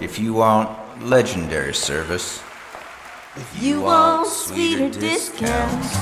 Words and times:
If 0.00 0.18
you 0.18 0.34
want 0.34 0.68
legendary 1.02 1.72
service, 1.74 2.42
If 3.34 3.62
you 3.62 3.80
want 3.82 4.28
sweeter 4.28 4.88
discounts, 4.88 5.92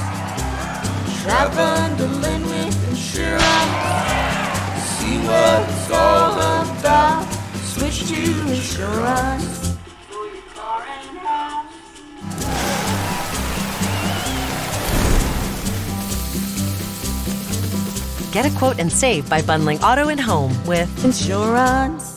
try 1.23 1.47
bundling 1.55 2.43
with 2.43 2.89
insurance. 2.91 3.43
See 4.99 5.19
what 5.19 5.69
it's 5.69 5.91
all 5.91 6.35
about. 6.35 7.27
Switch 7.63 8.07
to 8.09 8.21
insurance. 8.51 9.77
For 10.09 10.27
your 10.27 10.43
car 10.55 10.83
and 10.83 11.19
house. 11.19 11.75
Get 18.33 18.47
a 18.47 18.51
quote 18.59 18.79
and 18.79 18.91
save 18.93 19.29
by 19.29 19.43
bundling 19.43 19.79
auto 19.83 20.09
and 20.09 20.21
home 20.21 20.53
with 20.67 20.91
Insurance. 21.05 22.14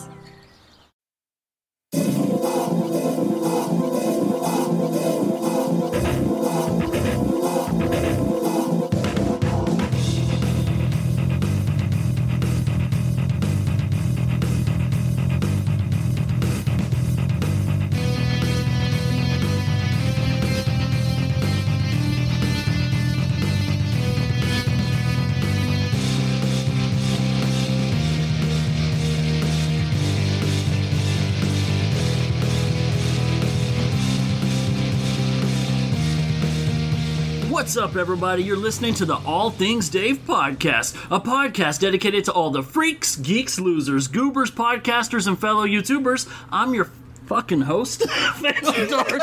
What's 37.68 37.76
up, 37.76 37.96
everybody? 37.96 38.42
You're 38.44 38.56
listening 38.56 38.94
to 38.94 39.04
the 39.04 39.18
All 39.26 39.50
Things 39.50 39.90
Dave 39.90 40.24
podcast, 40.24 40.96
a 41.14 41.20
podcast 41.20 41.80
dedicated 41.80 42.24
to 42.24 42.32
all 42.32 42.48
the 42.48 42.62
freaks, 42.62 43.14
geeks, 43.14 43.60
losers, 43.60 44.08
goobers, 44.08 44.50
podcasters, 44.50 45.26
and 45.26 45.38
fellow 45.38 45.66
YouTubers. 45.66 46.32
I'm 46.50 46.72
your 46.72 46.86
fucking 47.26 47.60
host, 47.60 48.08
Phantom 48.08 48.86
Dark 48.88 49.20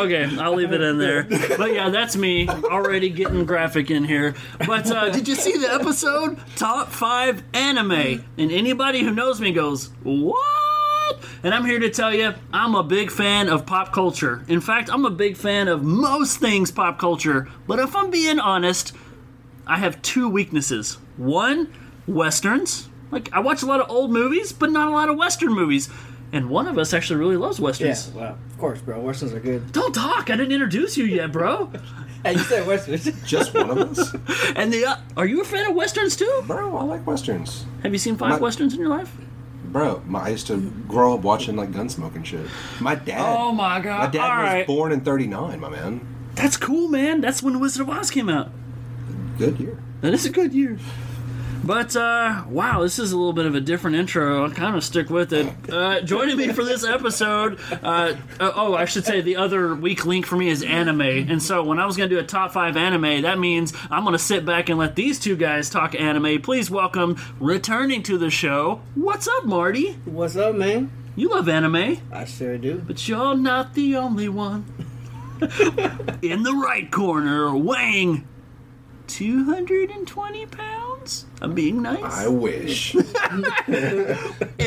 okay, 0.00 0.36
I'll 0.38 0.54
leave 0.54 0.72
it 0.72 0.80
in 0.80 0.96
there. 0.96 1.24
But 1.58 1.74
yeah, 1.74 1.90
that's 1.90 2.16
me 2.16 2.48
already 2.48 3.10
getting 3.10 3.44
graphic 3.44 3.90
in 3.90 4.04
here. 4.04 4.34
But 4.66 4.90
uh, 4.90 5.10
did 5.10 5.28
you 5.28 5.34
see 5.34 5.58
the 5.58 5.70
episode? 5.70 6.38
Top 6.56 6.88
five 6.88 7.42
anime. 7.52 8.24
And 8.38 8.50
anybody 8.50 9.00
who 9.00 9.10
knows 9.10 9.42
me 9.42 9.52
goes, 9.52 9.90
What? 10.02 10.67
And 11.42 11.54
I'm 11.54 11.64
here 11.64 11.78
to 11.78 11.90
tell 11.90 12.12
you, 12.14 12.34
I'm 12.52 12.74
a 12.74 12.82
big 12.82 13.10
fan 13.10 13.48
of 13.48 13.66
pop 13.66 13.92
culture. 13.92 14.44
In 14.48 14.60
fact, 14.60 14.90
I'm 14.92 15.04
a 15.04 15.10
big 15.10 15.36
fan 15.36 15.68
of 15.68 15.82
most 15.82 16.38
things 16.38 16.70
pop 16.70 16.98
culture. 16.98 17.48
But 17.66 17.78
if 17.78 17.94
I'm 17.96 18.10
being 18.10 18.38
honest, 18.38 18.92
I 19.66 19.78
have 19.78 20.00
two 20.02 20.28
weaknesses. 20.28 20.98
One, 21.16 21.72
westerns. 22.06 22.88
Like, 23.10 23.32
I 23.32 23.40
watch 23.40 23.62
a 23.62 23.66
lot 23.66 23.80
of 23.80 23.90
old 23.90 24.10
movies, 24.10 24.52
but 24.52 24.70
not 24.70 24.88
a 24.88 24.90
lot 24.90 25.08
of 25.08 25.16
western 25.16 25.52
movies. 25.52 25.88
And 26.32 26.50
one 26.50 26.66
of 26.68 26.76
us 26.76 26.92
actually 26.92 27.20
really 27.20 27.36
loves 27.38 27.58
Yeah, 27.58 27.64
westerns. 27.64 28.10
well, 28.14 28.38
of 28.50 28.58
course, 28.58 28.80
bro. 28.80 29.00
Westerns 29.00 29.32
are 29.32 29.40
good. 29.40 29.72
Don't 29.72 29.94
talk. 29.94 30.28
I 30.28 30.36
didn't 30.36 30.52
introduce 30.52 30.96
you 30.96 31.04
yet, 31.04 31.32
bro. 31.32 31.70
Hey, 32.24 32.32
you 32.32 32.40
said 32.40 32.66
westerns. 32.66 33.04
Just 33.24 33.54
one 33.54 33.70
of 33.70 33.78
us? 33.96 34.12
And 34.56 34.72
the 34.72 34.84
uh, 34.86 34.96
are 35.16 35.24
you 35.24 35.40
a 35.40 35.44
fan 35.44 35.70
of 35.70 35.76
westerns 35.76 36.16
too? 36.16 36.42
Bro, 36.48 36.76
I 36.76 36.82
like 36.82 37.06
westerns. 37.06 37.64
Have 37.84 37.92
you 37.92 37.98
seen 37.98 38.16
five 38.16 38.30
My- 38.30 38.38
westerns 38.38 38.74
in 38.74 38.80
your 38.80 38.88
life? 38.88 39.16
Bro, 39.72 40.02
my, 40.06 40.20
I 40.24 40.28
used 40.30 40.46
to 40.48 40.70
grow 40.88 41.14
up 41.14 41.20
watching 41.20 41.56
like 41.56 41.70
Gunsmoke 41.72 42.14
and 42.16 42.26
shit. 42.26 42.46
My 42.80 42.94
dad. 42.94 43.20
Oh 43.38 43.52
my 43.52 43.80
god! 43.80 43.98
My 43.98 44.06
dad 44.06 44.30
All 44.30 44.42
was 44.42 44.52
right, 44.52 44.66
born 44.66 44.92
in 44.92 45.00
'39, 45.02 45.60
my 45.60 45.68
man. 45.68 46.00
that's 46.34 46.56
cool, 46.56 46.88
man. 46.88 47.20
That's 47.20 47.42
when 47.42 47.60
Wizard 47.60 47.82
of 47.82 47.90
Oz 47.90 48.10
came 48.10 48.28
out. 48.28 48.50
Good 49.38 49.60
year. 49.60 49.78
That 50.00 50.14
is 50.14 50.24
a 50.26 50.30
good 50.30 50.52
year. 50.54 50.78
But 51.68 51.94
uh, 51.96 52.44
wow, 52.48 52.80
this 52.82 52.98
is 52.98 53.12
a 53.12 53.16
little 53.18 53.34
bit 53.34 53.44
of 53.44 53.54
a 53.54 53.60
different 53.60 53.98
intro. 53.98 54.42
I'll 54.42 54.50
kind 54.50 54.74
of 54.74 54.82
stick 54.82 55.10
with 55.10 55.34
it. 55.34 55.46
Uh, 55.70 56.00
joining 56.00 56.38
me 56.38 56.48
for 56.48 56.64
this 56.64 56.82
episode, 56.82 57.60
uh, 57.70 58.14
uh, 58.40 58.52
oh, 58.54 58.74
I 58.74 58.86
should 58.86 59.04
say 59.04 59.20
the 59.20 59.36
other 59.36 59.74
weak 59.74 60.06
link 60.06 60.24
for 60.24 60.36
me 60.36 60.48
is 60.48 60.62
anime. 60.62 61.02
And 61.02 61.42
so 61.42 61.62
when 61.62 61.78
I 61.78 61.84
was 61.84 61.98
going 61.98 62.08
to 62.08 62.16
do 62.16 62.20
a 62.20 62.24
top 62.24 62.52
five 62.52 62.78
anime, 62.78 63.20
that 63.20 63.38
means 63.38 63.74
I'm 63.90 64.04
going 64.04 64.14
to 64.14 64.18
sit 64.18 64.46
back 64.46 64.70
and 64.70 64.78
let 64.78 64.96
these 64.96 65.20
two 65.20 65.36
guys 65.36 65.68
talk 65.68 65.94
anime. 65.94 66.40
Please 66.40 66.70
welcome 66.70 67.20
returning 67.38 68.02
to 68.04 68.16
the 68.16 68.30
show. 68.30 68.80
What's 68.94 69.28
up, 69.28 69.44
Marty? 69.44 69.92
What's 70.06 70.36
up, 70.36 70.54
man? 70.54 70.90
You 71.16 71.28
love 71.28 71.50
anime, 71.50 71.98
I 72.10 72.24
sure 72.24 72.56
do. 72.56 72.78
but 72.78 73.06
you're 73.06 73.36
not 73.36 73.74
the 73.74 73.94
only 73.96 74.30
one. 74.30 74.64
In 76.22 76.44
the 76.44 76.58
right 76.64 76.90
corner, 76.90 77.54
weighing 77.54 78.26
220 79.08 80.46
pounds. 80.46 80.77
I'm 81.40 81.54
being 81.54 81.82
nice. 81.82 82.02
I 82.02 82.28
wish. 82.28 82.94
Ed 82.96 83.02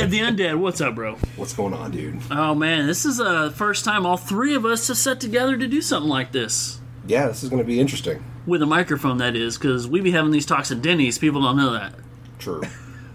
the 0.10 0.20
Undead, 0.20 0.58
what's 0.60 0.82
up, 0.82 0.96
bro? 0.96 1.16
What's 1.36 1.54
going 1.54 1.74
on, 1.74 1.92
dude? 1.92 2.20
Oh 2.32 2.56
man, 2.56 2.88
this 2.88 3.06
is 3.06 3.18
the 3.18 3.54
first 3.56 3.86
time 3.86 4.06
all 4.06 4.18
three 4.18 4.56
of 4.56 4.66
us 4.66 4.88
have 4.88 4.98
sat 4.98 5.20
together 5.20 5.58
to 5.58 5.68
do 5.68 5.82
something 5.82 6.10
like 6.10 6.32
this. 6.32 6.80
Yeah, 7.08 7.28
this 7.28 7.44
is 7.44 7.50
going 7.50 7.62
to 7.62 7.68
be 7.68 7.80
interesting. 7.80 8.24
With 8.46 8.62
a 8.62 8.66
microphone, 8.66 9.18
that 9.18 9.36
is, 9.36 9.58
because 9.58 9.88
we 9.88 10.02
be 10.02 10.12
having 10.12 10.32
these 10.32 10.46
talks 10.46 10.72
at 10.72 10.82
Denny's. 10.82 11.18
People 11.18 11.42
don't 11.42 11.58
know 11.58 11.74
that. 11.74 11.94
True. 12.40 12.62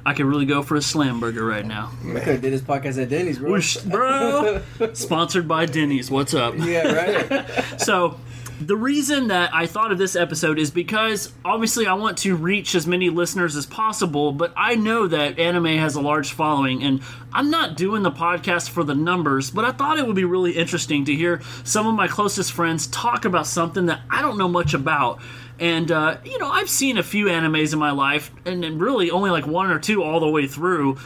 I 0.04 0.14
could 0.14 0.26
really 0.26 0.46
go 0.46 0.62
for 0.62 0.76
a 0.76 0.82
slam 0.82 1.18
burger 1.18 1.44
right 1.44 1.66
now. 1.66 1.90
I 2.02 2.20
could 2.20 2.22
have 2.22 2.40
did 2.42 2.52
this 2.52 2.60
podcast 2.60 3.02
at 3.02 3.08
Denny's, 3.08 3.38
bro. 3.40 3.50
Whoosh, 3.50 3.76
bro! 3.78 4.62
Sponsored 4.92 5.48
by 5.48 5.66
Denny's. 5.66 6.12
What's 6.12 6.32
up? 6.32 6.54
yeah, 6.58 6.92
right. 6.92 7.50
So, 7.80 8.20
the 8.60 8.76
reason 8.76 9.28
that 9.28 9.54
I 9.54 9.66
thought 9.66 9.92
of 9.92 9.98
this 9.98 10.16
episode 10.16 10.58
is 10.58 10.70
because 10.70 11.32
obviously 11.44 11.86
I 11.86 11.94
want 11.94 12.18
to 12.18 12.34
reach 12.34 12.74
as 12.74 12.86
many 12.86 13.10
listeners 13.10 13.54
as 13.54 13.66
possible, 13.66 14.32
but 14.32 14.52
I 14.56 14.76
know 14.76 15.06
that 15.08 15.38
anime 15.38 15.66
has 15.66 15.94
a 15.94 16.00
large 16.00 16.32
following, 16.32 16.82
and 16.82 17.02
I'm 17.32 17.50
not 17.50 17.76
doing 17.76 18.02
the 18.02 18.10
podcast 18.10 18.70
for 18.70 18.82
the 18.82 18.94
numbers, 18.94 19.50
but 19.50 19.64
I 19.64 19.72
thought 19.72 19.98
it 19.98 20.06
would 20.06 20.16
be 20.16 20.24
really 20.24 20.52
interesting 20.52 21.04
to 21.04 21.14
hear 21.14 21.42
some 21.64 21.86
of 21.86 21.94
my 21.94 22.08
closest 22.08 22.52
friends 22.52 22.86
talk 22.86 23.24
about 23.24 23.46
something 23.46 23.86
that 23.86 24.00
I 24.08 24.22
don't 24.22 24.38
know 24.38 24.48
much 24.48 24.72
about. 24.72 25.20
And, 25.58 25.90
uh, 25.90 26.18
you 26.24 26.38
know, 26.38 26.50
I've 26.50 26.70
seen 26.70 26.98
a 26.98 27.02
few 27.02 27.26
animes 27.26 27.72
in 27.72 27.78
my 27.78 27.90
life, 27.90 28.30
and, 28.44 28.64
and 28.64 28.80
really 28.80 29.10
only 29.10 29.30
like 29.30 29.46
one 29.46 29.70
or 29.70 29.78
two 29.78 30.02
all 30.02 30.20
the 30.20 30.28
way 30.28 30.46
through 30.46 30.98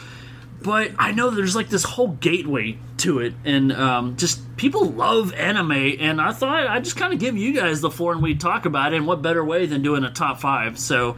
but 0.63 0.91
I 0.97 1.11
know 1.11 1.29
there's 1.29 1.55
like 1.55 1.69
this 1.69 1.83
whole 1.83 2.09
gateway 2.09 2.77
to 2.97 3.19
it, 3.19 3.33
and 3.43 3.71
um, 3.71 4.17
just 4.17 4.55
people 4.57 4.85
love 4.85 5.33
anime, 5.33 5.71
and 5.71 6.21
I 6.21 6.33
thought 6.33 6.67
I'd 6.67 6.83
just 6.83 6.97
kind 6.97 7.13
of 7.13 7.19
give 7.19 7.35
you 7.35 7.53
guys 7.53 7.81
the 7.81 7.89
floor 7.89 8.13
and 8.13 8.21
we 8.21 8.35
talk 8.35 8.65
about 8.65 8.93
it. 8.93 8.97
And 8.97 9.07
what 9.07 9.21
better 9.21 9.43
way 9.43 9.65
than 9.65 9.81
doing 9.81 10.03
a 10.03 10.11
top 10.11 10.39
five? 10.39 10.77
So, 10.77 11.17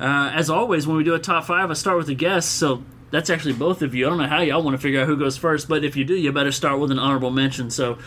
uh, 0.00 0.32
as 0.34 0.48
always, 0.48 0.86
when 0.86 0.96
we 0.96 1.04
do 1.04 1.14
a 1.14 1.18
top 1.18 1.44
five, 1.44 1.70
I 1.70 1.74
start 1.74 1.98
with 1.98 2.08
a 2.08 2.14
guest. 2.14 2.52
So 2.52 2.82
that's 3.10 3.30
actually 3.30 3.54
both 3.54 3.82
of 3.82 3.94
you. 3.94 4.06
I 4.06 4.08
don't 4.10 4.18
know 4.18 4.26
how 4.26 4.40
y'all 4.40 4.62
want 4.62 4.74
to 4.74 4.80
figure 4.80 5.00
out 5.00 5.06
who 5.06 5.16
goes 5.16 5.36
first, 5.36 5.68
but 5.68 5.84
if 5.84 5.96
you 5.96 6.04
do, 6.04 6.14
you 6.14 6.32
better 6.32 6.52
start 6.52 6.80
with 6.80 6.90
an 6.90 6.98
honorable 6.98 7.30
mention. 7.30 7.70
So, 7.70 7.98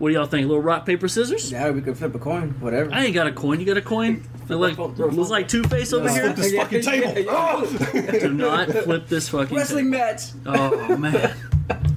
what 0.00 0.08
do 0.08 0.14
y'all 0.14 0.24
think? 0.24 0.46
A 0.46 0.48
little 0.48 0.62
rock 0.62 0.86
paper 0.86 1.08
scissors? 1.08 1.52
Yeah, 1.52 1.70
we 1.70 1.82
could 1.82 1.96
flip 1.96 2.14
a 2.14 2.18
coin, 2.18 2.52
whatever. 2.60 2.90
I 2.90 3.04
ain't 3.04 3.14
got 3.14 3.26
a 3.26 3.32
coin. 3.32 3.60
You 3.60 3.66
got 3.66 3.76
a 3.76 3.82
coin? 3.82 4.22
Feel 4.48 4.56
like 4.58 4.78
looks 4.78 5.30
like 5.30 5.46
Two 5.46 5.62
Face 5.64 5.92
over 5.92 6.10
here. 6.10 6.32
this 6.32 6.54
fucking 6.54 6.80
table. 6.80 7.12
Do 8.18 8.32
not 8.32 8.70
flip 8.70 9.08
this 9.08 9.28
fucking. 9.28 9.54
Wrestling 9.54 9.90
match. 9.90 10.22
Oh 10.46 10.96
man! 10.96 11.36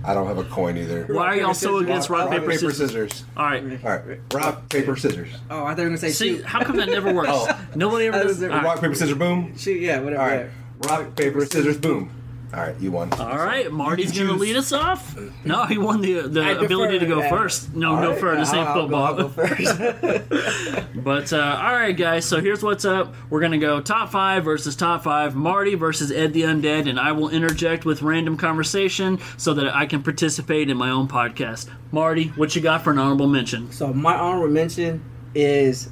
I 0.03 0.13
don't 0.13 0.27
have 0.27 0.37
a 0.37 0.43
coin 0.43 0.77
either. 0.77 1.05
Why 1.05 1.27
are 1.27 1.35
y'all 1.37 1.53
so 1.53 1.77
against 1.77 2.09
rock, 2.09 2.29
paper, 2.29 2.51
scissors? 2.51 2.77
scissors. 2.77 3.23
All 3.37 3.45
right. 3.45 3.63
All 3.85 3.89
right. 3.89 4.19
Rock, 4.33 4.67
paper, 4.67 4.97
scissors. 4.97 5.29
Oh, 5.49 5.63
I 5.63 5.69
thought 5.73 5.77
you 5.77 5.83
were 5.83 5.89
gonna 5.91 5.97
say 5.97 6.09
See, 6.09 6.35
shoot. 6.35 6.45
how 6.45 6.61
come 6.61 6.75
that 6.75 6.89
never 6.89 7.13
works? 7.13 7.29
oh. 7.31 7.65
Nobody 7.73 8.07
ever 8.07 8.17
does. 8.17 8.27
was 8.27 8.41
it. 8.41 8.49
Rock, 8.49 8.81
paper, 8.81 8.95
scissors, 8.95 9.17
boom. 9.17 9.57
Shoot, 9.57 9.79
yeah, 9.79 10.01
whatever. 10.01 10.21
All 10.21 10.27
right. 10.27 10.49
Rock, 10.89 11.15
paper, 11.15 11.45
scissors, 11.45 11.77
boom. 11.77 12.11
All 12.53 12.59
right, 12.59 12.79
you 12.79 12.91
won. 12.91 13.11
All 13.13 13.37
right, 13.37 13.71
Marty's 13.71 14.15
gonna 14.15 14.33
lead 14.33 14.55
us 14.55 14.71
off. 14.71 15.17
No, 15.43 15.65
he 15.65 15.79
won 15.79 16.01
the 16.01 16.21
the 16.27 16.41
I 16.41 16.51
ability 16.51 16.99
to 16.99 17.05
go 17.07 17.19
yeah. 17.19 17.29
first. 17.29 17.73
No, 17.73 17.95
All 17.95 18.01
no 18.01 18.09
right. 18.11 18.19
further. 18.19 18.39
This 18.41 18.53
ain't 18.53 18.67
I'll, 18.67 18.81
I'll 18.81 18.87
go, 19.17 19.27
football. 19.29 19.49
I'll 19.79 20.13
go 20.13 20.27
first. 20.29 20.83
But 21.03 21.33
uh, 21.33 21.59
all 21.61 21.73
right, 21.73 21.97
guys. 21.97 22.25
So 22.25 22.39
here's 22.39 22.63
what's 22.63 22.85
up. 22.85 23.13
We're 23.29 23.41
gonna 23.41 23.57
go 23.57 23.81
top 23.81 24.09
five 24.11 24.43
versus 24.45 24.75
top 24.75 25.03
five. 25.03 25.35
Marty 25.35 25.75
versus 25.75 26.11
Ed 26.11 26.31
the 26.33 26.43
Undead, 26.43 26.87
and 26.87 26.99
I 26.99 27.11
will 27.11 27.29
interject 27.29 27.83
with 27.83 28.01
random 28.01 28.37
conversation 28.37 29.19
so 29.37 29.53
that 29.55 29.75
I 29.75 29.85
can 29.85 30.01
participate 30.03 30.69
in 30.69 30.77
my 30.77 30.91
own 30.91 31.07
podcast. 31.07 31.69
Marty, 31.91 32.27
what 32.29 32.55
you 32.55 32.61
got 32.61 32.83
for 32.83 32.91
an 32.91 32.99
honorable 32.99 33.27
mention? 33.27 33.71
so 33.71 33.91
my 33.93 34.15
honorable 34.15 34.53
mention 34.53 35.03
is 35.35 35.89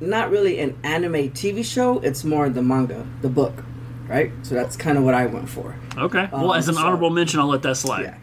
not 0.00 0.30
really 0.30 0.58
an 0.60 0.78
anime 0.84 1.30
TV 1.30 1.64
show. 1.64 1.98
It's 1.98 2.24
more 2.24 2.48
the 2.48 2.62
manga, 2.62 3.06
the 3.20 3.28
book, 3.28 3.64
right? 4.10 4.32
So 4.42 4.54
that's 4.54 4.76
kind 4.76 4.98
of 4.98 5.04
what 5.04 5.14
I 5.14 5.24
went 5.26 5.48
for. 5.48 5.74
Okay. 5.96 6.28
Well, 6.32 6.50
Um, 6.52 6.58
as 6.58 6.68
an 6.68 6.74
so- 6.74 6.80
honorable 6.82 7.10
mention, 7.10 7.40
I'll 7.40 7.46
let 7.46 7.62
that 7.62 7.76
slide. 7.76 8.02
Yeah. 8.02 8.14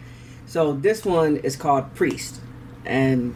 So 0.46 0.74
this 0.74 1.04
one 1.06 1.38
is 1.38 1.56
called 1.56 1.96
Priest, 1.96 2.40
and 2.86 3.34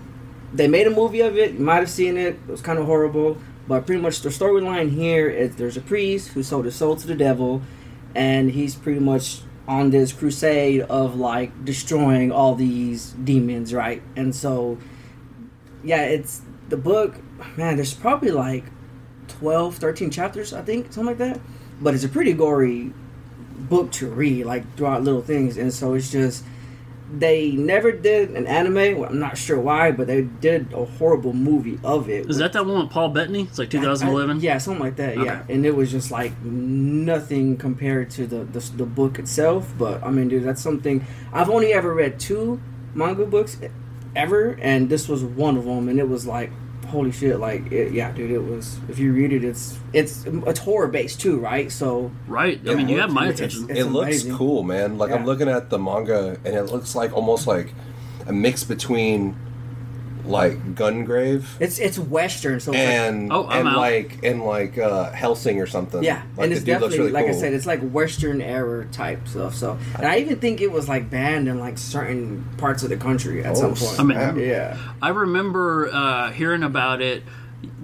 they 0.54 0.68
made 0.68 0.86
a 0.86 0.92
movie 0.92 1.22
of 1.22 1.38
it. 1.38 1.54
You 1.54 1.60
might 1.66 1.78
have 1.78 1.90
seen 1.90 2.18
it. 2.18 2.36
It 2.48 2.52
was 2.52 2.62
kind 2.62 2.78
of 2.78 2.86
horrible, 2.86 3.38
but 3.68 3.86
pretty 3.86 4.02
much 4.02 4.22
the 4.22 4.30
storyline 4.30 4.92
here 4.92 5.28
is 5.30 5.56
there's 5.56 5.78
a 5.78 5.82
priest 5.82 6.30
who 6.34 6.44
sold 6.44 6.66
his 6.66 6.76
soul 6.76 6.96
to 6.98 7.08
the 7.08 7.16
devil, 7.16 7.62
and 8.16 8.52
he's 8.52 8.76
pretty 8.76 9.00
much 9.00 9.42
on 9.68 9.90
this 9.92 10.12
crusade 10.12 10.82
of 10.90 11.16
like 11.18 11.64
destroying 11.66 12.32
all 12.32 12.56
these 12.56 13.12
demons, 13.24 13.74
right? 13.74 14.02
And 14.18 14.36
so, 14.36 14.78
yeah, 15.84 16.04
it's 16.04 16.42
the 16.70 16.78
book. 16.78 17.16
Man, 17.58 17.76
there's 17.78 17.94
probably 17.94 18.32
like 18.32 18.66
12, 19.28 19.76
13 19.78 20.10
chapters, 20.10 20.54
I 20.54 20.62
think, 20.62 20.92
something 20.94 21.06
like 21.06 21.18
that. 21.20 21.40
But 21.82 21.94
it's 21.96 22.04
a 22.04 22.10
pretty 22.10 22.34
gory 22.34 22.94
book 23.58 23.92
to 23.94 24.08
read, 24.08 24.46
like 24.46 24.64
throughout 24.78 25.04
little 25.04 25.22
things, 25.22 25.58
and 25.58 25.74
so 25.74 25.94
it's 25.96 26.12
just 26.12 26.44
they 27.14 27.52
never 27.52 27.92
did 27.92 28.30
an 28.32 28.48
anime. 28.48 29.00
Well, 29.00 29.10
I'm 29.10 29.20
not 29.20 29.38
sure 29.38 29.60
why, 29.60 29.92
but 29.92 30.08
they 30.08 30.22
did 30.22 30.72
a 30.74 30.86
horrible 30.86 31.34
movie 31.34 31.78
of 31.84 32.08
it. 32.10 32.30
Is 32.30 32.38
that 32.38 32.54
that 32.54 32.66
one 32.66 32.84
with 32.84 32.90
Paul 32.90 33.10
Bettany? 33.10 33.42
It's 33.44 33.60
like 33.60 33.70
2011. 33.70 34.38
I- 34.38 34.40
yeah, 34.40 34.58
something 34.60 34.82
like 34.82 34.96
that. 34.96 35.18
Yeah, 35.18 35.44
and 35.50 35.66
it 35.66 35.76
was 35.76 35.92
just 35.92 36.10
like 36.12 36.32
nothing 36.44 37.58
compared 37.58 38.10
to 38.12 38.28
the, 38.28 38.44
the 38.46 38.60
the 38.78 38.86
book 38.86 39.20
itself. 39.20 39.74
But 39.78 40.04
I 40.04 40.12
mean, 40.12 40.30
dude, 40.30 40.44
that's 40.44 40.62
something 40.62 41.06
I've 41.34 41.50
only 41.50 41.74
ever 41.74 41.94
read 41.94 42.20
two 42.20 42.62
manga 42.94 43.26
books 43.26 43.58
ever, 44.16 44.58
and 44.62 44.90
this 44.90 45.08
was 45.10 45.24
one 45.24 45.58
of 45.58 45.66
them. 45.66 45.90
And 45.90 46.00
it 46.00 46.08
was 46.08 46.26
like, 46.28 46.52
holy 46.92 47.12
shit! 47.12 47.40
Like, 47.40 47.72
it, 47.72 47.92
yeah, 47.94 48.12
dude, 48.12 48.32
it 48.32 48.44
was. 48.44 48.78
If 48.90 49.00
you 49.00 49.14
read 49.14 49.32
it, 49.34 49.44
it's 49.44 49.78
it's 49.94 50.26
it's 50.26 50.60
horror 50.60 50.88
based 50.88 51.20
too, 51.22 51.40
right? 51.40 51.72
So 51.72 52.12
Right. 52.28 52.60
I 52.68 52.76
mean, 52.76 52.88
you 52.90 53.00
have 53.00 53.12
my 53.12 53.28
attention. 53.28 53.70
it's 53.70 53.80
it 53.80 53.86
looks 53.86 54.08
amazing. 54.08 54.36
cool, 54.36 54.64
man. 54.64 54.98
Like 54.98 55.12
I'm 55.12 55.26
looking 55.26 55.50
at 55.50 55.70
the 55.70 55.80
manga, 55.80 56.38
and 56.46 56.56
it 56.56 56.64
looks 56.66 56.96
like 56.96 57.14
almost 57.14 57.48
like 57.48 57.74
a 58.28 58.34
mix 58.34 58.64
between 58.64 59.36
like 60.26 60.76
Gungrave 60.76 61.46
it's 61.60 61.80
it's 61.80 61.98
western. 62.00 62.60
So 62.60 62.72
it's 62.72 62.78
like, 62.80 62.88
and 62.88 63.32
Oh, 63.32 63.48
I'm 63.48 63.60
and 63.60 63.70
out. 63.70 63.78
like 63.78 64.24
and 64.24 64.44
like 64.44 64.78
uh, 64.78 65.12
Hellsing 65.12 65.60
or 65.62 65.68
something. 65.68 66.04
Yeah, 66.04 66.24
like 66.38 66.46
and 66.46 66.54
it's 66.54 66.64
definitely 66.64 67.00
really 67.00 67.12
like 67.12 67.26
I 67.28 67.32
said, 67.34 67.54
it's 67.54 67.66
like 67.66 67.82
Western 67.82 68.42
era 68.42 68.86
type 68.86 69.28
stuff. 69.28 69.56
So, 69.56 69.78
and 69.96 70.06
I 70.06 70.18
even 70.20 70.40
think 70.40 70.62
it 70.62 70.72
was 70.72 70.88
like 70.90 71.10
banned 71.10 71.48
in 71.48 71.60
like 71.60 71.78
certain 71.78 72.46
parts 72.58 72.84
of 72.84 72.90
the 72.90 72.98
country 72.98 73.44
at 73.44 73.58
some 73.58 73.72
Oh, 73.72 73.76
point. 73.76 74.00
I 74.00 74.04
mean- 74.32 74.40
yeah, 74.48 74.78
I 75.02 75.10
remember 75.10 75.90
uh, 75.92 76.32
hearing 76.32 76.64
about 76.64 77.02
it 77.02 77.24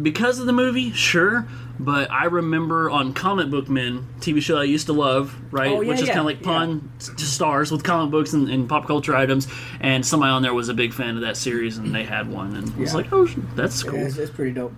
because 0.01 0.39
of 0.39 0.45
the 0.47 0.53
movie, 0.53 0.91
sure. 0.91 1.47
But 1.79 2.09
I 2.12 2.25
remember 2.25 2.89
on 2.89 3.13
Comic 3.13 3.50
Book 3.50 3.69
Men, 3.69 4.07
TV 4.19 4.41
show 4.41 4.57
I 4.57 4.63
used 4.63 4.88
to 4.88 4.94
love, 4.94 5.35
right? 5.51 5.71
Oh, 5.71 5.81
yeah, 5.81 5.89
Which 5.89 6.01
is 6.01 6.07
yeah, 6.07 6.15
kind 6.15 6.19
of 6.21 6.25
like 6.25 6.41
pun 6.41 6.91
to 7.00 7.25
stars 7.25 7.71
with 7.71 7.83
comic 7.83 8.12
books 8.12 8.33
and, 8.33 8.50
and 8.50 8.68
pop 8.68 8.88
culture 8.88 9.15
items. 9.15 9.47
And 9.79 10.06
somebody 10.06 10.31
on 10.31 10.41
there 10.41 10.53
was 10.53 10.69
a 10.69 10.74
big 10.74 10.94
fan 10.94 11.15
of 11.15 11.21
that 11.21 11.38
series, 11.38 11.77
and 11.77 11.94
they 11.94 12.03
had 12.03 12.31
one, 12.31 12.56
and 12.56 12.74
I 12.74 12.79
was 12.79 12.95
like, 12.95 13.13
"Oh, 13.13 13.27
that's 13.56 13.83
cool." 13.83 14.00
Yeah, 14.00 14.06
it's, 14.06 14.18
it's 14.18 14.31
pretty 14.31 14.53
dope. 14.53 14.74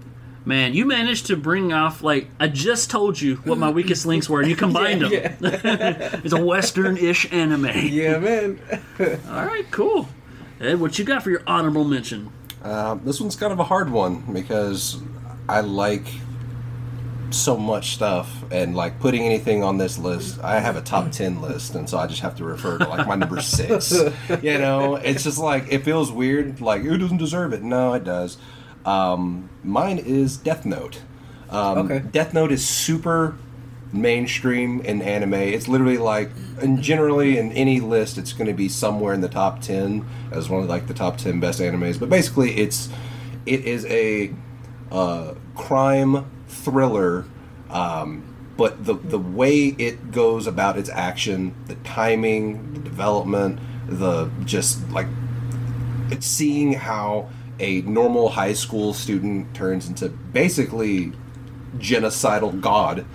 Man, 0.46 0.74
you 0.74 0.86
managed 0.86 1.28
to 1.28 1.38
bring 1.38 1.74
off 1.74 2.02
like 2.02 2.30
I 2.40 2.48
just 2.48 2.90
told 2.90 3.20
you 3.22 3.36
what 3.38 3.58
my 3.58 3.70
weakest 3.70 4.06
links 4.06 4.30
were, 4.30 4.42
and 4.42 4.50
you 4.50 4.56
combined 4.58 5.02
them. 5.02 5.12
it's 5.42 6.34
a 6.34 6.44
Western-ish 6.44 7.32
anime. 7.32 7.70
Yeah, 7.88 8.18
man. 8.20 8.60
All 9.30 9.46
right, 9.46 9.66
cool. 9.72 10.10
Ed, 10.60 10.80
what 10.80 11.00
you 11.00 11.06
got 11.06 11.24
for 11.24 11.30
your 11.30 11.44
honorable 11.48 11.86
mention? 11.86 12.32
Uh, 12.64 12.96
this 12.96 13.22
one's 13.22 13.36
kind 13.38 13.54
of 13.54 13.60
a 13.60 13.64
hard 13.64 13.90
one 13.90 14.22
because 14.34 15.02
I 15.48 15.62
like 15.62 16.06
so 17.34 17.56
much 17.58 17.94
stuff 17.94 18.44
and 18.52 18.76
like 18.76 19.00
putting 19.00 19.24
anything 19.24 19.64
on 19.64 19.78
this 19.78 19.98
list 19.98 20.40
i 20.44 20.60
have 20.60 20.76
a 20.76 20.82
top 20.82 21.12
10 21.12 21.42
list 21.42 21.76
and 21.76 21.90
so 21.90 21.98
i 21.98 22.08
just 22.08 22.22
have 22.22 22.36
to 22.36 22.44
refer 22.44 22.78
to 22.78 22.88
like 22.88 23.06
my 23.08 23.16
number 23.16 23.42
six. 23.42 23.92
You 24.42 24.58
know 24.58 24.96
it's 24.96 25.24
just 25.24 25.38
like 25.40 25.66
it 25.72 25.84
feels 25.84 26.12
weird 26.12 26.62
like 26.62 26.84
it 26.84 26.98
doesn't 26.98 27.18
deserve 27.18 27.54
it? 27.54 27.62
No 27.64 27.94
it 27.94 28.04
does. 28.04 28.38
Um, 28.86 29.50
mine 29.64 29.98
is 30.00 30.38
death 30.38 30.66
note. 30.66 31.02
Um, 31.50 31.78
Okay. 31.80 32.00
death 32.12 32.34
note 32.34 32.52
is 32.52 32.66
super 32.68 33.36
mainstream 33.92 34.82
in 34.82 35.02
anime. 35.02 35.34
It's 35.34 35.68
literally 35.68 35.98
like 35.98 36.30
and 36.62 36.82
generally 36.82 37.38
in 37.38 37.52
any 37.54 37.80
list 37.80 38.18
it's 38.18 38.34
going 38.34 38.48
to 38.48 38.54
be 38.54 38.70
somewhere 38.70 39.14
in 39.14 39.22
the 39.22 39.30
top 39.30 39.62
10 39.62 40.06
as 40.32 40.50
one 40.50 40.64
of 40.64 40.70
like 40.70 40.88
the 40.88 40.94
top 40.94 41.18
10 41.18 41.40
best 41.40 41.60
animes. 41.60 42.00
But 42.00 42.10
basically 42.10 42.56
it's 42.58 42.90
it 43.46 43.66
is 43.66 43.86
a 43.88 44.34
uh, 44.92 45.34
crime 45.56 46.26
thriller, 46.50 47.26
um, 47.70 48.24
but 48.58 48.84
the 48.86 48.96
the 48.96 49.20
way 49.20 49.68
it 49.68 50.12
goes 50.12 50.48
about 50.48 50.78
its 50.78 50.90
action, 50.90 51.56
the 51.68 51.76
timing, 51.76 52.74
the 52.74 52.80
development, 52.82 53.60
the 53.88 54.30
just 54.44 54.90
like 54.90 55.08
it's 56.12 56.28
seeing 56.28 56.74
how 56.74 57.30
a 57.60 57.82
normal 57.82 58.30
high 58.30 58.54
school 58.54 58.94
student 58.94 59.54
turns 59.54 59.88
into 59.88 60.10
basically 60.10 61.12
genocidal 61.78 62.60
god 62.60 63.06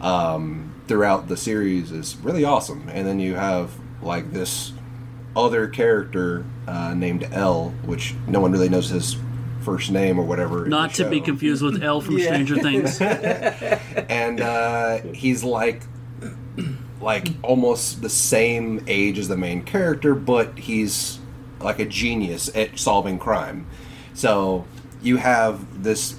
um, 0.00 0.74
throughout 0.88 1.28
the 1.28 1.36
series 1.36 1.92
is 1.92 2.16
really 2.16 2.44
awesome. 2.44 2.88
And 2.88 3.06
then 3.06 3.20
you 3.20 3.34
have 3.34 3.72
like 4.02 4.32
this 4.32 4.72
other 5.36 5.68
character 5.68 6.44
uh, 6.66 6.94
named 6.94 7.28
L, 7.32 7.70
which 7.84 8.14
no 8.26 8.40
one 8.40 8.52
really 8.52 8.68
knows 8.68 8.90
his 8.90 9.16
first 9.62 9.90
name 9.90 10.18
or 10.18 10.24
whatever. 10.24 10.66
Not 10.66 10.92
the 10.92 11.04
to 11.04 11.10
be 11.10 11.20
confused 11.20 11.62
with 11.62 11.82
L 11.82 12.00
from 12.00 12.18
Yeah. 12.18 12.26
Stranger 12.26 12.56
Things. 12.56 13.00
and 14.08 14.40
uh, 14.40 14.98
he's 15.12 15.42
like 15.44 15.82
like 17.00 17.28
almost 17.42 18.00
the 18.02 18.08
same 18.08 18.84
age 18.86 19.18
as 19.18 19.28
the 19.28 19.36
main 19.36 19.62
character, 19.62 20.14
but 20.14 20.56
he's 20.58 21.18
like 21.60 21.78
a 21.78 21.84
genius 21.84 22.54
at 22.56 22.78
solving 22.78 23.18
crime. 23.18 23.66
So 24.14 24.64
you 25.02 25.16
have 25.16 25.82
this 25.82 26.16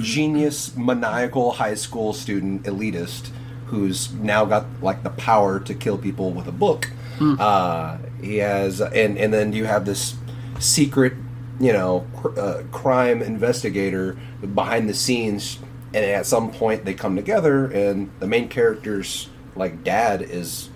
genius, 0.00 0.74
maniacal 0.76 1.52
high 1.52 1.74
school 1.74 2.12
student 2.12 2.62
elitist 2.64 3.30
who's 3.66 4.12
now 4.14 4.44
got 4.46 4.64
like 4.82 5.02
the 5.02 5.10
power 5.10 5.60
to 5.60 5.74
kill 5.74 5.98
people 5.98 6.30
with 6.32 6.46
a 6.46 6.52
book. 6.52 6.90
Uh, 7.20 7.98
he 8.22 8.36
has, 8.36 8.80
and 8.80 9.18
and 9.18 9.32
then 9.34 9.52
you 9.52 9.64
have 9.64 9.84
this 9.84 10.14
secret, 10.60 11.14
you 11.60 11.72
know, 11.72 12.06
cr- 12.16 12.38
uh, 12.38 12.62
crime 12.72 13.22
investigator 13.22 14.16
behind 14.54 14.88
the 14.88 14.94
scenes, 14.94 15.58
and 15.94 16.04
at 16.04 16.26
some 16.26 16.50
point 16.52 16.84
they 16.84 16.94
come 16.94 17.16
together, 17.16 17.66
and 17.66 18.10
the 18.20 18.26
main 18.26 18.48
character's 18.48 19.28
like 19.56 19.82
dad 19.82 20.22
is 20.22 20.70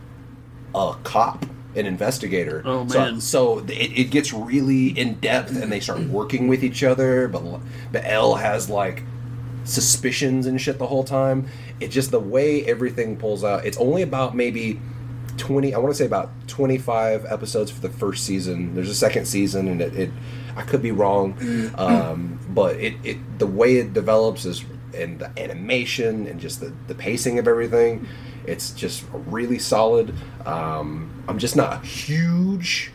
a 0.74 0.94
cop, 1.04 1.44
an 1.76 1.86
investigator. 1.86 2.62
Oh, 2.64 2.86
So- 2.88 2.98
man. 2.98 3.20
So, 3.20 3.58
it, 3.60 3.70
it 3.70 4.10
gets 4.10 4.32
really 4.32 4.88
in 4.88 5.14
depth, 5.20 5.50
and 5.62 5.70
they 5.70 5.80
start 5.80 6.00
working 6.00 6.48
with 6.48 6.64
each 6.64 6.82
other. 6.82 7.28
But 7.28 7.42
but 7.92 8.02
L 8.04 8.34
has 8.36 8.68
like 8.68 9.04
suspicions 9.64 10.46
and 10.46 10.60
shit 10.60 10.78
the 10.78 10.86
whole 10.86 11.04
time. 11.04 11.46
It's 11.80 11.94
just 11.94 12.10
the 12.10 12.18
way 12.20 12.64
everything 12.64 13.16
pulls 13.16 13.44
out. 13.44 13.64
It's 13.64 13.78
only 13.78 14.02
about 14.02 14.34
maybe 14.34 14.80
20 15.38 15.74
I 15.74 15.78
want 15.78 15.92
to 15.92 15.96
say 15.96 16.04
about 16.04 16.30
25 16.48 17.24
episodes 17.26 17.70
for 17.70 17.80
the 17.80 17.88
first 17.88 18.24
season. 18.24 18.74
There's 18.74 18.90
a 18.90 18.94
second 18.94 19.26
season 19.26 19.68
and 19.68 19.80
it, 19.80 19.94
it 19.94 20.10
I 20.56 20.62
could 20.62 20.82
be 20.82 20.92
wrong. 20.92 21.36
Um, 21.76 22.38
but 22.50 22.76
it, 22.76 22.94
it 23.04 23.38
the 23.38 23.46
way 23.46 23.76
it 23.76 23.92
develops 23.92 24.44
is 24.44 24.64
and 24.94 25.18
the 25.18 25.30
animation 25.38 26.26
and 26.26 26.40
just 26.40 26.60
the, 26.60 26.72
the 26.86 26.94
pacing 26.94 27.38
of 27.38 27.48
everything, 27.48 28.06
it's 28.46 28.72
just 28.72 29.04
really 29.12 29.58
solid. 29.58 30.14
Um, 30.44 31.24
I'm 31.28 31.38
just 31.38 31.56
not 31.56 31.82
a 31.82 31.86
huge 31.86 32.90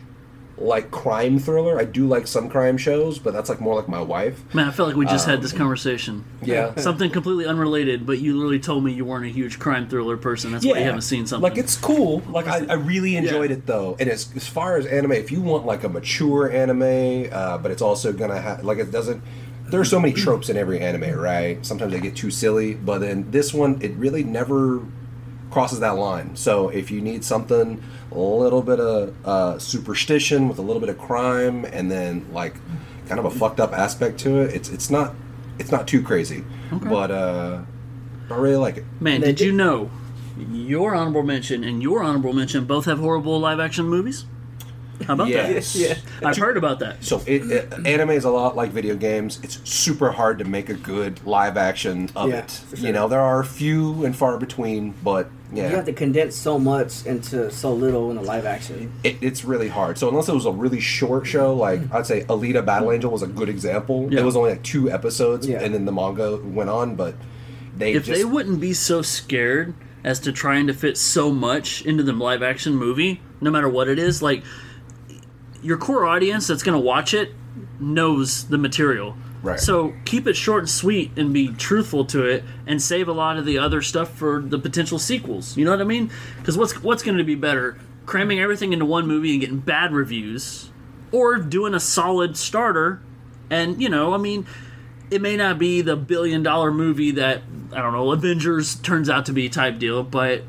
like 0.60 0.90
crime 0.90 1.38
thriller. 1.38 1.78
I 1.78 1.84
do 1.84 2.06
like 2.06 2.26
some 2.26 2.48
crime 2.48 2.76
shows, 2.78 3.18
but 3.18 3.32
that's 3.32 3.48
like 3.48 3.60
more 3.60 3.74
like 3.74 3.88
my 3.88 4.00
wife. 4.00 4.42
Man, 4.54 4.68
I 4.68 4.70
felt 4.70 4.88
like 4.88 4.96
we 4.96 5.06
just 5.06 5.26
had 5.26 5.36
Um, 5.36 5.42
this 5.42 5.52
conversation. 5.52 6.24
Yeah. 6.42 6.74
Something 6.76 7.10
completely 7.10 7.46
unrelated, 7.46 8.06
but 8.06 8.18
you 8.18 8.34
literally 8.36 8.58
told 8.58 8.84
me 8.84 8.92
you 8.92 9.04
weren't 9.04 9.24
a 9.26 9.28
huge 9.28 9.58
crime 9.58 9.88
thriller 9.88 10.16
person. 10.16 10.52
That's 10.52 10.64
why 10.66 10.78
you 10.78 10.84
haven't 10.84 11.02
seen 11.02 11.26
something. 11.26 11.42
Like 11.48 11.58
it's 11.58 11.76
cool. 11.76 12.22
Like 12.28 12.46
I, 12.48 12.66
I 12.68 12.74
really 12.74 13.16
enjoyed 13.16 13.50
it 13.50 13.66
though. 13.66 13.96
And 14.00 14.08
as 14.08 14.34
as 14.36 14.46
far 14.46 14.76
as 14.76 14.86
anime, 14.86 15.12
if 15.12 15.30
you 15.32 15.40
want 15.40 15.66
like 15.66 15.84
a 15.84 15.88
mature 15.88 16.50
anime, 16.50 17.28
uh, 17.32 17.58
but 17.58 17.70
it's 17.70 17.82
also 17.82 18.12
gonna 18.12 18.40
have 18.40 18.64
like 18.64 18.78
it 18.78 18.90
doesn't. 18.90 19.22
There 19.70 19.80
are 19.80 19.84
so 19.84 20.00
many 20.00 20.14
tropes 20.14 20.48
in 20.48 20.56
every 20.56 20.80
anime, 20.80 21.18
right? 21.18 21.64
Sometimes 21.64 21.92
they 21.92 22.00
get 22.00 22.16
too 22.16 22.30
silly, 22.30 22.72
but 22.72 23.00
then 23.00 23.30
this 23.30 23.52
one, 23.52 23.78
it 23.82 23.92
really 23.96 24.24
never 24.24 24.82
crosses 25.50 25.80
that 25.80 25.96
line. 25.96 26.36
So 26.36 26.68
if 26.68 26.90
you 26.90 27.00
need 27.00 27.24
something, 27.24 27.82
a 28.12 28.18
little 28.18 28.62
bit 28.62 28.80
of 28.80 29.14
uh, 29.26 29.58
superstition 29.58 30.48
with 30.48 30.58
a 30.58 30.62
little 30.62 30.80
bit 30.80 30.88
of 30.88 30.98
crime, 30.98 31.64
and 31.66 31.90
then 31.90 32.26
like 32.32 32.54
kind 33.06 33.18
of 33.18 33.24
a 33.24 33.30
fucked 33.30 33.60
up 33.60 33.72
aspect 33.72 34.18
to 34.20 34.40
it, 34.40 34.54
it's 34.54 34.68
it's 34.68 34.90
not 34.90 35.14
it's 35.58 35.70
not 35.70 35.88
too 35.88 36.02
crazy, 36.02 36.44
but 36.70 37.10
uh, 37.10 37.60
I 38.30 38.36
really 38.36 38.56
like 38.56 38.78
it. 38.78 38.84
Man, 39.00 39.20
did 39.20 39.40
you 39.40 39.52
know 39.52 39.90
your 40.36 40.94
honorable 40.94 41.22
mention 41.22 41.64
and 41.64 41.82
your 41.82 42.02
honorable 42.02 42.32
mention 42.32 42.64
both 42.64 42.84
have 42.84 42.98
horrible 42.98 43.38
live 43.40 43.60
action 43.60 43.86
movies? 43.86 44.24
How 45.06 45.14
about 45.14 45.28
Yes. 45.28 45.74
Yeah. 45.76 45.94
that? 46.20 46.26
I've 46.28 46.36
heard 46.36 46.56
about 46.56 46.80
that. 46.80 47.02
So 47.04 47.22
it, 47.26 47.50
it, 47.50 47.72
anime 47.86 48.10
is 48.10 48.24
a 48.24 48.30
lot 48.30 48.56
like 48.56 48.70
video 48.70 48.96
games. 48.96 49.38
It's 49.42 49.60
super 49.68 50.10
hard 50.10 50.38
to 50.40 50.44
make 50.44 50.68
a 50.68 50.74
good 50.74 51.24
live 51.26 51.56
action 51.56 52.10
of 52.16 52.30
Yeah, 52.30 52.38
it. 52.38 52.60
sure. 52.70 52.86
You 52.86 52.92
know, 52.92 53.08
there 53.08 53.20
are 53.20 53.42
few 53.44 54.04
and 54.04 54.16
far 54.16 54.38
between, 54.38 54.94
but 55.04 55.30
yeah, 55.52 55.70
You 55.70 55.76
have 55.76 55.86
to 55.86 55.92
condense 55.92 56.34
so 56.36 56.58
much 56.58 57.06
into 57.06 57.50
so 57.50 57.72
little 57.72 58.10
in 58.10 58.16
the 58.16 58.22
live 58.22 58.44
action. 58.44 58.92
it, 59.04 59.16
it's 59.22 59.44
really 59.44 59.68
hard. 59.68 59.96
So 59.98 60.08
unless 60.08 60.28
it 60.28 60.34
was 60.34 60.44
a 60.46 60.52
really 60.52 60.80
short 60.80 61.26
show, 61.26 61.54
like 61.54 61.80
mm-hmm. 61.80 61.96
I'd 61.96 62.06
say 62.06 62.24
Alita 62.24 62.64
Battle 62.66 62.92
Angel 62.92 63.10
was 63.10 63.22
a 63.22 63.26
good 63.28 63.48
example. 63.48 64.08
Yeah. 64.12 64.20
It 64.20 64.24
was 64.24 64.36
only 64.36 64.50
like 64.50 64.62
two 64.62 64.90
episodes, 64.90 65.46
Yeah. 65.46 65.60
and 65.62 65.72
then 65.72 65.84
the 65.84 65.92
manga 65.92 66.36
went 66.38 66.68
on. 66.70 66.96
But 66.96 67.14
they 67.76 67.92
If 67.94 68.04
just 68.04 68.18
they 68.18 68.24
wouldn't 68.24 68.60
be 68.60 68.72
so 68.74 69.00
scared 69.00 69.74
as 70.04 70.20
to 70.20 70.32
trying 70.32 70.66
to 70.66 70.74
fit 70.74 70.96
so 70.98 71.30
much 71.32 71.82
into 71.86 72.02
the 72.02 72.12
live 72.12 72.42
action 72.42 72.74
movie, 72.74 73.20
no 73.40 73.50
matter 73.50 73.68
what 73.68 73.88
it 73.88 73.98
is. 73.98 74.20
Like 74.22 74.42
your 75.62 75.76
core 75.76 76.06
audience 76.06 76.46
that's 76.46 76.62
going 76.62 76.78
to 76.78 76.84
watch 76.84 77.14
it 77.14 77.32
knows 77.80 78.48
the 78.48 78.58
material. 78.58 79.16
Right. 79.42 79.60
So 79.60 79.94
keep 80.04 80.26
it 80.26 80.34
short 80.34 80.60
and 80.60 80.70
sweet 80.70 81.12
and 81.16 81.32
be 81.32 81.48
truthful 81.48 82.04
to 82.06 82.24
it 82.24 82.44
and 82.66 82.82
save 82.82 83.08
a 83.08 83.12
lot 83.12 83.36
of 83.36 83.44
the 83.44 83.58
other 83.58 83.82
stuff 83.82 84.10
for 84.10 84.40
the 84.40 84.58
potential 84.58 84.98
sequels. 84.98 85.56
You 85.56 85.64
know 85.64 85.70
what 85.70 85.80
I 85.80 85.84
mean? 85.84 86.10
Cuz 86.42 86.58
what's 86.58 86.82
what's 86.82 87.02
going 87.02 87.18
to 87.18 87.24
be 87.24 87.36
better? 87.36 87.78
Cramming 88.04 88.40
everything 88.40 88.72
into 88.72 88.84
one 88.84 89.06
movie 89.06 89.32
and 89.32 89.40
getting 89.40 89.58
bad 89.58 89.92
reviews 89.92 90.70
or 91.12 91.36
doing 91.36 91.74
a 91.74 91.80
solid 91.80 92.36
starter 92.36 93.00
and, 93.50 93.80
you 93.80 93.88
know, 93.88 94.12
I 94.12 94.18
mean, 94.18 94.46
it 95.10 95.22
may 95.22 95.36
not 95.36 95.58
be 95.58 95.80
the 95.80 95.96
billion 95.96 96.42
dollar 96.42 96.70
movie 96.70 97.12
that 97.12 97.42
I 97.72 97.80
don't 97.80 97.92
know 97.92 98.12
Avengers 98.12 98.74
turns 98.76 99.08
out 99.08 99.26
to 99.26 99.32
be 99.32 99.48
type 99.48 99.78
deal, 99.78 100.02
but 100.02 100.42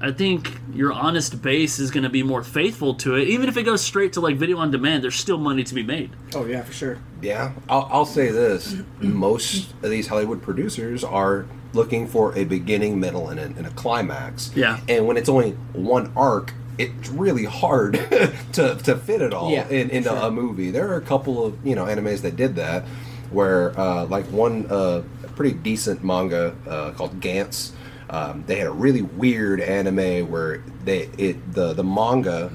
I 0.00 0.12
think 0.12 0.58
your 0.72 0.92
honest 0.92 1.42
base 1.42 1.78
is 1.80 1.90
going 1.90 2.04
to 2.04 2.08
be 2.10 2.22
more 2.22 2.44
faithful 2.44 2.94
to 2.96 3.16
it. 3.16 3.26
Even 3.28 3.48
if 3.48 3.56
it 3.56 3.64
goes 3.64 3.80
straight 3.80 4.12
to 4.12 4.20
like 4.20 4.36
video 4.36 4.58
on 4.58 4.70
demand, 4.70 5.02
there's 5.02 5.16
still 5.16 5.38
money 5.38 5.64
to 5.64 5.74
be 5.74 5.82
made. 5.82 6.10
Oh 6.34 6.44
yeah, 6.44 6.62
for 6.62 6.72
sure. 6.72 6.98
Yeah, 7.20 7.52
I'll, 7.68 7.88
I'll 7.90 8.04
say 8.06 8.30
this: 8.30 8.76
most 9.00 9.72
of 9.82 9.90
these 9.90 10.06
Hollywood 10.06 10.40
producers 10.42 11.02
are 11.02 11.46
looking 11.72 12.06
for 12.06 12.36
a 12.38 12.44
beginning, 12.44 12.98
middle, 13.00 13.28
and 13.28 13.40
a, 13.40 13.44
and 13.44 13.66
a 13.66 13.70
climax. 13.70 14.52
Yeah. 14.54 14.80
and 14.88 15.06
when 15.06 15.16
it's 15.16 15.28
only 15.28 15.50
one 15.72 16.12
arc, 16.16 16.54
it's 16.78 17.08
really 17.10 17.44
hard 17.44 17.94
to, 18.52 18.76
to 18.84 18.96
fit 18.96 19.20
it 19.20 19.34
all 19.34 19.50
Yeah, 19.50 19.68
in, 19.68 19.90
into 19.90 20.08
sure. 20.10 20.18
a 20.18 20.30
movie. 20.30 20.70
There 20.70 20.88
are 20.92 20.96
a 20.96 21.00
couple 21.02 21.44
of 21.44 21.66
you 21.66 21.74
know 21.74 21.86
animes 21.86 22.22
that 22.22 22.36
did 22.36 22.54
that, 22.54 22.84
where 23.32 23.78
uh, 23.78 24.06
like 24.06 24.26
one 24.26 24.66
uh, 24.70 25.02
pretty 25.34 25.56
decent 25.58 26.04
manga 26.04 26.54
uh, 26.68 26.92
called 26.92 27.18
Gantz. 27.20 27.72
Um, 28.10 28.44
they 28.46 28.56
had 28.56 28.66
a 28.66 28.72
really 28.72 29.02
weird 29.02 29.60
anime 29.60 30.30
where 30.30 30.62
they 30.84 31.10
it 31.18 31.52
the 31.52 31.74
the 31.74 31.84
manga 31.84 32.50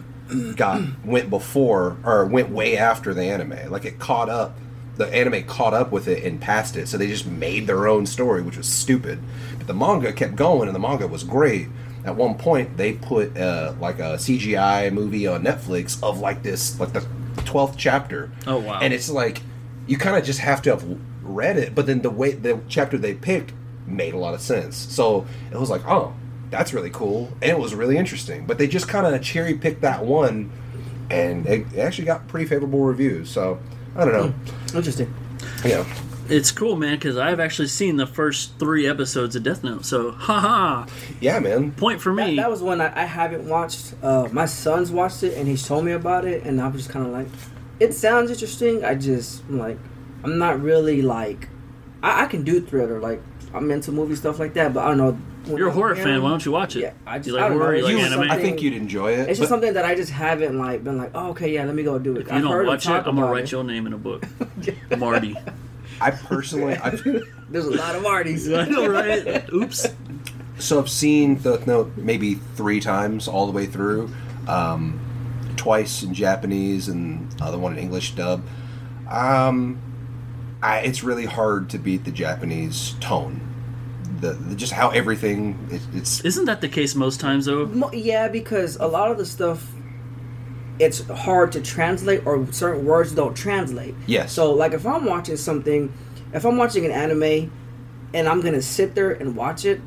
got 0.55 0.81
went 1.05 1.29
before 1.29 1.97
or 2.03 2.25
went 2.25 2.49
way 2.49 2.77
after 2.77 3.13
the 3.13 3.23
anime. 3.23 3.71
Like 3.71 3.85
it 3.85 3.99
caught 3.99 4.29
up. 4.29 4.57
The 4.95 5.07
anime 5.07 5.45
caught 5.45 5.73
up 5.73 5.91
with 5.91 6.07
it 6.07 6.23
and 6.23 6.39
passed 6.39 6.75
it, 6.75 6.87
so 6.87 6.97
they 6.99 7.07
just 7.07 7.25
made 7.25 7.65
their 7.65 7.87
own 7.87 8.05
story, 8.05 8.43
which 8.43 8.57
was 8.57 8.69
stupid. 8.69 9.17
But 9.57 9.65
the 9.65 9.73
manga 9.73 10.13
kept 10.13 10.35
going, 10.35 10.67
and 10.67 10.75
the 10.75 10.79
manga 10.79 11.07
was 11.07 11.23
great. 11.23 11.67
At 12.05 12.15
one 12.15 12.35
point, 12.35 12.77
they 12.77 12.93
put 12.93 13.35
uh, 13.35 13.73
like 13.79 13.97
a 13.97 14.17
CGI 14.17 14.93
movie 14.93 15.25
on 15.25 15.43
Netflix 15.43 16.01
of 16.03 16.19
like 16.19 16.43
this, 16.43 16.79
like 16.79 16.93
the 16.93 17.03
twelfth 17.37 17.75
chapter. 17.75 18.31
Oh, 18.45 18.59
wow. 18.59 18.79
And 18.81 18.93
it's 18.93 19.09
like 19.09 19.41
you 19.87 19.97
kind 19.97 20.15
of 20.15 20.23
just 20.23 20.39
have 20.39 20.61
to 20.63 20.69
have 20.69 20.85
read 21.23 21.57
it, 21.57 21.73
but 21.73 21.87
then 21.87 22.01
the 22.01 22.11
way 22.11 22.33
the 22.33 22.59
chapter 22.67 22.97
they 22.97 23.15
picked 23.15 23.51
made 23.85 24.13
a 24.13 24.17
lot 24.17 24.33
of 24.33 24.41
sense. 24.41 24.75
So 24.77 25.25
it 25.51 25.59
was 25.59 25.69
like, 25.69 25.81
oh, 25.87 26.13
that's 26.49 26.73
really 26.73 26.89
cool, 26.91 27.29
and 27.41 27.51
it 27.51 27.59
was 27.59 27.73
really 27.75 27.97
interesting. 27.97 28.45
But 28.45 28.57
they 28.57 28.67
just 28.67 28.87
kind 28.87 29.05
of 29.07 29.21
cherry 29.23 29.55
picked 29.55 29.81
that 29.81 30.05
one, 30.05 30.51
and 31.09 31.45
it 31.47 31.65
it 31.73 31.79
actually 31.79 32.05
got 32.05 32.27
pretty 32.27 32.45
favorable 32.45 32.81
reviews. 32.81 33.29
So 33.29 33.59
I 33.95 34.05
don't 34.05 34.13
know, 34.13 34.33
Interesting. 34.77 35.13
yeah. 35.65 35.85
It's 36.29 36.51
cool, 36.51 36.77
man, 36.77 36.95
because 36.95 37.17
I've 37.17 37.41
actually 37.41 37.67
seen 37.67 37.97
the 37.97 38.07
first 38.07 38.57
three 38.57 38.87
episodes 38.87 39.35
of 39.35 39.43
Death 39.43 39.61
Note. 39.61 39.85
So, 39.85 40.11
haha, 40.11 40.85
Yeah, 41.19 41.37
man. 41.39 41.73
point 41.73 41.99
for 42.01 42.15
That, 42.15 42.27
me. 42.29 42.35
that 42.37 42.49
was 42.49 42.61
one 42.63 42.79
I, 42.79 43.01
I 43.01 43.03
haven't 43.03 43.43
watched. 43.47 43.93
Uh, 44.01 44.29
my 44.31 44.45
son's 44.45 44.89
watched 44.89 45.21
it 45.23 45.37
and 45.37 45.49
he's 45.49 45.67
told 45.67 45.83
me 45.83 45.91
about 45.91 46.23
it, 46.23 46.43
and 46.43 46.61
I 46.61 46.67
was 46.69 46.77
just 46.83 46.89
kind 46.89 47.05
of 47.05 47.11
like, 47.11 47.27
it 47.81 47.93
sounds 47.93 48.31
interesting. 48.31 48.85
I 48.85 48.95
just 48.95 49.43
I'm 49.49 49.59
like, 49.59 49.77
I'm 50.23 50.37
not 50.37 50.61
really 50.61 51.01
like, 51.01 51.49
I, 52.01 52.23
I 52.23 52.25
can 52.27 52.43
do 52.43 52.61
thriller. 52.61 53.01
Like 53.01 53.21
I'm 53.53 53.69
into 53.71 53.91
movie 53.91 54.15
stuff 54.15 54.39
like 54.39 54.53
that, 54.55 54.73
but 54.73 54.83
I 54.83 54.87
don't 54.89 54.97
know. 54.97 55.11
when 55.45 55.57
You're 55.57 55.67
a 55.67 55.71
I'm 55.71 55.75
horror 55.77 55.95
fan. 55.95 56.21
Why 56.23 56.29
don't 56.29 56.43
you 56.43 56.51
watch 56.51 56.75
it? 56.75 56.81
Yeah, 56.81 56.93
I 57.05 57.17
just 57.19 57.27
you 57.27 57.33
like 57.33 57.43
I 57.43 57.49
don't 57.49 57.57
horror? 57.59 57.73
know. 57.73 57.87
You 57.87 57.97
like 57.97 58.05
anime? 58.11 58.31
I 58.31 58.37
think 58.39 58.61
you'd 58.61 58.73
enjoy 58.73 59.13
it. 59.13 59.29
It's 59.29 59.37
just 59.39 59.49
something 59.49 59.73
that 59.73 59.85
I 59.85 59.93
just 59.95 60.11
haven't 60.11 60.57
like 60.57 60.83
been 60.83 60.97
like, 60.97 61.11
oh, 61.13 61.29
okay, 61.29 61.53
yeah, 61.53 61.63
let 61.65 61.75
me 61.75 61.83
go 61.83 61.99
do 61.99 62.15
it. 62.15 62.21
If 62.27 62.31
you 62.33 62.41
don't 62.41 62.65
watch 62.65 62.87
it, 62.87 62.91
I'm 62.91 63.03
gonna 63.15 63.31
write 63.31 63.43
it. 63.45 63.51
your 63.51 63.63
name 63.63 63.85
in 63.87 63.93
a 63.93 63.97
book, 63.97 64.25
Marty. 64.97 65.35
I 66.01 66.11
personally, 66.11 66.75
I've, 66.75 67.03
There's 67.49 67.65
a 67.65 67.71
lot 67.71 67.95
of 67.95 68.03
Martys. 68.03 68.57
I 68.57 68.67
know, 68.67 68.87
right? 68.87 69.47
Oops. 69.53 69.87
so 70.57 70.79
I've 70.79 70.89
seen 70.89 71.35
Death 71.35 71.67
Note 71.67 71.95
maybe 71.95 72.35
three 72.55 72.79
times 72.79 73.27
all 73.27 73.45
the 73.45 73.51
way 73.51 73.67
through, 73.67 74.09
um, 74.47 74.99
twice 75.57 76.01
in 76.01 76.13
Japanese 76.15 76.87
and 76.89 77.31
the 77.33 77.43
other 77.43 77.59
one 77.59 77.73
in 77.73 77.79
English 77.79 78.15
dub. 78.15 78.43
Um, 79.09 79.79
I, 80.63 80.79
it's 80.79 81.03
really 81.03 81.25
hard 81.25 81.69
to 81.71 81.77
beat 81.77 82.05
the 82.05 82.11
Japanese 82.11 82.95
tone. 82.99 83.41
The, 84.21 84.31
the 84.33 84.55
just 84.55 84.71
how 84.71 84.89
everything 84.89 85.67
it, 85.69 85.81
it's 85.93 86.21
Isn't 86.21 86.45
that 86.45 86.61
the 86.61 86.69
case 86.69 86.95
most 86.95 87.19
times 87.19 87.45
though? 87.45 87.65
Mo- 87.65 87.91
Yeah, 87.91 88.29
because 88.29 88.77
a 88.77 88.87
lot 88.87 89.11
of 89.11 89.17
the 89.17 89.25
stuff 89.25 89.69
it's 90.79 91.05
hard 91.07 91.51
to 91.51 91.61
translate 91.61 92.25
or 92.25 92.51
certain 92.51 92.85
words 92.85 93.11
don't 93.13 93.35
translate. 93.35 93.93
Yes. 94.07 94.31
So 94.31 94.51
like 94.53 94.71
if 94.73 94.85
I'm 94.87 95.05
watching 95.05 95.37
something, 95.37 95.91
if 96.33 96.45
I'm 96.45 96.57
watching 96.57 96.85
an 96.85 96.91
anime 96.91 97.51
and 98.13 98.27
I'm 98.27 98.41
going 98.41 98.53
to 98.53 98.61
sit 98.61 98.95
there 98.95 99.11
and 99.11 99.35
watch 99.35 99.65
it, 99.65 99.81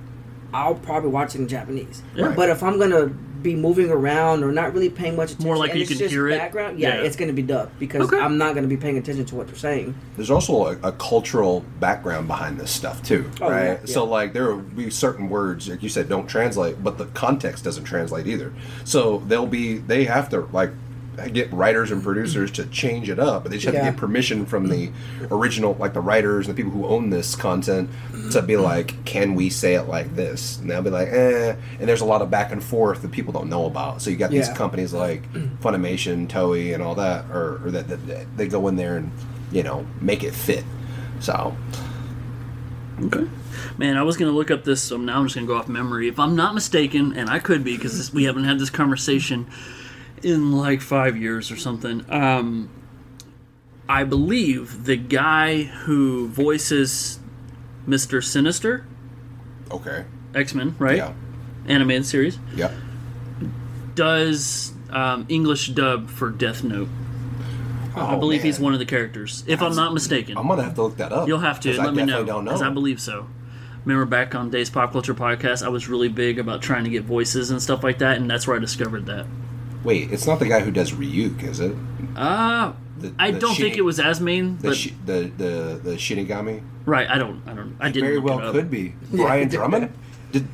I'll 0.53 0.75
probably 0.77 1.11
watch 1.11 1.35
it 1.35 1.41
in 1.41 1.49
Japanese. 1.49 2.03
Yeah. 2.15 2.33
But 2.37 2.51
if 2.51 2.63
I'm 2.63 2.77
going 2.79 2.91
to 2.91 3.15
be 3.43 3.55
moving 3.55 3.91
around 3.91 4.43
or 4.45 4.53
not 4.53 4.73
really 4.73 4.89
paying 4.91 5.17
much 5.17 5.31
attention 5.33 5.47
More 5.47 5.57
like 5.57 5.71
and 5.71 5.79
you 5.79 5.83
it's 5.83 5.91
can 5.93 5.99
just 5.99 6.13
hear 6.13 6.29
it? 6.29 6.39
background, 6.39 6.79
yeah, 6.79 6.97
Yeah. 6.97 7.03
it's 7.03 7.17
going 7.17 7.29
to 7.29 7.35
be 7.35 7.43
dubbed 7.43 7.79
because 7.79 8.03
Okay. 8.03 8.19
I'm 8.19 8.39
not 8.39 8.55
going 8.55 8.63
to 8.65 8.69
be 8.69 8.77
paying 8.77 8.99
attention 8.99 9.25
to 9.27 9.35
what 9.35 9.47
they're 9.47 9.57
saying. 9.57 9.95
there's 10.17 10.31
also 10.31 10.67
a, 10.67 10.79
a 10.83 10.93
cultural 10.93 11.65
background 11.81 12.27
behind 12.29 12.59
this 12.59 12.71
stuff 12.71 13.03
too, 13.03 13.31
Oh, 13.41 13.51
right? 13.51 13.65
yeah, 13.65 13.87
So 13.87 14.05
like 14.05 14.33
there 14.33 14.47
will 14.55 14.63
be 14.63 14.91
certain 14.91 15.29
words, 15.29 15.69
like 15.69 15.83
you 15.83 15.89
said, 15.89 16.09
don't 16.09 16.27
translate, 16.27 16.83
but 16.83 16.99
the 16.99 17.07
context 17.07 17.65
doesn't 17.65 17.85
translate 17.85 18.27
either. 18.27 18.53
So 18.85 19.23
they'll 19.27 19.47
be 19.47 19.79
they 19.79 20.05
have 20.05 20.29
to 20.31 20.41
like 20.53 20.71
get 21.33 21.53
writers 21.53 21.91
and 21.91 22.03
producers 22.03 22.51
to 22.53 22.67
change 22.67 23.09
it 23.09 23.19
up, 23.19 23.43
but 23.43 23.51
they 23.51 23.57
just 23.57 23.67
have 23.67 23.75
Yeah. 23.75 23.87
to 23.87 23.91
get 23.93 23.97
permission 23.99 24.45
from 24.47 24.69
the 24.69 24.91
original, 25.31 25.75
like 25.79 25.93
the 25.95 26.01
writers 26.01 26.47
and 26.49 26.57
the 26.57 26.63
people 26.63 26.77
who 26.79 26.87
own 26.87 27.11
this 27.11 27.35
content, 27.35 27.89
to 28.33 28.43
be 28.43 28.57
like, 28.57 29.05
can 29.05 29.35
we 29.35 29.49
say 29.51 29.75
it 29.75 29.85
like 29.89 30.15
this? 30.17 30.59
And 30.59 30.71
they'll 30.71 30.83
be 30.83 30.91
like, 30.91 31.09
eh. 31.09 31.55
And 31.81 31.89
there's 31.89 32.01
a 32.03 32.05
lot 32.07 32.23
of 32.23 32.31
back 32.31 32.53
and 32.53 32.63
forth 32.63 33.03
that 33.03 33.13
people 33.13 33.33
don't 33.33 33.49
know 33.49 33.67
about. 33.67 34.03
So 34.03 34.11
you 34.11 34.17
got 34.17 34.31
these 34.31 34.49
companies 34.51 34.93
like 34.93 35.23
Funimation, 35.63 36.29
Toei, 36.29 36.75
and 36.75 36.83
all 36.83 36.95
that, 36.97 37.25
or, 37.31 37.61
or 37.65 37.71
that, 37.71 37.89
that, 37.89 38.07
that 38.07 38.37
they 38.37 38.47
go 38.49 38.69
in 38.69 38.77
there 38.77 38.97
and 38.97 39.11
you 39.53 39.63
know 39.63 39.87
make 40.01 40.23
it 40.25 40.35
fit. 40.35 40.65
So 41.21 41.57
Okay. 43.03 43.27
Man, 43.77 43.97
I 43.99 44.03
was 44.03 44.17
gonna 44.17 44.31
look 44.33 44.51
up 44.51 44.65
this, 44.65 44.83
so 44.83 44.97
now 44.97 45.19
I'm 45.19 45.25
just 45.27 45.35
gonna 45.35 45.47
go 45.47 45.57
off 45.57 45.69
memory. 45.69 46.09
If 46.09 46.19
I'm 46.19 46.35
not 46.35 46.55
mistaken, 46.55 47.13
and 47.15 47.29
I 47.29 47.39
could 47.39 47.63
be 47.63 47.77
because 47.77 48.13
we 48.13 48.25
haven't 48.25 48.45
had 48.45 48.59
this 48.59 48.71
conversation 48.71 49.47
in 50.27 50.53
like 50.53 50.81
five 50.81 51.17
years 51.17 51.51
or 51.51 51.57
something. 51.57 52.05
Um, 52.11 52.69
I 53.89 54.03
believe 54.05 54.85
the 54.85 54.97
guy 54.97 55.63
who 55.63 56.27
voices 56.29 57.21
Mister 57.87 58.21
Sinister, 58.21 58.85
okay, 59.71 60.05
X 60.35 60.55
Men, 60.55 60.75
right? 60.79 60.97
yeah, 60.97 61.13
Animated 61.69 62.05
series, 62.07 62.39
yeah. 62.57 62.73
does 63.95 64.73
um, 64.91 65.27
English 65.29 65.69
dub 65.69 66.11
for 66.11 66.31
Death 66.31 66.65
Note. 66.65 66.89
I 67.95 68.15
Oh, 68.15 68.19
believe 68.21 68.43
he's 68.43 68.61
one 68.61 68.73
of 68.75 68.79
the 68.79 68.85
characters, 68.85 69.43
if 69.47 69.63
I'm 69.63 69.75
not 69.75 69.95
mistaken. 69.95 70.37
I'm 70.37 70.47
gonna 70.49 70.65
have 70.65 70.75
to 70.75 70.83
look 70.83 70.97
that 70.99 71.13
up. 71.13 71.29
You'll 71.29 71.39
have 71.39 71.61
to 71.61 71.71
let 71.71 71.79
I 71.81 71.91
me 71.93 72.03
know 72.03 72.07
definitely 72.07 72.27
don't 72.27 72.45
know. 72.45 72.51
because 72.51 72.63
I 72.63 72.71
believe 72.71 73.01
so. 73.01 73.27
Remember 73.85 74.05
back 74.05 74.35
on 74.35 74.51
Days 74.51 74.69
Pop 74.69 74.91
Culture 74.93 75.15
podcast, 75.15 75.65
I 75.65 75.69
was 75.69 75.89
really 75.89 76.09
big 76.09 76.41
about 76.41 76.61
trying 76.61 76.83
to 76.85 76.91
get 76.91 77.05
voices 77.05 77.51
and 77.53 77.63
stuff 77.63 77.85
like 77.85 77.99
that, 77.99 78.17
and 78.17 78.29
that's 78.29 78.47
where 78.47 78.57
I 78.57 78.59
discovered 78.59 79.07
that. 79.07 79.27
Wait, 79.87 80.13
it's 80.13 80.27
not 80.27 80.39
the 80.39 80.47
guy 80.49 80.61
who 80.61 80.71
does 80.71 80.93
Ryuk, 80.93 81.43
is 81.43 81.61
it? 81.61 81.75
Uh 82.17 82.73
The, 82.99 83.15
I 83.19 83.31
the 83.31 83.39
don't 83.39 83.55
think 83.57 83.77
it 83.77 83.85
was 83.91 84.01
as 84.01 84.21
main, 84.21 84.57
the 84.59 84.69
but 84.69 84.77
shi- 84.77 84.95
the 85.05 85.31
the 85.43 85.53
the 85.83 85.95
Shinigami. 86.05 86.63
right. 86.87 87.09
I 87.09 87.19
don't. 87.19 87.39
I 87.47 87.53
don't. 87.55 87.77
I 87.81 87.91
didn't. 87.91 88.09
Very 88.09 88.19
well 88.19 88.53
could 88.53 88.71
be 88.71 88.95
Brian 89.13 89.49
Drummond. 89.49 89.93
Did 90.33 90.49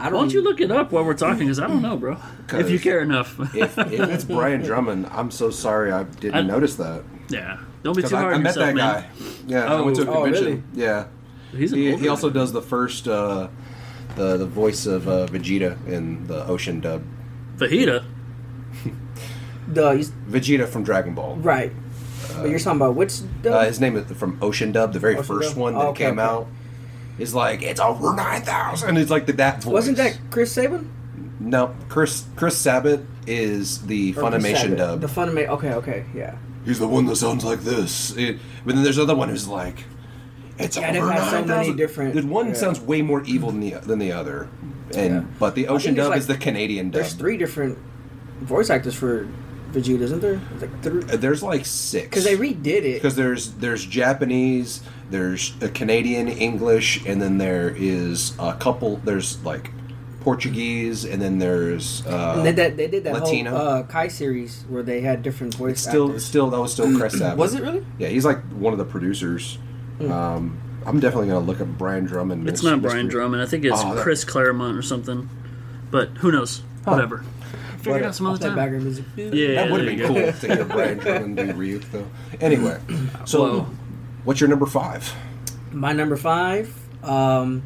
I 0.00 0.04
don't 0.10 0.14
Why 0.14 0.20
don't 0.20 0.32
you 0.32 0.42
look 0.42 0.60
it 0.60 0.70
up 0.72 0.90
while 0.90 1.04
we're 1.04 1.14
talking? 1.26 1.46
Because 1.46 1.60
I 1.60 1.66
don't 1.68 1.82
know, 1.82 1.96
bro. 1.96 2.16
If 2.52 2.70
you 2.70 2.80
care 2.80 3.00
enough. 3.02 3.38
if, 3.54 3.76
if 3.78 4.00
it's 4.14 4.24
Brian 4.24 4.62
Drummond, 4.62 5.06
I'm 5.12 5.30
so 5.30 5.50
sorry 5.50 5.92
I 5.92 6.02
didn't 6.04 6.34
I- 6.34 6.42
notice 6.54 6.74
that. 6.76 7.02
yeah. 7.28 7.58
Don't 7.84 7.94
be 7.94 8.02
Because 8.02 8.10
too 8.12 8.16
I, 8.16 8.20
hard 8.20 8.32
I 8.32 8.36
on 8.36 8.42
met 8.42 8.54
yourself, 8.56 8.66
that 8.66 8.74
man. 8.74 9.02
guy. 9.02 9.08
Yeah, 9.48 9.74
I 9.74 9.80
went 9.80 9.96
to 9.96 10.02
a 10.02 10.06
Oh, 10.10 10.22
convention. 10.22 10.44
really? 10.46 10.62
Yeah, 10.74 11.06
He's 11.52 11.72
an 11.72 11.78
he, 11.78 11.96
he 11.96 12.08
also 12.08 12.30
does 12.30 12.52
the 12.52 12.62
first 12.62 13.06
uh, 13.08 13.48
the 14.16 14.36
the 14.38 14.46
voice 14.46 14.86
of 14.86 15.06
uh, 15.08 15.26
Vegeta 15.26 15.76
in 15.86 16.26
the 16.26 16.46
Ocean 16.46 16.80
dub. 16.80 17.02
Fajita. 17.58 18.02
The 19.74 20.08
Vegeta 20.28 20.68
from 20.68 20.82
Dragon 20.84 21.14
Ball. 21.14 21.36
right. 21.36 21.72
but 22.36 22.48
you're 22.50 22.58
talking 22.58 22.80
about 22.80 22.94
which 22.94 23.20
dub? 23.42 23.52
Uh, 23.54 23.64
his 23.64 23.80
name 23.80 23.96
is 23.96 24.10
from 24.16 24.38
Ocean 24.42 24.72
Dub, 24.72 24.92
the 24.92 24.98
very 24.98 25.14
Ocean 25.16 25.24
first 25.24 25.50
Dub? 25.50 25.58
one 25.58 25.74
that 25.74 25.80
Oh, 25.80 25.88
okay, 25.88 26.04
came 26.06 26.18
okay. 26.18 26.28
out. 26.28 26.46
Is 27.18 27.34
like 27.34 27.62
it's 27.62 27.78
over 27.80 28.14
nine 28.14 28.42
thousand. 28.42 28.96
It's 28.96 29.10
like 29.10 29.26
the, 29.26 29.34
that 29.34 29.62
voice. 29.62 29.72
Wasn't 29.72 29.96
that 29.98 30.18
Chris 30.30 30.50
Sabat? 30.52 30.80
No, 31.40 31.74
Chris 31.88 32.24
Chris 32.36 32.56
Sabat 32.56 33.00
is 33.26 33.82
the 33.86 34.14
Or 34.16 34.22
Funimation 34.22 34.76
dub. 34.76 35.00
The 35.02 35.06
Funimation. 35.08 35.48
Okay, 35.48 35.72
okay, 35.74 36.04
yeah. 36.14 36.36
He's 36.64 36.78
the 36.78 36.88
one 36.88 37.04
that 37.06 37.16
sounds 37.16 37.44
like 37.44 37.60
this. 37.60 38.16
It- 38.16 38.38
but 38.64 38.74
then 38.74 38.82
there's 38.84 38.96
another 38.96 39.14
one 39.16 39.28
who's 39.28 39.46
like, 39.48 39.84
It's 40.58 40.76
Yeah, 40.76 40.90
over 40.96 41.10
had 41.12 41.24
so 41.30 41.32
many 41.44 41.46
9,000. 41.48 41.76
different- 41.76 42.14
The 42.14 42.22
one 42.26 42.48
yeah. 42.48 42.52
sounds 42.54 42.80
way 42.80 43.02
more 43.02 43.22
evil 43.24 43.50
than 43.50 43.60
the 43.60 43.74
than 43.74 43.98
the 43.98 44.12
other, 44.12 44.48
and 44.96 45.14
Yeah. 45.14 45.22
but 45.38 45.54
the 45.54 45.68
ocean 45.68 45.94
dub 45.94 46.10
like- 46.10 46.18
is 46.18 46.26
the 46.28 46.36
Canadian 46.38 46.86
dub. 46.90 47.02
There's 47.02 47.12
three 47.14 47.36
different 47.36 47.76
voice 48.40 48.70
actors 48.70 48.94
for 48.94 49.26
Vegeta, 49.72 50.00
isn't 50.02 50.20
there? 50.20 50.36
There's 50.36 50.62
like 50.62 50.82
three. 50.82 51.02
Uh, 51.02 51.16
There's 51.16 51.42
like 51.42 51.64
six 51.66 52.04
Because 52.08 52.24
they 52.24 52.36
redid 52.36 52.66
it. 52.84 52.94
because 52.94 53.16
there's 53.16 53.52
there's 53.54 53.84
Japanese, 53.86 54.82
there's 55.10 55.54
a 55.60 55.68
Canadian 55.68 56.28
English, 56.28 57.04
and 57.06 57.20
then 57.20 57.38
there 57.38 57.74
is 57.76 58.34
a 58.38 58.54
couple. 58.54 58.96
There's 58.98 59.42
like 59.44 59.70
Portuguese, 60.20 61.04
and 61.04 61.20
then 61.20 61.38
there's 61.38 62.06
uh, 62.06 62.34
And 62.36 62.46
they, 62.46 62.52
did- 62.52 62.76
they 62.76 62.86
did 62.86 63.04
that 63.04 63.14
Latino. 63.14 63.50
whole 63.50 63.60
uh, 63.68 63.82
Kai 63.84 64.08
series 64.08 64.64
where 64.68 64.82
they 64.82 65.00
had 65.00 65.22
different 65.22 65.54
voice 65.54 65.72
it's 65.72 65.82
still 65.82 66.06
actors. 66.08 66.24
still 66.24 66.50
that 66.50 66.60
was 66.60 66.72
still 66.72 66.96
Chris 66.96 67.12
Sabat. 67.18 67.36
Was 67.36 67.54
it 67.54 67.62
really? 67.62 67.84
Yeah, 67.98 68.08
he's 68.08 68.24
like 68.24 68.40
one 68.52 68.72
of 68.72 68.78
the 68.78 68.84
producers. 68.84 69.58
Um, 70.00 70.60
I'm 70.84 70.98
definitely 71.00 71.28
gonna 71.28 71.40
look 71.44 71.60
up 71.60 71.68
Brian 71.78 72.04
Drummond. 72.04 72.42
It's 72.48 72.62
Mystery- 72.62 72.70
not 72.70 72.82
Brian 72.82 73.06
Mystery- 73.06 73.10
Drummond. 73.20 73.42
I 73.42 73.46
think 73.46 73.64
it's 73.64 73.80
Oh, 73.80 73.94
that- 73.94 74.02
Chris 74.02 74.24
Claremont 74.24 74.76
or 74.76 74.82
something. 74.82 75.28
But 75.90 76.08
who 76.18 76.32
knows? 76.32 76.62
Whatever. 76.84 77.24
Figure 77.82 77.98
it 78.00 78.04
out 78.04 78.14
some 78.14 78.26
Off 78.26 78.36
other 78.36 78.48
time. 78.48 78.56
background 78.56 78.84
music. 78.84 79.04
Yeah, 79.16 79.54
That 79.54 79.70
would 79.70 79.86
have 79.86 79.86
there 79.86 79.96
been 79.96 79.98
you 79.98 80.06
cool 80.06 80.14
go. 80.14 80.32
to 80.32 80.54
hear 80.54 80.64
Brian 80.64 80.98
Drummond 80.98 81.36
do 81.36 81.52
Ryuk 81.52 81.90
though. 81.90 82.06
Anyway, 82.40 82.78
so 83.24 83.42
Whoa. 83.42 83.66
what's 84.24 84.40
your 84.40 84.48
number 84.48 84.66
five? 84.66 85.12
My 85.72 85.92
number 85.92 86.16
five, 86.16 86.74
um, 87.02 87.62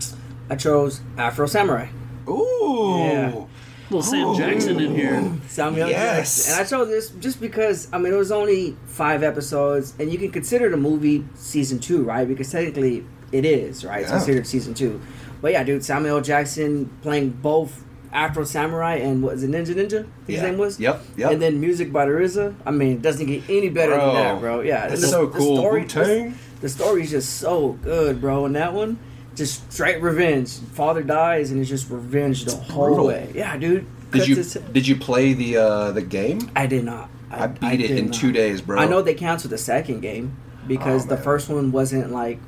I 0.49 0.56
chose 0.56 1.00
Afro 1.18 1.46
Samurai. 1.46 1.88
Ooh, 2.28 2.96
Yeah. 2.99 3.44
Little 3.88 4.02
Sam 4.02 4.35
Jackson 4.35 4.80
in 4.80 4.94
here. 4.96 5.32
Samuel 5.46 5.88
Yes. 5.88 6.35
Jackson. 6.46 6.52
And 6.54 6.61
I 6.61 6.68
chose 6.68 6.88
this 6.88 7.11
just 7.20 7.40
because 7.40 7.87
I 7.92 7.99
mean 7.99 8.12
it 8.12 8.16
was 8.16 8.32
only 8.32 8.76
five 8.87 9.23
episodes, 9.23 9.94
and 10.00 10.11
you 10.11 10.18
can 10.18 10.32
consider 10.32 10.68
the 10.70 10.76
movie 10.76 11.25
season 11.37 11.78
two, 11.78 12.02
right? 12.02 12.26
Because 12.26 12.50
technically 12.50 13.04
it 13.30 13.44
is, 13.44 13.85
right? 13.85 14.02
It's 14.02 14.11
considered 14.11 14.44
season 14.46 14.75
two. 14.75 15.00
But 15.40 15.52
yeah, 15.52 15.62
dude, 15.62 15.85
Samuel 15.85 16.20
Jackson 16.20 16.90
playing 17.02 17.30
both 17.30 17.85
Afro 18.16 18.44
Samurai 18.44 18.94
and 18.96 19.23
what 19.23 19.35
is 19.35 19.42
it, 19.42 19.50
Ninja 19.50 19.75
Ninja? 19.75 20.06
His 20.26 20.37
Yeah. 20.37 20.42
name 20.42 20.56
was. 20.58 20.80
Yep, 20.80 21.02
yep. 21.18 21.32
And 21.32 21.42
then 21.42 21.61
music 21.61 21.92
by 21.92 22.06
the 22.06 22.12
RZA. 22.12 22.54
I 22.64 22.70
mean, 22.70 22.92
it 22.92 23.02
doesn't 23.02 23.26
get 23.26 23.42
any 23.49 23.68
better 23.68 23.94
Bro, 23.94 24.06
than 24.06 24.14
that, 24.14 24.40
bro. 24.40 24.61
Yeah, 24.62 24.88
the- 24.88 24.96
so 24.96 25.26
the 25.26 25.38
cool. 25.38 25.58
story- 25.58 25.85
The, 25.85 26.32
the 26.62 26.68
story's 26.70 27.11
just 27.11 27.37
so 27.37 27.76
good, 27.85 28.20
bro. 28.23 28.46
And 28.46 28.56
that 28.56 28.73
one, 28.73 28.99
just 29.35 29.70
straight 29.70 30.00
revenge. 30.02 30.50
Father 30.73 31.02
dies, 31.02 31.50
and 31.50 31.61
it's 31.61 31.68
just 31.68 31.90
revenge 31.90 32.46
the 32.46 32.56
whole 32.56 32.87
brutal. 32.87 33.06
way. 33.08 33.28
Yeah, 33.35 33.54
dude. 33.58 33.85
Did 34.12 34.26
you 34.28 34.37
his- 34.37 34.54
did 34.73 34.88
you 34.88 34.96
play 34.96 35.35
the 35.35 35.58
uh, 35.58 35.92
the 35.92 36.00
game? 36.02 36.49
I 36.56 36.66
did 36.66 36.85
not. 36.85 37.11
I 37.30 37.49
beat 37.49 37.80
it 37.82 37.88
did 37.88 37.99
in 37.99 38.11
two 38.12 38.32
days, 38.32 38.62
bro. 38.62 38.78
I 38.78 38.87
know 38.87 39.02
they 39.02 39.12
canceled 39.12 39.52
the 39.52 39.58
second 39.58 40.00
game 40.00 40.32
because 40.66 41.04
Oh, 41.04 41.08
the 41.11 41.16
first 41.18 41.50
one 41.50 41.70
wasn't 41.70 42.11
like. 42.12 42.38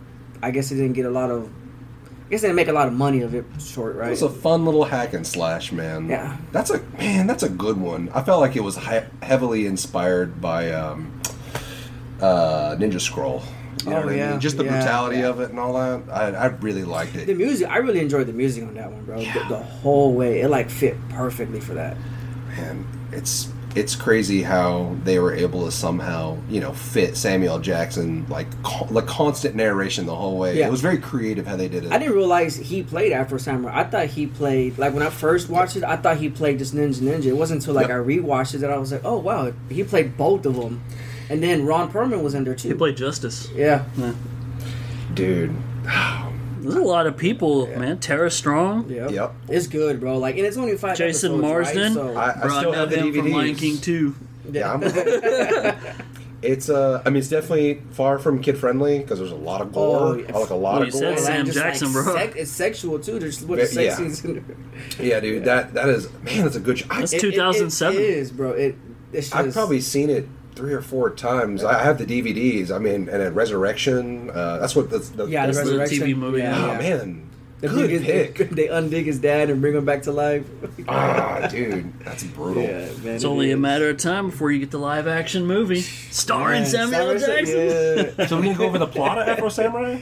I 0.42 0.50
guess 0.50 0.70
it 0.72 0.76
didn't 0.76 0.94
get 0.94 1.04
a 1.04 1.10
lot 1.10 1.30
of. 1.30 1.50
I 2.28 2.30
guess 2.32 2.42
they 2.42 2.48
didn't 2.48 2.56
make 2.56 2.68
a 2.68 2.72
lot 2.74 2.88
of 2.88 2.92
money 2.92 3.22
of 3.22 3.34
it 3.34 3.46
short, 3.58 3.96
right? 3.96 4.08
It 4.08 4.10
was 4.10 4.20
a 4.20 4.28
fun 4.28 4.66
little 4.66 4.84
hack 4.84 5.14
and 5.14 5.26
slash, 5.26 5.72
man. 5.72 6.10
Yeah. 6.10 6.36
that's 6.52 6.68
a 6.68 6.78
man. 6.98 7.26
That's 7.26 7.42
a 7.42 7.48
good 7.48 7.78
one. 7.80 8.10
I 8.14 8.22
felt 8.22 8.42
like 8.42 8.54
it 8.54 8.60
was 8.60 8.76
he- 8.76 9.00
heavily 9.22 9.64
inspired 9.64 10.38
by 10.38 10.70
um, 10.72 11.10
uh, 12.20 12.76
Ninja 12.78 13.00
Scroll. 13.00 13.42
You 13.84 13.90
know 13.90 13.96
Oh, 13.96 14.00
what 14.04 14.12
I 14.12 14.16
yeah, 14.16 14.30
mean? 14.32 14.40
Just 14.40 14.58
the 14.58 14.64
yeah, 14.64 14.72
brutality 14.72 15.18
yeah. 15.20 15.28
of 15.28 15.40
it 15.40 15.48
and 15.50 15.58
all 15.58 15.72
that. 15.74 16.02
I, 16.12 16.32
I 16.34 16.46
really 16.46 16.84
liked 16.84 17.16
it. 17.16 17.26
the 17.26 17.34
music. 17.34 17.68
I 17.70 17.78
really 17.78 18.00
enjoyed 18.00 18.26
the 18.26 18.32
music 18.34 18.64
on 18.64 18.74
that 18.74 18.92
one, 18.92 19.04
bro. 19.06 19.18
The, 19.20 19.46
the 19.48 19.58
whole 19.58 20.12
way, 20.12 20.40
it 20.42 20.48
like 20.50 20.68
fit 20.68 20.96
perfectly 21.08 21.60
for 21.60 21.74
that. 21.74 21.96
Man, 22.48 22.86
it's 23.12 23.48
it's 23.76 23.94
crazy 23.94 24.42
how 24.42 24.96
they 25.04 25.18
were 25.18 25.34
able 25.34 25.64
to 25.66 25.70
somehow 25.70 26.36
you 26.48 26.60
know 26.60 26.72
fit 26.72 27.16
Samuel 27.16 27.58
Jackson 27.58 28.26
like 28.28 28.46
co- 28.62 28.86
like 28.90 29.06
constant 29.06 29.54
narration 29.54 30.06
the 30.06 30.14
whole 30.16 30.38
way. 30.38 30.58
Yeah. 30.58 30.66
It 30.66 30.70
was 30.70 30.80
very 30.80 30.98
creative 30.98 31.46
how 31.46 31.56
they 31.56 31.68
did 31.68 31.84
it. 31.84 31.92
I 31.92 31.98
didn't 31.98 32.14
realize 32.14 32.56
he 32.56 32.82
played 32.82 33.12
Afro 33.12 33.38
Samurai. 33.38 33.80
I 33.80 33.84
thought 33.84 34.06
he 34.06 34.26
played 34.26 34.78
like 34.78 34.94
when 34.94 35.02
I 35.02 35.10
first 35.10 35.48
watched 35.48 35.76
it. 35.76 35.84
I 35.84 35.96
thought 35.96 36.16
he 36.16 36.28
played 36.28 36.58
just 36.58 36.74
Ninja 36.74 37.00
Ninja. 37.00 37.26
It 37.26 37.34
wasn't 37.36 37.60
until 37.62 37.74
like 37.74 37.88
Yep. 37.88 37.96
I 37.96 38.00
rewatched 38.00 38.54
it 38.54 38.58
that 38.58 38.70
I 38.70 38.78
was 38.78 38.90
like, 38.92 39.02
oh 39.04 39.18
wow, 39.18 39.52
he 39.68 39.84
played 39.84 40.16
both 40.16 40.46
of 40.46 40.56
them. 40.56 40.82
And 41.30 41.42
then 41.42 41.66
Ron 41.66 41.92
Perlman 41.92 42.22
was 42.22 42.34
in 42.34 42.44
there 42.44 42.54
too. 42.54 42.68
He 42.68 42.74
played 42.74 42.96
Justice. 42.96 43.48
yeah, 43.54 43.84
Dude. 45.14 45.54
There's 46.62 46.74
a 46.74 46.82
lot 46.82 47.06
of 47.06 47.16
people, 47.16 47.66
man. 47.68 47.98
Tara 47.98 48.30
Strong. 48.30 48.90
yeah, 48.90 49.08
Yep. 49.08 49.34
It's 49.48 49.66
good, 49.66 50.00
bro. 50.00 50.18
Like, 50.18 50.36
and 50.36 50.46
it's 50.46 50.56
only 50.56 50.76
five. 50.76 50.96
Jason 50.96 51.32
episodes, 51.32 51.42
Marsden. 51.42 51.82
Right? 51.82 51.92
So, 51.94 52.18
I- 52.18 52.32
Bro, 52.46 52.54
I 52.54 52.58
still 52.58 52.72
know 52.72 52.78
have 52.78 52.90
the 52.90 52.96
him 53.00 53.12
from 53.14 53.32
Lion 53.32 53.54
King 53.54 53.78
too. 53.78 54.14
Yeah, 54.50 54.72
I'm, 54.72 54.82
it's 56.42 56.70
uh, 56.70 57.02
I 57.04 57.10
mean, 57.10 57.18
it's 57.18 57.28
definitely 57.28 57.82
far 57.90 58.18
from 58.18 58.40
kid 58.40 58.56
friendly 58.58 58.98
because 59.00 59.18
there's 59.18 59.32
a 59.32 59.36
lot 59.36 59.60
of 59.60 59.72
gore, 59.72 60.20
Oh, 60.32 60.40
like 60.40 60.50
a 60.50 60.54
lot 60.54 60.74
Well, 60.80 60.82
of 60.82 60.86
you 60.94 61.00
gore. 61.00 61.16
said 61.16 61.18
Sam 61.18 61.46
just, 61.46 61.58
Jackson, 61.58 61.92
like, 61.92 62.04
bro. 62.04 62.14
Sec- 62.16 62.36
it's 62.36 62.50
sexual 62.50 62.98
too. 62.98 63.18
There's 63.18 63.42
what 63.44 63.58
Yeah. 63.58 63.64
sex 63.66 63.96
scenes 63.96 64.24
in 64.24 64.34
there. 64.34 64.44
Yeah, 65.06 65.20
dude, 65.20 65.44
that 65.44 65.74
that 65.74 65.88
is 65.88 66.08
man, 66.22 66.44
that's 66.44 66.56
a 66.56 66.60
good. 66.60 66.78
Sh- 66.78 66.84
I, 66.90 67.00
That's 67.00 67.12
It- 67.12 67.16
it- 67.24 67.32
2007. 67.32 67.96
It 67.96 68.02
is, 68.04 68.30
bro. 68.30 68.52
It. 68.52 68.76
It's 69.12 69.28
just, 69.30 69.36
I've 69.36 69.52
probably 69.52 69.80
seen 69.80 70.10
it 70.10 70.28
three 70.58 70.74
or 70.74 70.82
four 70.82 71.08
times. 71.10 71.62
I 71.62 71.82
have 71.84 71.98
the 71.98 72.04
DVDs. 72.04 72.70
I 72.74 72.78
mean, 72.78 73.08
and 73.08 73.22
at 73.22 73.32
Resurrection, 73.32 74.28
uh, 74.30 74.58
that's 74.58 74.74
what 74.74 74.90
that's 74.90 75.08
the, 75.10 75.26
yeah, 75.26 75.46
the 75.46 75.52
that's 75.52 75.64
the 75.68 75.78
resurrection 75.78 76.08
TV 76.08 76.16
movie, 76.16 76.40
Yeah, 76.40 76.56
Oh 76.62 76.66
yeah. 76.72 76.78
man, 76.78 77.28
They 77.60 77.68
good 77.68 77.88
dig 77.88 78.00
his- 78.02 78.36
pick. 78.36 78.50
They 78.58 78.66
undig 78.66 79.04
his 79.04 79.18
dad 79.20 79.50
and 79.50 79.60
bring 79.60 79.74
him 79.76 79.84
back 79.84 80.02
to 80.02 80.12
life. 80.12 80.44
ah, 80.88 81.46
dude, 81.48 81.96
that's 82.00 82.24
brutal. 82.24 82.64
yeah, 82.64 82.88
man. 83.04 83.14
It's 83.14 83.24
it 83.24 83.26
only 83.28 83.52
a 83.52 83.56
matter 83.56 83.88
of 83.88 83.98
time 83.98 84.30
before 84.30 84.50
you 84.50 84.58
get 84.58 84.72
the 84.72 84.78
live 84.78 85.06
action 85.06 85.46
movie 85.46 85.80
starring 86.10 86.62
Yeah, 86.62 86.68
Samuel 86.68 87.10
L. 87.10 87.18
Jackson. 87.18 88.14
yeah. 88.18 88.26
So 88.26 88.36
we 88.40 88.48
need 88.48 88.52
to 88.54 88.58
go 88.58 88.66
over 88.66 88.78
the 88.78 88.86
plot 88.88 89.18
of 89.18 89.28
Afro 89.28 89.48
Samurai. 89.48 90.00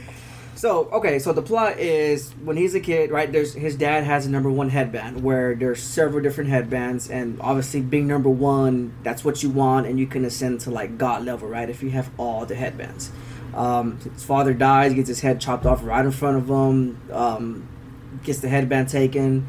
So 0.57 0.89
okay, 0.91 1.19
so 1.19 1.33
the 1.33 1.43
plot 1.43 1.77
is 1.77 2.31
when 2.43 2.57
he's 2.57 2.73
a 2.73 2.79
kid, 2.79 3.11
right? 3.11 3.31
There's 3.31 3.53
his 3.53 3.75
dad 3.75 4.03
has 4.05 4.25
a 4.25 4.29
number 4.31 4.49
one 4.49 4.69
headband 4.69 5.21
where 5.21 5.53
there's 5.53 5.83
several 5.83 6.23
different 6.23 6.49
headbands, 6.49 7.11
and 7.11 7.39
obviously 7.41 7.79
being 7.79 8.07
number 8.07 8.29
one, 8.29 8.95
that's 9.03 9.23
what 9.23 9.43
you 9.43 9.51
want, 9.51 9.85
and 9.85 9.99
you 9.99 10.07
can 10.07 10.25
ascend 10.25 10.61
to 10.61 10.71
like 10.71 10.97
god 10.97 11.23
level, 11.23 11.47
right? 11.47 11.69
If 11.69 11.83
you 11.83 11.91
have 11.91 12.09
all 12.17 12.47
the 12.47 12.55
headbands. 12.55 13.11
Um, 13.53 13.99
his 13.99 14.23
father 14.23 14.55
dies, 14.55 14.95
gets 14.95 15.09
his 15.09 15.19
head 15.19 15.39
chopped 15.39 15.67
off 15.67 15.83
right 15.83 16.03
in 16.03 16.11
front 16.11 16.37
of 16.37 16.49
him, 16.49 17.01
um, 17.11 17.69
gets 18.23 18.39
the 18.39 18.49
headband 18.49 18.89
taken 18.89 19.47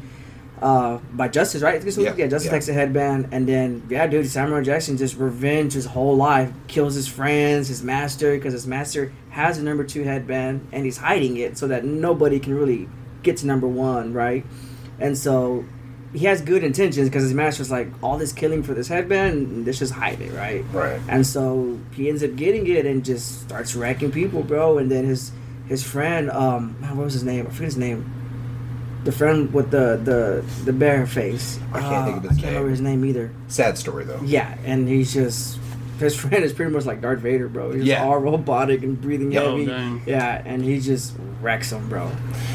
uh, 0.61 0.97
by 1.13 1.27
Justice, 1.27 1.61
right? 1.61 1.83
Yeah, 1.83 2.15
yeah, 2.15 2.27
Justice 2.27 2.45
yeah. 2.45 2.51
takes 2.51 2.65
the 2.67 2.73
headband, 2.73 3.29
and 3.31 3.47
then 3.47 3.83
yeah, 3.89 4.05
dude, 4.07 4.27
Samuel 4.27 4.61
Jackson 4.61 4.97
just 4.97 5.15
revenge 5.17 5.73
his 5.73 5.85
whole 5.85 6.15
life, 6.15 6.51
kills 6.67 6.93
his 6.93 7.07
friends, 7.07 7.67
his 7.67 7.81
master, 7.81 8.35
because 8.35 8.53
his 8.53 8.67
master 8.67 9.11
has 9.29 9.57
a 9.57 9.63
number 9.63 9.83
two 9.83 10.03
headband, 10.03 10.67
and 10.71 10.85
he's 10.85 10.97
hiding 10.97 11.37
it 11.37 11.57
so 11.57 11.67
that 11.67 11.85
nobody 11.85 12.39
can 12.39 12.55
really 12.55 12.87
get 13.23 13.37
to 13.37 13.45
number 13.47 13.67
one, 13.67 14.13
right? 14.13 14.45
And 14.99 15.17
so 15.17 15.65
he 16.13 16.25
has 16.25 16.41
good 16.41 16.63
intentions 16.63 17.07
because 17.07 17.21
his 17.23 17.33
master's 17.33 17.69
like 17.69 17.87
all 18.01 18.17
this 18.17 18.31
killing 18.33 18.63
for 18.63 18.73
this 18.73 18.87
headband, 18.87 19.47
and 19.47 19.65
let's 19.65 19.79
just 19.79 19.93
hide 19.93 20.19
it, 20.21 20.31
right? 20.33 20.63
Right. 20.73 20.99
And 21.07 21.25
so 21.25 21.77
he 21.93 22.09
ends 22.09 22.23
up 22.23 22.35
getting 22.35 22.65
it 22.67 22.85
and 22.85 23.05
just 23.05 23.41
starts 23.41 23.75
wrecking 23.75 24.11
people, 24.11 24.41
bro. 24.43 24.77
And 24.79 24.89
then 24.91 25.05
his 25.05 25.31
his 25.67 25.83
friend, 25.83 26.31
um, 26.31 26.75
what 26.95 27.05
was 27.05 27.13
his 27.13 27.23
name? 27.23 27.45
I 27.45 27.49
forget 27.51 27.65
his 27.65 27.77
name. 27.77 28.11
The 29.03 29.11
friend 29.11 29.53
with 29.53 29.69
the 29.71 29.99
the 30.03 30.43
the 30.65 30.73
bear 30.73 31.05
face. 31.05 31.59
I 31.71 31.79
can't 31.79 31.93
Uh, 31.93 32.05
think 32.05 32.17
of 32.17 32.23
his 32.23 32.31
I 32.31 32.33
can't 32.41 32.45
remember 32.53 32.69
his 32.71 32.81
name 32.81 33.05
either. 33.05 33.31
Sad 33.47 33.77
story 33.77 34.03
though. 34.03 34.19
Yeah, 34.25 34.57
and 34.65 34.89
he's 34.89 35.13
just 35.13 35.58
his 35.99 36.15
friend 36.15 36.43
is 36.43 36.53
pretty 36.53 36.71
much 36.71 36.85
like 36.85 37.01
Darth 37.01 37.19
Vader, 37.19 37.47
bro. 37.47 37.71
He's 37.71 37.83
Yeah. 37.85 38.03
all 38.03 38.17
robotic 38.17 38.83
and 38.83 38.99
breathing 38.99 39.35
Oh, 39.37 39.51
heavy. 39.51 39.65
dang. 39.65 40.01
Yeah, 40.05 40.41
and 40.45 40.63
he 40.63 40.79
just 40.79 41.13
wrecks 41.41 41.71
him, 41.71 41.87
bro. 41.89 42.09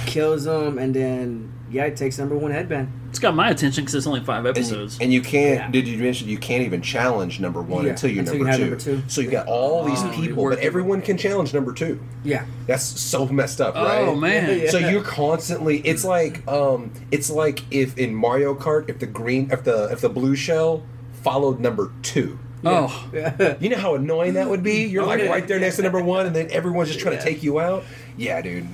Kills 0.07 0.47
him, 0.47 0.79
and 0.79 0.95
then 0.95 1.51
yeah, 1.71 1.89
he 1.89 1.95
takes 1.95 2.19
number 2.19 2.37
one 2.37 2.53
headband. 2.53 2.89
It's 3.11 3.19
got 3.21 3.35
my 3.35 3.49
attention 3.51 3.83
because 3.85 3.95
it's 3.95 4.07
only 4.09 4.21
five 4.25 4.45
And, 4.45 4.57
episodes. 4.57 4.99
and 5.01 5.13
you 5.13 5.21
can't. 5.23 5.55
Yeah. 5.61 5.71
Did 5.71 5.87
you 5.89 5.97
mention 5.99 6.29
you 6.29 6.37
can't 6.39 6.65
even 6.65 6.83
challenge 6.83 7.39
number 7.41 7.63
one 7.63 7.85
Yeah, 7.85 7.91
until 7.93 8.11
you're 8.11 8.21
until 8.21 8.35
number, 8.39 8.45
you 8.45 8.51
have 8.71 8.79
two. 8.81 8.91
number 8.93 9.03
two. 9.03 9.09
So 9.09 9.21
you 9.21 9.31
got 9.31 9.47
all 9.47 9.85
these 9.85 10.03
Oh, 10.03 10.09
people, 10.15 10.49
but 10.51 10.59
everyone 10.59 11.01
can 11.01 11.17
challenge 11.17 11.55
number 11.55 11.73
two. 11.73 12.01
Yeah, 12.25 12.45
That's 12.67 12.83
so 12.85 13.27
messed 13.27 13.61
up, 13.61 13.75
right? 13.77 14.01
oh 14.01 14.15
man, 14.17 14.59
Yeah. 14.61 14.71
So 14.71 14.79
you're 14.79 15.03
constantly. 15.03 15.79
It's 15.79 16.05
like 16.05 16.47
um, 16.49 16.91
it's 17.13 17.31
like 17.31 17.63
if 17.71 17.97
in 17.99 18.15
Mario 18.15 18.55
Kart, 18.55 18.89
if 18.89 18.99
the 18.99 19.07
green, 19.07 19.49
if 19.53 19.63
the 19.65 19.89
if 19.93 20.01
the 20.01 20.09
blue 20.09 20.35
shell 20.37 20.83
followed 21.23 21.61
number 21.61 21.91
two. 22.03 22.39
Oh, 22.65 23.57
You 23.61 23.69
know 23.69 23.79
how 23.79 23.95
annoying 23.95 24.35
that 24.35 24.49
would 24.49 24.63
be. 24.63 24.85
You're 24.85 25.07
like 25.07 25.21
right 25.29 25.47
there 25.47 25.59
next 25.59 25.77
to 25.77 25.83
number 25.83 26.03
one, 26.03 26.27
and 26.27 26.35
then 26.35 26.51
everyone's 26.51 26.89
just 26.89 27.01
trying 27.01 27.17
to 27.19 27.23
take 27.23 27.43
you 27.43 27.61
out. 27.61 27.85
Yeah, 28.17 28.41
dude. 28.43 28.67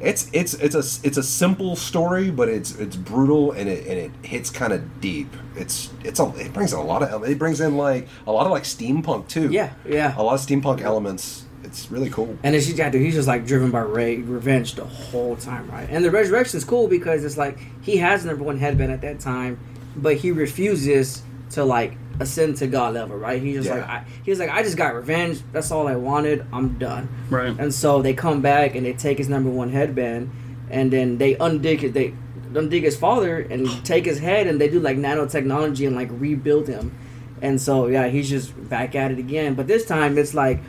It's 0.00 0.28
it's 0.32 0.54
it's 0.54 0.74
a 0.74 1.06
it's 1.06 1.16
a 1.16 1.22
simple 1.22 1.76
story, 1.76 2.30
but 2.30 2.48
it's 2.48 2.76
it's 2.78 2.96
brutal 2.96 3.52
and 3.52 3.68
it 3.68 3.86
and 3.86 3.98
it 3.98 4.10
hits 4.26 4.50
kind 4.50 4.72
of 4.72 5.00
deep. 5.00 5.34
It's 5.56 5.90
it's 6.02 6.20
a 6.20 6.28
it 6.36 6.52
brings 6.52 6.72
in 6.72 6.78
a 6.78 6.84
lot 6.84 7.02
of 7.02 7.24
it 7.24 7.38
brings 7.38 7.60
in 7.60 7.76
like 7.76 8.08
a 8.26 8.32
lot 8.32 8.44
of 8.44 8.52
like 8.52 8.64
steampunk 8.64 9.28
too. 9.28 9.50
Yeah, 9.50 9.72
yeah. 9.88 10.14
a 10.16 10.22
lot 10.22 10.34
of 10.34 10.40
steampunk 10.40 10.80
elements. 10.80 11.44
It's 11.62 11.90
really 11.90 12.10
cool. 12.10 12.36
And 12.42 12.54
it's 12.54 12.66
just, 12.66 12.78
yeah, 12.78 12.90
dude, 12.90 13.02
he's 13.02 13.14
just 13.14 13.26
like 13.26 13.46
driven 13.46 13.70
by 13.70 13.80
ra- 13.80 14.22
revenge 14.22 14.74
the 14.74 14.84
whole 14.84 15.34
time, 15.34 15.68
right? 15.70 15.88
And 15.90 16.04
the 16.04 16.10
resurrection's 16.10 16.64
cool 16.64 16.88
because 16.88 17.24
it's 17.24 17.38
like 17.38 17.58
he 17.80 17.96
has 17.96 18.24
number 18.24 18.44
one 18.44 18.58
headband 18.58 18.92
at 18.92 19.00
that 19.00 19.18
time, 19.18 19.58
but 19.96 20.16
he 20.16 20.30
refuses 20.30 21.22
to 21.50 21.64
like 21.64 21.96
ascend 22.20 22.56
to 22.58 22.66
God 22.66 22.94
level, 22.94 23.16
right? 23.16 23.40
He's 23.42 23.56
just 23.56 23.68
Yeah. 23.68 23.76
like 23.76 23.84
I, 23.88 24.04
he 24.24 24.30
was 24.30 24.38
like 24.38 24.50
I 24.50 24.62
just 24.62 24.76
got 24.76 24.94
revenge. 24.94 25.40
That's 25.52 25.70
all 25.70 25.88
I 25.88 25.96
wanted. 25.96 26.46
I'm 26.52 26.78
done. 26.78 27.08
Right. 27.30 27.54
And 27.58 27.72
so 27.74 28.02
they 28.02 28.14
come 28.14 28.40
back 28.40 28.74
and 28.74 28.84
they 28.86 28.92
take 28.92 29.18
his 29.18 29.28
number 29.28 29.50
one 29.50 29.70
headband, 29.70 30.30
and 30.70 30.92
then 30.92 31.18
they 31.18 31.34
undig 31.36 31.82
it. 31.82 31.92
They 31.94 32.14
undig 32.52 32.82
his 32.82 32.96
father 32.96 33.38
and 33.40 33.66
take 33.84 34.04
his 34.04 34.18
head, 34.20 34.46
and 34.46 34.60
they 34.60 34.68
do 34.68 34.80
like 34.80 34.96
nanotechnology 34.96 35.86
and 35.86 35.96
like 35.96 36.08
rebuild 36.12 36.68
him. 36.68 36.96
And 37.42 37.60
so 37.60 37.88
yeah, 37.88 38.08
he's 38.08 38.30
just 38.30 38.52
back 38.70 38.94
at 38.94 39.10
it 39.10 39.18
again. 39.18 39.54
But 39.54 39.66
this 39.66 39.84
time 39.86 40.16
it's 40.18 40.34
like 40.34 40.60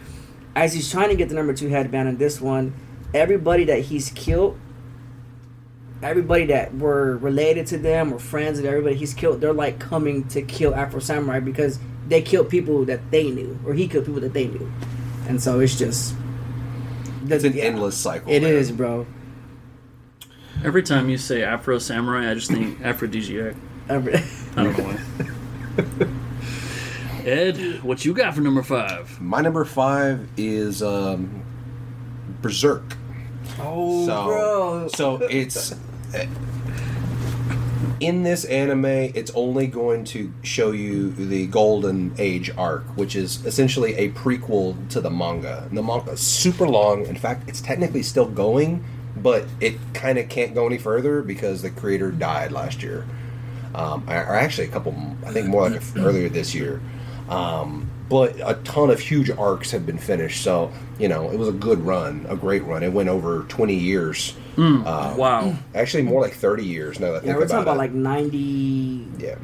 as 0.56 0.74
he's 0.74 0.90
trying 0.90 1.10
to 1.10 1.16
get 1.16 1.30
the 1.30 1.36
number 1.36 1.54
two 1.54 1.68
headband 1.70 2.10
in 2.10 2.18
this 2.18 2.42
one, 2.42 2.74
everybody 3.14 3.66
that 3.66 3.82
he's 3.82 4.10
killed, 4.12 4.58
everybody 6.10 6.46
that 6.48 6.74
were 6.76 7.18
related 7.18 7.68
to 7.68 7.78
them 7.78 8.14
or 8.14 8.20
friends 8.20 8.60
of 8.60 8.66
everybody 8.66 8.96
he's 8.96 9.14
killed, 9.14 9.42
they're 9.42 9.54
like 9.54 9.80
coming 9.80 10.28
to 10.30 10.42
kill 10.42 10.74
Afro 10.76 11.00
Samurai 11.00 11.40
because 11.40 11.80
they 12.08 12.22
killed 12.22 12.50
people 12.50 12.86
that 12.86 13.12
they 13.12 13.30
knew, 13.32 13.58
or 13.66 13.74
he 13.74 13.88
killed 13.88 14.06
people 14.06 14.22
that 14.22 14.34
they 14.34 14.48
knew. 14.48 14.72
And 15.28 15.42
so 15.42 15.60
it's 15.60 15.78
just 15.78 16.16
It's 17.28 17.44
an 17.44 17.58
endless 17.58 17.98
cycle. 17.98 18.32
It 18.32 18.44
man. 18.44 18.52
is, 18.54 18.72
bro. 18.72 19.08
Every 20.64 20.84
time 20.84 21.10
you 21.10 21.18
say 21.18 21.44
Afro 21.44 21.80
Samurai, 21.80 22.30
I 22.30 22.34
just 22.36 22.50
think 22.52 22.80
aphrodisiac. 22.82 23.56
Every- 23.90 24.16
I 24.16 24.64
don't 24.64 24.78
know 24.78 24.84
why. 24.84 26.08
Ed, 27.26 27.84
what 27.84 28.06
you 28.06 28.14
got 28.14 28.36
for 28.36 28.42
number 28.42 28.62
five? 28.62 29.20
My 29.20 29.42
number 29.42 29.66
five 29.66 30.30
is 30.38 30.84
um, 30.84 31.44
Berserk. 32.42 32.96
oh, 33.60 34.06
so, 34.06 34.26
bro. 34.26 34.88
so 34.94 35.16
it's 35.24 35.74
in 38.00 38.24
this 38.24 38.46
anime. 38.46 38.86
It's 38.86 39.32
only 39.36 39.68
going 39.68 40.04
to 40.06 40.32
show 40.44 40.72
you 40.72 41.12
the 41.12 41.48
Golden 41.48 42.14
Age 42.18 42.52
arc, 42.58 42.84
which 42.98 43.16
is 43.16 43.46
essentially 43.46 43.96
a 43.96 44.10
prequel 44.12 44.76
to 44.90 45.02
the 45.02 45.10
manga. 45.10 45.66
And 45.70 45.78
the 45.78 45.84
manga 45.84 46.12
is 46.12 46.20
super 46.22 46.68
long. 46.68 47.06
In 47.06 47.16
fact, 47.16 47.48
it's 47.50 47.62
technically 47.62 48.04
still 48.04 48.28
going, 48.28 48.84
but 49.16 49.46
it 49.60 49.76
kind 49.94 50.18
of 50.18 50.30
can't 50.30 50.54
go 50.54 50.66
any 50.66 50.78
further 50.78 51.22
because 51.22 51.62
the 51.62 51.70
creator 51.70 52.12
died 52.12 52.52
last 52.52 52.84
year, 52.84 53.06
um, 53.74 54.04
or 54.08 54.36
actually 54.36 54.68
a 54.68 54.72
couple. 54.72 54.96
I 55.26 55.32
think 55.32 55.48
more 55.48 55.70
like 55.70 55.82
earlier 55.96 56.30
this 56.30 56.54
year. 56.54 56.82
Um, 57.30 57.90
but 58.10 58.36
a 58.44 58.56
ton 58.64 58.90
of 58.90 59.00
huge 59.00 59.30
arcs 59.32 59.72
have 59.72 59.86
been 59.86 59.98
finished, 59.98 60.44
so 60.44 60.72
you 61.00 61.08
know 61.08 61.30
it 61.32 61.38
was 61.40 61.48
a 61.50 61.54
good 61.54 61.80
run, 61.86 62.26
a 62.30 62.36
great 62.36 62.64
run. 62.64 62.84
It 62.84 62.94
went 62.94 63.10
over 63.10 63.44
twenty 63.50 63.76
years. 63.76 64.36
Uh, 64.58 65.14
Wow. 65.18 65.56
Actually, 65.74 66.04
more 66.04 66.22
like 66.22 66.34
thirty 66.34 66.64
years. 66.66 67.00
Now 67.00 67.08
that 67.12 67.16
I 67.18 67.20
think 67.20 67.28
yeah, 67.28 67.36
we're 67.36 67.42
talking 67.48 67.56
about, 67.64 67.74
about 67.74 67.78
like 67.78 67.92
ninety. 67.92 69.08
yeah, 69.18 69.36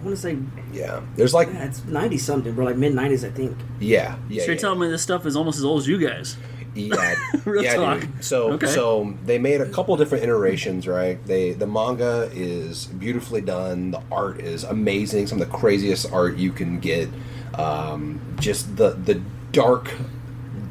I 0.00 0.04
want 0.04 0.16
to 0.16 0.16
say 0.16 0.38
yeah. 0.72 1.00
There's 1.16 1.34
like 1.34 1.48
yeah, 1.48 1.64
it's 1.66 1.84
ninety 1.84 2.18
something, 2.18 2.54
bro. 2.54 2.64
Like 2.66 2.76
mid 2.76 2.94
nineties, 2.94 3.24
I 3.24 3.30
think. 3.30 3.56
yeah, 3.80 4.16
yeah. 4.28 4.40
So 4.40 4.46
you're 4.46 4.54
yeah. 4.54 4.60
telling 4.60 4.80
me 4.80 4.88
this 4.88 5.02
stuff 5.02 5.26
is 5.26 5.36
almost 5.36 5.58
as 5.58 5.64
old 5.64 5.80
as 5.82 5.88
you 5.88 5.98
guys? 5.98 6.36
Yeah, 6.74 7.14
Real 7.46 7.62
yeah, 7.64 7.74
talk. 7.76 8.00
dude. 8.00 8.22
So, 8.24 8.52
Okay. 8.52 8.66
so 8.66 9.14
they 9.24 9.38
made 9.38 9.62
a 9.62 9.68
couple 9.70 9.96
different 9.96 10.24
iterations, 10.24 10.86
right? 10.86 11.24
They 11.24 11.52
the 11.52 11.66
manga 11.66 12.28
is 12.34 12.86
beautifully 12.86 13.40
done. 13.40 13.92
The 13.92 14.02
art 14.12 14.40
is 14.40 14.62
amazing. 14.64 15.26
Some 15.28 15.40
of 15.40 15.50
the 15.50 15.56
craziest 15.56 16.12
art 16.12 16.36
you 16.36 16.52
can 16.52 16.78
get. 16.80 17.08
Um, 17.54 18.20
just 18.38 18.76
the 18.76 18.90
the 18.90 19.20
dark 19.52 19.90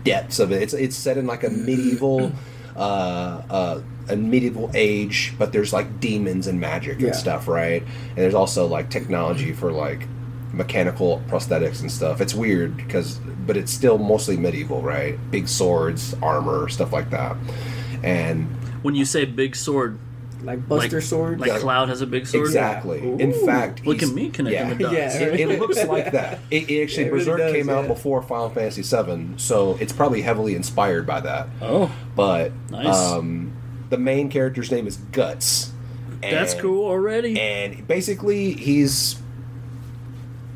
depths 0.04 0.40
of 0.40 0.52
it. 0.52 0.62
It's 0.62 0.74
it's 0.74 0.96
set 0.96 1.18
in 1.18 1.26
like 1.26 1.44
a 1.44 1.50
medieval, 1.50 2.32
uh, 2.76 2.80
uh, 3.50 3.82
a 4.10 4.16
medieval 4.16 4.70
age, 4.76 5.34
but 5.40 5.52
there's 5.52 5.74
like 5.74 6.00
demons 6.00 6.48
and 6.48 6.60
magic 6.60 7.00
Yeah. 7.00 7.08
and 7.08 7.16
stuff, 7.16 7.48
right? 7.48 7.82
And 7.82 8.18
there's 8.18 8.36
also 8.36 8.68
like 8.68 8.90
technology 8.90 9.52
for 9.54 9.72
like 9.72 10.08
mechanical 10.54 11.22
prosthetics 11.28 11.82
and 11.82 11.92
stuff. 11.92 12.22
It's 12.22 12.34
weird 12.36 12.78
because, 12.78 13.18
but 13.46 13.58
it's 13.58 13.72
still 13.74 13.98
mostly 13.98 14.38
medieval, 14.38 14.82
right? 14.82 15.18
Big 15.32 15.48
swords, 15.48 16.16
armor, 16.22 16.70
stuff 16.70 16.94
like 16.94 17.10
that. 17.10 17.36
And 18.04 18.48
When 18.84 18.94
you 18.96 19.04
say 19.06 19.26
big 19.26 19.56
sword, 19.56 19.98
Like 20.46 20.68
Buster 20.68 20.98
like, 20.98 21.04
Sword. 21.04 21.40
like 21.40 21.50
Yeah. 21.50 21.60
Cloud 21.60 21.90
has 21.90 22.02
a 22.02 22.08
big 22.08 22.28
sword. 22.28 22.46
exactly. 22.46 23.00
In 23.00 23.34
fact, 23.46 23.86
Look 23.86 24.04
at 24.04 24.10
me 24.10 24.30
connecting 24.30 24.68
yeah. 24.68 24.74
the 24.74 24.84
dots. 24.84 24.94
Yeah. 25.20 25.28
It, 25.28 25.40
it 25.40 25.60
looks 25.60 25.84
like 25.84 26.12
that. 26.12 26.40
It, 26.52 26.70
it 26.70 26.84
actually 26.84 27.06
It 27.06 27.12
really 27.14 27.26
Berserk 27.26 27.38
does, 27.40 27.54
came 27.54 27.70
out 27.70 27.88
before 27.88 28.22
Final 28.22 28.50
Fantasy 28.50 28.82
VII, 28.84 29.38
so 29.38 29.78
it's 29.80 29.92
probably 29.92 30.22
heavily 30.22 30.56
inspired 30.56 31.06
by 31.08 31.22
that. 31.22 31.48
Oh, 31.62 31.92
But 32.16 32.52
Nice. 32.70 32.96
um, 32.96 33.54
the 33.90 33.98
main 33.98 34.30
character's 34.30 34.72
name 34.72 34.88
is 34.88 34.98
Guts. 34.98 35.72
that's 36.22 36.54
cool 36.54 36.86
already. 36.86 37.40
and 37.40 37.88
basically 37.88 38.54
he's 38.54 39.18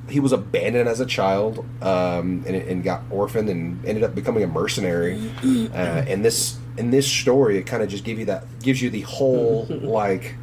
he 0.10 0.20
was 0.20 0.32
abandoned 0.32 0.90
as 0.90 1.00
a 1.00 1.06
child 1.06 1.60
um, 1.84 2.44
and, 2.48 2.56
and 2.56 2.84
got 2.84 3.04
orphaned 3.12 3.48
and 3.50 3.86
ended 3.86 4.04
up 4.04 4.16
becoming 4.16 4.44
a 4.44 4.48
mercenary 4.48 5.32
uh, 5.44 5.78
and 6.08 6.26
this 6.26 6.58
in 6.80 6.90
this 6.92 7.06
story 7.08 7.58
it 7.58 7.66
kind 7.66 7.84
of 7.84 7.90
just 7.90 8.04
give 8.04 8.18
you 8.18 8.26
that 8.26 8.44
gives 8.62 8.82
you 8.82 8.90
the 8.90 9.02
whole 9.02 9.66
like 9.70 10.36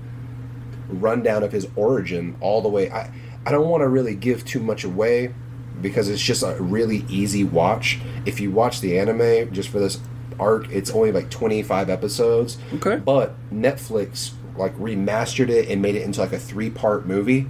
rundown 0.88 1.42
of 1.42 1.51
his 1.51 1.66
origin 1.77 2.37
all 2.40 2.61
the 2.62 2.68
way 2.68 2.90
i 2.90 3.11
i 3.44 3.51
don't 3.51 3.68
want 3.68 3.81
to 3.81 3.88
really 3.88 4.14
give 4.14 4.44
too 4.44 4.61
much 4.61 4.85
away 4.85 5.35
because 5.83 6.09
it's 6.09 6.22
just 6.22 6.42
a 6.42 6.57
really 6.61 7.05
easy 7.09 7.42
watch 7.42 7.99
if 8.25 8.40
you 8.40 8.51
watch 8.51 8.81
the 8.81 8.99
anime 8.99 9.53
just 9.53 9.68
for 9.68 9.79
this 9.79 9.99
arc 10.38 10.70
it's 10.70 10.90
only 10.90 11.11
like 11.11 11.29
25 11.31 11.90
episodes 11.90 12.59
Okay. 12.75 12.96
but 12.96 13.35
netflix 13.51 14.33
like 14.57 14.77
remastered 14.79 15.49
it 15.49 15.68
and 15.68 15.83
made 15.83 15.94
it 15.96 16.03
into 16.03 16.20
like 16.20 16.33
a 16.33 16.38
three 16.38 16.70
part 16.70 17.07
movie 17.07 17.46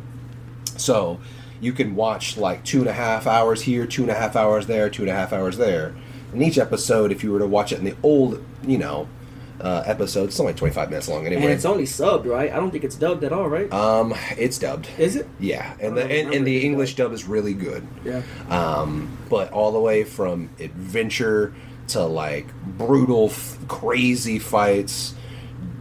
so 0.76 1.20
you 1.60 1.72
can 1.72 1.94
watch 1.94 2.36
like 2.36 2.64
two 2.64 2.80
and 2.80 2.88
a 2.88 2.92
half 2.92 3.26
hours 3.26 3.62
here, 3.62 3.86
two 3.86 4.02
and 4.02 4.10
a 4.10 4.14
half 4.14 4.36
hours 4.36 4.66
there, 4.66 4.90
two 4.90 5.02
and 5.04 5.10
a 5.10 5.14
half 5.14 5.32
hours 5.32 5.56
there. 5.56 5.94
And 6.36 6.44
each 6.44 6.58
episode, 6.58 7.12
if 7.12 7.24
you 7.24 7.32
were 7.32 7.38
to 7.38 7.46
watch 7.46 7.72
it 7.72 7.78
in 7.78 7.84
the 7.86 7.96
old, 8.02 8.44
you 8.62 8.76
know, 8.76 9.08
uh, 9.58 9.82
episode, 9.86 10.24
it's 10.24 10.38
only 10.38 10.52
25 10.52 10.90
minutes 10.90 11.08
long 11.08 11.24
anyway. 11.24 11.44
and 11.44 11.50
it's 11.50 11.64
only 11.64 11.84
subbed, 11.84 12.26
right? 12.26 12.52
I 12.52 12.56
don't 12.56 12.70
think 12.70 12.84
it's 12.84 12.94
dubbed 12.94 13.24
at 13.24 13.32
all, 13.32 13.48
right? 13.48 13.72
um, 13.72 14.14
it's 14.36 14.58
dubbed. 14.58 14.86
Is 14.98 15.16
it? 15.16 15.26
Yeah, 15.40 15.74
and 15.80 15.96
the 15.96 16.02
and, 16.02 16.34
and 16.34 16.46
the. 16.46 16.62
English 16.62 16.94
dub 16.94 17.14
is 17.14 17.24
really 17.24 17.54
good. 17.54 17.88
Yeah. 18.04 18.20
Um, 18.50 19.16
but 19.30 19.50
all 19.50 19.72
the 19.72 19.80
way 19.80 20.04
from 20.04 20.50
adventure 20.60 21.54
to 21.88 22.02
like 22.02 22.52
brutal, 22.76 23.30
f- 23.30 23.56
crazy 23.66 24.38
fights, 24.38 25.14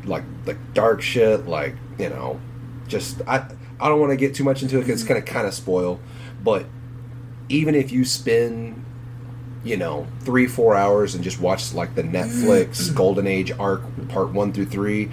like 0.05 0.23
like 0.45 0.73
dark 0.73 1.01
shit, 1.01 1.47
like 1.47 1.75
you 1.99 2.07
know, 2.07 2.39
just 2.87 3.21
I 3.27 3.45
I 3.77 3.89
don't 3.89 3.99
want 3.99 4.11
to 4.11 4.15
get 4.17 4.35
too 4.35 4.45
much 4.45 4.63
into 4.63 4.77
it 4.77 4.85
because 4.85 5.01
it's 5.01 5.07
gonna 5.07 5.21
kind 5.21 5.47
of 5.47 5.53
spoil. 5.53 5.99
But 6.41 6.65
even 7.49 7.75
if 7.75 7.91
you 7.91 8.05
spend 8.05 8.84
you 9.65 9.75
know 9.75 10.05
three 10.21 10.47
four 10.47 10.75
hours 10.75 11.15
and 11.15 11.23
just 11.23 11.41
watch 11.41 11.73
like 11.73 11.95
the 11.95 12.03
Netflix 12.03 12.93
Golden 12.93 13.27
Age 13.27 13.51
arc 13.59 13.81
part 14.09 14.31
one 14.31 14.53
through 14.53 14.67
three, 14.67 15.09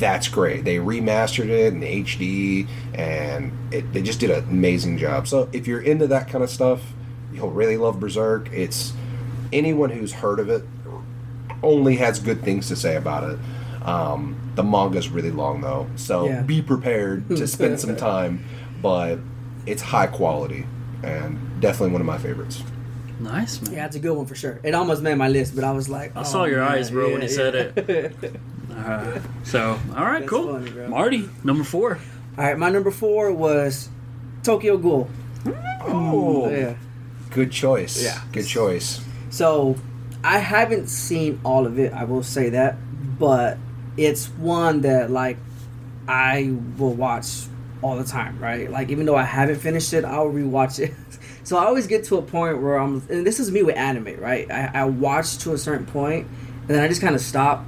that's 0.00 0.26
great. 0.26 0.64
They 0.64 0.76
remastered 0.76 1.48
it 1.50 1.72
in 1.74 1.80
HD 1.82 2.66
and 2.94 3.52
it, 3.72 3.92
they 3.92 4.02
just 4.02 4.18
did 4.18 4.30
an 4.30 4.44
amazing 4.48 4.98
job. 4.98 5.28
So 5.28 5.48
if 5.52 5.66
you're 5.66 5.82
into 5.82 6.06
that 6.08 6.28
kind 6.28 6.42
of 6.42 6.50
stuff, 6.50 6.80
you'll 7.32 7.50
really 7.50 7.76
love 7.76 8.00
Berserk. 8.00 8.50
It's 8.52 8.92
anyone 9.52 9.90
who's 9.90 10.12
heard 10.14 10.40
of 10.40 10.48
it 10.48 10.64
only 11.62 11.96
has 11.96 12.18
good 12.20 12.42
things 12.42 12.68
to 12.68 12.76
say 12.76 12.96
about 12.96 13.30
it. 13.30 13.38
Um, 13.86 14.36
the 14.54 14.62
manga's 14.62 15.08
really 15.08 15.30
long 15.30 15.60
though, 15.60 15.88
so 15.96 16.26
Yeah. 16.26 16.42
be 16.42 16.62
prepared 16.62 17.28
to 17.28 17.46
spend 17.56 17.80
some 17.80 17.96
time. 17.96 18.44
But 18.82 19.18
it's 19.66 19.82
high 19.82 20.06
quality 20.06 20.64
and 21.02 21.60
definitely 21.60 21.92
one 21.92 22.00
of 22.00 22.06
my 22.06 22.16
favorites. 22.18 22.62
Nice 23.20 23.60
man. 23.62 23.74
Yeah, 23.74 23.86
it's 23.86 23.96
a 23.96 24.00
good 24.00 24.16
one 24.16 24.26
for 24.26 24.34
sure. 24.34 24.60
It 24.62 24.74
almost 24.74 25.02
made 25.02 25.14
my 25.16 25.28
list, 25.28 25.54
but 25.54 25.64
I 25.64 25.72
was 25.72 25.88
like, 25.88 26.16
I 26.16 26.20
oh, 26.20 26.24
saw 26.24 26.44
your 26.44 26.60
man, 26.60 26.72
eyes, 26.72 26.90
bro, 26.90 27.12
when 27.12 27.16
yeah, 27.22 27.22
you 27.22 27.28
said 27.28 27.54
it. 27.54 28.40
Uh, 28.70 29.20
so, 29.44 29.78
all 29.94 30.04
right, 30.04 30.20
That's 30.20 30.30
cool. 30.30 30.52
funny, 30.54 30.70
bro. 30.70 30.88
Marty, 30.88 31.28
number 31.44 31.64
four. 31.64 31.98
All 32.38 32.44
right, 32.44 32.56
my 32.56 32.70
number 32.70 32.90
four 32.90 33.32
was 33.32 33.88
Tokyo 34.42 34.76
Ghoul. 34.78 35.10
Oh, 35.82 36.48
Yeah. 36.50 36.74
good 37.30 37.50
choice. 37.52 38.02
Yeah. 38.02 38.20
good 38.32 38.46
choice. 38.46 39.00
So 39.30 39.76
I 40.24 40.38
haven't 40.38 40.88
seen 40.88 41.40
all 41.44 41.66
of 41.66 41.78
it. 41.78 41.92
I 41.92 42.04
will 42.04 42.22
say 42.22 42.50
that, 42.50 42.76
but 43.18 43.58
it's 43.96 44.26
one 44.26 44.82
that 44.82 45.10
like 45.10 45.36
I 46.08 46.54
will 46.78 46.94
watch 46.94 47.46
all 47.82 47.96
the 47.96 48.04
time. 48.04 48.38
Right? 48.38 48.70
Like 48.70 48.90
even 48.90 49.04
though 49.06 49.16
I 49.16 49.24
haven't 49.24 49.56
finished 49.60 49.92
it, 49.92 50.04
I'll 50.04 50.30
rewatch 50.30 50.78
it. 50.80 50.94
so 51.44 51.56
I 51.56 51.64
always 51.66 51.86
get 51.86 52.04
to 52.04 52.16
a 52.18 52.22
point 52.22 52.60
where 52.62 52.76
I'm, 52.76 53.02
and 53.08 53.26
this 53.26 53.40
is 53.40 53.50
me 53.50 53.62
with 53.62 53.76
anime. 53.76 54.18
Right? 54.20 54.50
I, 54.50 54.70
I 54.74 54.84
watch 54.84 55.38
to 55.38 55.52
a 55.54 55.58
certain 55.58 55.86
point, 55.86 56.26
and 56.62 56.68
then 56.68 56.80
I 56.82 56.88
just 56.88 57.00
kind 57.00 57.14
of 57.14 57.20
stop. 57.20 57.64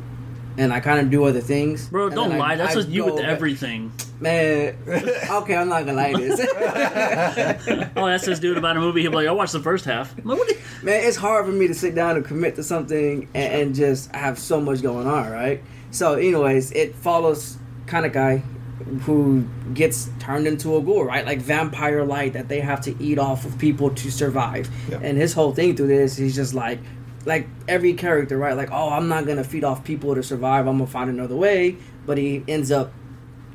And 0.59 0.71
I 0.71 0.81
kind 0.81 1.01
of 1.01 1.11
do 1.11 1.25
other 1.25 1.41
things, 1.41 1.89
Bro, 1.89 2.11
don't 2.11 2.33
I- 2.33 2.37
lie. 2.37 2.57
That's 2.57 2.75
I 2.75 2.81
what 2.81 2.89
you 2.89 3.07
with 3.07 3.17
back- 3.17 3.25
everything. 3.25 3.91
Man, 4.21 4.77
okay, 4.87 5.57
I'm 5.57 5.71
not 5.71 5.87
gonna 5.87 5.95
lie 5.95 6.13
this. 6.13 6.41
Oh, 7.97 8.07
that's 8.07 8.27
this 8.27 8.39
dude 8.39 8.59
about 8.59 8.77
a 8.77 8.81
movie. 8.81 9.01
He'll 9.01 9.11
be 9.13 9.17
like, 9.17 9.29
I 9.29 9.33
watched 9.33 9.55
the 9.55 9.61
first 9.63 9.87
half. 9.87 10.15
Like, 10.25 10.39
Man, 10.83 11.05
it's 11.05 11.17
hard 11.17 11.47
for 11.47 11.53
me 11.53 11.69
to 11.69 11.75
sit 11.75 11.95
down 11.95 12.17
and 12.17 12.25
commit 12.25 12.57
to 12.57 12.63
something 12.63 13.29
and, 13.35 13.53
and 13.63 13.75
just 13.75 14.15
have 14.15 14.39
so 14.39 14.61
much 14.61 14.83
going 14.83 15.07
on, 15.07 15.31
right? 15.33 15.63
So, 15.91 16.15
anyways, 16.15 16.71
it 16.73 16.95
follows 16.97 17.57
Kaneki, 17.87 18.43
who 18.85 19.45
gets 19.75 20.11
turned 20.19 20.47
into 20.47 20.77
a 20.77 20.83
ghoul, 20.83 21.05
right? 21.05 21.25
Like 21.25 21.41
vampire 21.41 22.05
light 22.05 22.35
that 22.35 22.49
they 22.49 22.61
have 22.61 22.81
to 22.83 23.03
eat 23.03 23.19
off 23.19 23.45
of 23.45 23.59
people 23.59 23.91
to 23.91 24.11
survive. 24.11 24.69
Yeah. 24.89 25.01
And 25.03 25.19
his 25.19 25.33
whole 25.33 25.55
thing 25.55 25.77
through 25.77 25.89
this, 25.89 26.17
he's 26.17 26.35
just 26.35 26.55
like, 26.55 26.79
like 27.25 27.47
every 27.69 27.95
character, 27.95 28.37
right? 28.37 28.57
Like, 28.57 28.71
oh, 28.73 28.91
I'm 28.91 29.09
not 29.09 29.27
gonna 29.27 29.45
feed 29.45 29.65
off 29.65 29.85
people 29.85 30.15
to 30.15 30.23
survive. 30.23 30.67
I'm 30.67 30.79
gonna 30.79 30.91
find 30.91 31.11
another 31.11 31.37
way. 31.37 31.77
But 32.05 32.19
he 32.19 32.45
ends 32.49 32.73
up 32.73 32.93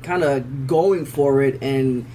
kind 0.02 0.22
of 0.22 0.66
going 0.66 1.04
for 1.04 1.42
it. 1.42 1.62
And 1.62 2.06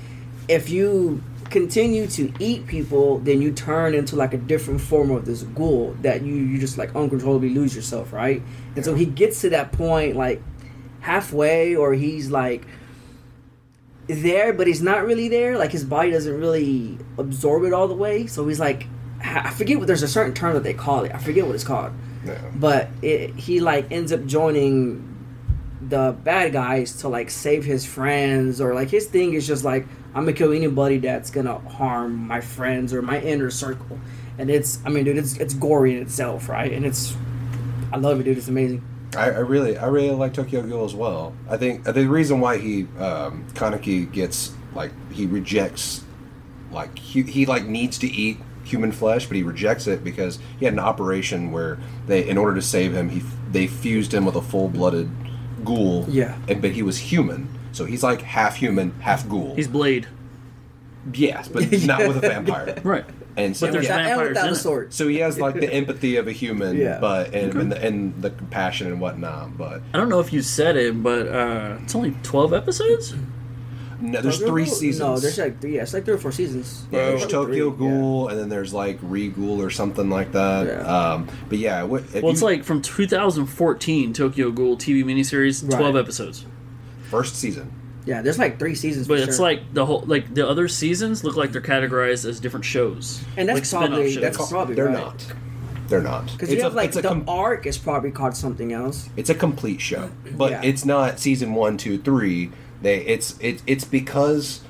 if 0.48 0.70
you 0.70 1.24
continue 1.50 2.08
to 2.08 2.34
eat 2.40 2.66
people, 2.66 3.20
then 3.20 3.42
you 3.42 3.52
turn 3.52 3.94
into 3.94 4.16
like 4.16 4.34
a 4.34 4.38
different 4.38 4.82
form 4.82 5.12
of 5.12 5.26
this 5.26 5.44
ghoul 5.44 5.96
that 6.02 6.24
you 6.24 6.34
you 6.34 6.58
just 6.58 6.78
like 6.78 6.96
uncontrollably 6.96 7.50
lose 7.50 7.76
yourself, 7.76 8.12
right? 8.12 8.42
And 8.76 8.84
so 8.84 8.96
he 8.96 9.06
gets 9.06 9.42
to 9.42 9.52
that 9.52 9.72
point 9.72 10.16
like 10.16 10.42
halfway, 11.02 11.76
or 11.76 11.94
he's 11.94 12.32
like 12.32 12.66
there, 14.08 14.54
but 14.54 14.68
he's 14.68 14.82
not 14.82 15.06
really 15.06 15.28
there. 15.28 15.58
Like 15.58 15.72
his 15.72 15.84
body 15.84 16.12
doesn't 16.12 16.40
really 16.40 16.98
absorb 17.18 17.64
it 17.64 17.74
all 17.74 17.88
the 17.88 17.94
way. 17.94 18.28
So 18.28 18.48
he's 18.48 18.60
like, 18.60 18.88
I 19.22 19.52
forget 19.52 19.78
what. 19.78 19.88
There's 19.88 20.04
a 20.04 20.08
certain 20.08 20.34
term 20.34 20.54
that 20.54 20.64
they 20.64 20.74
call 20.74 21.04
it. 21.04 21.14
I 21.14 21.18
forget 21.18 21.46
what 21.46 21.56
it's 21.56 21.64
called. 21.64 21.94
Yeah. 22.26 22.40
But 22.56 22.90
it, 23.02 23.36
he 23.36 23.60
like 23.60 23.92
ends 23.92 24.12
up 24.12 24.26
joining 24.26 25.10
the 25.82 26.16
bad 26.24 26.54
guys 26.54 26.98
to 26.98 27.10
like 27.10 27.30
save 27.30 27.66
his 27.66 27.86
friends, 27.86 28.60
or 28.60 28.74
like 28.74 28.90
his 28.90 29.06
thing 29.06 29.34
is 29.34 29.48
just 29.48 29.64
like 29.64 29.86
I'm 30.16 30.26
gonna 30.26 30.34
kill 30.34 30.54
anybody 30.54 30.98
that's 31.00 31.32
gonna 31.32 31.58
harm 31.58 32.28
my 32.28 32.42
friends 32.42 32.94
or 32.94 33.02
my 33.02 33.20
inner 33.20 33.50
circle. 33.50 34.00
And 34.38 34.50
it's, 34.50 34.80
I 34.86 34.90
mean, 34.90 35.06
dude, 35.06 35.18
it's 35.18 35.38
it's 35.38 35.54
gory 35.54 35.96
in 35.96 36.02
itself, 36.02 36.50
right? 36.50 36.72
And 36.72 36.86
it's, 36.86 37.16
I 37.92 37.98
love 37.98 38.20
it, 38.20 38.24
dude. 38.24 38.38
It's 38.38 38.48
amazing. 38.48 38.84
I, 39.16 39.26
I 39.26 39.40
really, 39.40 39.78
I 39.78 39.88
really 39.88 40.12
like 40.12 40.34
Tokyo 40.34 40.62
Ghoul 40.62 40.86
as 40.86 40.96
well. 40.96 41.34
I 41.50 41.58
think 41.58 41.84
the 41.84 42.06
reason 42.08 42.40
why 42.40 42.58
he 42.58 42.84
um, 43.00 43.46
Kaneki 43.54 44.12
gets 44.12 44.54
like 44.74 44.92
he 45.12 45.26
rejects 45.26 46.04
like 46.72 46.98
he, 46.98 47.22
he 47.24 47.46
like 47.46 47.66
needs 47.66 47.98
to 48.00 48.08
eat 48.08 48.38
human 48.64 48.92
flesh, 48.92 49.28
but 49.28 49.38
he 49.38 49.44
rejects 49.44 49.88
it 49.88 50.04
because 50.04 50.40
he 50.60 50.66
had 50.66 50.74
an 50.74 50.80
operation 50.80 51.52
where 51.52 51.78
they, 52.08 52.28
in 52.28 52.38
order 52.38 52.56
to 52.56 52.62
save 52.62 52.94
him, 52.94 53.10
he 53.10 53.22
they 53.52 53.68
fused 53.68 54.14
him 54.14 54.26
with 54.26 54.36
a 54.36 54.42
full 54.42 54.70
blooded 54.70 55.10
ghoul. 55.64 56.06
Yeah. 56.10 56.38
and 56.48 56.62
but 56.62 56.72
he 56.72 56.82
was 56.84 56.98
human, 56.98 57.48
so 57.72 57.86
he's 57.86 58.04
like 58.04 58.22
half 58.22 58.56
human, 58.56 58.92
half 59.02 59.28
ghoul. 59.28 59.56
He's 59.56 59.68
Blade. 59.68 60.08
yes, 61.14 61.48
but 61.48 61.72
not 61.86 62.08
with 62.08 62.18
a 62.18 62.22
vampire. 62.22 62.82
Right. 62.84 63.06
And 63.36 63.58
so 63.58 63.66
But 63.68 63.74
there's 63.74 63.86
yeah, 63.86 63.98
and 63.98 64.08
vampires 64.08 64.30
without 64.30 64.44
in 64.44 64.74
a 64.80 64.80
it. 64.82 64.94
so 64.94 65.08
he 65.08 65.18
has 65.18 65.40
like 65.40 65.56
the 65.56 65.72
empathy 65.82 66.18
of 66.18 66.28
a 66.28 66.32
human, 66.32 66.78
Yeah. 66.78 67.00
but 67.00 67.34
and, 67.34 67.54
and, 67.56 67.72
the, 67.72 67.84
and 67.84 68.22
the 68.22 68.30
compassion 68.30 68.88
and 68.88 69.02
whatnot. 69.02 69.58
But 69.58 69.82
I 69.94 69.98
don't 69.98 70.10
know 70.10 70.20
if 70.20 70.32
you 70.32 70.42
said 70.42 70.78
it, 70.78 71.02
but 71.02 71.28
uh, 71.28 71.78
it's 71.84 71.96
only 71.96 72.16
12 72.24 72.54
episodes? 72.54 73.16
no, 74.02 74.22
there's 74.22 74.36
Tokyo 74.40 74.52
three 74.54 74.66
Ghoul? 74.66 74.74
seasons. 74.76 75.00
No, 75.00 75.18
there's 75.18 75.38
like 75.38 75.62
three. 75.62 75.76
Yeah, 75.78 75.82
it's 75.84 75.94
like 75.94 76.04
three 76.06 76.14
or 76.16 76.18
four 76.18 76.32
seasons. 76.34 76.86
Yeah, 76.92 77.06
there's 77.06 77.22
Probably 77.26 77.58
Tokyo 77.58 77.72
three, 77.72 77.88
Ghoul, 77.88 78.28
and 78.28 78.38
then 78.40 78.50
there's 78.50 78.74
like 78.74 79.00
Re 79.02 79.30
Ghoul 79.30 79.62
or 79.62 79.70
something 79.70 80.10
like 80.10 80.34
that. 80.34 80.68
Yeah. 80.68 80.82
Um, 81.14 81.28
but 81.50 81.58
yeah, 81.58 81.84
what, 81.84 82.04
if 82.14 82.22
Well, 82.22 82.32
it's 82.34 82.42
you- 82.42 82.48
like 82.48 82.64
from 82.66 82.82
2014 82.82 84.14
Tokyo 84.14 84.52
Ghoul 84.52 84.78
TV 84.78 85.04
miniseries, 85.04 85.68
12 85.68 85.96
Right. 85.96 86.00
episodes. 86.02 86.46
first 87.10 87.36
season. 87.36 87.72
Yeah, 88.06 88.22
there's 88.22 88.38
like 88.40 88.60
three 88.60 88.76
seasons. 88.76 89.08
But 89.08 89.20
for 89.20 89.24
it's 89.26 89.38
sure. 89.38 89.46
like 89.46 89.74
the 89.74 89.86
whole 89.86 90.04
like 90.08 90.34
the 90.34 90.48
other 90.48 90.68
seasons 90.68 91.24
look 91.24 91.36
like 91.36 91.52
they're 91.52 91.62
categorized 91.62 92.26
as 92.28 92.40
different 92.40 92.66
shows. 92.66 93.24
And 93.38 93.48
that's 93.50 93.72
like 93.74 93.82
probably- 93.90 94.12
shows. 94.14 94.22
that's 94.22 94.50
probably 94.50 94.76
They're 94.76 94.86
right. 94.86 94.94
not. 94.98 95.26
They're 95.88 96.02
not. 96.02 96.26
because 96.32 96.50
It's 96.50 96.56
you 96.58 96.62
a- 96.62 96.64
have 96.64 96.74
like 96.74 96.92
the 96.94 97.02
com- 97.02 97.26
arc 97.28 97.66
is 97.66 97.78
probably 97.78 98.12
called 98.12 98.36
something 98.36 98.74
else. 98.74 99.10
it's 99.18 99.30
a 99.30 99.36
complete 99.36 99.80
show, 99.82 100.10
but 100.38 100.52
Yeah. 100.52 100.62
it's 100.64 100.86
not 100.86 101.20
season 101.20 101.54
one, 101.54 101.78
two, 101.78 101.98
three. 101.98 102.52
They 102.82 102.98
it's 103.06 103.36
it, 103.40 103.62
it's 103.68 103.84
because 103.84 104.62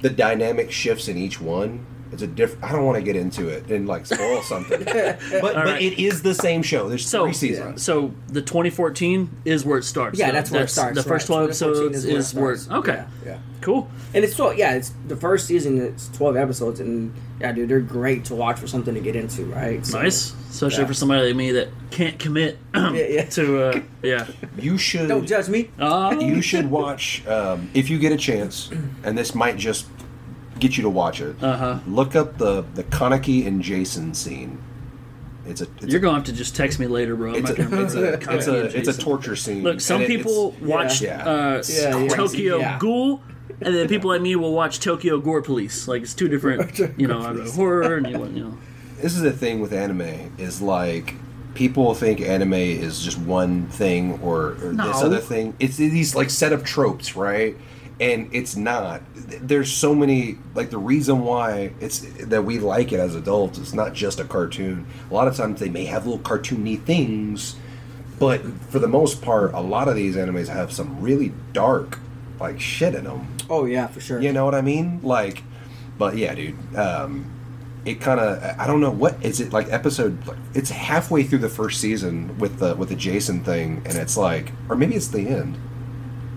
the 0.00 0.10
dynamic 0.10 0.70
shifts 0.72 1.08
in 1.08 1.16
each 1.16 1.40
one. 1.40 1.86
It's 2.12 2.22
a 2.22 2.26
different. 2.26 2.62
I 2.64 2.72
don't 2.72 2.84
want 2.84 2.96
to 2.98 3.02
get 3.02 3.16
into 3.16 3.48
it 3.48 3.70
and 3.70 3.86
like 3.88 4.04
spoil 4.06 4.42
something, 4.52 4.84
but 4.84 5.18
but 5.40 5.54
right. 5.56 5.80
it 5.82 5.98
is 5.98 6.22
the 6.22 6.34
same 6.34 6.62
show. 6.62 6.88
There's 6.88 7.06
So, 7.08 7.24
three 7.24 7.32
seasons. 7.32 7.82
so 7.82 8.12
the 8.28 8.42
2014 8.42 9.30
is 9.44 9.64
where 9.64 9.78
it 9.78 9.84
starts. 9.84 10.18
Yeah, 10.18 10.26
So 10.28 10.32
that's 10.32 10.50
where 10.50 10.62
it 10.64 10.70
starts. 10.70 10.96
The 10.96 11.02
first 11.02 11.28
right. 11.28 11.48
12 11.48 11.50
2014 11.52 11.86
episodes 11.88 12.04
where 12.34 12.52
it 12.52 12.58
is 12.58 12.68
where. 12.68 12.78
Okay, 12.78 13.04
Yeah, 13.24 13.30
yeah. 13.32 13.38
cool. 13.62 13.90
And 14.14 14.24
it's 14.24 14.36
twelve. 14.36 14.56
Yeah, 14.58 14.74
it's 14.74 14.92
the 15.08 15.16
first 15.16 15.46
season. 15.46 15.80
It's 15.80 16.08
twelve 16.10 16.36
episodes, 16.36 16.80
and 16.80 17.14
yeah, 17.40 17.52
dude, 17.52 17.68
they're 17.70 17.80
great 17.80 18.26
to 18.26 18.34
watch 18.34 18.58
for 18.58 18.66
something 18.66 18.92
to 18.94 19.00
get 19.00 19.16
into, 19.16 19.46
right? 19.46 19.84
So- 19.86 20.02
Nice, 20.02 20.34
especially 20.50 20.82
yeah. 20.82 20.86
for 20.88 20.94
somebody 20.94 21.26
like 21.28 21.36
me 21.36 21.52
that 21.52 21.68
can't 21.90 22.18
commit 22.18 22.58
yeah. 22.74 23.24
to. 23.24 23.62
Uh, 23.62 23.80
yeah. 24.02 24.26
You 24.58 24.76
should 24.76 25.08
Don't 25.08 25.26
judge 25.26 25.48
me. 25.48 25.70
Uh, 25.78 26.14
you 26.20 26.42
should 26.42 26.70
watch 26.70 27.26
um, 27.26 27.70
if 27.72 27.88
you 27.88 27.98
get 27.98 28.12
a 28.12 28.16
chance, 28.18 28.70
and 29.02 29.16
this 29.16 29.34
might 29.34 29.56
just 29.56 29.86
get 30.62 30.76
you 30.76 30.82
to 30.84 30.90
watch 30.90 31.20
it. 31.20 31.36
Uh-huh. 31.42 31.78
Look 31.86 32.16
up 32.16 32.38
the 32.38 32.62
the 32.74 32.84
Kaneki 32.84 33.46
and 33.46 33.60
Jason 33.62 34.14
scene. 34.14 34.62
It's 35.44 35.60
a 35.60 35.66
it's 35.78 35.86
you're 35.86 35.98
a, 35.98 36.02
gonna 36.02 36.14
have 36.14 36.24
to 36.26 36.32
just 36.32 36.54
text 36.54 36.78
me 36.78 36.86
later, 36.86 37.16
bro. 37.16 37.34
I'm 37.34 37.44
it's 37.44 37.48
not 37.48 37.58
a, 37.58 37.82
it's 37.82 37.94
a, 37.94 38.34
it's 38.34 38.46
a, 38.46 38.78
it's 38.78 38.88
a 38.88 38.98
torture 38.98 39.36
scene. 39.36 39.62
Look, 39.62 39.80
some 39.80 40.02
and 40.02 40.06
people 40.06 40.50
it's- 40.50 40.62
watch 40.68 41.02
Yeah. 41.02 41.24
uh, 41.24 41.62
Yeah, 41.68 41.98
yeah. 41.98 42.08
Tokyo 42.08 42.58
Yeah. 42.58 42.78
Ghoul, 42.78 43.20
and 43.60 43.74
then 43.74 43.88
people 43.88 44.10
like 44.10 44.22
me 44.22 44.36
will 44.36 44.52
watch 44.52 44.78
Tokyo 44.80 45.18
Gore 45.18 45.42
Police. 45.42 45.88
Like 45.88 46.02
it's 46.02 46.14
two 46.14 46.28
different, 46.28 46.78
you 46.96 47.08
know, 47.08 47.20
I 47.20 47.50
horror 47.50 47.96
and 47.96 48.06
you, 48.06 48.44
know. 48.44 48.58
this 49.00 49.14
is 49.16 49.22
the 49.22 49.32
thing 49.32 49.60
with 49.60 49.72
anime 49.72 50.32
is 50.38 50.62
like 50.62 51.14
people 51.54 51.92
think 51.94 52.20
anime 52.20 52.54
is 52.54 53.04
just 53.04 53.18
one 53.18 53.66
thing 53.66 54.20
or, 54.22 54.52
or 54.62 54.72
this 54.74 55.02
other 55.02 55.18
thing. 55.18 55.54
It's 55.58 55.76
these 55.76 56.14
like 56.14 56.30
set 56.30 56.52
of 56.52 56.64
tropes, 56.64 57.16
right? 57.16 57.56
And 58.02 58.34
it's 58.34 58.56
not. 58.56 59.02
There's 59.14 59.72
so 59.72 59.94
many 59.94 60.36
like 60.56 60.70
the 60.70 60.78
reason 60.78 61.20
why 61.20 61.72
it's 61.80 62.00
that 62.24 62.44
we 62.44 62.58
like 62.58 62.92
it 62.92 62.98
as 62.98 63.14
adults. 63.14 63.58
It's 63.58 63.72
not 63.72 63.92
just 63.92 64.18
a 64.18 64.24
cartoon. 64.24 64.86
A 65.08 65.14
lot 65.14 65.28
of 65.28 65.36
times 65.36 65.60
they 65.60 65.68
may 65.68 65.84
have 65.84 66.04
little 66.04 66.18
cartoony 66.18 66.82
things, 66.82 67.54
but 68.18 68.40
for 68.70 68.80
the 68.80 68.88
most 68.88 69.22
part, 69.22 69.54
a 69.54 69.60
lot 69.60 69.86
of 69.86 69.94
these 69.94 70.16
animes 70.16 70.48
have 70.48 70.72
some 70.72 71.00
really 71.00 71.32
dark 71.52 72.00
like 72.40 72.60
shit 72.60 72.96
in 72.96 73.04
them. 73.04 73.36
Oh 73.48 73.66
yeah, 73.66 73.86
for 73.86 74.00
sure. 74.00 74.20
You 74.20 74.32
know 74.32 74.44
what 74.44 74.56
I 74.56 74.62
mean? 74.62 75.00
Like, 75.02 75.44
but 75.96 76.16
yeah, 76.16 76.34
dude. 76.34 76.76
Um, 76.76 77.30
it 77.84 78.00
kind 78.00 78.20
of 78.20 78.60
I 78.60 78.66
don't 78.66 78.80
know 78.80 78.90
what 78.90 79.24
is 79.24 79.40
it 79.40 79.52
like 79.52 79.70
episode 79.72 80.26
like 80.26 80.38
it's 80.54 80.70
halfway 80.70 81.24
through 81.24 81.40
the 81.40 81.48
first 81.48 81.80
season 81.80 82.38
with 82.38 82.58
the 82.58 82.74
with 82.74 82.88
the 82.88 82.96
Jason 82.96 83.44
thing, 83.44 83.82
and 83.84 83.96
it's 83.96 84.16
like, 84.16 84.52
or 84.68 84.76
maybe 84.76 84.94
it's 84.94 85.08
the 85.08 85.28
end. 85.28 85.56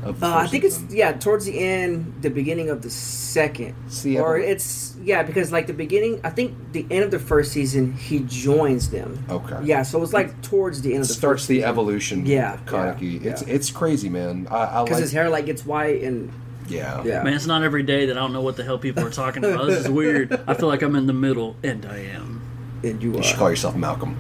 Of 0.06 0.20
the 0.20 0.26
Uh, 0.28 0.30
I 0.30 0.42
first 0.42 0.52
think 0.52 0.64
it's 0.64 0.82
yeah 0.90 1.12
towards 1.14 1.46
the 1.46 1.58
end, 1.60 2.14
the 2.22 2.30
beginning 2.30 2.70
of 2.70 2.82
the 2.84 2.90
second, 2.90 3.74
It's 3.88 4.04
the 4.04 4.20
or 4.20 4.38
epi- 4.38 4.48
it's 4.52 4.96
yeah 5.04 5.24
because 5.24 5.52
like 5.52 5.66
the 5.68 5.74
beginning. 5.74 6.22
I 6.24 6.30
think 6.30 6.54
the 6.74 6.86
end 6.92 7.04
of 7.04 7.12
the 7.12 7.20
first 7.20 7.52
season, 7.52 7.94
he 7.94 8.20
joins 8.20 8.90
them. 8.92 9.26
Okay. 9.30 9.58
Yeah, 9.64 9.82
so 9.84 10.02
it's 10.04 10.14
like 10.14 10.42
towards 10.44 10.82
the 10.84 10.94
end 10.94 11.02
of 11.02 11.08
the 11.08 11.14
starts 11.16 11.42
first 11.42 11.48
the 11.50 11.56
season. 11.56 11.70
evolution. 11.70 12.26
Yeah, 12.26 12.54
of 12.54 12.66
Kaneki. 12.66 13.22
yeah, 13.24 13.32
It's 13.32 13.42
yeah. 13.48 13.54
it's 13.56 13.72
crazy, 13.72 14.08
man. 14.10 14.48
I, 14.52 14.82
I 14.82 14.84
because 14.84 14.98
like. 14.98 15.02
his 15.02 15.12
hair 15.12 15.30
like 15.30 15.46
gets 15.48 15.66
white 15.66 16.02
and 16.04 16.32
yeah. 16.68 17.04
yeah. 17.04 17.22
Man, 17.24 17.34
it's 17.34 17.46
not 17.48 17.62
every 17.64 17.84
day 17.84 18.06
that 18.08 18.18
I 18.18 18.20
don't 18.22 18.34
know 18.34 18.42
what 18.42 18.56
the 18.58 18.64
hell 18.64 18.78
people 18.80 19.04
are 19.06 19.10
talking 19.12 19.44
about. 19.46 19.66
This 19.68 19.86
is 19.86 19.90
weird. 19.90 20.32
I 20.48 20.54
feel 20.56 20.68
like 20.68 20.82
I'm 20.82 20.96
in 20.96 21.06
the 21.08 21.14
middle, 21.14 21.56
and 21.64 21.86
I 21.86 21.98
am. 22.18 22.42
and 22.84 23.02
you 23.04 23.16
You 23.16 23.24
should 23.24 23.38
call 23.38 23.50
yourself 23.50 23.76
Malcolm. 23.76 24.18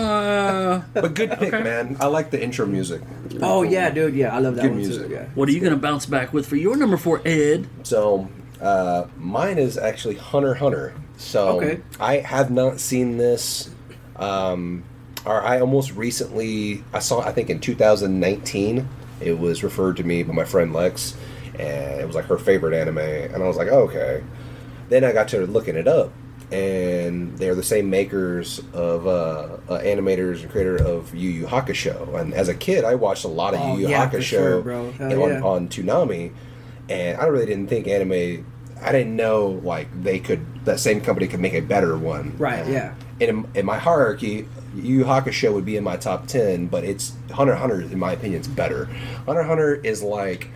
Uh, 0.00 0.82
But 0.94 1.14
good 1.14 1.30
pick, 1.32 1.52
man. 1.52 1.96
I 2.00 2.06
like 2.06 2.30
the 2.30 2.42
intro 2.42 2.66
music. 2.66 3.02
Oh 3.42 3.62
yeah, 3.62 3.90
dude. 3.90 4.14
Yeah, 4.14 4.34
I 4.34 4.38
love 4.40 4.56
that 4.56 4.62
Good 4.62 4.70
one 4.72 4.78
music. 4.80 5.06
too. 5.08 5.12
Yeah. 5.12 5.24
what 5.34 5.48
are 5.48 5.52
you 5.52 5.60
gonna 5.60 5.76
bounce 5.76 6.06
back 6.06 6.32
with 6.32 6.46
for 6.46 6.56
your 6.56 6.76
number 6.76 6.96
four, 6.96 7.20
Ed? 7.24 7.68
So 7.82 8.28
uh, 8.60 9.06
mine 9.16 9.58
is 9.58 9.76
actually 9.78 10.16
Hunter 10.16 10.54
Hunter. 10.54 10.94
So 11.16 11.58
Okay. 11.58 11.80
I 11.98 12.16
have 12.18 12.50
not 12.50 12.80
seen 12.80 13.16
this. 13.18 13.70
Um, 14.16 14.84
or 15.26 15.42
I 15.42 15.60
almost 15.60 15.92
recently 15.94 16.82
I 16.92 16.98
saw. 17.00 17.20
I 17.20 17.32
think 17.32 17.50
in 17.50 17.60
2019 17.60 18.88
it 19.20 19.38
was 19.38 19.62
referred 19.62 19.96
to 19.98 20.04
me 20.04 20.22
by 20.22 20.32
my 20.32 20.44
friend 20.44 20.72
Lex, 20.72 21.14
and 21.58 22.00
it 22.00 22.06
was 22.06 22.16
like 22.16 22.24
her 22.26 22.38
favorite 22.38 22.72
anime, 22.74 22.98
and 22.98 23.42
I 23.42 23.46
was 23.46 23.56
like, 23.58 23.68
oh, 23.68 23.82
okay. 23.82 24.22
Then 24.88 25.04
I 25.04 25.12
got 25.12 25.28
to 25.28 25.46
looking 25.46 25.76
it 25.76 25.86
up, 25.86 26.10
and 26.52 27.36
they're 27.38 27.54
the 27.54 27.62
same 27.62 27.90
makers 27.90 28.60
of 28.72 29.06
uh, 29.06 29.10
uh, 29.68 29.80
animators 29.80 30.42
and 30.42 30.50
creator 30.50 30.76
of 30.76 31.14
Yu 31.14 31.30
Yu 31.30 31.46
Hakusho. 31.46 32.20
And 32.20 32.34
as 32.34 32.48
a 32.48 32.54
kid, 32.54 32.84
I 32.84 32.94
watched 32.96 33.24
a 33.24 33.28
lot 33.28 33.54
of 33.54 33.60
Oh, 33.60 33.74
Yu 33.76 33.82
Yu 33.82 33.88
yeah, 33.88 34.08
Hakusho 34.10 34.22
sure, 34.22 34.62
bro. 34.62 34.90
Hell 34.92 35.22
on, 35.22 35.30
yeah. 35.30 35.42
on 35.42 35.68
Toonami, 35.68 36.32
and 36.88 37.20
I 37.20 37.26
really 37.26 37.46
didn't 37.46 37.68
think 37.68 37.86
anime. 37.86 38.44
I 38.82 38.92
didn't 38.92 39.14
know 39.14 39.60
like 39.62 39.88
they 40.02 40.18
could 40.18 40.64
that 40.64 40.80
same 40.80 41.00
company 41.00 41.28
could 41.28 41.40
make 41.40 41.54
a 41.54 41.60
better 41.60 41.96
one. 41.98 42.36
Right, 42.38 42.66
yeah. 42.66 42.94
In, 43.20 43.46
in 43.54 43.66
my 43.66 43.78
hierarchy, 43.78 44.48
Yu 44.74 44.98
Yu 45.00 45.04
Hakusho 45.04 45.52
would 45.52 45.66
be 45.66 45.76
in 45.76 45.84
my 45.84 45.96
top 45.96 46.26
ten, 46.26 46.66
but 46.66 46.82
it's 46.84 47.12
Hunter 47.30 47.54
Hunter. 47.54 47.82
In 47.82 47.98
my 47.98 48.12
opinion, 48.12 48.40
is 48.40 48.48
better. 48.48 48.86
Hunter 49.26 49.42
Hunter 49.42 49.74
is 49.74 50.02
like. 50.02 50.48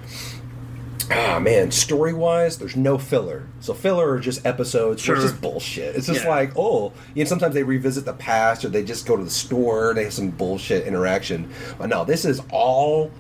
Ah 1.11 1.39
man, 1.39 1.71
story 1.71 2.13
wise, 2.13 2.59
there's 2.59 2.77
no 2.77 2.99
filler. 2.99 3.47
So 3.61 3.75
filler 3.75 4.11
are 4.11 4.19
just 4.21 4.45
episodes. 4.47 5.03
Sure. 5.03 5.17
just 5.17 5.41
bullshit. 5.41 5.97
It's 5.97 6.07
just 6.07 6.25
Yeah. 6.25 6.31
like, 6.31 6.53
oh, 6.57 6.93
you 7.15 7.23
know, 7.25 7.29
sometimes 7.29 7.55
they 7.55 7.63
revisit 7.63 8.05
the 8.05 8.13
past 8.13 8.65
or 8.65 8.69
they 8.69 8.85
just 8.85 9.07
go 9.07 9.17
to 9.17 9.25
the 9.25 9.31
store. 9.31 9.93
They 9.95 10.05
have 10.05 10.13
some 10.13 10.31
bullshit 10.31 10.87
interaction. 10.87 11.51
But 11.79 11.89
no, 11.89 12.05
this 12.05 12.25
is 12.25 12.41
all. 12.51 13.11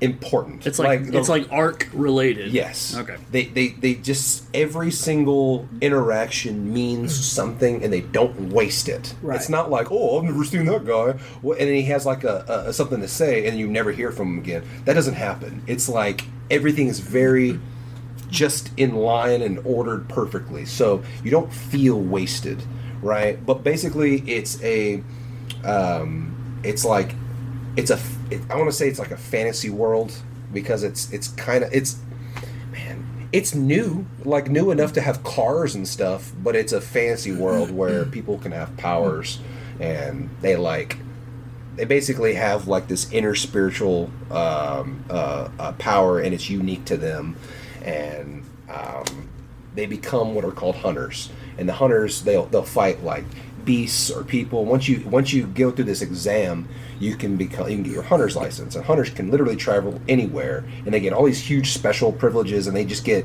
Important. 0.00 0.66
It's 0.66 0.78
like, 0.78 1.06
the- 1.06 1.18
it's 1.18 1.28
like 1.28 1.50
arc 1.50 1.88
related. 1.92 2.52
Yes. 2.52 2.96
Okay. 2.96 3.16
They, 3.30 3.44
they 3.46 3.68
they 3.68 3.94
just 3.94 4.44
every 4.54 4.90
single 4.90 5.68
interaction 5.80 6.72
means 6.72 7.14
something, 7.32 7.82
and 7.82 7.92
they 7.92 8.02
don't 8.02 8.50
waste 8.52 8.88
it. 8.88 9.14
Right. 9.22 9.36
It's 9.36 9.48
not 9.48 9.70
like 9.70 9.90
oh 9.90 10.18
I've 10.18 10.24
never 10.24 10.44
seen 10.44 10.66
that 10.66 10.84
guy, 10.84 11.14
Well, 11.42 11.56
and 11.58 11.68
then 11.68 11.74
he 11.76 11.82
has 11.84 12.04
like 12.04 12.24
a, 12.24 12.64
a 12.66 12.72
something 12.72 13.00
to 13.00 13.08
say, 13.08 13.46
and 13.48 13.58
you 13.58 13.66
never 13.68 13.92
hear 13.92 14.12
from 14.12 14.34
him 14.34 14.38
again. 14.38 14.62
That 14.84 14.94
doesn't 14.94 15.14
happen. 15.14 15.62
It's 15.66 15.88
like 15.88 16.22
everything 16.50 16.88
is 16.88 17.00
very 17.00 17.58
just 18.28 18.70
in 18.76 18.96
line 18.96 19.40
and 19.40 19.60
ordered 19.64 20.08
perfectly, 20.08 20.64
so 20.66 21.02
you 21.24 21.30
don't 21.30 21.52
feel 21.52 21.98
wasted, 22.00 22.62
right? 23.00 23.44
But 23.46 23.62
basically, 23.62 24.20
it's 24.28 24.62
a 24.62 25.02
um, 25.64 26.60
it's 26.64 26.84
like 26.84 27.14
it's 27.76 27.90
a 27.90 27.96
it, 28.30 28.40
I 28.50 28.56
want 28.56 28.68
to 28.68 28.76
say 28.76 28.88
it's 28.88 28.98
like 28.98 29.10
a 29.10 29.16
fantasy 29.16 29.70
world 29.70 30.12
because 30.52 30.82
it's 30.82 31.12
it's 31.12 31.28
kind 31.28 31.64
of 31.64 31.72
it's 31.72 31.98
man 32.72 33.28
it's 33.32 33.54
new 33.54 34.06
like 34.24 34.48
new 34.48 34.70
enough 34.70 34.92
to 34.94 35.00
have 35.00 35.22
cars 35.24 35.74
and 35.74 35.86
stuff 35.86 36.32
but 36.42 36.54
it's 36.56 36.72
a 36.72 36.80
fantasy 36.80 37.32
world 37.32 37.70
where 37.70 38.04
people 38.16 38.38
can 38.38 38.52
have 38.52 38.76
powers 38.76 39.40
and 39.80 40.30
they 40.40 40.56
like 40.56 40.98
they 41.74 41.84
basically 41.84 42.34
have 42.34 42.68
like 42.68 42.88
this 42.88 43.12
inner 43.12 43.34
spiritual 43.34 44.10
um, 44.30 45.04
uh, 45.10 45.48
uh, 45.58 45.72
power 45.72 46.20
and 46.20 46.32
it's 46.32 46.48
unique 46.48 46.84
to 46.86 46.96
them 46.96 47.36
and 47.84 48.42
um, 48.70 49.28
they 49.74 49.84
become 49.84 50.34
what 50.34 50.44
are 50.44 50.52
called 50.52 50.76
hunters 50.76 51.30
and 51.58 51.68
the 51.68 51.74
hunters 51.74 52.22
they'll 52.22 52.46
they'll 52.46 52.62
fight 52.62 53.02
like 53.02 53.24
beasts 53.66 54.10
or 54.10 54.24
people. 54.24 54.64
Once 54.64 54.88
you 54.88 55.06
once 55.06 55.34
you 55.34 55.46
go 55.46 55.70
through 55.70 55.84
this 55.84 56.00
exam 56.00 56.66
you 56.98 57.16
can 57.16 57.36
become 57.36 57.68
you 57.68 57.76
can 57.76 57.82
get 57.82 57.92
your 57.92 58.02
hunter's 58.02 58.36
license 58.36 58.74
and 58.74 58.84
hunters 58.84 59.10
can 59.10 59.30
literally 59.30 59.56
travel 59.56 60.00
anywhere 60.08 60.64
and 60.84 60.94
they 60.94 61.00
get 61.00 61.12
all 61.12 61.24
these 61.24 61.40
huge 61.40 61.72
special 61.72 62.12
privileges 62.12 62.66
and 62.66 62.76
they 62.76 62.84
just 62.84 63.04
get 63.04 63.24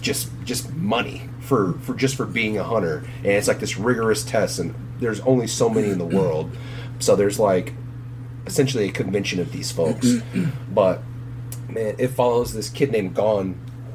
just 0.00 0.30
just 0.44 0.72
money 0.74 1.28
for 1.40 1.72
for 1.80 1.94
just 1.94 2.16
for 2.16 2.26
being 2.26 2.58
a 2.58 2.64
hunter 2.64 2.98
and 3.18 3.26
it's 3.26 3.48
like 3.48 3.58
this 3.58 3.78
rigorous 3.78 4.22
test 4.22 4.58
and 4.58 4.74
there's 5.00 5.20
only 5.20 5.46
so 5.46 5.68
many 5.68 5.88
in 5.88 5.98
the 5.98 6.04
world. 6.18 6.50
So 6.98 7.16
there's 7.16 7.38
like 7.38 7.72
essentially 8.46 8.88
a 8.88 8.92
convention 8.92 9.40
of 9.40 9.52
these 9.52 9.72
folks. 9.72 10.14
But 10.70 11.02
man 11.68 11.94
it 11.98 12.08
follows 12.08 12.52
this 12.52 12.68
kid 12.68 12.92
named 12.92 13.14
Gon 13.14 13.54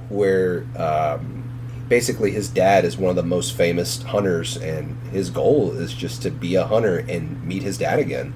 where 0.10 0.66
um, 0.76 1.44
basically 1.88 2.32
his 2.32 2.50
dad 2.50 2.86
is 2.86 2.98
one 2.98 3.10
of 3.10 3.16
the 3.16 3.24
most 3.24 3.56
famous 3.56 4.02
hunters 4.02 4.58
and 4.58 4.98
his 5.12 5.30
goal 5.30 5.72
is 5.74 5.94
just 5.94 6.22
to 6.24 6.32
be 6.32 6.56
a 6.56 6.66
hunter 6.66 7.00
and 7.00 7.44
meet 7.44 7.62
his 7.62 7.78
dad 7.78 8.00
again 8.00 8.34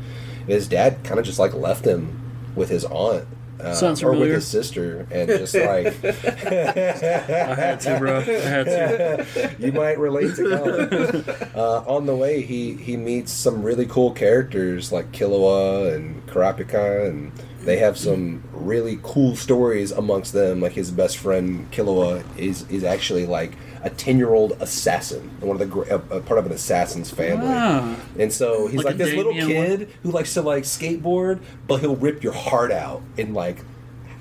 his 0.48 0.68
dad 0.68 1.04
kind 1.04 1.20
of 1.20 1.26
just 1.26 1.40
like 1.40 1.54
left 1.54 1.86
him 1.86 2.20
with 2.56 2.70
his 2.70 2.86
aunt 2.86 3.28
uh, 3.64 3.74
Sounds 3.74 4.04
or 4.04 4.12
with 4.12 4.30
his 4.30 4.48
sister 4.48 5.08
and 5.12 5.30
just 5.30 5.56
like 5.56 5.86
I 6.04 7.56
had 7.56 7.80
to, 7.82 7.98
bro. 7.98 8.20
I 8.20 8.24
had 8.24 8.66
to. 8.66 9.56
you 9.60 9.72
might 9.72 9.98
relate 10.00 10.36
to 10.36 10.44
Colin. 10.44 11.26
uh, 11.56 11.84
on 11.88 12.06
the 12.06 12.16
way, 12.16 12.42
he 12.42 12.74
he 12.74 12.98
meets 12.98 13.32
some 13.32 13.64
really 13.64 13.86
cool 13.86 14.12
characters 14.12 14.92
like 14.92 15.12
Killua 15.12 15.94
and 15.94 16.26
Kurapika, 16.28 17.08
and 17.08 17.32
they 17.64 17.78
have 17.78 17.98
some 17.98 18.44
really 18.52 19.00
cool 19.04 19.36
stories 19.36 19.92
amongst 19.92 20.34
them. 20.34 20.62
Like 20.62 20.74
his 20.74 20.92
best 20.92 21.18
friend 21.18 21.70
Killua 21.72 22.24
is 22.38 22.70
is 22.70 22.84
actually 22.84 23.26
like 23.26 23.54
a 23.84 23.90
ten 23.90 24.18
year 24.18 24.34
old 24.34 24.54
assassin, 24.60 25.30
one 25.40 25.60
of 25.62 25.70
the 25.70 25.96
a, 25.96 26.18
a 26.18 26.22
part 26.22 26.40
of 26.40 26.46
an 26.46 26.52
assassin's 26.52 27.10
family. 27.12 27.48
Ah. 27.50 27.96
And 28.20 28.32
so 28.32 28.68
he's 28.68 28.78
Like 28.78 28.86
like, 28.86 28.96
a 28.96 28.98
this 28.98 29.14
little 29.16 29.34
Damien 29.34 29.78
kid 29.78 29.90
who 30.04 30.12
likes 30.12 30.34
to 30.36 30.42
like 30.42 30.64
skateboard, 30.64 31.40
but 31.68 31.80
he'll 31.82 31.96
rip 31.96 32.24
your 32.24 32.34
heart 32.34 32.72
out 32.72 33.02
in 33.18 33.34
like 33.34 33.58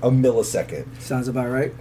a 0.01 0.09
millisecond. 0.09 0.85
Sounds 1.01 1.27
about 1.27 1.49
right. 1.49 1.73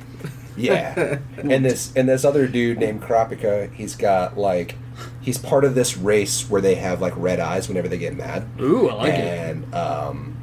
Yeah, 0.56 1.18
and 1.38 1.64
this 1.64 1.92
and 1.96 2.08
this 2.08 2.24
other 2.24 2.46
dude 2.46 2.78
named 2.78 3.02
Kurapika, 3.02 3.72
he's 3.72 3.94
got 3.96 4.36
like 4.36 4.76
he's 5.22 5.38
part 5.38 5.64
of 5.64 5.74
this 5.74 5.96
race 5.96 6.48
where 6.48 6.60
they 6.60 6.74
have 6.74 7.00
like 7.00 7.14
red 7.16 7.40
eyes 7.40 7.68
whenever 7.68 7.88
they 7.88 7.98
get 7.98 8.14
mad. 8.14 8.46
Ooh, 8.60 8.90
I 8.90 8.94
like 8.94 9.14
it. 9.14 9.20
and 9.20 9.74
um, 9.74 10.36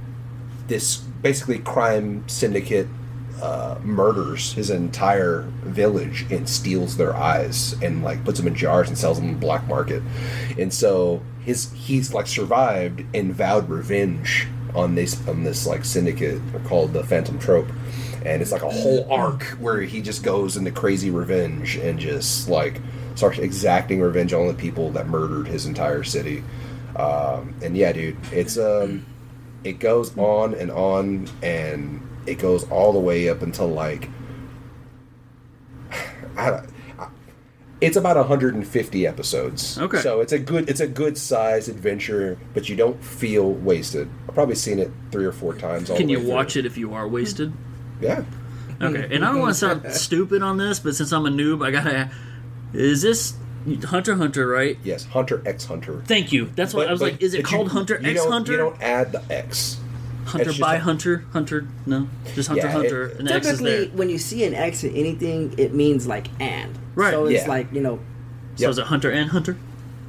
this 0.68 1.04
basically 1.22 1.60
crime 1.60 2.28
syndicate 2.28 2.88
uh, 3.42 3.80
murders 3.84 4.54
his 4.54 4.70
entire 4.70 5.42
village 5.64 6.26
and 6.30 6.48
steals 6.50 6.98
their 6.98 7.16
eyes 7.16 7.74
and 7.82 8.04
like 8.04 8.24
puts 8.26 8.38
them 8.38 8.48
in 8.48 8.56
jars 8.56 8.90
and 8.90 8.98
sells 8.98 9.18
them 9.20 9.30
in 9.30 9.34
the 9.36 9.40
black 9.40 9.68
market. 9.68 10.04
And 10.58 10.74
so 10.74 11.22
his 11.46 11.72
he's 11.72 12.14
like 12.14 12.28
survived 12.28 13.04
and 13.14 13.34
vowed 13.34 13.70
revenge 13.70 14.48
on 14.76 14.96
this 14.96 15.26
on 15.28 15.44
this 15.44 15.66
like 15.66 15.86
syndicate 15.86 16.42
called 16.66 16.94
the 16.94 17.04
Phantom 17.04 17.40
Troupe. 17.40 17.72
And 18.26 18.42
it's 18.42 18.52
like 18.52 18.64
a 18.64 18.70
whole 18.70 19.10
arc 19.12 19.44
where 19.60 19.82
he 19.82 20.02
just 20.02 20.24
goes 20.24 20.58
into 20.58 20.72
crazy 20.72 21.10
revenge 21.10 21.78
and 21.78 21.98
just 21.98 22.50
like 22.50 22.82
starts 23.16 23.40
exacting 23.40 24.02
revenge 24.02 24.34
on 24.34 24.48
the 24.48 24.54
people 24.54 24.92
that 24.92 25.08
murdered 25.08 25.48
his 25.48 25.66
entire 25.66 26.04
city. 26.04 26.44
Um, 26.98 27.56
and 27.64 27.78
yeah, 27.78 27.94
dude, 27.94 28.18
it's 28.34 28.58
um, 28.58 29.06
it 29.63 29.80
goes 29.80 30.12
hmm. 30.12 30.19
on 30.19 30.54
and 30.54 30.72
on, 30.72 31.28
and 31.41 32.08
it 32.26 32.36
goes 32.36 32.69
all 32.69 32.93
the 32.93 33.00
way 33.00 33.30
up 33.30 33.41
until 33.41 33.67
like, 33.67 34.10
I, 36.38 36.50
I- 36.98 37.10
it's 37.82 37.95
about 37.95 38.17
150 38.17 39.08
episodes. 39.08 39.78
Okay. 39.78 40.02
so 40.02 40.19
it's 40.19 40.34
a 40.34 40.39
good 40.39 40.69
it's 40.69 40.82
a 40.82 40.88
good 40.88 41.17
size 41.17 41.69
adventure, 41.69 42.38
but 42.54 42.67
you 42.67 42.76
don't 42.76 43.02
feel 43.02 43.54
wasted. 43.54 44.10
I've 44.28 44.34
probably 44.34 44.56
seen 44.56 44.80
it 44.80 44.91
three 45.12 45.26
or 45.26 45.32
four 45.32 45.54
times. 45.54 45.89
All 45.89 45.95
Can 45.95 46.08
the 46.08 46.13
you 46.13 46.19
way 46.19 46.26
through. 46.26 46.34
watch 46.34 46.58
it 46.58 46.65
if 46.65 46.78
you 46.78 46.93
are 46.93 47.08
hmm. 47.08 47.13
wasted? 47.13 47.54
Yeah. 48.02 48.24
Okay, 48.82 49.13
and 49.13 49.26
I 49.26 49.32
don't 49.32 49.39
want 49.39 49.54
to 49.54 49.60
sound 49.60 49.91
stupid 49.93 50.41
on 50.41 50.58
this, 50.58 50.80
but 50.80 50.95
since 50.95 51.12
I'm 51.12 51.26
a 51.26 51.30
noob, 51.30 51.65
I 51.65 51.72
gotta. 51.72 52.12
Is 52.74 53.02
this 53.02 53.34
Hunter 53.86 54.15
Hunter, 54.15 54.48
right? 54.48 54.78
Yes, 54.84 55.06
Hunter 55.06 55.41
X 55.45 55.65
Hunter. 55.65 56.02
Thank 56.06 56.32
you. 56.32 56.50
That's 56.56 56.74
what 56.74 56.84
But- 56.84 56.89
I 56.89 56.91
was 56.91 57.00
but- 57.02 57.12
like. 57.13 57.22
Is 57.22 57.34
it 57.34 57.43
but 57.43 57.52
you- 57.52 57.58
called 57.58 57.72
Hunter 57.72 58.00
you 58.02 58.10
X 58.10 58.19
don't- 58.24 58.32
Hunter? 58.32 58.52
You 58.54 58.58
don't 58.58 58.82
add 58.82 59.12
the 59.12 59.22
X. 59.30 59.78
Hunter 60.26 60.43
it's 60.43 60.58
just 60.58 60.62
by 60.62 60.76
a- 60.76 60.80
Hunter? 60.80 61.26
Hunter? 61.34 61.67
No, 61.88 62.08
just 62.36 62.50
Hunter 62.50 62.67
Yeah, 62.67 62.72
Hunter, 62.72 63.08
it- 63.08 63.19
and 63.19 63.28
the 63.28 63.34
X 63.34 63.48
is 63.48 63.58
Typically, 63.60 63.86
there. 63.86 63.98
when 63.98 64.10
you 64.10 64.17
see 64.19 64.43
an 64.43 64.54
X 64.54 64.84
in 64.84 64.95
anything, 64.95 65.54
it 65.58 65.74
means 65.74 66.08
like 66.08 66.28
and. 66.39 66.78
Right. 66.95 67.12
So 67.12 67.26
it's 67.26 67.43
Yeah. 67.43 67.50
like 67.50 67.67
you 67.74 67.82
know, 67.82 68.00
So 68.56 68.63
Yep. 68.63 68.69
is 68.72 68.78
it 68.80 68.86
Hunter 68.88 69.10
and 69.10 69.30
Hunter? 69.32 69.56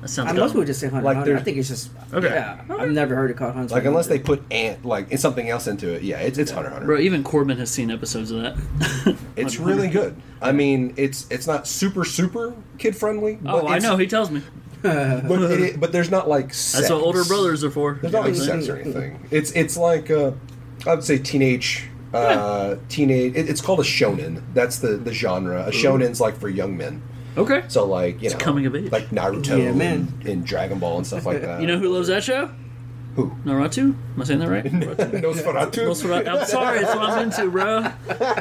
That 0.00 0.08
sounds 0.08 0.30
I 0.30 0.32
good. 0.32 0.40
most 0.40 0.52
people 0.52 0.64
just 0.64 0.80
say 0.80 0.88
Hunter. 0.88 1.04
Like 1.04 1.16
Hunter. 1.18 1.30
I 1.30 1.34
there's- 1.34 1.44
think 1.44 1.56
it's 1.58 1.68
just 1.68 1.90
Okay. 2.12 2.28
Yeah, 2.28 2.62
I've 2.70 2.90
never 2.90 3.14
heard 3.14 3.30
it 3.30 3.36
called 3.36 3.54
Hunter. 3.54 3.74
Like 3.74 3.84
unless 3.84 4.06
they 4.06 4.18
put 4.18 4.42
ant 4.50 4.84
like 4.84 5.08
it's 5.10 5.20
something 5.22 5.48
else 5.48 5.66
into 5.66 5.92
it. 5.94 6.02
Yeah, 6.02 6.18
it's 6.20 6.38
it's 6.38 6.50
Hunter 6.50 6.68
x 6.68 6.74
Hunter. 6.74 6.86
Bro, 6.86 7.00
even 7.00 7.22
Corbin 7.22 7.58
has 7.58 7.70
seen 7.70 7.90
episodes 7.90 8.30
of 8.30 8.42
that. 8.42 8.56
It's 9.36 9.56
Hunter 9.56 9.62
really 9.74 9.86
Hunter. 9.88 10.00
good. 10.10 10.22
I 10.42 10.52
mean, 10.52 10.94
it's 10.96 11.26
it's 11.30 11.46
not 11.46 11.66
super 11.66 12.04
super 12.04 12.54
kid 12.78 12.96
friendly. 12.96 13.38
Oh, 13.44 13.66
I 13.68 13.78
know. 13.78 13.96
He 13.96 14.06
tells 14.06 14.30
me. 14.30 14.42
But, 14.82 15.42
it, 15.50 15.78
but 15.78 15.92
there's 15.92 16.10
not 16.10 16.26
like 16.26 16.54
sex. 16.54 16.88
That's 16.88 16.90
what 16.90 17.02
older 17.02 17.22
brothers 17.24 17.62
are 17.64 17.70
for. 17.70 17.98
There's 18.00 18.14
not 18.14 18.24
like 18.24 18.34
You 18.34 18.40
know 18.40 18.46
what 18.46 18.54
I'm 18.54 18.62
sex 18.62 18.68
or 18.70 18.76
anything. 18.80 19.28
It's 19.30 19.52
it's 19.52 19.76
like 19.76 20.10
uh, 20.10 20.32
I 20.86 20.94
would 20.94 21.04
say 21.04 21.18
teenage. 21.18 21.86
Uh, 22.14 22.76
teenage. 22.88 23.34
It, 23.36 23.50
it's 23.50 23.60
called 23.60 23.80
a 23.80 23.84
shonen. 23.84 24.42
That's 24.54 24.78
the 24.78 24.96
the 24.96 25.12
genre. 25.12 25.66
A 25.66 25.70
shonen's 25.70 26.18
like 26.18 26.38
for 26.38 26.48
young 26.48 26.78
men. 26.78 27.02
Okay. 27.36 27.62
So 27.68 27.84
like 27.86 28.20
you 28.20 28.26
It's 28.26 28.34
know, 28.34 28.40
coming 28.40 28.66
of 28.66 28.74
age. 28.76 28.90
like 28.92 29.08
Naruto 29.10 29.58
Yeah, 29.62 29.72
man. 29.72 30.08
and, 30.20 30.26
and 30.26 30.46
Dragon 30.46 30.78
Ball 30.78 30.98
and 30.98 31.06
stuff 31.06 31.24
like 31.26 31.40
that. 31.42 31.60
You 31.60 31.66
know 31.66 31.78
who 31.78 31.88
loves 31.88 32.08
that 32.08 32.22
show? 32.24 32.50
Who? 33.16 33.30
Naruto? 33.44 33.78
Am 33.78 33.96
I 34.20 34.24
saying 34.24 34.40
that 34.40 34.48
right? 34.48 34.64
Naruto. 34.64 34.96
Nosferatu. 35.22 35.86
Nosferatu. 35.88 36.28
I'm 36.40 36.46
sorry, 36.46 36.78
it's 36.80 36.94
what 36.94 37.10
I'm 37.10 37.22
into, 37.24 37.50
bro. 37.50 37.80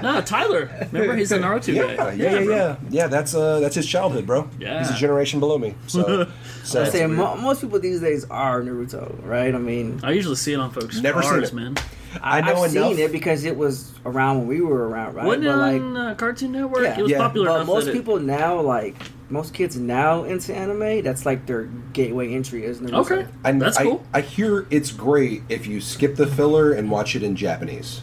No, 0.02 0.22
Tyler. 0.22 0.70
Remember, 0.92 1.16
he's 1.16 1.32
a 1.32 1.40
Naruto 1.40 1.74
Yeah, 1.74 1.96
guy. 1.96 2.14
yeah, 2.14 2.32
yeah, 2.40 2.44
bro. 2.44 2.56
yeah, 2.56 2.76
yeah. 2.90 3.08
That's 3.08 3.34
uh, 3.34 3.60
that's 3.60 3.76
his 3.76 3.88
childhood, 3.88 4.26
bro. 4.28 4.50
Yeah. 4.60 4.80
he's 4.80 4.92
a 4.92 4.96
generation 4.96 5.40
below 5.40 5.58
me. 5.58 5.76
So, 5.88 6.30
so 6.64 6.84
I 6.84 6.90
say 6.90 7.06
mo- 7.08 7.36
most 7.38 7.62
people 7.62 7.80
these 7.80 8.00
days 8.00 8.26
are 8.30 8.62
Naruto, 8.62 9.26
right? 9.26 9.54
I 9.56 9.58
mean, 9.58 10.00
I 10.04 10.12
usually 10.12 10.36
see 10.36 10.54
it 10.54 10.60
on 10.60 10.70
folks' 10.72 11.02
Never 11.02 11.24
seen 11.24 11.44
it. 11.44 11.54
man. 11.54 11.76
I 12.22 12.42
know 12.42 12.64
I've 12.64 12.76
enough. 12.76 12.90
seen 12.96 13.00
it 13.00 13.12
because 13.12 13.44
it 13.46 13.56
was 13.56 13.94
around 14.06 14.40
when 14.40 14.48
we 14.48 14.62
were 14.62 14.88
around, 14.88 15.16
right? 15.16 15.26
Wasn't 15.26 15.44
it 15.46 15.48
but 15.48 15.58
like, 15.58 15.82
on 15.82 15.98
uh, 15.98 16.16
Cartoon 16.16 16.52
Network? 16.52 16.84
Yeah. 16.84 16.98
It 17.00 17.02
was 17.04 17.12
Yeah. 17.12 17.18
popular 17.20 17.48
but 17.48 17.56
enough 17.56 17.68
most 17.68 17.86
that 17.86 17.92
it- 17.92 17.94
people 17.94 18.20
now, 18.20 18.60
like 18.62 18.96
most 19.30 19.54
kids 19.54 19.78
now 19.78 20.24
into 20.24 20.54
anime, 20.56 21.04
that's 21.04 21.26
like 21.26 21.46
their 21.46 21.64
gateway 21.94 22.34
entry 22.34 22.66
isn't 22.66 22.88
it? 22.88 22.94
Okay, 22.94 23.26
And 23.44 23.62
that's 23.62 23.78
I, 23.78 23.84
cool. 23.84 24.04
I 24.14 24.22
hear 24.22 24.66
it's 24.70 24.92
great 24.92 25.44
if 25.50 25.68
you 25.68 25.82
skip 25.82 26.16
the 26.16 26.28
filler 26.28 26.72
and 26.72 26.90
watch 26.90 27.16
it 27.16 27.24
in 27.24 27.36
Japanese, 27.36 28.02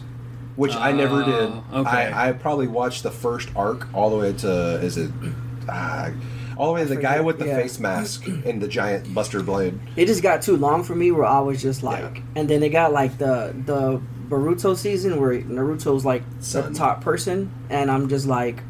which 0.55 0.73
I 0.75 0.91
never 0.91 1.23
did. 1.23 1.51
Oh, 1.51 1.63
okay. 1.81 1.89
I, 1.89 2.29
I 2.29 2.31
probably 2.33 2.67
watched 2.67 3.03
the 3.03 3.11
first 3.11 3.49
arc 3.55 3.87
all 3.93 4.09
the 4.09 4.17
way 4.17 4.33
to 4.33 4.75
is 4.81 4.97
it 4.97 5.11
uh, 5.69 6.11
all 6.57 6.67
the 6.67 6.73
way 6.73 6.83
to 6.83 6.89
the 6.89 6.95
guy 6.95 7.19
with 7.21 7.39
the 7.39 7.45
yeah. 7.47 7.57
face 7.57 7.79
mask 7.79 8.25
and 8.45 8.61
the 8.61 8.67
giant 8.67 9.13
Buster 9.13 9.43
blade. 9.43 9.79
It 9.95 10.05
just 10.07 10.23
got 10.23 10.41
too 10.41 10.57
long 10.57 10.83
for 10.83 10.95
me, 10.95 11.11
where 11.11 11.25
I 11.25 11.39
was 11.39 11.61
just 11.61 11.83
like, 11.83 12.15
Yeah. 12.17 12.21
and 12.35 12.49
then 12.49 12.61
they 12.61 12.69
got 12.69 12.91
like 12.93 13.17
the 13.17 13.53
the 13.65 14.01
Boruto 14.27 14.75
season 14.75 15.21
where 15.21 15.39
Naruto's 15.41 16.03
like 16.03 16.23
Son. 16.39 16.73
the 16.73 16.77
top 16.77 17.01
person, 17.01 17.51
and 17.69 17.89
I'm 17.91 18.09
just 18.09 18.25
like, 18.25 18.61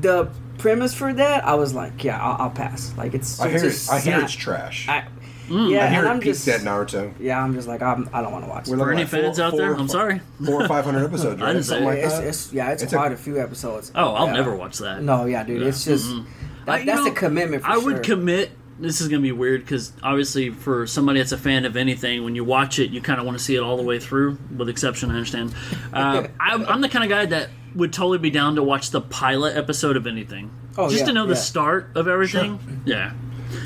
the 0.00 0.28
premise 0.58 0.94
for 0.94 1.12
that, 1.14 1.44
I 1.44 1.54
was 1.54 1.74
like, 1.74 2.02
yeah, 2.04 2.20
I'll, 2.22 2.42
I'll 2.46 2.50
pass. 2.50 2.92
Like 2.96 3.14
it's 3.14 3.40
I 3.40 3.48
it's 3.48 3.62
hear 3.62 3.70
just 3.70 3.90
I 3.92 4.00
hear 4.00 4.14
not- 4.16 4.24
it's 4.24 4.32
trash. 4.34 4.88
I, 4.88 5.06
mm. 5.48 5.70
Yeah, 5.70 5.84
I 5.84 5.88
hear 5.88 5.98
and 6.00 6.06
it 6.06 6.10
I'm 6.10 6.20
just 6.20 6.46
at 6.48 6.60
Naruto. 6.62 7.12
yeah, 7.20 7.42
I'm 7.42 7.54
just 7.54 7.68
like 7.68 7.82
I'm, 7.82 8.08
I 8.12 8.20
don't 8.22 8.32
want 8.32 8.44
to 8.44 8.50
watch 8.50 8.68
We're 8.68 8.74
it. 8.74 8.78
For 8.78 8.84
looking 8.84 8.92
any 8.94 9.02
like 9.02 9.10
four- 9.10 9.20
fans 9.22 9.40
out 9.40 9.56
there, 9.56 9.72
or 9.72 9.76
I'm 9.76 9.88
sorry. 9.88 10.20
Four 10.44 10.62
or 10.62 10.68
five 10.68 10.84
hundred 10.84 11.04
episodes, 11.08 11.40
I 11.40 11.44
right? 11.46 11.52
didn't 11.52 11.64
say 11.66 11.84
like 11.84 11.98
it's, 11.98 12.14
that. 12.18 12.24
it's, 12.26 12.52
yeah, 12.52 12.70
it's, 12.72 12.82
It's 12.82 12.92
quite 12.92 13.12
a, 13.12 13.16
few 13.16 13.40
episodes. 13.40 13.92
Oh, 13.94 14.14
I'll 14.14 14.26
Yeah. 14.26 14.32
never 14.32 14.54
watch 14.56 14.78
that. 14.78 15.02
No, 15.02 15.26
yeah, 15.26 15.44
dude, 15.44 15.62
it's 15.62 15.84
just 15.84 16.06
mm-hmm. 16.06 16.26
I- 16.26 16.64
that, 16.64 16.80
you 16.80 16.86
that's 16.86 17.04
know, 17.06 17.12
a 17.12 17.14
commitment. 17.14 17.62
For 17.62 17.68
I 17.70 17.74
sure. 17.74 17.84
would 17.84 18.02
commit. 18.02 18.50
This 18.78 19.00
is 19.00 19.08
going 19.08 19.22
to 19.22 19.26
be 19.26 19.32
weird 19.32 19.62
because 19.62 19.92
obviously, 20.02 20.50
for 20.50 20.86
somebody 20.86 21.18
that's 21.20 21.32
a 21.32 21.38
fan 21.38 21.64
of 21.64 21.76
anything, 21.76 22.24
when 22.24 22.34
you 22.34 22.44
watch 22.44 22.78
it, 22.78 22.90
you 22.90 23.00
kind 23.00 23.18
of 23.18 23.24
want 23.24 23.38
to 23.38 23.42
see 23.42 23.56
it 23.56 23.60
all 23.60 23.76
the 23.76 23.82
way 23.82 23.98
through. 23.98 24.38
With 24.54 24.68
exception, 24.68 25.10
I 25.10 25.14
understand. 25.14 25.54
Uh, 25.92 26.26
I'm, 26.40 26.66
I'm 26.66 26.80
the 26.82 26.88
kind 26.88 27.04
of 27.04 27.08
guy 27.10 27.26
that 27.26 27.48
would 27.74 27.92
totally 27.92 28.18
be 28.18 28.30
down 28.30 28.56
to 28.56 28.62
watch 28.62 28.90
the 28.90 29.00
pilot 29.00 29.56
episode 29.56 29.96
of 29.96 30.06
anything, 30.06 30.50
Oh, 30.78 30.88
just 30.88 31.00
yeah, 31.00 31.06
to 31.06 31.12
know 31.12 31.26
the 31.26 31.36
start 31.36 31.90
of 31.94 32.08
everything. 32.08 32.58
Yeah, 32.86 33.12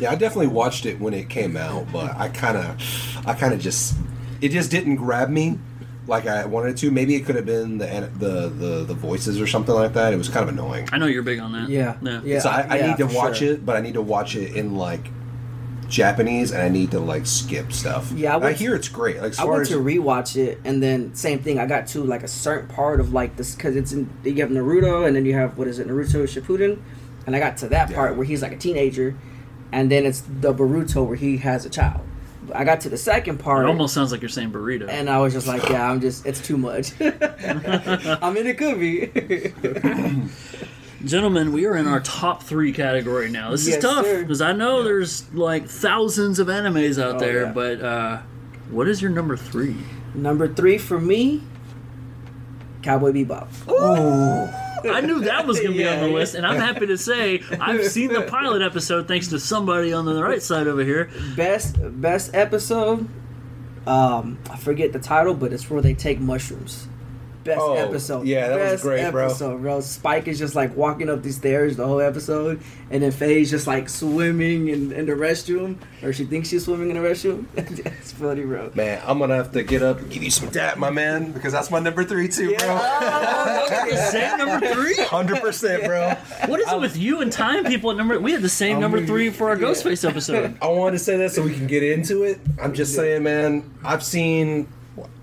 Yeah, 0.01 0.11
I 0.11 0.15
definitely 0.17 0.49
watched 0.49 0.85
it 0.87 0.99
when 1.01 1.15
it 1.15 1.29
came 1.29 1.57
out, 1.57 1.91
but 1.93 2.17
I 2.17 2.29
kind 2.29 2.57
of, 2.57 3.27
I 3.27 3.35
kind 3.35 3.55
of 3.55 3.61
just, 3.61 3.95
it 4.41 4.49
just 4.51 4.71
didn't 4.71 4.97
grab 4.97 5.29
me 5.29 5.59
like 6.11 6.27
I 6.27 6.45
wanted 6.45 6.77
to. 6.79 6.91
Maybe 6.91 7.15
it 7.15 7.25
could 7.25 7.37
have 7.37 7.47
been 7.47 7.79
the 7.79 8.11
the 8.19 8.49
the 8.49 8.85
the 8.85 8.95
voices 8.95 9.41
or 9.41 9.47
something 9.47 9.75
like 9.75 9.95
that. 9.95 10.13
It 10.13 10.17
was 10.17 10.29
kind 10.29 10.43
of 10.43 10.49
annoying. 10.51 10.89
I 10.93 10.99
know 10.99 11.07
you're 11.07 11.23
big 11.23 11.39
on 11.39 11.53
that. 11.53 11.69
Yeah, 11.71 11.97
yeah. 12.03 12.21
yeah. 12.23 12.39
so 12.41 12.51
I, 12.51 12.67
I 12.69 12.77
yeah, 12.77 12.87
need 12.89 12.97
to 12.99 13.07
watch 13.07 13.39
sure. 13.39 13.55
it, 13.55 13.65
but 13.65 13.77
I 13.77 13.81
need 13.81 13.95
to 13.95 14.03
watch 14.03 14.35
it 14.35 14.55
in 14.55 14.75
like 14.75 15.09
Japanese, 15.89 16.51
and 16.51 16.61
I 16.61 16.69
need 16.69 16.91
to 16.91 17.01
like 17.01 17.27
skip 17.27 17.73
stuff. 17.73 18.13
Yeah, 18.13 18.37
I 18.37 18.49
I, 18.49 18.53
hear 18.53 18.75
it's 18.75 18.89
great. 18.89 19.23
Like 19.23 19.33
I 19.39 19.43
far 19.43 19.53
went 19.53 19.63
as 19.63 19.69
to 19.69 19.77
rewatch 19.77 20.37
it, 20.37 20.61
and 20.65 20.83
then 20.83 21.15
same 21.15 21.39
thing. 21.39 21.59
I 21.59 21.67
got 21.67 21.87
to 21.89 22.03
like 22.03 22.25
a 22.25 22.29
certain 22.29 22.69
part 22.69 23.01
of 23.01 23.13
like 23.13 23.37
this 23.37 23.55
because 23.55 23.77
it's 23.77 23.93
in 23.93 24.11
you 24.25 24.35
have 24.35 24.51
Naruto, 24.51 25.07
and 25.07 25.15
then 25.15 25.25
you 25.25 25.35
have 25.35 25.57
what 25.57 25.69
is 25.69 25.79
it, 25.79 25.87
Naruto 25.87 26.25
Shippuden, 26.25 26.83
and 27.27 27.37
I 27.37 27.39
got 27.39 27.57
to 27.59 27.69
that 27.69 27.91
Yeah. 27.91 27.97
part 27.97 28.17
where 28.17 28.27
he's 28.27 28.43
like 28.43 28.53
a 28.53 28.57
teenager, 28.59 29.17
and 29.71 29.91
then 29.91 30.05
it's 30.05 30.23
the 30.23 30.53
Boruto 30.53 31.07
where 31.07 31.17
he 31.17 31.39
has 31.39 31.65
a 31.65 31.71
child. 31.71 32.01
I 32.55 32.65
got 32.65 32.81
to 32.83 32.89
the 32.89 32.97
second 32.97 33.39
part, 33.39 33.65
It 33.65 33.69
almost 33.69 33.95
sounds 33.95 34.13
like 34.13 34.21
you're 34.23 34.29
saying 34.29 34.51
burrito. 34.53 34.89
and 34.89 35.09
I 35.11 35.19
was 35.19 35.33
just 35.33 35.47
like, 35.47 35.69
yeah, 35.69 35.91
I'm 35.91 36.01
just 36.01 36.27
it's 36.27 36.41
too 36.41 36.57
much. 36.57 36.93
I 37.01 38.31
mean, 38.33 38.47
it 38.47 38.59
could 38.59 38.79
be. 38.79 39.11
Gentlemen, 41.05 41.53
we 41.53 41.65
are 41.65 41.77
in 41.77 41.87
our 41.89 42.01
top 42.01 42.43
three 42.43 42.73
category 42.73 43.31
now. 43.31 43.51
This 43.53 43.67
Yes, 43.67 43.77
is 43.79 43.83
tough 43.83 44.05
because 44.05 44.43
I 44.43 44.53
know 44.53 44.83
there's 44.83 45.33
like 45.33 45.67
thousands 45.67 46.39
of 46.39 46.49
animes 46.49 47.03
out 47.03 47.17
Oh, 47.17 47.19
there, 47.19 47.45
yeah. 47.45 47.53
but 47.53 47.81
uh, 47.81 48.19
what 48.71 48.87
is 48.87 49.01
your 49.01 49.11
number 49.11 49.35
three? 49.37 49.77
Number 50.15 50.47
three 50.47 50.77
for 50.77 51.01
me, 51.01 51.43
Cowboy 52.83 53.13
Bebop. 53.13 53.49
I 54.89 55.01
knew 55.01 55.21
that 55.21 55.47
was 55.47 55.59
going 55.61 55.73
to 55.73 55.79
be 55.79 55.87
on 55.87 56.01
the 56.01 56.09
Yeah. 56.09 56.15
list, 56.15 56.35
and 56.35 56.47
I'm 56.47 56.59
happy 56.61 56.87
to 56.87 56.97
say 56.99 57.43
I've 57.61 57.87
seen 57.87 58.13
the 58.13 58.23
pilot 58.23 58.63
episode 58.63 59.07
thanks 59.09 59.29
to 59.29 59.39
somebody 59.41 59.93
on 59.93 60.05
the 60.05 60.23
right 60.23 60.43
side 60.43 60.67
over 60.67 60.85
here. 60.85 61.11
Best 61.37 61.77
best 62.01 62.35
episode. 62.35 63.09
Um, 63.87 64.39
I 64.51 64.57
forget 64.57 64.93
the 64.93 64.99
title, 64.99 65.35
but 65.35 65.53
it's 65.53 65.69
where 65.71 65.81
they 65.83 65.95
take 65.95 66.21
mushrooms. 66.21 66.87
Best 67.43 67.59
Oh, 67.61 67.73
episode. 67.75 68.27
yeah, 68.27 68.49
that 68.49 68.59
was 68.59 68.71
Best 68.73 68.83
great, 68.83 69.11
bro. 69.11 69.25
episode, 69.27 69.63
bro. 69.63 69.81
Spike 69.81 70.29
is 70.29 70.39
just 70.39 70.55
like 70.55 70.77
walking 70.77 71.09
up 71.09 71.23
these 71.23 71.37
stairs 71.37 71.77
the 71.77 71.87
whole 71.87 72.01
episode, 72.01 72.61
and 72.91 73.03
then 73.03 73.11
Faye's 73.13 73.51
just 73.51 73.67
like 73.67 73.89
swimming 73.89 74.69
in, 74.69 74.93
in 74.93 75.07
the 75.07 75.13
restroom, 75.13 75.77
or 76.03 76.13
she 76.13 76.25
thinks 76.27 76.49
she's 76.51 76.67
swimming 76.67 76.91
in 76.91 77.03
the 77.03 77.09
restroom. 77.09 77.47
it's 77.57 78.13
funny, 78.13 78.45
bro. 78.45 78.71
man, 78.75 79.01
I'm 79.07 79.19
gonna 79.19 79.37
have 79.37 79.53
to 79.53 79.63
get 79.63 79.83
up 79.83 80.01
and 80.01 80.11
give 80.11 80.23
you 80.23 80.31
some 80.31 80.51
dap, 80.51 80.77
my 80.77 80.91
man, 80.91 81.33
because 81.33 81.53
that's 81.53 81.71
my 81.71 81.79
number 81.81 82.05
three 82.05 82.29
too, 82.29 82.55
bro. 82.57 82.79
Oh, 82.81 84.07
same 84.11 84.37
number 84.39 84.67
three. 84.75 84.97
Hundred 85.05 85.41
percent, 85.41 85.85
bro. 85.85 86.11
What 86.47 86.61
is 86.61 86.71
it 86.71 86.81
with 86.81 86.97
you 86.97 87.21
and 87.23 87.33
time 87.33 87.65
people 87.65 87.91
at 87.91 87.97
number? 87.97 88.21
We 88.21 88.33
had 88.33 88.43
the 88.43 88.49
same 88.49 88.81
number 88.81 89.05
three 89.07 89.31
for 89.31 89.49
our 89.49 89.57
Ghostface 89.57 90.07
episode. 90.09 90.57
I 90.63 90.67
wanted 90.69 90.99
to 90.99 91.05
say 91.05 91.17
that 91.17 91.33
so 91.33 91.43
we 91.43 91.55
can 91.55 91.67
get 91.67 91.83
into 91.83 92.23
it. 92.25 92.39
I'm 92.61 92.75
just 92.75 92.95
saying, 92.95 93.23
man. 93.23 93.71
I've 93.83 94.03
seen, 94.03 94.69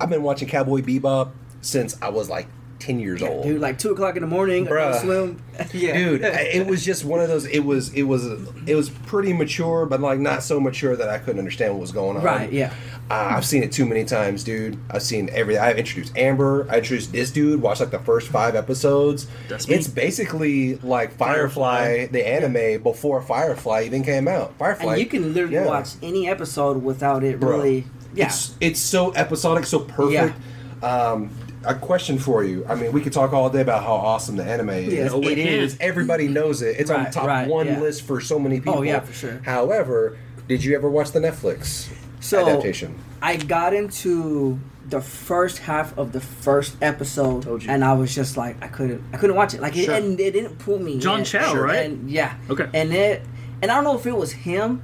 I've 0.01 0.09
been 0.09 0.23
watching 0.23 0.47
Cowboy 0.47 0.81
Bebop 0.81 1.31
since 1.61 1.99
I 2.01 2.09
was 2.09 2.29
like 2.29 2.47
ten 2.79 2.99
years 2.99 3.21
old. 3.21 3.43
Dude, 3.43 3.61
like 3.61 3.77
two 3.77 3.91
o'clock 3.91 4.15
in 4.15 4.21
the 4.21 4.27
morning, 4.27 4.65
I 4.65 4.69
go 4.69 4.75
Bruh. 4.75 5.01
swim. 5.01 5.41
yeah, 5.73 5.93
Dude, 5.93 6.21
it 6.23 6.67
was 6.67 6.83
just 6.83 7.05
one 7.05 7.19
of 7.19 7.27
those. 7.27 7.45
It 7.45 7.59
was, 7.59 7.93
it 7.93 8.03
was, 8.03 8.25
it 8.65 8.75
was 8.75 8.89
pretty 8.89 9.33
mature, 9.33 9.85
but 9.85 9.99
like 9.99 10.19
not 10.19 10.43
so 10.43 10.59
mature 10.59 10.95
that 10.95 11.09
I 11.09 11.17
couldn't 11.17 11.39
understand 11.39 11.73
what 11.73 11.81
was 11.81 11.91
going 11.91 12.17
on. 12.17 12.23
Right, 12.23 12.51
yeah. 12.51 12.73
Uh, 13.09 13.35
I've 13.37 13.45
seen 13.45 13.63
it 13.63 13.71
too 13.71 13.85
many 13.85 14.03
times, 14.03 14.43
dude. 14.43 14.77
I've 14.89 15.01
seen 15.01 15.29
every. 15.31 15.57
I've 15.57 15.77
introduced 15.77 16.17
Amber. 16.17 16.67
I 16.69 16.77
introduced 16.77 17.13
this 17.13 17.31
dude. 17.31 17.61
Watched 17.61 17.79
like 17.79 17.91
the 17.91 17.99
first 17.99 18.27
five 18.27 18.55
episodes. 18.55 19.27
That's 19.47 19.67
me. 19.67 19.75
It's 19.75 19.87
basically 19.87 20.75
like 20.77 21.13
Firefly, 21.13 21.77
Firefly. 21.77 22.07
the 22.07 22.27
anime 22.27 22.83
before 22.83 23.21
Firefly 23.21 23.83
even 23.83 24.03
came 24.03 24.27
out. 24.27 24.57
Firefly, 24.57 24.93
and 24.93 24.99
you 24.99 25.07
can 25.07 25.33
literally 25.33 25.55
yeah. 25.55 25.65
watch 25.65 25.91
any 26.03 26.27
episode 26.27 26.83
without 26.83 27.23
it 27.23 27.39
Bro, 27.39 27.57
really. 27.57 27.85
Yeah, 28.13 28.25
It's 28.25 28.55
it's 28.59 28.79
so 28.79 29.13
episodic, 29.13 29.65
so 29.65 29.79
perfect. 29.79 30.35
Um, 30.83 31.31
a 31.67 31.75
question 31.75 32.17
for 32.17 32.43
you. 32.43 32.65
I 32.67 32.75
mean, 32.75 32.91
we 32.91 33.01
could 33.01 33.13
talk 33.13 33.33
all 33.33 33.49
day 33.49 33.61
about 33.61 33.83
how 33.83 33.93
awesome 33.93 34.35
the 34.37 34.43
anime 34.43 34.69
is. 34.69 34.93
Yes, 34.93 35.11
oh, 35.13 35.21
it 35.21 35.35
can. 35.35 35.47
is. 35.47 35.77
Everybody 35.79 36.25
mm-hmm. 36.25 36.33
knows 36.33 36.61
it. 36.61 36.77
It's 36.79 36.89
on 36.89 36.97
Right, 36.97 37.07
the 37.07 37.13
top 37.13 37.27
right, 37.27 37.47
one 37.47 37.67
yeah. 37.67 37.79
list 37.79 38.03
for 38.03 38.19
so 38.21 38.39
many 38.39 38.59
people. 38.59 38.79
Oh, 38.79 38.81
yeah, 38.81 39.01
for 39.01 39.13
sure. 39.13 39.41
However, 39.45 40.17
did 40.47 40.63
you 40.63 40.75
ever 40.75 40.89
watch 40.89 41.11
the 41.11 41.19
Netflix 41.19 41.91
so 42.19 42.47
adaptation? 42.47 42.97
I 43.21 43.35
got 43.37 43.73
into 43.73 44.59
the 44.87 45.01
first 45.01 45.57
half 45.59 45.97
of 45.97 46.13
the 46.13 46.21
first 46.21 46.77
episode, 46.81 47.43
Told 47.43 47.63
you. 47.63 47.69
and 47.69 47.83
I 47.83 47.91
was 47.93 48.15
just 48.15 48.37
like, 48.37 48.55
I 48.63 48.67
couldn't, 48.67 49.03
I 49.11 49.17
couldn't 49.17 49.35
watch 49.35 49.53
it. 49.53 49.59
Like, 49.59 49.73
Sure. 49.73 49.93
it, 49.95 50.03
and 50.03 50.17
it 50.19 50.31
didn't 50.31 50.57
pull 50.59 50.79
me. 50.79 50.97
John 50.99 51.19
in. 51.19 51.25
Cho, 51.25 51.41
Sure. 51.51 51.63
right? 51.65 51.85
And 51.85 52.09
yeah, 52.09 52.35
Okay. 52.49 52.67
and 52.73 52.93
it, 52.93 53.21
and 53.61 53.69
I 53.69 53.75
don't 53.75 53.83
know 53.83 53.97
if 53.97 54.05
it 54.05 54.15
was 54.15 54.31
him 54.31 54.81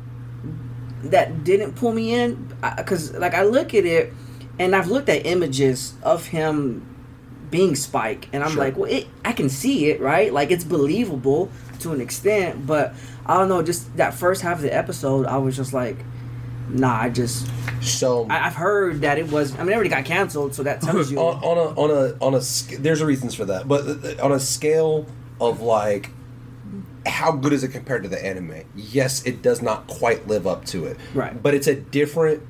that 1.03 1.43
didn't 1.45 1.73
pull 1.73 1.93
me 1.93 2.13
in, 2.13 2.53
because 2.77 3.13
like 3.13 3.33
I 3.33 3.43
look 3.43 3.73
at 3.73 3.85
it, 3.85 4.13
and 4.59 4.75
I've 4.75 4.87
looked 4.87 5.09
at 5.09 5.25
images 5.25 5.93
of 6.03 6.27
him 6.27 6.87
being 7.49 7.75
Spike, 7.75 8.29
and 8.33 8.43
I'm 8.43 8.51
Sure. 8.51 8.59
like, 8.63 8.77
well, 8.77 8.89
it, 8.89 9.07
I 9.23 9.31
can 9.31 9.47
see 9.49 9.87
it, 9.91 10.01
right? 10.01 10.33
Like 10.33 10.49
it's 10.51 10.63
believable 10.63 11.49
to 11.79 11.91
an 11.91 12.01
extent, 12.01 12.65
but 12.65 12.93
I 13.25 13.37
don't 13.37 13.49
know. 13.49 13.61
Just 13.61 13.95
that 13.97 14.13
first 14.13 14.41
half 14.41 14.57
of 14.57 14.63
the 14.63 14.73
episode, 14.73 15.25
I 15.27 15.37
was 15.37 15.55
just 15.55 15.71
like, 15.73 15.97
nah, 16.69 17.01
I 17.01 17.09
just. 17.09 17.47
So 17.81 18.25
I, 18.29 18.47
I've 18.47 18.55
heard 18.55 19.01
that 19.01 19.17
it 19.19 19.31
was. 19.31 19.53
I 19.55 19.59
mean, 19.59 19.69
it 19.69 19.75
already 19.75 19.89
got 19.89 20.05
canceled, 20.05 20.55
so 20.55 20.63
that 20.63 20.81
tells 20.81 21.11
you. 21.11 21.19
on, 21.19 21.43
on 21.43 21.57
a 21.57 21.79
on 21.79 21.91
a 21.91 22.25
on 22.25 22.33
a 22.33 22.39
there's 22.79 23.01
a 23.01 23.05
reasons 23.05 23.35
for 23.35 23.45
that, 23.45 23.67
but 23.67 24.19
on 24.19 24.31
a 24.31 24.39
scale 24.39 25.05
of 25.39 25.61
like 25.61 26.09
how 27.05 27.31
good 27.33 27.53
is 27.53 27.63
it 27.63 27.69
compared 27.69 28.03
to 28.03 28.09
the 28.09 28.23
anime? 28.25 28.63
Yes, 28.75 29.25
it 29.25 29.41
does 29.41 29.61
not 29.61 29.87
quite 29.87 30.27
live 30.27 30.47
up 30.47 30.65
to 30.65 30.85
it. 30.85 30.97
Right. 31.13 31.41
But 31.41 31.53
it's 31.53 31.67
a 31.67 31.75
different 31.75 32.41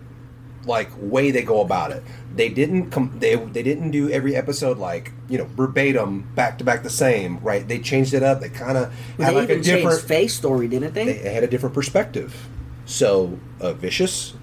like 0.66 0.90
way 0.98 1.32
they 1.32 1.44
go 1.44 1.62
about 1.62 1.92
it. 1.92 2.04
They 2.36 2.50
didn't 2.50 2.90
com- 2.92 3.16
they 3.20 3.36
they 3.36 3.64
didn't 3.64 3.92
do 3.92 4.10
every 4.10 4.36
episode 4.36 4.78
like 4.78 5.12
you 5.30 5.38
know 5.38 5.46
verbatim 5.46 6.22
back 6.36 6.58
to 6.60 6.64
back 6.64 6.84
the 6.84 6.90
same. 6.90 7.40
Right. 7.40 7.68
They 7.68 7.80
changed 7.80 8.14
it 8.14 8.24
up. 8.24 8.40
They 8.42 8.50
kind 8.50 8.78
of 8.78 8.94
they 9.18 9.24
had 9.26 9.36
like 9.36 9.50
a 9.50 9.62
different. 9.62 10.02
face 10.02 10.34
story, 10.36 10.68
didn't 10.68 10.94
they? 10.94 11.06
They 11.06 11.34
had 11.34 11.44
a 11.44 11.48
different 11.48 11.76
perspective. 11.76 12.48
So 12.86 13.38
uh, 13.62 13.74
vicious 13.74 14.34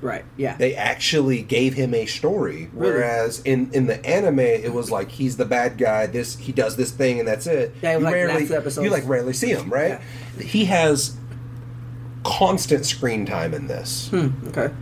right. 0.00 0.24
Yeah. 0.36 0.56
they 0.56 0.76
actually 0.76 1.42
gave 1.42 1.74
him 1.74 1.92
a 1.92 2.06
story 2.06 2.70
Really? 2.72 2.92
whereas 2.92 3.40
in 3.40 3.68
in 3.72 3.86
the 3.88 4.04
anime 4.06 4.38
it 4.38 4.72
was 4.72 4.92
like 4.92 5.10
he's 5.10 5.36
the 5.36 5.44
bad 5.44 5.76
guy 5.76 6.06
this 6.06 6.36
he 6.38 6.52
does 6.52 6.76
this 6.76 6.92
thing 6.92 7.18
and 7.18 7.26
that's 7.26 7.48
it 7.48 7.74
Yeah, 7.82 7.98
you 7.98 8.04
like 8.04 8.14
rarely 8.14 8.34
last 8.34 8.46
two 8.48 8.54
episodes. 8.56 8.84
you 8.84 8.90
like 8.92 9.08
rarely 9.08 9.32
see 9.32 9.48
him 9.48 9.68
right 9.68 10.00
he 10.40 10.66
has 10.66 11.16
constant 12.24 12.84
screen 12.86 13.26
time 13.26 13.52
in 13.54 13.66
this 13.66 14.10
okay. 14.48 14.72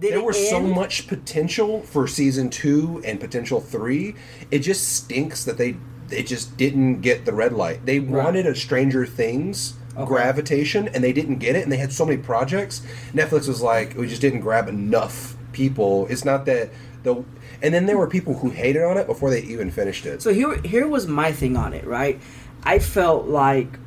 Did 0.00 0.12
there 0.12 0.18
it 0.18 0.24
was 0.24 0.48
so 0.48 0.60
much 0.60 1.06
potential 1.06 1.82
for 1.82 2.06
season 2.06 2.50
two 2.50 3.02
and 3.04 3.20
potential 3.20 3.60
three 3.60 4.14
it 4.50 4.60
just 4.60 4.92
stinks 4.96 5.44
that 5.44 5.58
they 5.58 5.76
they 6.08 6.22
just 6.22 6.56
didn't 6.56 7.02
get 7.02 7.24
the 7.24 7.32
red 7.32 7.52
light. 7.52 7.86
They 7.86 8.00
wanted 8.00 8.46
a 8.46 8.54
stranger 8.54 9.06
things 9.06 9.74
Okay. 9.96 10.06
gravitation 10.06 10.88
and 10.88 11.02
they 11.04 11.12
didn't 11.12 11.36
get 11.36 11.56
it 11.56 11.62
and 11.62 11.70
they 11.70 11.76
had 11.76 11.92
so 11.92 12.06
many 12.06 12.16
projects. 12.16 12.82
Netflix 13.12 13.46
was 13.46 13.60
like 13.60 13.96
we 13.96 14.08
just 14.08 14.20
didn't 14.20 14.40
grab 14.40 14.68
enough 14.68 15.36
people. 15.52 16.06
It's 16.08 16.24
not 16.24 16.46
that 16.46 16.70
the 17.02 17.24
and 17.62 17.74
then 17.74 17.86
there 17.86 17.98
were 17.98 18.06
people 18.06 18.34
who 18.34 18.50
hated 18.50 18.82
on 18.82 18.96
it 18.96 19.06
before 19.06 19.30
they 19.30 19.42
even 19.42 19.70
finished 19.70 20.06
it. 20.06 20.22
So 20.22 20.32
here, 20.32 20.60
here 20.62 20.88
was 20.88 21.06
my 21.06 21.30
thing 21.32 21.56
on 21.56 21.74
it, 21.74 21.84
right? 21.84 22.18
I 22.62 22.78
felt 22.78 23.26
like, 23.26 23.78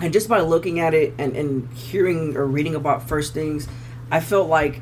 and 0.00 0.12
just 0.12 0.28
by 0.28 0.40
looking 0.40 0.80
at 0.80 0.92
it 0.92 1.14
and, 1.18 1.36
and 1.36 1.72
hearing 1.72 2.36
or 2.36 2.46
reading 2.46 2.74
about 2.74 3.08
first 3.08 3.32
things, 3.32 3.68
I 4.10 4.20
felt 4.20 4.48
like 4.48 4.80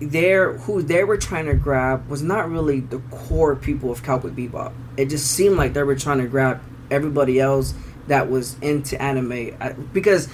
their 0.00 0.54
who 0.58 0.82
they 0.82 1.04
were 1.04 1.16
trying 1.16 1.46
to 1.46 1.54
grab 1.54 2.08
was 2.08 2.22
not 2.22 2.50
really 2.50 2.80
the 2.80 2.98
core 3.10 3.54
people 3.54 3.90
of 3.92 4.02
Cowboy 4.02 4.30
Bebop. 4.30 4.72
It 4.96 5.06
just 5.06 5.30
seemed 5.30 5.56
like 5.56 5.74
they 5.74 5.82
were 5.82 5.96
trying 5.96 6.18
to 6.18 6.26
grab 6.26 6.62
everybody 6.90 7.38
else 7.38 7.74
that 8.08 8.30
was 8.30 8.58
into 8.60 9.00
anime 9.00 9.56
because 9.92 10.28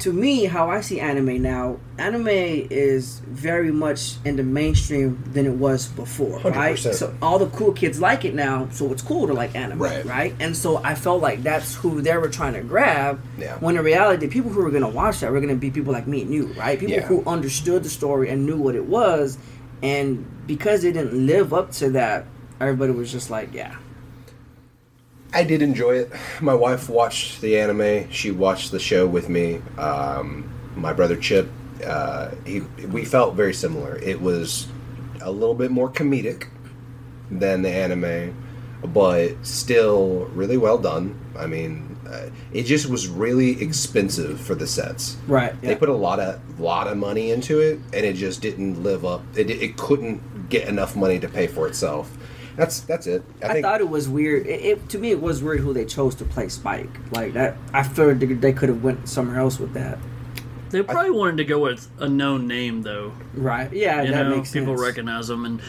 to 0.00 0.12
me, 0.12 0.44
how 0.44 0.70
I 0.70 0.80
see 0.80 1.00
anime 1.00 1.40
now, 1.40 1.78
anime 1.98 2.26
is 2.28 3.20
very 3.20 3.70
much 3.72 4.16
in 4.24 4.36
the 4.36 4.42
mainstream 4.42 5.22
than 5.32 5.46
it 5.46 5.52
was 5.54 5.86
before, 5.86 6.38
right? 6.40 6.76
100%. 6.76 6.94
So 6.94 7.14
all 7.22 7.38
the 7.38 7.46
cool 7.46 7.72
kids 7.72 8.00
like 8.00 8.24
it 8.24 8.34
now, 8.34 8.68
so 8.70 8.92
it's 8.92 9.02
cool 9.02 9.26
to 9.26 9.32
like 9.32 9.54
anime, 9.54 9.78
Right. 9.78 10.04
right? 10.04 10.34
And 10.40 10.56
so 10.56 10.82
I 10.84 10.94
felt 10.94 11.22
like 11.22 11.42
that's 11.42 11.74
who 11.76 12.00
they 12.02 12.16
were 12.16 12.28
trying 12.28 12.54
to 12.54 12.62
grab. 12.62 13.20
Yeah. 13.38 13.56
When 13.58 13.76
in 13.76 13.84
reality, 13.84 14.26
the 14.26 14.32
people 14.32 14.50
who 14.50 14.62
were 14.62 14.70
going 14.70 14.82
to 14.82 14.88
watch 14.88 15.20
that 15.20 15.30
were 15.30 15.40
going 15.40 15.54
to 15.54 15.60
be 15.60 15.70
people 15.70 15.92
like 15.92 16.06
me 16.06 16.22
and 16.22 16.32
you, 16.34 16.46
right? 16.58 16.78
People 16.78 16.96
Yeah. 16.96 17.02
who 17.06 17.22
understood 17.26 17.82
the 17.84 17.90
story 17.90 18.28
and 18.30 18.44
knew 18.44 18.56
what 18.56 18.74
it 18.74 18.86
was, 18.86 19.38
and 19.82 20.24
because 20.46 20.84
it 20.84 20.92
didn't 20.92 21.26
live 21.26 21.54
up 21.54 21.70
to 21.72 21.90
that, 21.90 22.26
everybody 22.60 22.92
was 22.92 23.10
just 23.12 23.30
like, 23.30 23.52
yeah. 23.54 23.74
I 25.34 25.42
did 25.42 25.62
enjoy 25.62 25.96
it. 25.96 26.12
My 26.40 26.54
wife 26.54 26.88
watched 26.88 27.40
the 27.40 27.58
anime. 27.58 28.08
She 28.10 28.30
watched 28.30 28.70
the 28.70 28.78
show 28.78 29.04
with 29.06 29.28
me. 29.28 29.60
Um, 29.76 30.48
my 30.76 30.92
brother 30.92 31.16
Chip, 31.16 31.50
uh, 31.84 32.30
he, 32.46 32.60
we 32.60 33.04
felt 33.04 33.34
very 33.34 33.52
similar. 33.52 33.96
It 33.98 34.20
was 34.20 34.68
a 35.20 35.32
little 35.32 35.56
bit 35.56 35.72
more 35.72 35.90
comedic 35.90 36.46
than 37.32 37.62
the 37.62 37.70
anime, 37.70 38.36
but 38.84 39.34
still 39.44 40.26
really 40.34 40.56
well 40.56 40.78
done. 40.78 41.18
I 41.36 41.46
mean, 41.46 41.98
uh, 42.08 42.30
it 42.52 42.62
just 42.62 42.88
was 42.88 43.08
really 43.08 43.60
expensive 43.60 44.40
for 44.40 44.54
the 44.54 44.68
sets. 44.68 45.16
Right, 45.26 45.60
They 45.60 45.74
put 45.74 45.88
a 45.88 45.94
lot 45.94 46.20
of 46.20 46.60
lot 46.60 46.86
of 46.86 46.96
money 46.96 47.32
into 47.32 47.58
it, 47.58 47.80
and 47.92 48.06
it 48.06 48.14
just 48.14 48.40
didn't 48.40 48.82
live 48.84 49.04
up. 49.04 49.22
It, 49.36 49.50
it 49.50 49.76
couldn't 49.76 50.48
get 50.48 50.68
enough 50.68 50.94
money 50.94 51.18
to 51.18 51.28
pay 51.28 51.48
for 51.48 51.66
itself. 51.66 52.16
That's 52.56 52.80
that's 52.80 53.06
it. 53.06 53.22
I, 53.42 53.46
I, 53.46 53.52
think 53.54 53.64
thought 53.64 53.80
it 53.80 53.88
was 53.88 54.08
weird. 54.08 54.46
It, 54.46 54.64
it 54.64 54.88
to 54.90 54.98
me, 54.98 55.10
it 55.10 55.20
was 55.20 55.42
weird 55.42 55.60
who 55.60 55.72
they 55.72 55.84
chose 55.84 56.14
to 56.16 56.24
play 56.24 56.48
Spike. 56.48 56.90
Like 57.10 57.32
that, 57.32 57.56
I 57.72 57.82
figured 57.82 58.20
they, 58.20 58.26
they 58.26 58.52
could 58.52 58.68
have 58.68 58.82
went 58.82 59.08
somewhere 59.08 59.38
else 59.38 59.58
with 59.58 59.74
that. 59.74 59.98
They 60.70 60.82
probably 60.82 61.10
wanted 61.12 61.36
to 61.36 61.44
go 61.44 61.60
with 61.60 61.88
a 62.00 62.08
known 62.08 62.46
name 62.46 62.82
though. 62.82 63.12
Right? 63.34 63.72
Yeah, 63.72 64.02
You 64.02 64.10
that 64.12 64.24
know, 64.24 64.36
makes 64.36 64.52
people 64.52 64.76
sense. 64.76 64.88
recognize 64.88 65.28
them, 65.28 65.44
and 65.44 65.60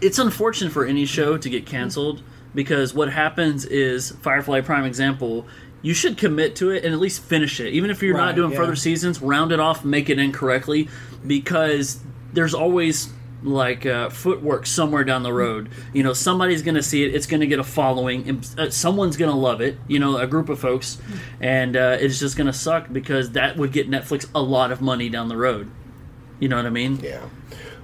it's 0.00 0.18
unfortunate 0.18 0.72
for 0.72 0.84
any 0.86 1.04
show 1.06 1.36
to 1.36 1.50
get 1.50 1.66
canceled 1.66 2.22
because 2.54 2.94
what 2.94 3.12
happens 3.12 3.64
is 3.64 4.12
Firefly 4.22 4.60
prime 4.62 4.84
example. 4.84 5.46
You 5.82 5.92
should 5.92 6.16
commit 6.16 6.56
to 6.56 6.70
it 6.70 6.82
and 6.82 6.94
at 6.94 7.00
least 7.00 7.22
finish 7.22 7.60
it, 7.60 7.74
even 7.74 7.90
if 7.90 8.02
you're 8.02 8.16
not 8.16 8.34
doing 8.34 8.52
yeah. 8.52 8.56
further 8.56 8.74
seasons. 8.74 9.20
Round 9.20 9.52
it 9.52 9.60
off, 9.60 9.84
make 9.84 10.08
it 10.08 10.18
incorrectly, 10.18 10.88
because 11.26 12.00
there's 12.32 12.54
always 12.54 13.12
like 13.44 13.86
uh, 13.86 14.08
footwork 14.08 14.66
somewhere 14.66 15.04
down 15.04 15.22
the 15.22 15.32
road. 15.32 15.70
You 15.92 16.02
know, 16.02 16.12
somebody's 16.12 16.62
going 16.62 16.74
to 16.74 16.82
see 16.82 17.04
it. 17.04 17.14
It's 17.14 17.26
going 17.26 17.40
to 17.40 17.46
get 17.46 17.58
a 17.58 17.64
following. 17.64 18.28
and, 18.28 18.54
uh, 18.58 18.70
someone's 18.70 19.16
going 19.16 19.30
to 19.30 19.36
love 19.36 19.60
it. 19.60 19.78
You 19.86 19.98
know, 19.98 20.16
a 20.16 20.26
group 20.26 20.48
of 20.48 20.58
folks, 20.58 20.98
and 21.40 21.76
uh, 21.76 21.98
it's 22.00 22.18
just 22.18 22.36
going 22.36 22.46
to 22.46 22.52
suck 22.52 22.92
because 22.92 23.32
that 23.32 23.56
would 23.56 23.72
get 23.72 23.90
Netflix 23.90 24.28
a 24.34 24.42
lot 24.42 24.72
of 24.72 24.80
money 24.80 25.08
down 25.08 25.28
the 25.28 25.36
road. 25.36 25.70
You 26.40 26.48
know 26.48 26.56
what 26.56 26.66
I 26.66 26.70
mean? 26.70 27.00
Yeah. 27.00 27.20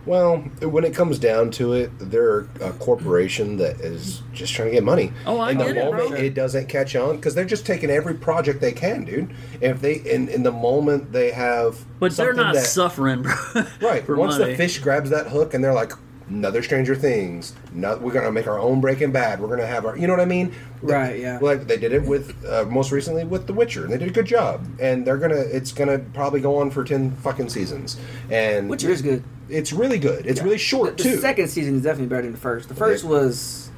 Well, 0.06 0.38
when 0.62 0.84
it 0.84 0.94
comes 0.94 1.18
down 1.18 1.50
to 1.52 1.74
it, 1.74 1.90
they're 1.98 2.40
a 2.60 2.72
corporation 2.78 3.58
that 3.58 3.80
is 3.80 4.22
just 4.32 4.54
trying 4.54 4.68
to 4.68 4.74
get 4.74 4.82
money. 4.82 5.12
Oh, 5.26 5.38
I 5.38 5.50
and 5.50 5.60
the 5.60 5.66
it, 5.68 5.74
moment 5.76 6.08
bro. 6.10 6.16
it 6.18 6.34
doesn't 6.34 6.68
catch 6.68 6.96
on, 6.96 7.16
because 7.16 7.34
they're 7.34 7.44
just 7.44 7.66
taking 7.66 7.90
every 7.90 8.14
project 8.14 8.60
they 8.60 8.72
can, 8.72 9.04
dude. 9.04 9.34
If 9.60 9.80
they 9.82 9.94
in, 9.94 10.28
in 10.28 10.42
the 10.42 10.52
moment 10.52 11.12
they 11.12 11.30
have, 11.32 11.84
But 11.98 12.12
they're 12.16 12.32
not 12.32 12.54
that- 12.54 12.64
suffering, 12.66 13.22
bro. 13.22 13.34
right. 13.82 14.08
Once 14.08 14.38
money. 14.38 14.52
the 14.52 14.56
fish 14.56 14.78
grabs 14.78 15.10
that 15.10 15.28
hook, 15.28 15.52
and 15.54 15.62
they're 15.62 15.74
like, 15.74 15.92
another 16.30 16.62
Stranger 16.62 16.94
Things. 16.94 17.52
No, 17.72 17.96
we're 17.98 18.12
gonna 18.12 18.32
make 18.32 18.46
our 18.46 18.58
own 18.58 18.80
Breaking 18.80 19.12
Bad. 19.12 19.40
We're 19.40 19.48
gonna 19.48 19.66
have 19.66 19.84
our, 19.84 19.96
you 19.96 20.06
know 20.06 20.12
what 20.14 20.20
I 20.20 20.24
mean? 20.26 20.54
Right, 20.80 21.18
yeah. 21.18 21.38
Like 21.42 21.66
they 21.66 21.76
did 21.76 21.92
it 21.92 22.02
with 22.04 22.42
uh, 22.46 22.64
most 22.64 22.92
recently 22.92 23.24
with 23.24 23.46
The 23.46 23.52
Witcher, 23.52 23.84
and 23.84 23.92
they 23.92 23.98
did 23.98 24.08
a 24.08 24.12
good 24.12 24.26
job. 24.26 24.64
And 24.80 25.06
they're 25.06 25.18
gonna, 25.18 25.34
it's 25.34 25.72
gonna 25.72 25.98
probably 25.98 26.40
go 26.40 26.56
on 26.58 26.70
for 26.70 26.84
ten 26.84 27.10
fucking 27.16 27.50
seasons. 27.50 27.98
And 28.30 28.70
Witcher 28.70 28.90
is 28.90 29.02
good. 29.02 29.22
It's 29.48 29.72
really 29.72 29.98
good. 29.98 30.26
It's 30.26 30.40
really 30.40 30.58
short 30.58 30.96
The, 30.96 31.02
the 31.02 31.08
too. 31.10 31.16
second 31.20 31.48
season 31.48 31.74
is 31.76 31.82
definitely 31.82 32.06
better 32.08 32.22
than 32.22 32.32
the 32.32 32.38
first. 32.38 32.68
The 32.68 32.74
first 32.74 33.04
Yeah. 33.04 33.10
was 33.10 33.70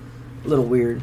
a 0.44 0.48
little 0.48 0.66
weird. 0.66 1.02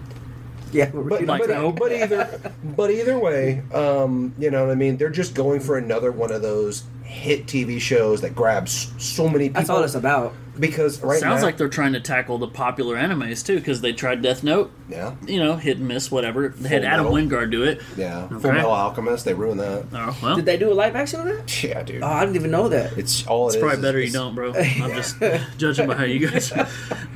Yeah, 0.71 0.91
But, 0.93 1.25
but, 1.25 1.75
but 1.79 1.91
either 1.91 2.39
but 2.63 2.91
either 2.91 3.17
way, 3.17 3.63
um, 3.73 4.35
you 4.37 4.51
know 4.51 4.65
what 4.65 4.71
I 4.71 4.75
mean. 4.75 4.97
They're 4.97 5.09
just 5.09 5.33
going 5.33 5.61
for 5.61 5.79
another 5.79 6.11
one 6.11 6.31
of 6.31 6.43
those 6.43 6.83
hit 7.03 7.47
TV 7.47 7.81
shows 7.81 8.21
that 8.21 8.35
grabs 8.35 8.93
so 8.99 9.27
many 9.27 9.45
people. 9.45 9.59
that's 9.61 9.69
all 9.71 9.81
it's 9.83 9.95
about. 9.95 10.35
Because 10.59 11.01
right 11.01 11.19
Sounds 11.19 11.39
now, 11.41 11.45
like 11.47 11.57
they're 11.57 11.69
trying 11.69 11.93
to 11.93 11.99
tackle 11.99 12.37
the 12.37 12.47
popular 12.47 12.95
animes 12.95 13.45
too, 13.45 13.55
because 13.55 13.81
they 13.81 13.93
tried 13.93 14.21
Death 14.21 14.43
Note. 14.43 14.71
yeah, 14.89 15.15
You 15.25 15.39
know, 15.39 15.55
hit 15.55 15.77
and 15.77 15.87
miss, 15.87 16.11
whatever. 16.11 16.49
They 16.49 16.67
had 16.69 16.83
Adam 16.83 17.05
Metal. 17.13 17.17
Wingard 17.39 17.51
do 17.51 17.63
it. 17.63 17.81
yeah. 17.95 18.25
Okay. 18.25 18.39
Full 18.39 18.51
Metal 18.51 18.71
Alchemist, 18.71 19.23
they 19.25 19.33
ruined 19.33 19.59
that. 19.61 19.85
Oh 19.93 20.17
well, 20.21 20.35
Did 20.35 20.45
they 20.45 20.57
do 20.57 20.71
a 20.71 20.73
live 20.75 20.95
action 20.95 21.21
of 21.21 21.25
that? 21.27 21.63
Yeah, 21.63 21.81
dude. 21.83 22.03
Oh, 22.03 22.07
I 22.07 22.21
didn't 22.25 22.35
even 22.35 22.51
know 22.51 22.67
that. 22.69 22.97
it's 22.97 23.25
all 23.27 23.47
it's 23.47 23.55
it 23.55 23.59
is 23.59 23.61
probably 23.61 23.77
is- 23.77 23.81
better 23.83 23.99
you 24.01 24.11
don't, 24.11 24.35
bro. 24.35 24.53
I'm 24.55 24.91
just 24.95 25.17
judging 25.57 25.87
by 25.87 25.95
how 25.95 26.03
you 26.03 26.27
guys. 26.27 26.51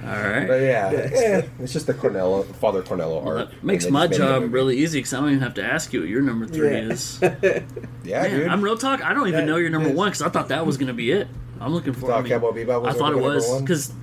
All 0.04 0.10
right. 0.10 0.48
But 0.48 0.62
yeah, 0.62 0.90
eh, 0.94 1.42
it's 1.60 1.72
just 1.74 1.88
the 1.88 1.94
Cornello, 1.94 2.46
Father 2.56 2.84
Cornello 2.84 3.26
art. 3.26 3.50
That 3.52 3.64
makes 3.64 3.90
my 3.90 4.08
just 4.08 4.20
made 4.20 4.26
it 4.26 4.30
a 4.36 4.40
job 4.42 4.54
really 4.54 4.78
easy 4.78 5.00
because 5.00 5.14
I 5.14 5.20
don't 5.22 5.30
even 5.30 5.42
have 5.42 5.54
to 5.56 5.64
ask 5.64 5.94
you 5.94 6.02
what 6.02 6.10
your 6.10 6.22
number 6.22 6.46
three 6.46 6.72
Yeah. 6.72 6.92
is. 6.92 7.20
Yeah, 8.04 8.24
Man, 8.24 8.32
dude. 8.32 8.48
I'm 8.50 8.62
real 8.62 8.78
talk. 8.78 9.02
I 9.02 9.14
don't 9.14 9.30
even 9.30 9.42
That 9.46 9.52
know 9.52 9.56
your 9.56 9.70
number 9.70 9.90
is- 9.90 9.96
one 9.96 10.10
because 10.10 10.22
I 10.22 10.28
thought 10.30 10.50
that 10.50 10.66
was 10.66 10.76
going 10.78 10.88
to 10.88 10.94
be 10.94 11.12
it. 11.12 11.28
I'm 11.64 11.74
looking 11.74 11.94
for. 11.94 12.08
thought 12.08 12.20
I, 12.20 12.22
mean, 12.22 12.32
Cowboy 12.32 12.52
Bebop 12.52 12.82
was 12.82 12.96
I 12.96 12.98
thought 12.98 13.14
it 13.14 13.20
was 13.20 13.62
because 13.62 13.94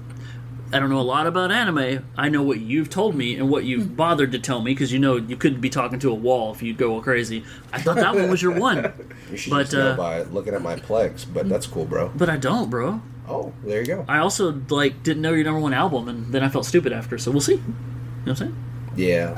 I 0.72 0.78
don't 0.78 0.88
know 0.88 1.00
a 1.00 1.02
lot 1.02 1.26
about 1.26 1.50
anime. 1.50 2.06
I 2.16 2.28
know 2.28 2.42
what 2.42 2.60
you've 2.60 2.90
told 2.90 3.14
me 3.14 3.34
and 3.36 3.50
what 3.50 3.64
you've 3.64 3.96
bothered 3.96 4.32
to 4.32 4.38
tell 4.38 4.60
me 4.62 4.72
because 4.72 4.92
you 4.92 4.98
know 4.98 5.16
you 5.16 5.36
couldn't 5.36 5.60
be 5.60 5.68
talking 5.68 5.98
to 6.00 6.10
a 6.10 6.14
wall 6.14 6.52
if 6.52 6.62
you'd 6.62 6.78
go 6.78 6.92
all 6.92 7.02
crazy. 7.02 7.44
I 7.72 7.80
thought 7.82 7.96
that 7.96 8.14
one 8.14 8.30
was 8.30 8.40
your 8.40 8.52
one, 8.58 8.92
You 9.30 9.36
should 9.36 9.50
but 9.50 9.62
just 9.62 9.72
know 9.72 9.90
uh, 9.92 9.96
by 9.96 10.22
looking 10.22 10.54
at 10.54 10.62
my 10.62 10.76
Plex. 10.76 11.26
But 11.32 11.48
that's 11.48 11.66
cool, 11.66 11.84
bro. 11.84 12.10
but 12.14 12.28
I 12.28 12.36
don't, 12.36 12.70
bro. 12.70 13.02
Oh, 13.28 13.52
there 13.64 13.80
you 13.80 13.86
go. 13.86 14.04
I 14.08 14.18
also 14.18 14.60
like 14.70 15.02
didn't 15.02 15.22
know 15.22 15.32
your 15.32 15.44
number 15.44 15.60
one 15.60 15.74
album, 15.74 16.08
and 16.08 16.32
then 16.32 16.42
I 16.42 16.48
felt 16.48 16.66
stupid 16.66 16.92
after. 16.92 17.18
So 17.18 17.30
we'll 17.30 17.40
see. 17.40 17.54
You 17.54 17.58
know 17.58 17.74
what 18.24 18.30
I'm 18.30 18.36
saying? 18.36 18.64
Yeah. 18.96 19.34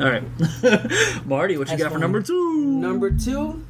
All 0.00 0.06
right, 0.08 0.22
Marty, 1.26 1.56
what 1.56 1.66
you 1.68 1.76
That's 1.76 1.82
got 1.82 1.92
for 1.92 1.98
number 1.98 2.22
two? 2.22 2.54
Number 2.78 3.10
two, 3.10 3.66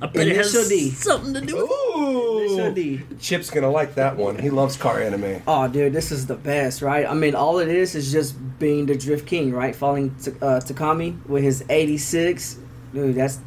I 0.00 0.06
bet 0.06 0.28
it 0.28 0.36
has 0.36 0.54
Initial 0.54 0.68
D. 0.68 0.90
something 0.90 1.34
to 1.34 1.40
do 1.40 1.56
with. 1.56 1.70
Ooh. 1.70 2.38
Initial 2.44 2.72
D. 2.72 3.02
Chip's 3.18 3.48
gonna 3.50 3.70
like 3.70 3.94
that 3.94 4.16
one. 4.16 4.38
He 4.38 4.50
loves 4.50 4.76
car 4.76 5.00
anime. 5.00 5.42
Oh, 5.46 5.68
dude, 5.68 5.92
this 5.92 6.12
is 6.12 6.26
the 6.26 6.34
best, 6.36 6.82
right? 6.82 7.06
I 7.06 7.14
mean, 7.14 7.34
all 7.34 7.58
it 7.58 7.68
is 7.68 7.94
is 7.94 8.12
just 8.12 8.34
being 8.58 8.86
the 8.86 8.94
Drift 8.96 9.26
King, 9.26 9.52
right? 9.52 9.74
Following 9.74 10.14
T- 10.16 10.32
uh, 10.42 10.60
Takumi 10.60 11.24
with 11.26 11.42
his 11.42 11.64
86. 11.68 12.58
Dude, 12.92 13.14
that's. 13.14 13.38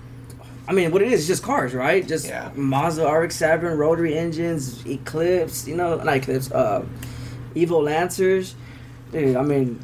I 0.68 0.72
mean, 0.72 0.92
what 0.92 1.02
it 1.02 1.12
is 1.12 1.22
is 1.22 1.28
just 1.28 1.42
cars, 1.44 1.74
right? 1.74 2.08
Just 2.08 2.28
Yeah. 2.28 2.52
Mazda 2.56 3.08
RX-7, 3.08 3.76
rotary 3.78 4.16
engines, 4.18 4.86
Eclipse, 4.86 5.68
you 5.68 5.76
know, 5.76 5.96
not 5.98 6.16
Eclipse, 6.18 6.52
uh, 6.52 6.86
Evo 7.56 7.84
Lancers. 7.84 8.54
Dude, 9.12 9.36
I 9.36 9.42
mean, 9.42 9.84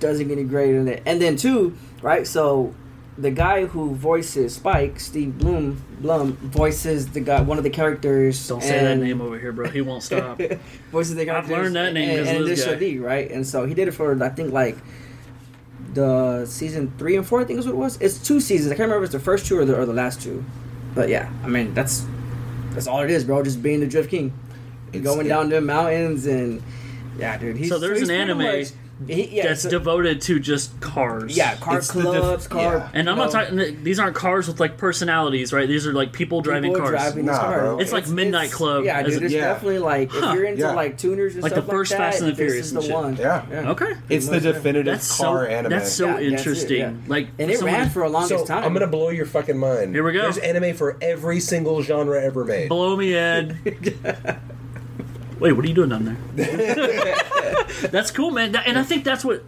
doesn't 0.00 0.28
get 0.28 0.38
any 0.38 0.44
greater 0.48 0.76
than 0.78 0.86
that. 0.86 1.02
And 1.06 1.20
then, 1.20 1.36
two, 1.36 1.76
right? 2.00 2.26
So, 2.26 2.74
the 3.18 3.30
guy 3.30 3.66
who 3.66 3.94
voices 3.94 4.54
Spike, 4.54 4.98
Steve 4.98 5.36
Bloom, 5.38 5.82
Blum, 6.00 6.32
voices 6.38 7.08
the 7.08 7.20
guy, 7.20 7.40
one 7.42 7.58
of 7.58 7.64
the 7.64 7.70
characters. 7.70 8.48
Don't 8.48 8.62
say 8.62 8.82
that 8.82 8.98
name 8.98 9.20
over 9.20 9.38
here, 9.38 9.52
bro. 9.52 9.68
He 9.68 9.80
won't 9.82 10.02
stop. 10.02 10.40
voices 10.90 11.14
the 11.14 11.24
guy. 11.26 11.36
I've 11.38 11.50
learned 11.50 11.76
that 11.76 11.92
name 11.92 12.08
and, 12.08 12.18
because 12.18 12.28
and 12.28 12.38
of 12.38 12.46
this 12.46 12.60
Initial 12.64 12.74
guy. 12.74 12.78
D, 12.80 12.98
right? 12.98 13.30
And 13.30 13.46
so 13.46 13.66
he 13.66 13.74
did 13.74 13.88
it 13.88 13.92
for 13.92 14.22
I 14.22 14.28
think 14.30 14.52
like 14.52 14.76
the 15.94 16.46
season 16.46 16.92
three 16.98 17.16
and 17.16 17.26
four. 17.26 17.40
I 17.40 17.44
think 17.44 17.58
is 17.58 17.66
what 17.66 17.72
it 17.74 17.78
was. 17.78 18.00
It's 18.00 18.18
two 18.18 18.40
seasons. 18.40 18.72
I 18.72 18.76
can't 18.76 18.86
remember 18.88 19.04
if 19.04 19.08
it's 19.08 19.12
the 19.12 19.20
first 19.20 19.46
two 19.46 19.58
or 19.58 19.64
the 19.64 19.76
or 19.78 19.84
the 19.86 19.92
last 19.92 20.22
two. 20.22 20.44
But 20.94 21.08
yeah, 21.08 21.30
I 21.44 21.48
mean 21.48 21.74
that's 21.74 22.06
that's 22.70 22.86
all 22.86 23.02
it 23.02 23.10
is, 23.10 23.24
bro. 23.24 23.42
Just 23.42 23.62
being 23.62 23.80
the 23.80 23.86
Drift 23.86 24.10
King, 24.10 24.32
It's- 24.92 25.04
going 25.04 25.26
it- 25.26 25.28
down 25.28 25.48
the 25.50 25.60
mountains 25.60 26.26
and 26.26 26.62
yeah, 27.18 27.36
dude. 27.36 27.56
He's, 27.58 27.68
So 27.68 27.78
there's 27.78 28.00
he's 28.00 28.08
an 28.08 28.14
anime 28.14 28.38
much- 28.38 28.70
he- 29.08 29.36
yeah, 29.36 29.48
That's 29.48 29.62
so- 29.62 29.70
devoted 29.70 30.20
to 30.22 30.38
just 30.40 30.78
cars. 30.80 31.36
yeah, 31.36 31.56
car 31.56 31.78
It's 31.78 31.88
the 31.92 32.02
def- 32.02 32.10
clubs, 32.20 32.46
car. 32.48 32.60
yeah. 32.76 32.88
And 32.94 33.08
I'm 33.08 33.16
you 33.18 33.22
not 33.24 33.32
talking. 33.32 33.82
These 33.84 33.98
aren't 33.98 34.16
cars 34.16 34.48
with 34.48 34.60
like 34.60 34.76
personalities, 34.76 35.52
right? 35.52 35.68
These 35.68 35.86
are 35.86 35.92
like 35.92 36.12
people 36.12 36.40
driving 36.40 36.72
people 36.72 36.80
cars. 36.86 36.90
driving 37.00 37.26
Nah, 37.26 37.32
these 37.32 37.40
cars. 37.40 37.60
bro. 37.60 37.78
It's 37.78 37.92
like 37.92 38.08
Midnight 38.08 38.50
Club 38.50 38.84
Yeah, 38.84 39.00
as 39.00 39.06
dude. 39.14 39.22
It's 39.24 39.34
Yeah. 39.34 39.40
definitely 39.48 39.78
like 39.78 40.08
if 40.14 40.20
you're 40.22 40.44
into 40.44 40.60
Yeah. 40.62 40.72
like 40.72 40.98
tuners 40.98 41.34
and 41.34 41.42
Like 41.42 41.54
the 41.54 41.60
stuff 41.62 41.70
first 41.70 41.90
like 41.92 41.98
that, 41.98 42.04
Fast 42.12 42.18
and 42.20 42.28
the 42.28 42.32
this 42.32 42.38
Furious 42.38 42.66
is 42.66 42.72
the 42.74 42.82
shit. 42.82 42.92
one. 42.92 43.16
Yeah. 43.16 43.42
yeah. 43.50 43.70
Okay. 43.70 43.92
It's 44.08 44.28
the 44.28 44.40
definitive 44.40 44.86
That's 44.92 45.06
so. 45.06 45.24
car 45.24 45.46
anime. 45.46 45.70
That's 45.70 45.92
so 45.92 46.06
Yeah, 46.06 46.12
that's 46.12 46.22
it, 46.24 46.32
interesting. 46.32 46.78
yeah. 46.78 46.92
Like, 47.06 47.28
And 47.38 47.50
it 47.50 47.58
someone- 47.58 47.74
ran 47.74 47.90
for 47.90 48.02
a 48.02 48.08
longest 48.08 48.40
so 48.40 48.44
time. 48.46 48.64
I'm 48.64 48.72
gonna 48.72 48.86
blow 48.86 49.10
your 49.10 49.26
fucking 49.26 49.58
mind. 49.58 49.94
Here 49.94 50.04
we 50.04 50.12
go. 50.12 50.22
There's 50.22 50.38
anime 50.38 50.74
for 50.74 50.96
every 51.00 51.40
single 51.40 51.82
genre 51.82 52.22
ever 52.22 52.44
made. 52.44 52.68
Blow 52.68 52.96
me, 52.96 53.14
Ed. 53.14 53.56
Wait, 55.42 55.52
what 55.54 55.64
are 55.64 55.68
you 55.68 55.74
doing 55.74 55.88
down 55.88 56.04
there? 56.04 57.16
that's 57.90 58.12
cool, 58.12 58.30
man. 58.30 58.54
And 58.54 58.78
I 58.78 58.84
think 58.84 59.02
that's 59.02 59.24
what 59.24 59.42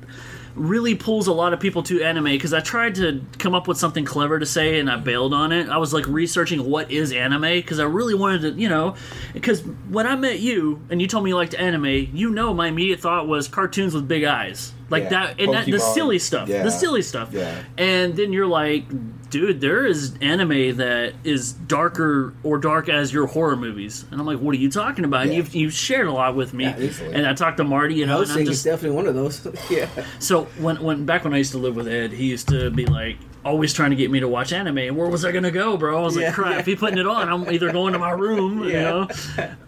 really 0.56 0.96
pulls 0.96 1.28
a 1.28 1.32
lot 1.32 1.52
of 1.52 1.60
people 1.60 1.84
to 1.84 2.02
anime 2.02 2.24
because 2.24 2.52
I 2.52 2.58
tried 2.58 2.96
to 2.96 3.22
come 3.38 3.54
up 3.54 3.68
with 3.68 3.78
something 3.78 4.04
clever 4.04 4.40
to 4.40 4.46
say 4.46 4.80
and 4.80 4.90
I 4.90 4.96
bailed 4.96 5.32
on 5.32 5.52
it. 5.52 5.68
I 5.68 5.78
was 5.78 5.94
like 5.94 6.04
researching 6.08 6.68
what 6.68 6.90
is 6.90 7.12
anime 7.12 7.42
because 7.42 7.78
I 7.78 7.84
really 7.84 8.14
wanted 8.14 8.40
to, 8.42 8.60
you 8.60 8.68
know, 8.68 8.96
because 9.32 9.60
when 9.88 10.08
I 10.08 10.16
met 10.16 10.40
you 10.40 10.80
and 10.90 11.00
you 11.00 11.06
told 11.06 11.22
me 11.22 11.30
you 11.30 11.36
liked 11.36 11.54
anime, 11.54 11.86
you 11.86 12.28
know, 12.28 12.52
my 12.52 12.66
immediate 12.66 12.98
thought 12.98 13.28
was 13.28 13.46
cartoons 13.46 13.94
with 13.94 14.08
big 14.08 14.24
eyes. 14.24 14.72
Like 14.90 15.04
Yeah. 15.04 15.08
that 15.10 15.40
and 15.40 15.52
that, 15.54 15.66
the 15.66 15.78
silly 15.78 16.18
stuff 16.18 16.48
Yeah. 16.48 16.62
the 16.62 16.70
silly 16.70 17.02
stuff 17.02 17.30
Yeah. 17.32 17.62
and 17.78 18.14
then 18.16 18.32
you're 18.32 18.46
like 18.46 18.84
dude 19.30 19.60
there 19.60 19.84
is 19.86 20.14
anime 20.20 20.76
that 20.76 21.14
is 21.24 21.52
darker 21.52 22.34
or 22.44 22.58
dark 22.58 22.88
as 22.88 23.12
your 23.12 23.26
horror 23.26 23.56
movies 23.56 24.04
and 24.10 24.20
i'm 24.20 24.26
like 24.26 24.38
what 24.38 24.54
are 24.54 24.58
you 24.58 24.70
talking 24.70 25.04
about 25.04 25.22
and 25.26 25.34
you've, 25.34 25.54
you've 25.54 25.72
shared 25.72 26.06
a 26.06 26.12
lot 26.12 26.36
with 26.36 26.54
me 26.54 26.64
Yeah, 26.64 26.90
and 27.12 27.26
i 27.26 27.32
talked 27.34 27.56
to 27.56 27.64
marty 27.64 27.94
you 27.94 28.06
know 28.06 28.20
and 28.22 28.30
i'm 28.30 28.44
just 28.44 28.64
definitely 28.64 28.94
one 28.96 29.06
of 29.06 29.14
those. 29.14 29.46
yeah. 29.70 29.88
so 30.20 30.44
when 30.58 30.80
when 30.82 31.04
back 31.06 31.24
when 31.24 31.34
I 31.34 31.38
used 31.38 31.52
to 31.52 31.58
live 31.58 31.74
with 31.76 31.88
Ed, 31.88 32.12
he 32.12 32.26
used 32.26 32.48
to 32.48 32.70
be 32.70 32.86
like 32.86 33.16
always 33.44 33.72
trying 33.74 33.90
to 33.90 33.96
get 33.96 34.10
me 34.10 34.20
to 34.20 34.28
watch 34.28 34.52
anime. 34.52 34.78
And 34.78 34.96
where 34.96 35.08
was 35.08 35.24
I 35.24 35.32
gonna 35.32 35.50
go, 35.50 35.76
bro? 35.76 35.98
I 35.98 36.02
was 36.02 36.16
Yeah, 36.16 36.26
like, 36.26 36.34
crap. 36.34 36.50
yeah. 36.52 36.58
If 36.60 36.66
he 36.66 36.76
putting 36.76 36.98
it 36.98 37.06
on, 37.06 37.28
I'm 37.28 37.48
either 37.52 37.70
going 37.72 37.92
to 37.92 37.98
my 37.98 38.10
room, 38.12 38.64
you 38.64 38.72
know. 38.72 39.08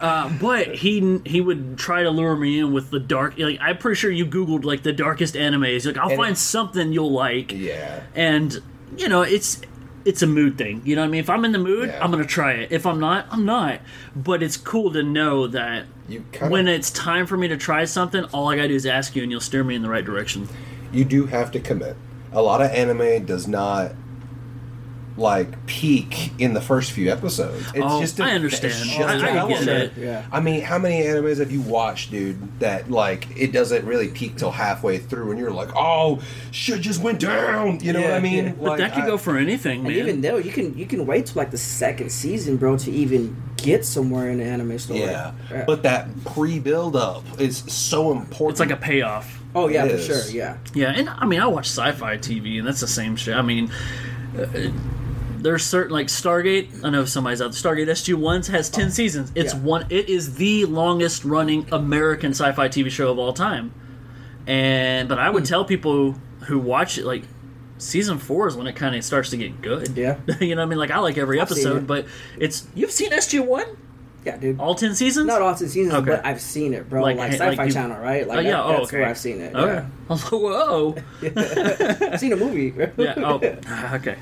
Uh, 0.01 0.33
but 0.41 0.75
he 0.77 1.21
he 1.25 1.41
would 1.41 1.77
try 1.79 2.03
to 2.03 2.11
lure 2.11 2.37
me 2.37 2.59
in 2.61 2.73
with 2.73 2.91
the 2.91 3.01
dark. 3.01 3.39
Like 3.39 3.59
I'm 3.61 3.79
pretty 3.79 3.97
sure 3.99 4.11
you 4.11 4.27
googled 4.27 4.65
like 4.65 4.83
the 4.83 4.93
darkest 4.93 5.35
animes. 5.35 5.87
Like 5.87 5.99
I'll 5.99 6.09
And 6.11 6.17
find 6.19 6.33
it- 6.33 6.39
something 6.39 6.93
you'll 6.93 7.13
like. 7.13 7.53
Yeah. 7.53 8.01
And 8.15 8.61
you 8.97 9.09
know 9.09 9.23
it's. 9.23 9.61
It's 10.05 10.23
a 10.23 10.27
mood 10.29 10.57
thing, 10.57 10.83
you 10.85 10.95
know 10.95 11.03
what 11.03 11.09
I 11.09 11.11
mean. 11.11 11.19
If 11.19 11.29
I'm 11.29 11.45
in 11.45 11.51
the 11.51 11.59
mood, 11.59 11.89
Yeah. 11.89 11.99
I'm 12.01 12.13
gonna 12.13 12.25
try 12.25 12.53
it. 12.53 12.71
If 12.71 12.87
I'm 12.87 13.01
not, 13.01 13.27
I'm 13.33 13.45
not. 13.45 13.81
But 14.15 14.41
it's 14.41 14.57
cool 14.57 14.93
to 14.93 15.03
know 15.03 15.49
that 15.49 15.87
when 16.49 16.69
it's 16.69 16.93
time 16.93 17.27
for 17.27 17.37
me 17.37 17.49
to 17.49 17.57
try 17.57 17.85
something, 17.87 18.23
all 18.27 18.49
I 18.49 18.55
gotta 18.55 18.69
do 18.69 18.75
is 18.77 18.87
ask 18.87 19.17
you, 19.17 19.25
and 19.25 19.33
you'll 19.33 19.41
steer 19.41 19.65
me 19.65 19.75
in 19.75 19.83
the 19.83 19.89
right 19.89 20.05
direction. 20.05 20.49
you 20.93 21.05
do 21.05 21.27
have 21.27 21.51
to 21.51 21.59
commit. 21.59 21.97
A 22.37 22.43
lot 22.43 22.61
of 22.63 22.71
anime 22.71 23.25
does 23.25 23.49
not 23.49 23.93
like 25.19 25.65
peak 25.65 26.31
in 26.39 26.53
the 26.53 26.61
first 26.61 26.93
few 26.93 27.11
episodes. 27.11 27.65
It's 27.75 27.79
Oh, 27.83 28.01
just 28.03 28.21
a- 28.21 28.25
I 28.25 28.33
understand. 28.33 28.75
it's 28.75 28.83
just 28.85 29.01
oh, 29.01 29.05
I- 29.07 29.45
I 29.45 29.49
get 29.49 29.67
it. 29.67 29.93
Yeah. 29.99 30.23
I 30.31 30.41
mean, 30.41 30.61
how 30.61 30.77
many 30.79 31.03
animes 31.05 31.39
have 31.39 31.51
you 31.51 31.63
watched, 31.63 32.11
dude? 32.11 32.37
That 32.61 32.91
like 32.91 33.27
it 33.35 33.51
doesn't 33.51 33.87
really 33.87 34.09
peak 34.09 34.37
till 34.37 34.51
halfway 34.51 34.99
through, 34.99 35.31
and 35.31 35.41
you're 35.41 35.51
like, 35.53 35.71
"Oh, 35.75 36.21
shit 36.51 36.83
just 36.83 37.01
went 37.01 37.19
down." 37.21 37.81
You 37.81 37.95
know 37.95 38.03
what 38.03 38.13
I 38.13 38.21
mean? 38.21 38.45
yeah. 38.45 38.53
But 38.59 38.63
Like, 38.69 38.79
that 38.81 38.93
could 38.93 39.05
I- 39.05 39.07
go 39.07 39.17
for 39.17 39.39
anything, 39.39 39.85
man. 39.85 39.93
And 39.93 39.99
even 40.01 40.21
though 40.21 40.37
you 40.37 40.53
can 40.53 40.77
you 40.77 40.85
can 40.85 41.07
wait 41.07 41.25
till 41.27 41.37
like 41.41 41.51
the 41.51 41.57
second 41.59 42.13
season, 42.13 42.59
bro, 42.59 42.77
to 42.77 42.91
even 42.91 43.35
get 43.57 43.87
somewhere 43.87 44.29
in 44.29 44.37
the 44.37 44.45
anime 44.45 44.79
story. 44.79 45.01
Yeah, 45.01 45.33
uh, 45.51 45.63
but 45.67 45.83
that 45.85 46.09
pre-build 46.27 46.95
up 46.95 47.25
is 47.41 47.65
so 47.69 48.13
important. 48.13 48.51
it's 48.51 48.61
like 48.61 48.71
a 48.71 48.77
payoff. 48.77 49.43
Oh 49.57 49.69
yeah, 49.69 49.85
it 49.87 49.89
for 49.91 49.95
is. 49.97 50.07
sure. 50.07 50.37
Yeah. 50.37 50.59
Yeah, 50.75 50.93
and 50.95 51.09
I 51.09 51.27
mean, 51.27 51.41
I 51.41 51.47
watch 51.47 51.67
sci-fi 51.67 52.17
TV, 52.19 52.59
and 52.59 52.67
that's 52.67 52.81
the 52.81 52.87
same 52.87 53.17
shit. 53.17 53.35
I 53.35 53.43
mean, 53.43 53.71
uh, 54.39 54.47
there's 55.39 55.65
certain 55.65 55.93
like 55.93 56.07
Stargate. 56.07 56.85
I 56.85 56.91
know 56.91 57.05
somebody's 57.05 57.43
out. 57.43 57.53
there. 57.53 57.73
Stargate 57.75 57.89
SG 57.89 58.15
Ones 58.15 58.47
has 58.49 58.71
ten 58.71 58.91
seasons. 58.91 59.33
It's 59.35 59.53
Yeah. 59.55 59.61
one. 59.61 59.87
It 59.91 60.09
is 60.09 60.35
the 60.37 60.65
longest 60.67 61.25
running 61.25 61.67
American 61.73 62.31
sci-fi 62.31 62.69
TV 62.69 62.91
show 62.91 63.11
of 63.11 63.19
all 63.19 63.33
time. 63.33 63.73
And 64.47 65.09
but 65.09 65.19
I 65.19 65.29
would 65.31 65.45
tell 65.45 65.65
people 65.65 66.13
who 66.47 66.59
watch 66.59 66.99
it 66.99 67.05
like. 67.05 67.25
Season 67.79 68.17
four 68.17 68.49
is 68.49 68.57
when 68.57 68.67
it 68.67 68.73
kind 68.75 68.97
of 68.97 69.05
starts 69.05 69.29
to 69.29 69.37
get 69.37 69.61
good. 69.61 69.99
Yeah. 69.99 70.17
you 70.41 70.55
know 70.55 70.63
what 70.63 70.67
I 70.67 70.71
mean? 70.71 70.79
Like 70.79 70.91
I 70.91 70.99
like 71.01 71.19
every 71.19 71.39
I've 71.39 71.51
episode, 71.51 71.77
it. 71.83 71.87
but 71.87 72.07
it's 72.39 72.67
you've 72.75 72.91
seen 72.91 73.11
SG 73.11 73.45
One 73.47 73.67
Yeah, 74.27 74.37
dude. 74.37 74.59
all 74.61 74.75
ten 74.75 74.95
seasons. 74.95 75.27
Not 75.27 75.41
all 75.41 75.55
ten 75.55 75.69
seasons, 75.69 75.95
Okay. 75.95 76.11
but 76.11 76.27
I've 76.27 76.41
seen 76.41 76.75
it, 76.75 76.89
bro. 76.91 77.01
Like- 77.01 77.17
Like, 77.17 77.31
like 77.31 77.39
Sci-Fi 77.41 77.65
you- 77.67 77.73
Channel, 77.73 77.99
right? 78.01 78.27
Like 78.27 78.39
Oh, 78.39 78.41
yeah, 78.41 78.51
that- 78.51 78.65
oh, 78.65 78.73
that's 78.73 78.83
okay. 78.89 78.99
where 79.01 79.09
I've 79.09 79.19
seen 79.19 79.41
it. 79.41 79.55
Okay. 79.55 79.73
Yeah. 79.75 79.87
I 80.11 80.13
was 80.13 80.23
like, 80.25 80.33
whoa. 80.33 80.97
I've 82.13 82.21
seen 82.21 82.33
a 82.33 82.37
movie. 82.37 82.75
Yeah. 82.97 83.15
Oh. 83.19 83.41
Okay. 83.95 84.17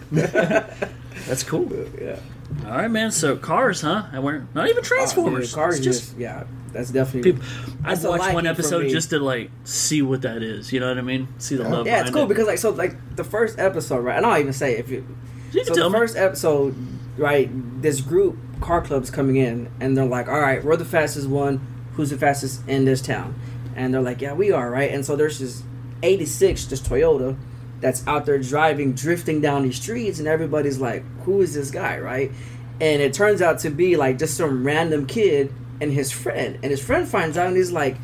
That's 1.26 1.42
cool. 1.42 1.70
yeah. 2.00 2.18
All 2.66 2.72
right, 2.76 2.90
man. 2.90 3.11
So 3.11 3.36
cars, 3.36 3.80
huh? 3.80 4.05
And 4.12 4.22
we're 4.22 4.46
not 4.55 4.66
even 4.68 4.78
Oh, 4.78 4.82
Transformers. 4.86 5.48
dude, 5.48 5.55
cars 5.55 5.76
It's 5.76 5.84
just, 5.84 6.05
just 6.11 6.18
yeah. 6.18 6.44
That's 6.72 6.90
definitely. 6.90 7.32
people. 7.32 7.46
I'd 7.84 7.92
That's 7.98 8.05
watch 8.05 8.34
one 8.34 8.46
episode 8.46 8.88
just 8.88 9.11
to 9.11 9.20
like 9.20 9.50
see 9.64 10.02
what 10.02 10.22
that 10.22 10.42
is. 10.42 10.72
You 10.72 10.80
know 10.80 10.88
what 10.88 10.98
I 10.98 11.02
mean? 11.02 11.28
See 11.38 11.57
the 11.57 11.68
love. 11.68 11.86
Yeah, 11.86 12.00
it's 12.02 12.11
cool 12.11 12.24
it. 12.24 12.28
because 12.28 12.46
like 12.46 12.59
so 12.59 12.70
like 12.70 12.96
the 13.16 13.24
first 13.24 13.59
episode, 13.59 14.00
right? 14.05 14.16
And 14.16 14.26
I'll 14.26 14.38
even 14.40 14.52
say 14.52 14.76
if 14.76 14.90
you 14.90 15.07
You 15.52 15.64
so 15.64 15.72
tell 15.74 15.84
the 15.84 15.90
me. 15.90 15.98
first 16.00 16.16
episode, 16.16 16.74
right? 17.16 17.48
This 17.80 18.00
group 18.00 18.36
car 18.64 18.80
club's 18.80 19.10
coming 19.10 19.36
in, 19.36 19.68
and 19.78 19.96
they're 19.96 20.06
like, 20.06 20.26
"All 20.26 20.40
right, 20.40 20.64
we're 20.64 20.76
the 20.76 20.84
fastest 20.86 21.28
one. 21.28 21.60
Who's 21.92 22.10
the 22.10 22.16
fastest 22.16 22.66
in 22.66 22.86
this 22.86 23.02
town?" 23.02 23.34
And 23.76 23.92
they're 23.92 24.00
like, 24.00 24.22
"Yeah, 24.22 24.32
we 24.32 24.50
are, 24.52 24.70
right?" 24.70 24.90
And 24.90 25.04
so 25.04 25.16
there's 25.16 25.38
this 25.38 25.62
'86, 26.02 26.64
this 26.66 26.80
Toyota, 26.80 27.36
that's 27.80 28.06
out 28.06 28.24
there 28.24 28.38
driving, 28.38 28.94
drifting 28.94 29.42
down 29.42 29.62
these 29.62 29.76
streets, 29.76 30.18
and 30.18 30.26
everybody's 30.26 30.78
like, 30.78 31.04
"Who 31.24 31.42
is 31.42 31.52
this 31.52 31.70
guy?" 31.70 31.98
Right? 31.98 32.32
And 32.80 33.02
it 33.02 33.12
turns 33.12 33.42
out 33.42 33.58
to 33.60 33.70
be 33.70 33.96
like 33.96 34.18
just 34.18 34.36
some 34.36 34.64
random 34.64 35.06
kid 35.06 35.52
and 35.80 35.92
his 35.92 36.10
friend, 36.10 36.58
and 36.62 36.70
his 36.70 36.82
friend 36.82 37.06
finds 37.06 37.36
out, 37.36 37.48
and 37.48 37.56
he's 37.56 37.72
like. 37.72 37.96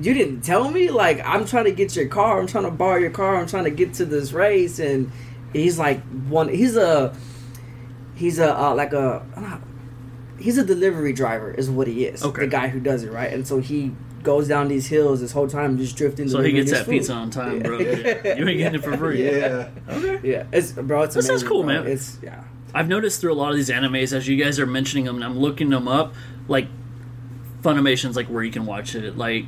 You 0.00 0.14
didn't 0.14 0.42
tell 0.42 0.70
me. 0.70 0.90
Like 0.90 1.20
I'm 1.26 1.44
trying 1.44 1.64
to 1.64 1.72
get 1.72 1.96
your 1.96 2.06
car. 2.06 2.38
I'm 2.38 2.46
trying 2.46 2.66
to 2.66 2.70
borrow 2.70 2.98
your 2.98 3.10
car. 3.10 3.34
I'm 3.34 3.48
trying 3.48 3.64
to 3.64 3.70
get 3.70 3.94
to 3.94 4.04
this 4.04 4.32
race, 4.32 4.78
and 4.78 5.10
he's 5.52 5.76
like 5.76 6.00
one. 6.28 6.48
He's 6.48 6.76
a 6.76 7.12
he's 8.14 8.38
a 8.38 8.56
uh, 8.56 8.74
like 8.76 8.92
a 8.92 9.26
he's 10.38 10.58
a 10.58 10.64
delivery 10.64 11.12
driver 11.12 11.50
is 11.52 11.68
what 11.70 11.86
he 11.86 12.04
is. 12.04 12.22
Okay. 12.24 12.42
The 12.42 12.46
guy 12.48 12.68
who 12.68 12.80
does 12.80 13.02
it 13.04 13.12
right, 13.12 13.32
and 13.32 13.46
so 13.46 13.58
he 13.60 13.92
goes 14.22 14.48
down 14.48 14.68
these 14.68 14.86
hills 14.88 15.20
this 15.20 15.32
whole 15.32 15.48
time 15.48 15.78
just 15.78 15.96
drifting. 15.96 16.28
So 16.28 16.38
he 16.42 16.52
delivering 16.52 16.54
gets 16.56 16.70
his 16.70 16.78
that 16.80 16.84
food. 16.86 16.92
pizza 16.92 17.12
on 17.12 17.30
time, 17.30 17.60
bro. 17.60 17.78
Yeah. 17.78 18.36
You 18.36 18.48
ain't 18.48 18.58
getting 18.58 18.74
it 18.80 18.84
for 18.84 18.96
free. 18.96 19.24
yeah. 19.24 19.68
Okay. 19.88 20.20
Yeah, 20.28 20.44
it's 20.52 20.72
bro. 20.72 21.02
It's 21.02 21.14
That 21.14 21.22
sounds 21.22 21.42
cool, 21.42 21.62
bro. 21.62 21.82
man. 21.82 21.86
It's 21.86 22.18
yeah. 22.22 22.44
I've 22.74 22.88
noticed 22.88 23.20
through 23.20 23.32
a 23.32 23.34
lot 23.34 23.50
of 23.50 23.56
these 23.56 23.70
animes 23.70 24.12
as 24.12 24.28
you 24.28 24.36
guys 24.42 24.58
are 24.60 24.66
mentioning 24.66 25.04
them, 25.06 25.16
and 25.16 25.24
I'm 25.24 25.38
looking 25.38 25.70
them 25.70 25.88
up. 25.88 26.14
Like 26.48 26.66
Funimation's 27.62 28.16
like 28.16 28.26
where 28.28 28.42
you 28.42 28.52
can 28.52 28.66
watch 28.66 28.94
it. 28.94 29.16
Like 29.16 29.46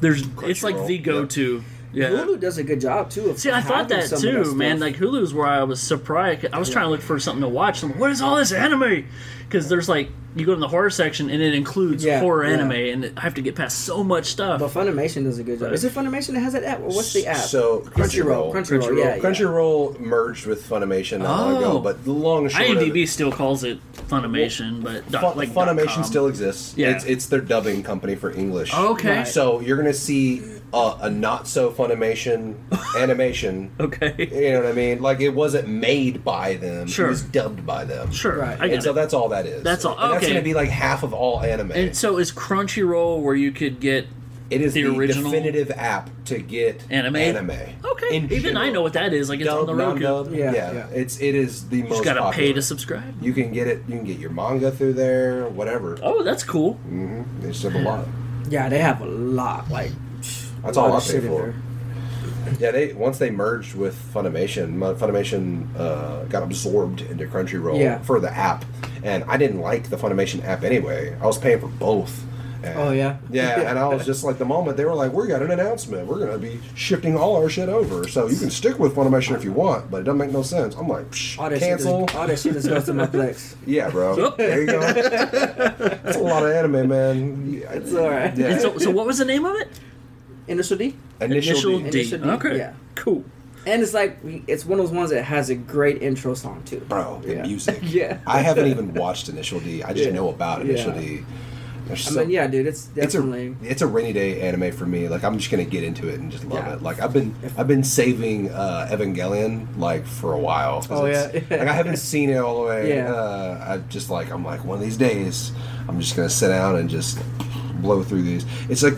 there's, 0.00 0.22
it's 0.42 0.62
like 0.62 0.74
Crunchyroll, 0.76 0.86
the 0.86 0.98
go-to. 0.98 1.64
Yeah. 1.94 2.10
Hulu 2.10 2.40
does 2.40 2.58
a 2.58 2.64
good 2.64 2.80
job 2.80 3.10
too. 3.10 3.30
Of 3.30 3.38
See, 3.38 3.50
I 3.50 3.60
thought 3.60 3.88
that 3.88 4.08
too, 4.10 4.44
stuff. 4.44 4.54
man. 4.56 4.80
Like 4.80 4.96
Hulu's 4.96 5.32
where 5.32 5.46
I 5.46 5.62
was 5.62 5.80
surprised. 5.80 6.46
I 6.52 6.58
was 6.58 6.70
trying 6.70 6.86
to 6.86 6.90
look 6.90 7.00
for 7.00 7.18
something 7.20 7.42
to 7.42 7.48
watch. 7.48 7.82
I'm 7.82 7.90
like, 7.90 7.98
what 8.00 8.10
is 8.10 8.20
all 8.20 8.36
this 8.36 8.52
anime? 8.52 9.06
Because 9.48 9.68
there's 9.68 9.88
like 9.88 10.08
you 10.36 10.44
go 10.44 10.52
to 10.54 10.60
the 10.60 10.66
horror 10.66 10.90
section 10.90 11.30
and 11.30 11.40
it 11.40 11.54
includes 11.54 12.04
Yeah, 12.04 12.18
horror 12.18 12.44
yeah. 12.44 12.54
anime, 12.54 12.72
and 12.72 13.12
I 13.16 13.20
have 13.20 13.34
to 13.34 13.42
get 13.42 13.54
past 13.54 13.82
so 13.82 14.02
much 14.02 14.26
stuff. 14.26 14.58
but 14.58 14.70
Funimation 14.70 15.22
does 15.22 15.38
a 15.38 15.44
good 15.44 15.60
job. 15.60 15.72
Is 15.72 15.84
it 15.84 15.92
Funimation 15.92 16.32
that 16.34 16.40
has 16.40 16.54
that 16.54 16.64
app? 16.64 16.80
Or 16.80 16.88
what's 16.88 17.12
the 17.12 17.28
app? 17.28 17.36
So 17.36 17.80
Crunchyroll. 17.82 18.52
Crunchyroll. 18.52 18.82
Crunchyroll. 18.82 18.98
Yeah, 18.98 19.14
yeah. 19.14 19.18
Crunchyroll 19.22 20.00
merged 20.00 20.46
with 20.46 20.68
Funimation 20.68 21.18
not 21.20 21.38
long 21.40 21.54
Oh. 21.54 21.58
ago, 21.58 21.80
but 21.80 22.04
the 22.04 22.10
long 22.12 22.44
and 22.46 22.52
short 22.52 22.68
of 22.68 22.78
IMDb 22.78 23.04
it, 23.04 23.08
still 23.08 23.30
calls 23.30 23.62
it 23.62 23.78
Funimation, 24.08 24.82
but 24.82 25.08
dot, 25.10 25.22
Fun- 25.22 25.36
like 25.36 25.50
Funimation 25.50 26.04
still 26.04 26.26
exists. 26.26 26.74
Yeah. 26.76 26.90
It's, 26.90 27.04
it's 27.04 27.26
their 27.26 27.40
dubbing 27.40 27.84
company 27.84 28.16
for 28.16 28.32
English. 28.32 28.72
Oh, 28.74 28.92
okay. 28.94 29.18
Right. 29.18 29.28
So 29.28 29.60
you're 29.60 29.76
gonna 29.76 29.92
see 29.92 30.42
uh, 30.74 30.98
a 31.02 31.10
not 31.10 31.46
so 31.46 31.70
Funimation 31.70 32.56
animation. 32.98 33.70
Okay. 33.80 34.14
You 34.32 34.52
know 34.52 34.62
what 34.62 34.68
I 34.70 34.72
mean? 34.72 35.00
Like 35.00 35.20
it 35.20 35.30
wasn't 35.30 35.68
made 35.68 36.24
by 36.24 36.54
them. 36.56 36.86
Sure. 36.88 37.06
It 37.06 37.10
was 37.10 37.22
dubbed 37.22 37.64
by 37.64 37.84
them. 37.84 38.10
Sure, 38.12 38.36
Right. 38.38 38.60
I 38.60 38.66
And 38.66 38.82
so 38.82 38.90
it. 38.90 38.94
that's 38.94 39.14
all 39.14 39.28
that 39.30 39.46
is. 39.46 39.62
That's 39.62 39.84
all- 39.84 39.94
Okay. 39.94 40.02
And 40.04 40.12
that's 40.14 40.26
gonna 40.28 40.42
be 40.42 40.54
like 40.54 40.68
half 40.70 41.02
of 41.02 41.14
all 41.14 41.40
anime. 41.40 41.70
And 41.72 41.96
so 41.96 42.18
is 42.18 42.32
Crunchyroll 42.32 43.22
where 43.22 43.34
you 43.36 43.52
could 43.52 43.78
get 43.80 44.06
it 44.50 44.60
is 44.60 44.74
the 44.74 44.82
the, 44.82 44.96
original- 44.96 45.30
definitive 45.30 45.70
app 45.70 46.10
to 46.26 46.38
get 46.38 46.84
Anime? 46.90 47.16
Anime. 47.16 47.50
okay. 47.84 48.16
In 48.16 48.30
Even 48.32 48.56
I 48.58 48.70
know 48.70 48.82
what 48.82 48.92
that 48.92 49.12
is. 49.14 49.28
Like 49.30 49.40
it's 49.40 49.48
on 49.48 49.66
the 49.66 49.74
Roku. 49.74 50.30
Yeah, 50.36 50.52
yeah, 50.52 50.72
yeah. 50.72 50.86
It's 50.92 51.18
it 51.20 51.34
is 51.34 51.68
the 51.70 51.78
You 51.78 51.84
most. 51.84 51.98
You 51.98 52.04
gotta 52.04 52.20
popular. 52.20 52.46
pay 52.48 52.52
to 52.52 52.60
subscribe. 52.62 53.22
You 53.22 53.32
can 53.32 53.52
get 53.52 53.66
it. 53.68 53.78
You 53.88 53.96
can 53.96 54.04
get 54.04 54.18
your 54.18 54.30
manga 54.30 54.70
through 54.70 54.92
there. 54.94 55.46
Whatever. 55.48 55.98
Oh, 56.02 56.22
that's 56.22 56.44
cool. 56.44 56.74
Mm-hmm. 56.88 57.40
They 57.40 57.48
just 57.48 57.62
have 57.62 57.74
a 57.74 57.78
lot. 57.78 58.06
Yeah, 58.50 58.68
they 58.68 58.78
have 58.78 59.00
a 59.00 59.06
lot. 59.06 59.70
Like 59.70 59.90
That's 60.64 60.76
all 60.76 60.92
I 60.92 60.96
of 60.98 61.04
pay 61.06 61.20
for. 61.20 61.26
there. 61.26 61.54
Yeah, 62.60 62.70
they 62.72 62.92
once 62.92 63.18
they 63.18 63.30
merged 63.30 63.74
with 63.74 63.94
Funimation, 64.14 64.78
Funimation 64.98 65.74
uh, 65.78 66.24
got 66.24 66.42
absorbed 66.42 67.00
into 67.00 67.26
Crunchyroll 67.26 67.80
Yeah. 67.80 67.98
for 68.00 68.20
the 68.20 68.30
app, 68.30 68.64
and 69.02 69.24
I 69.24 69.36
didn't 69.38 69.60
like 69.60 69.88
the 69.90 69.96
Funimation 69.96 70.44
app 70.44 70.62
anyway. 70.62 71.16
I 71.20 71.26
was 71.26 71.38
paying 71.38 71.60
for 71.60 71.68
both. 71.68 72.22
And- 72.62 72.78
Oh, 72.78 72.92
yeah? 72.92 73.16
yeah, 73.30 73.68
and 73.68 73.78
I 73.78 73.88
was 73.88 74.04
just 74.12 74.24
like 74.24 74.38
the 74.38 74.44
moment 74.44 74.76
they 74.76 74.84
were 74.84 74.94
like, 74.94 75.12
"We 75.12 75.26
got 75.26 75.42
an 75.42 75.50
announcement. 75.50 76.06
We're 76.06 76.18
gonna 76.18 76.38
be 76.38 76.60
shifting 76.74 77.16
all 77.16 77.36
our 77.36 77.48
shit 77.48 77.68
over, 77.70 78.06
so 78.08 78.26
you 78.26 78.36
can 78.36 78.50
stick 78.50 78.78
with 78.78 78.94
Funimation 78.94 79.34
if 79.36 79.42
you 79.44 79.52
want, 79.52 79.90
but 79.90 79.98
it 80.02 80.04
doesn't 80.04 80.18
make 80.18 80.30
no 80.32 80.42
sense." 80.42 80.74
I'm 80.76 80.86
like, 80.88 81.10
Psh, 81.10 81.38
All 81.38 81.48
that 81.50 81.58
cancel. 81.60 82.00
shit. 82.00 82.08
Just, 82.08 82.18
all 82.18 82.26
that 82.26 82.38
shit 82.38 82.52
just 82.54 82.68
goes 82.68 82.84
to 82.84 82.94
my 82.94 83.06
Plex. 83.06 83.54
Yeah, 83.66 83.88
bro. 83.90 84.30
there 84.30 84.60
you 84.60 84.66
go. 84.66 84.80
That's 84.80 86.16
a 86.16 86.20
lot 86.20 86.42
of 86.44 86.52
anime, 86.52 86.88
man. 86.88 87.62
It's 87.70 87.94
all 87.94 88.08
right. 88.10 88.36
Yeah. 88.36 88.58
So, 88.58 88.78
so 88.78 88.90
what 88.90 89.06
was 89.06 89.18
the 89.18 89.24
name 89.24 89.44
of 89.46 89.56
it? 89.56 89.68
Initial 90.48 90.76
D. 90.76 90.94
Initial, 91.20 91.78
D. 91.80 91.90
D. 91.90 91.98
Initial 92.00 92.18
D, 92.18 92.28
Okay. 92.30 92.56
yeah. 92.58 92.72
Cool. 92.94 93.24
And 93.66 93.82
it's 93.82 93.94
like 93.94 94.18
it's 94.46 94.66
one 94.66 94.78
of 94.78 94.84
those 94.86 94.94
ones 94.94 95.10
that 95.10 95.22
has 95.24 95.48
a 95.48 95.54
great 95.54 96.02
intro 96.02 96.34
song 96.34 96.62
too. 96.66 96.80
bro. 96.88 97.20
The 97.24 97.34
Yeah. 97.36 97.42
music. 97.42 97.78
Yeah. 97.82 98.18
I 98.26 98.40
haven't 98.40 98.66
even 98.68 98.92
watched 98.94 99.28
Initial 99.28 99.58
D. 99.60 99.82
I 99.82 99.92
just 99.94 100.06
Yeah. 100.10 100.14
know 100.14 100.28
about 100.28 100.60
Initial 100.62 100.92
Yeah. 100.94 101.00
D. 101.00 101.20
There's 101.86 102.06
I 102.08 102.10
so- 102.12 102.20
mean, 102.20 102.30
yeah, 102.30 102.46
dude, 102.46 102.66
it's 102.66 102.88
It's 102.96 103.14
a 103.14 103.18
definitely. 103.18 103.56
it's 103.62 103.82
a 103.82 103.86
rainy 103.86 104.12
day 104.14 104.40
anime 104.42 104.72
for 104.72 104.86
me. 104.86 105.06
Like 105.08 105.22
I'm 105.24 105.38
just 105.38 105.50
gonna 105.50 105.64
get 105.64 105.82
into 105.84 106.08
it 106.08 106.18
and 106.20 106.30
just 106.30 106.44
love 106.44 106.64
Yeah. 106.66 106.74
it. 106.74 106.82
Like 106.82 107.00
I've 107.00 107.12
been 107.14 107.34
I've 107.58 107.68
been 107.68 107.84
saving 107.84 108.50
uh, 108.50 108.88
Evangelion 108.90 109.66
like 109.78 110.06
for 110.06 110.32
a 110.34 110.38
while. 110.38 110.84
Oh, 110.90 111.06
it's- 111.06 111.30
yeah. 111.34 111.56
like 111.58 111.68
I 111.68 111.72
haven't 111.72 111.96
seen 111.98 112.28
it 112.30 112.36
all 112.36 112.62
the 112.62 112.68
way. 112.68 112.88
Yeah. 112.96 113.12
Uh, 113.12 113.64
I 113.66 113.78
just 113.88 114.10
like 114.10 114.30
I'm 114.30 114.44
like 114.44 114.64
one 114.64 114.76
of 114.78 114.84
these 114.84 114.96
days 114.98 115.52
I'm 115.88 116.00
just 116.00 116.16
gonna 116.16 116.28
sit 116.30 116.48
down 116.48 116.76
and 116.76 116.88
just 116.90 117.18
blow 117.80 118.02
through 118.02 118.22
these. 118.22 118.44
It's 118.70 118.82
like 118.82 118.94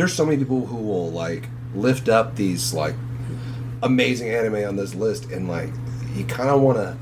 there's 0.00 0.14
so 0.14 0.24
many 0.24 0.38
people 0.38 0.66
who 0.66 0.76
will 0.76 1.10
like 1.12 1.48
lift 1.74 2.08
up 2.08 2.34
these 2.36 2.72
like 2.74 2.94
amazing 3.82 4.30
anime 4.30 4.66
on 4.68 4.76
this 4.76 4.94
list, 4.94 5.26
and 5.30 5.48
like 5.48 5.70
you 6.14 6.24
kind 6.24 6.50
of 6.50 6.60
want 6.60 6.78
to. 6.78 6.96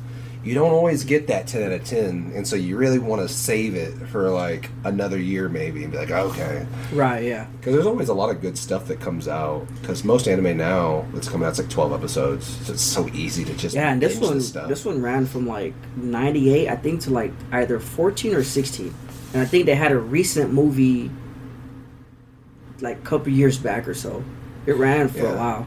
You 0.44 0.54
don't 0.54 0.70
always 0.70 1.04
get 1.04 1.26
that 1.26 1.46
ten 1.48 1.64
out 1.64 1.72
of 1.72 1.84
ten, 1.84 2.32
and 2.34 2.46
so 2.46 2.54
you 2.56 2.76
really 2.76 3.00
want 3.00 3.20
to 3.20 3.28
save 3.28 3.74
it 3.74 3.92
for 4.08 4.30
like 4.30 4.70
another 4.84 5.18
year 5.18 5.48
maybe, 5.48 5.82
and 5.82 5.92
be 5.92 5.98
like, 5.98 6.12
okay, 6.12 6.64
Right. 6.92 7.24
Yeah. 7.24 7.46
because 7.58 7.74
there's 7.74 7.86
always 7.86 8.08
a 8.08 8.14
lot 8.14 8.30
of 8.30 8.40
good 8.40 8.56
stuff 8.56 8.86
that 8.86 9.00
comes 9.00 9.26
out. 9.28 9.66
Because 9.80 10.04
most 10.04 10.26
anime 10.28 10.56
now 10.56 11.04
that's 11.12 11.28
coming 11.28 11.44
out 11.46 11.52
is 11.52 11.58
like 11.58 11.68
twelve 11.68 11.92
episodes, 11.92 12.46
so 12.66 12.72
it's 12.72 12.82
so 12.82 13.08
easy 13.08 13.44
to 13.44 13.52
just 13.54 13.74
Yeah, 13.74 13.90
and 13.92 14.00
this 14.00 14.18
one, 14.20 14.40
stuff. 14.40 14.68
this 14.68 14.84
one 14.84 15.02
ran 15.02 15.26
from 15.26 15.46
like 15.46 15.74
'98, 15.96 16.68
I 16.68 16.76
think, 16.76 17.00
to 17.02 17.10
like 17.10 17.32
either 17.52 17.78
14 17.80 18.34
or 18.34 18.44
16, 18.44 18.94
and 19.34 19.42
I 19.42 19.44
think 19.44 19.66
they 19.66 19.74
had 19.74 19.92
a 19.92 19.98
recent 19.98 20.52
movie, 20.54 21.10
like 22.80 22.98
a 22.98 23.02
couple 23.02 23.32
years 23.32 23.58
back 23.58 23.88
or 23.88 23.94
so. 23.94 24.22
It 24.66 24.76
ran 24.76 25.08
for 25.08 25.18
Yeah. 25.18 25.32
a 25.34 25.36
while, 25.36 25.66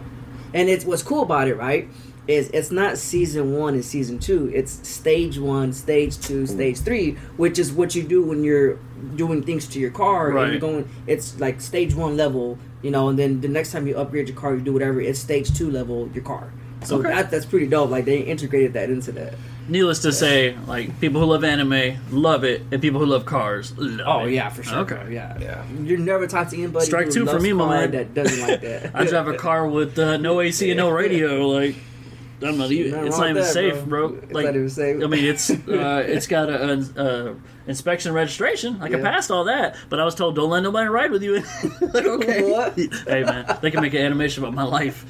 and 0.54 0.70
it's 0.70 0.86
what's 0.86 1.04
cool 1.04 1.24
about 1.24 1.48
it, 1.48 1.56
right? 1.58 1.88
Is 2.28 2.50
it's 2.54 2.72
not 2.72 2.98
season 3.00 3.54
one 3.58 3.74
and 3.74 3.84
season 3.84 4.20
two. 4.20 4.52
It's 4.54 4.88
stage 4.88 5.40
one, 5.40 5.74
stage 5.74 6.20
two, 6.20 6.46
stage 6.46 6.78
three, 6.80 7.18
which 7.36 7.58
is 7.58 7.72
what 7.72 7.96
you 7.96 8.04
do 8.04 8.22
when 8.22 8.44
you're 8.44 8.78
doing 9.16 9.42
things 9.42 9.68
to 9.70 9.80
your 9.80 9.90
car 9.90 10.28
and 10.28 10.36
Right. 10.36 10.52
you're 10.52 10.60
going. 10.60 10.86
It's 11.08 11.40
like 11.40 11.60
stage 11.62 11.96
one 11.96 12.16
level, 12.16 12.60
you 12.84 12.92
know, 12.92 13.10
and 13.10 13.18
then 13.18 13.42
the 13.42 13.48
next 13.48 13.72
time 13.72 13.88
you 13.88 13.98
upgrade 13.98 14.28
your 14.30 14.38
car, 14.38 14.54
you 14.54 14.62
do 14.62 14.72
whatever. 14.72 15.02
It's 15.02 15.18
stage 15.20 15.52
two 15.58 15.72
level 15.72 16.10
your 16.14 16.24
car. 16.24 16.52
So 16.84 16.98
Okay. 17.00 17.10
that 17.10 17.30
that's 17.32 17.46
pretty 17.46 17.68
dope. 17.68 17.90
Like 17.92 18.06
they 18.06 18.20
integrated 18.20 18.74
that 18.74 18.90
into 18.90 19.12
that. 19.14 19.36
Needless 19.68 20.00
to 20.00 20.12
say, 20.12 20.58
like 20.68 21.00
people 21.00 21.22
who 21.22 21.28
love 21.28 21.44
anime 21.44 21.98
love 22.10 22.44
it, 22.44 22.64
and 22.72 22.82
people 22.82 23.00
who 23.00 23.06
love 23.06 23.26
cars. 23.26 23.78
Love 23.78 24.02
Oh 24.24 24.26
it. 24.26 24.32
yeah, 24.34 24.50
for 24.50 24.64
sure. 24.64 24.80
Okay. 24.80 25.14
yeah. 25.14 25.38
Yeah. 25.40 25.64
You're 25.84 26.00
never 26.00 26.26
talk 26.28 26.50
to 26.50 26.58
anybody. 26.58 26.86
Strike 26.86 27.06
who 27.08 27.12
two 27.14 27.26
for 27.28 27.40
me, 27.40 27.54
my 27.54 27.70
man. 27.70 27.92
That 27.92 28.14
doesn't 28.14 28.40
like 28.48 28.62
that. 28.62 28.92
I 28.96 29.06
drive 29.06 29.28
a 29.28 29.36
car 29.36 29.68
with 29.68 29.98
uh, 30.00 30.18
no 30.18 30.42
AC 30.42 30.70
and 30.72 30.78
no 30.78 30.90
radio. 31.04 31.48
Like, 31.48 31.76
I'm 32.42 32.58
not 32.58 32.72
even. 32.72 33.06
It's 33.06 33.18
not 33.20 33.30
even 33.30 33.44
that, 33.44 33.54
safe, 33.54 33.86
bro. 33.86 34.10
bro. 34.10 34.18
It's 34.24 34.32
Like, 34.34 34.46
not 34.48 34.56
even 34.56 34.70
safe. 34.70 35.04
I 35.04 35.08
mean, 35.08 35.26
it's 35.26 35.50
uh, 35.68 36.04
it's 36.08 36.26
got 36.26 36.50
a, 36.50 36.74
a, 36.98 37.06
a 37.30 37.36
inspection 37.68 38.14
registration. 38.14 38.80
Like, 38.80 38.94
I 38.94 38.98
Yeah. 38.98 39.04
passed 39.04 39.30
all 39.30 39.44
that, 39.44 39.76
but 39.90 40.00
I 40.00 40.06
was 40.06 40.16
told 40.16 40.36
don't 40.36 40.50
let 40.50 40.64
nobody 40.64 40.90
ride 40.90 41.12
with 41.12 41.22
you. 41.22 41.36
like, 41.94 42.06
okay. 42.06 42.42
What? 42.52 42.78
hey 43.08 43.24
man, 43.24 43.58
they 43.62 43.70
can 43.70 43.82
make 43.82 43.94
an 43.94 44.02
animation 44.02 44.44
about 44.44 44.56
my 44.56 44.64
life. 44.64 45.06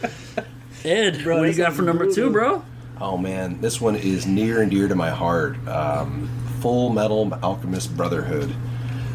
Ed, 0.84 1.24
Bro, 1.24 1.38
what 1.38 1.44
do 1.46 1.52
you 1.52 1.58
got 1.58 1.74
for 1.74 1.84
number 1.84 2.12
two, 2.12 2.30
bro? 2.32 2.64
Oh 3.00 3.18
man, 3.18 3.62
this 3.62 3.80
one 3.80 3.96
is 3.96 4.26
near 4.26 4.62
and 4.62 4.72
dear 4.72 4.88
to 4.88 4.96
my 4.96 5.10
heart. 5.10 5.56
Um, 5.68 6.30
Full 6.60 6.90
Metal 6.90 7.32
Alchemist 7.44 7.96
Brotherhood. 7.96 8.54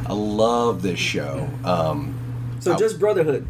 I 0.06 0.12
love 0.12 0.82
this 0.82 0.98
show. 0.98 1.48
Um, 1.64 2.14
So 2.60 2.76
just 2.76 2.98
Brotherhood. 3.00 3.46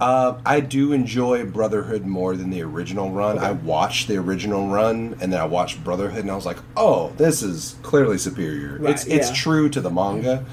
uh, 0.00 0.40
I 0.44 0.60
do 0.60 0.92
enjoy 0.92 1.44
Brotherhood 1.46 2.04
more 2.06 2.36
than 2.36 2.50
the 2.50 2.62
original 2.62 3.10
run. 3.10 3.38
I 3.38 3.52
watched 3.52 4.08
the 4.08 4.16
original 4.16 4.68
run 4.68 5.16
and 5.20 5.32
then 5.32 5.40
I 5.40 5.44
watched 5.44 5.82
Brotherhood 5.84 6.20
and 6.20 6.30
I 6.30 6.34
was 6.36 6.46
like, 6.46 6.58
oh, 6.76 7.12
this 7.16 7.42
is 7.42 7.76
clearly 7.82 8.18
superior. 8.18 8.78
Right, 8.80 8.94
it's 8.94 9.06
it's 9.06 9.28
yeah. 9.28 9.34
true 9.34 9.68
to 9.70 9.80
the 9.80 9.90
manga. 9.90 10.44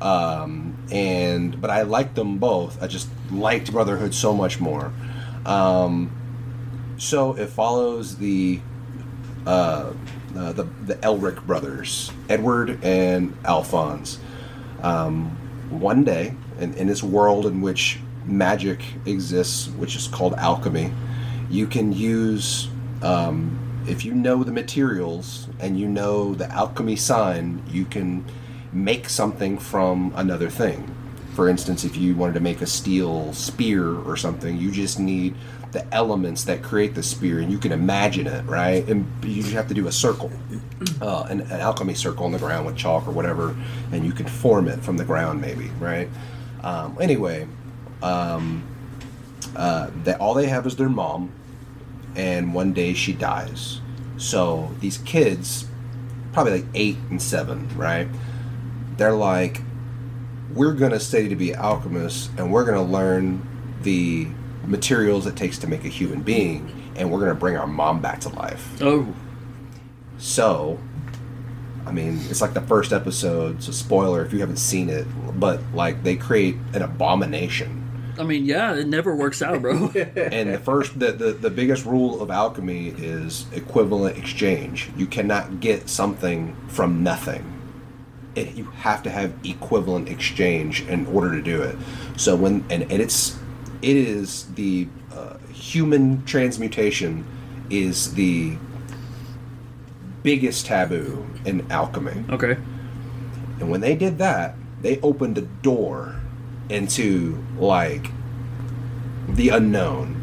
Um, 0.00 0.76
and 0.90 1.60
but 1.60 1.70
I 1.70 1.82
liked 1.82 2.14
them 2.14 2.38
both. 2.38 2.82
I 2.82 2.86
just 2.86 3.08
liked 3.30 3.70
Brotherhood 3.72 4.14
so 4.14 4.34
much 4.34 4.60
more. 4.60 4.92
Um, 5.46 6.10
so 6.98 7.34
it 7.34 7.48
follows 7.48 8.16
the 8.16 8.60
uh, 9.46 9.92
uh, 10.36 10.52
the 10.52 10.64
the 10.84 10.94
Elric 10.96 11.44
brothers, 11.46 12.12
Edward 12.28 12.84
and 12.84 13.36
Alphonse. 13.44 14.20
Um, 14.82 15.36
one 15.70 16.04
day, 16.04 16.34
in, 16.58 16.74
in 16.74 16.86
this 16.86 17.02
world 17.02 17.46
in 17.46 17.60
which 17.60 18.00
magic 18.24 18.82
exists, 19.06 19.68
which 19.68 19.96
is 19.96 20.08
called 20.08 20.34
alchemy, 20.34 20.92
you 21.48 21.66
can 21.66 21.92
use 21.92 22.68
um, 23.02 23.58
if 23.88 24.04
you 24.04 24.14
know 24.14 24.44
the 24.44 24.52
materials 24.52 25.48
and 25.58 25.78
you 25.78 25.88
know 25.88 26.34
the 26.34 26.50
alchemy 26.52 26.96
sign, 26.96 27.62
you 27.70 27.84
can 27.84 28.24
make 28.72 29.08
something 29.08 29.58
from 29.58 30.12
another 30.14 30.50
thing. 30.50 30.94
For 31.34 31.48
instance, 31.48 31.84
if 31.84 31.96
you 31.96 32.14
wanted 32.14 32.34
to 32.34 32.40
make 32.40 32.60
a 32.60 32.66
steel 32.66 33.32
spear 33.32 33.94
or 33.94 34.16
something, 34.16 34.56
you 34.56 34.70
just 34.70 34.98
need 34.98 35.34
the 35.72 35.86
elements 35.94 36.44
that 36.44 36.62
create 36.62 36.94
the 36.94 37.02
spear, 37.02 37.38
and 37.38 37.50
you 37.52 37.58
can 37.58 37.70
imagine 37.70 38.26
it, 38.26 38.44
right? 38.46 38.86
And 38.88 39.06
you 39.24 39.42
just 39.42 39.54
have 39.54 39.68
to 39.68 39.74
do 39.74 39.86
a 39.86 39.92
circle, 39.92 40.32
uh, 41.00 41.26
an, 41.30 41.42
an 41.42 41.60
alchemy 41.60 41.94
circle 41.94 42.24
on 42.24 42.32
the 42.32 42.38
ground 42.38 42.66
with 42.66 42.76
chalk 42.76 43.06
or 43.06 43.12
whatever, 43.12 43.56
and 43.92 44.04
you 44.04 44.12
can 44.12 44.26
form 44.26 44.66
it 44.66 44.80
from 44.80 44.96
the 44.96 45.04
ground, 45.04 45.40
maybe, 45.40 45.68
right? 45.78 46.08
Um, 46.64 46.98
anyway, 47.00 47.46
um, 48.02 48.64
uh, 49.54 49.90
that 50.04 50.20
all 50.20 50.34
they 50.34 50.46
have 50.46 50.66
is 50.66 50.74
their 50.74 50.88
mom, 50.88 51.30
and 52.16 52.52
one 52.52 52.72
day 52.72 52.92
she 52.92 53.12
dies. 53.12 53.80
So 54.16 54.74
these 54.80 54.98
kids, 54.98 55.68
probably 56.32 56.62
like 56.62 56.66
eight 56.74 56.96
and 57.10 57.22
seven, 57.22 57.68
right? 57.76 58.08
They're 58.96 59.12
like, 59.12 59.60
we're 60.54 60.72
gonna 60.72 61.00
study 61.00 61.28
to 61.28 61.36
be 61.36 61.54
alchemists, 61.54 62.30
and 62.36 62.52
we're 62.52 62.64
gonna 62.64 62.82
learn 62.82 63.46
the 63.82 64.26
materials 64.66 65.26
it 65.26 65.36
takes 65.36 65.58
to 65.58 65.66
make 65.66 65.84
a 65.84 65.88
human 65.88 66.22
being, 66.22 66.70
and 66.96 67.10
we're 67.10 67.20
gonna 67.20 67.34
bring 67.34 67.56
our 67.56 67.66
mom 67.66 68.00
back 68.00 68.20
to 68.20 68.28
life. 68.30 68.80
Oh, 68.82 69.06
So, 70.18 70.78
I 71.86 71.92
mean, 71.92 72.20
it's 72.28 72.40
like 72.42 72.52
the 72.52 72.60
first 72.60 72.92
episode, 72.92 73.62
so 73.62 73.72
spoiler 73.72 74.24
if 74.24 74.32
you 74.32 74.40
haven't 74.40 74.58
seen 74.58 74.90
it, 74.90 75.06
but 75.40 75.60
like 75.74 76.02
they 76.02 76.16
create 76.16 76.56
an 76.74 76.82
abomination. 76.82 77.76
I 78.18 78.22
mean, 78.24 78.44
yeah, 78.44 78.74
it 78.74 78.86
never 78.86 79.16
works 79.16 79.40
out, 79.40 79.62
bro. 79.62 79.86
And 79.94 80.52
the 80.52 80.58
first, 80.58 80.98
the, 80.98 81.12
the, 81.12 81.32
the 81.32 81.48
biggest 81.48 81.86
rule 81.86 82.20
of 82.20 82.30
alchemy 82.30 82.88
is 82.98 83.46
equivalent 83.52 84.18
exchange. 84.18 84.90
You 84.94 85.06
cannot 85.06 85.60
get 85.60 85.88
something 85.88 86.54
from 86.68 87.02
nothing. 87.02 87.59
It, 88.34 88.54
you 88.54 88.64
have 88.64 89.02
to 89.02 89.10
have 89.10 89.32
equivalent 89.44 90.08
exchange 90.08 90.86
in 90.86 91.06
order 91.06 91.32
to 91.32 91.42
do 91.42 91.62
it. 91.62 91.76
So 92.16 92.36
when 92.36 92.64
and, 92.70 92.82
and 92.84 93.02
it's 93.02 93.36
it 93.82 93.96
is 93.96 94.46
the 94.54 94.86
uh, 95.12 95.38
human 95.52 96.24
transmutation 96.24 97.26
is 97.70 98.14
the 98.14 98.56
biggest 100.22 100.66
taboo 100.66 101.26
in 101.44 101.70
alchemy. 101.70 102.24
okay. 102.30 102.56
And 103.58 103.70
when 103.70 103.80
they 103.80 103.94
did 103.94 104.18
that, 104.18 104.54
they 104.80 105.00
opened 105.00 105.36
a 105.38 105.42
door 105.42 106.20
into 106.68 107.42
like 107.58 108.10
the 109.28 109.50
unknown. 109.50 110.16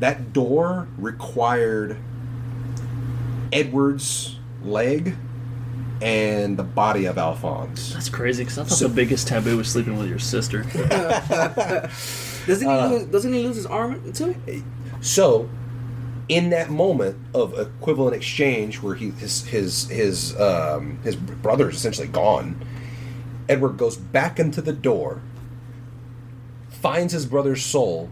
That 0.00 0.32
door 0.32 0.88
required 0.98 1.96
Edward's 3.52 4.36
leg 4.62 5.16
and 6.02 6.56
the 6.56 6.62
body 6.62 7.06
of 7.06 7.16
Alphonse. 7.18 7.92
That's 7.94 8.08
crazy 8.08 8.44
because 8.44 8.58
I 8.58 8.64
thought 8.64 8.78
the 8.78 8.88
biggest 8.88 9.28
taboo 9.28 9.56
was 9.56 9.68
sleeping 9.68 9.98
with 9.98 10.08
your 10.08 10.18
sister. 10.18 10.62
Doesn't 12.46 12.68
he 12.68 12.74
Uh, 12.74 12.88
lose, 12.88 13.04
doesn't 13.06 13.32
he 13.32 13.42
lose 13.42 13.56
his 13.56 13.66
arm 13.66 14.12
too? 14.12 14.36
So, 15.00 15.48
in 16.28 16.50
that 16.50 16.70
moment 16.70 17.16
of 17.34 17.58
equivalent 17.58 18.14
exchange, 18.14 18.80
where 18.82 18.94
he 18.94 19.10
his 19.10 19.44
his 19.46 19.88
his 19.88 20.38
um, 20.40 20.98
his 21.02 21.16
brother 21.16 21.68
is 21.70 21.76
essentially 21.76 22.06
gone, 22.08 22.64
Edward 23.48 23.76
goes 23.78 23.96
back 23.96 24.38
into 24.38 24.60
the 24.62 24.72
door, 24.72 25.22
finds 26.68 27.12
his 27.12 27.26
brother's 27.26 27.64
soul, 27.64 28.10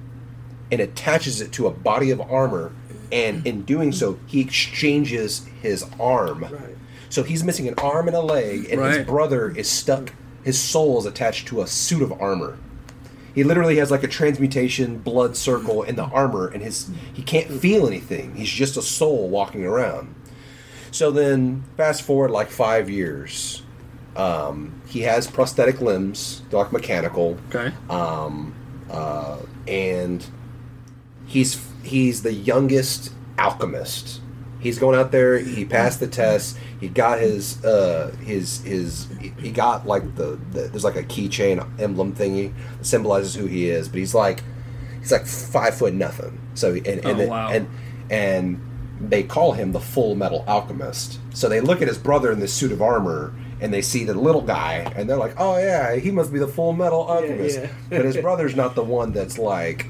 and 0.73 0.81
attaches 0.81 1.41
it 1.41 1.53
to 1.53 1.67
a 1.67 1.71
body 1.71 2.11
of 2.11 2.21
armor. 2.21 2.73
And 3.13 3.47
in 3.47 3.63
doing 3.63 3.93
so, 3.93 4.19
he 4.27 4.41
exchanges 4.41 5.47
his 5.63 5.85
arm. 6.01 6.41
Right. 6.45 6.77
So 7.15 7.23
he's 7.23 7.45
missing 7.45 7.69
an 7.69 7.75
arm 7.79 8.09
and 8.09 8.17
a 8.17 8.21
leg, 8.21 8.67
and 8.73 8.81
his 8.81 9.07
brother 9.07 9.49
is 9.57 9.71
stuck. 9.71 10.13
His 10.43 10.59
soul 10.59 10.99
is 10.99 11.07
attached 11.07 11.47
to 11.47 11.61
a 11.63 11.67
suit 11.69 12.03
of 12.03 12.11
armor. 12.21 12.59
He 13.37 13.45
literally 13.45 13.77
has 13.77 13.89
like 13.93 14.03
a 14.03 14.09
transmutation 14.09 14.99
blood 14.99 15.37
circle 15.37 15.85
in 15.85 15.95
the 15.95 16.07
armor, 16.07 16.49
and 16.49 16.61
his 16.61 16.91
he 17.13 17.23
can't 17.23 17.49
feel 17.53 17.87
anything. 17.87 18.35
He's 18.35 18.49
just 18.51 18.77
a 18.77 18.83
soul 18.83 19.29
walking 19.29 19.65
around. 19.65 20.13
So 20.91 21.13
then, 21.13 21.63
fast 21.77 22.03
forward 22.03 22.33
like 22.33 22.51
five 22.51 22.91
years, 22.91 23.63
um, 24.17 24.83
he 24.89 25.03
has 25.03 25.29
prosthetic 25.29 25.81
limbs, 25.81 26.43
like 26.51 26.73
mechanical, 26.73 27.39
Okay. 27.55 27.73
uh, 27.89 29.37
and 29.69 30.27
he's 31.27 31.65
he's 31.85 32.25
the 32.25 32.33
youngest 32.33 33.13
alchemist. 33.39 34.21
He's 34.65 34.79
going 34.81 34.99
out 34.99 35.13
there. 35.13 35.39
He 35.39 35.65
passed 35.65 36.01
the 36.01 36.09
test. 36.09 36.59
He 36.81 36.89
got 36.89 37.21
his 37.21 37.63
uh, 37.65 38.17
his 38.25 38.63
his. 38.63 39.07
He 39.39 39.51
got 39.53 39.87
like 39.87 40.17
the, 40.17 40.41
the 40.53 40.63
there's 40.63 40.83
like 40.85 40.97
a 40.97 41.03
keychain 41.05 41.65
emblem 41.81 42.15
thingy 42.17 42.53
that 42.79 42.85
symbolizes 42.85 43.35
who 43.37 43.47
he 43.47 43.69
is. 43.69 43.89
But 43.89 43.99
he's 43.99 44.15
like 44.15 44.43
he's 45.01 45.13
like 45.13 45.27
five 45.27 45.77
foot 45.77 45.95
nothing. 45.95 46.41
So 46.55 46.73
and 46.75 46.87
and 46.87 47.21
Oh, 47.21 47.27
wow. 47.29 47.51
and 47.51 47.69
and 48.11 48.61
they 49.01 49.23
call 49.23 49.53
him 49.53 49.73
the 49.73 49.81
Full 49.81 50.15
Metal 50.15 50.45
Alchemist. 50.49 51.21
So 51.35 51.49
they 51.49 51.61
look 51.61 51.83
at 51.83 51.89
his 51.89 51.99
brother 51.99 52.33
in 52.33 52.41
this 52.41 52.53
suit 52.53 52.73
of 52.73 52.83
armor. 52.83 53.33
And 53.61 53.73
they 53.73 53.83
see 53.83 54.05
the 54.05 54.13
little 54.15 54.43
guy, 54.43 54.93
and 54.97 55.09
they're 55.09 55.17
like, 55.17 55.35
"Oh 55.39 55.57
yeah, 55.57 55.95
he 55.95 56.11
must 56.11 56.33
be 56.33 56.39
the 56.39 56.49
Full 56.49 56.73
Metal 56.75 57.03
Alchemist." 57.05 57.61
yeah. 57.61 57.69
but 57.89 58.05
his 58.05 58.17
brother's 58.17 58.55
not 58.57 58.75
the 58.75 58.83
one 58.83 59.13
that's 59.13 59.39
like 59.39 59.87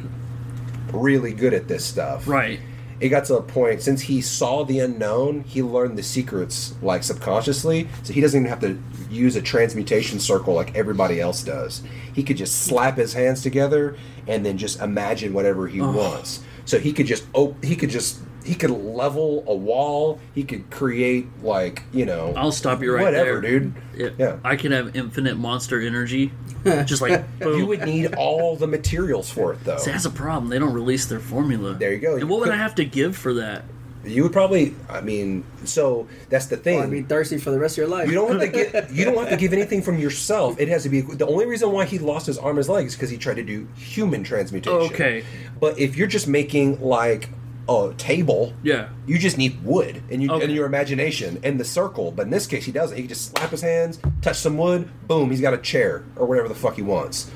really 0.92 1.32
good 1.32 1.54
at 1.54 1.66
this 1.66 1.84
stuff. 1.84 2.28
Right. 2.28 2.60
It 3.00 3.08
got 3.08 3.24
to 3.26 3.36
a 3.36 3.42
point 3.42 3.82
since 3.82 4.02
he 4.02 4.20
saw 4.20 4.64
the 4.64 4.80
unknown, 4.80 5.42
he 5.46 5.62
learned 5.62 5.98
the 5.98 6.02
secrets 6.02 6.74
like 6.82 7.02
subconsciously, 7.02 7.88
so 8.02 8.12
he 8.12 8.20
doesn't 8.20 8.40
even 8.40 8.48
have 8.48 8.60
to 8.60 8.80
use 9.10 9.36
a 9.36 9.42
transmutation 9.42 10.18
circle 10.20 10.54
like 10.54 10.74
everybody 10.76 11.20
else 11.20 11.42
does. 11.42 11.82
He 12.14 12.22
could 12.22 12.36
just 12.36 12.62
slap 12.62 12.96
his 12.96 13.12
hands 13.12 13.42
together 13.42 13.96
and 14.26 14.44
then 14.44 14.58
just 14.58 14.80
imagine 14.80 15.32
whatever 15.32 15.66
he 15.66 15.80
wants. 15.80 16.42
So 16.64 16.78
he 16.78 16.92
could 16.92 17.06
just 17.06 17.24
op- 17.34 17.62
he 17.62 17.76
could 17.76 17.90
just 17.90 18.20
he 18.44 18.54
could 18.54 18.70
level 18.70 19.44
a 19.46 19.54
wall. 19.54 20.20
He 20.34 20.44
could 20.44 20.70
create 20.70 21.26
like 21.42 21.82
you 21.92 22.06
know 22.06 22.32
I'll 22.36 22.52
stop 22.52 22.82
you 22.82 22.94
right 22.94 23.02
whatever, 23.02 23.40
there, 23.40 23.60
dude. 23.60 23.74
Yeah, 23.96 24.10
Yeah. 24.18 24.38
I 24.44 24.56
can 24.56 24.72
have 24.72 24.94
infinite 24.94 25.36
monster 25.36 25.80
energy, 25.80 26.32
just 26.84 27.02
like 27.02 27.38
boom. 27.38 27.58
You 27.58 27.66
would 27.66 27.82
need 27.82 28.14
all 28.14 28.56
the 28.56 28.66
materials 28.66 29.30
for 29.30 29.52
it 29.54 29.64
though. 29.64 29.78
See, 29.78 29.90
that's 29.90 30.04
a 30.04 30.10
problem. 30.10 30.50
They 30.50 30.58
don't 30.58 30.74
release 30.74 31.06
their 31.06 31.20
formula. 31.20 31.74
There 31.74 31.92
you 31.92 32.00
go. 32.00 32.16
And 32.16 32.28
what 32.28 32.40
would 32.40 32.50
I 32.50 32.56
have 32.56 32.74
to 32.76 32.84
give 32.84 33.16
for 33.16 33.34
that? 33.34 33.64
You 34.06 34.22
would 34.24 34.32
probably. 34.32 34.74
I 34.88 35.00
mean, 35.00 35.44
so 35.64 36.06
that's 36.28 36.46
the 36.46 36.56
thing. 36.56 36.80
I'd 36.82 36.90
be 36.90 37.02
thirsty 37.02 37.38
for 37.38 37.50
the 37.50 37.58
rest 37.58 37.74
of 37.74 37.78
your 37.78 37.88
life. 37.88 38.08
You 38.08 38.14
don't 38.14 38.32
have 38.32 38.40
to 38.40 38.48
get. 38.48 38.90
You 38.94 39.04
don't 39.04 39.16
have 39.16 39.30
to 39.30 39.36
give 39.36 39.52
anything 39.52 39.82
from 39.82 39.98
yourself. 39.98 40.60
It 40.60 40.68
has 40.68 40.82
to 40.82 40.88
be 40.88 41.00
the 41.00 41.26
only 41.26 41.46
reason 41.46 41.72
why 41.72 41.84
he 41.86 41.98
lost 41.98 42.26
his 42.26 42.38
arm 42.38 42.50
and 42.50 42.58
his 42.58 42.68
legs 42.68 42.94
because 42.94 43.10
he 43.10 43.16
tried 43.16 43.36
to 43.36 43.42
do 43.42 43.66
human 43.76 44.22
transmutation. 44.22 44.92
Okay. 44.92 45.24
But 45.58 45.78
if 45.78 45.96
you're 45.96 46.06
just 46.06 46.28
making 46.28 46.80
like 46.80 47.30
a 47.68 47.92
table, 47.96 48.52
Yeah. 48.62 48.88
you 49.06 49.18
just 49.18 49.38
need 49.38 49.64
wood 49.64 50.02
and 50.10 50.22
you 50.22 50.30
Okay. 50.30 50.44
and 50.44 50.52
your 50.54 50.66
imagination 50.66 51.38
and 51.42 51.58
the 51.58 51.64
circle. 51.64 52.10
But 52.10 52.22
in 52.26 52.30
this 52.30 52.46
case, 52.46 52.64
he 52.64 52.72
doesn't. 52.72 52.96
He 52.96 53.02
can 53.04 53.08
just 53.08 53.30
slap 53.36 53.50
his 53.50 53.62
hands, 53.62 53.98
touch 54.22 54.36
some 54.38 54.56
wood, 54.58 54.88
boom, 55.08 55.30
he's 55.30 55.40
got 55.40 55.54
a 55.54 55.58
chair 55.58 56.04
or 56.16 56.26
whatever 56.26 56.48
the 56.48 56.54
fuck 56.54 56.76
he 56.76 56.82
wants. 56.82 57.30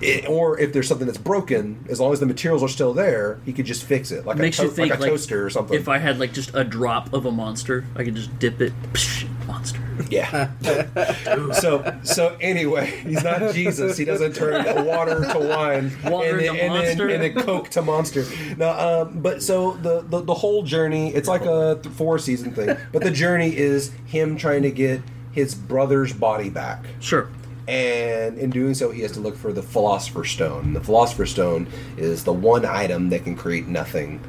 It, 0.00 0.28
or 0.28 0.56
if 0.60 0.72
there's 0.72 0.86
something 0.86 1.06
that's 1.08 1.18
broken, 1.18 1.84
as 1.88 1.98
long 1.98 2.12
as 2.12 2.20
the 2.20 2.26
materials 2.26 2.62
are 2.62 2.68
still 2.68 2.94
there, 2.94 3.40
he 3.44 3.52
could 3.52 3.66
just 3.66 3.82
fix 3.82 4.12
it, 4.12 4.24
like 4.24 4.36
Makes 4.38 4.60
a, 4.60 4.62
you 4.64 4.70
think 4.70 4.90
like 4.90 5.00
a 5.00 5.02
like, 5.02 5.10
toaster 5.10 5.44
or 5.44 5.50
something. 5.50 5.76
If 5.76 5.88
I 5.88 5.98
had 5.98 6.20
like 6.20 6.32
just 6.32 6.54
a 6.54 6.62
drop 6.62 7.12
of 7.12 7.26
a 7.26 7.32
monster, 7.32 7.84
I 7.96 8.04
could 8.04 8.14
just 8.14 8.38
dip 8.38 8.60
it. 8.60 8.72
Psh, 8.92 9.26
monster. 9.48 9.80
Yeah. 10.10 10.50
so 11.52 11.98
so 12.02 12.36
anyway, 12.40 12.86
he's 13.02 13.24
not 13.24 13.54
Jesus. 13.54 13.96
He 13.96 14.04
doesn't 14.04 14.34
turn 14.34 14.64
water 14.86 15.24
to 15.32 15.38
wine, 15.38 15.92
Water 16.04 16.30
and, 16.30 16.40
to 16.40 16.46
then, 16.46 16.56
and, 16.56 16.74
monster. 16.74 17.06
then, 17.08 17.22
and 17.22 17.36
then 17.36 17.44
Coke 17.44 17.68
to 17.70 17.82
monster. 17.82 18.24
No, 18.56 18.70
um, 18.70 19.20
but 19.20 19.42
so 19.42 19.72
the, 19.72 20.02
the 20.02 20.20
the 20.20 20.34
whole 20.34 20.62
journey, 20.62 21.14
it's 21.14 21.28
like 21.28 21.42
a 21.42 21.76
four 21.96 22.18
season 22.18 22.52
thing. 22.52 22.76
But 22.92 23.02
the 23.02 23.10
journey 23.10 23.56
is 23.56 23.92
him 24.06 24.36
trying 24.36 24.62
to 24.62 24.70
get 24.70 25.02
his 25.32 25.54
brother's 25.54 26.12
body 26.12 26.50
back. 26.50 26.84
Sure. 27.00 27.28
And 27.66 28.38
in 28.38 28.48
doing 28.50 28.72
so, 28.72 28.90
he 28.90 29.02
has 29.02 29.12
to 29.12 29.20
look 29.20 29.36
for 29.36 29.52
the 29.52 29.62
Philosopher's 29.62 30.30
Stone. 30.30 30.72
The 30.72 30.80
Philosopher's 30.80 31.30
Stone 31.30 31.68
is 31.98 32.24
the 32.24 32.32
one 32.32 32.64
item 32.64 33.10
that 33.10 33.24
can 33.24 33.36
create 33.36 33.66
nothing 33.68 34.20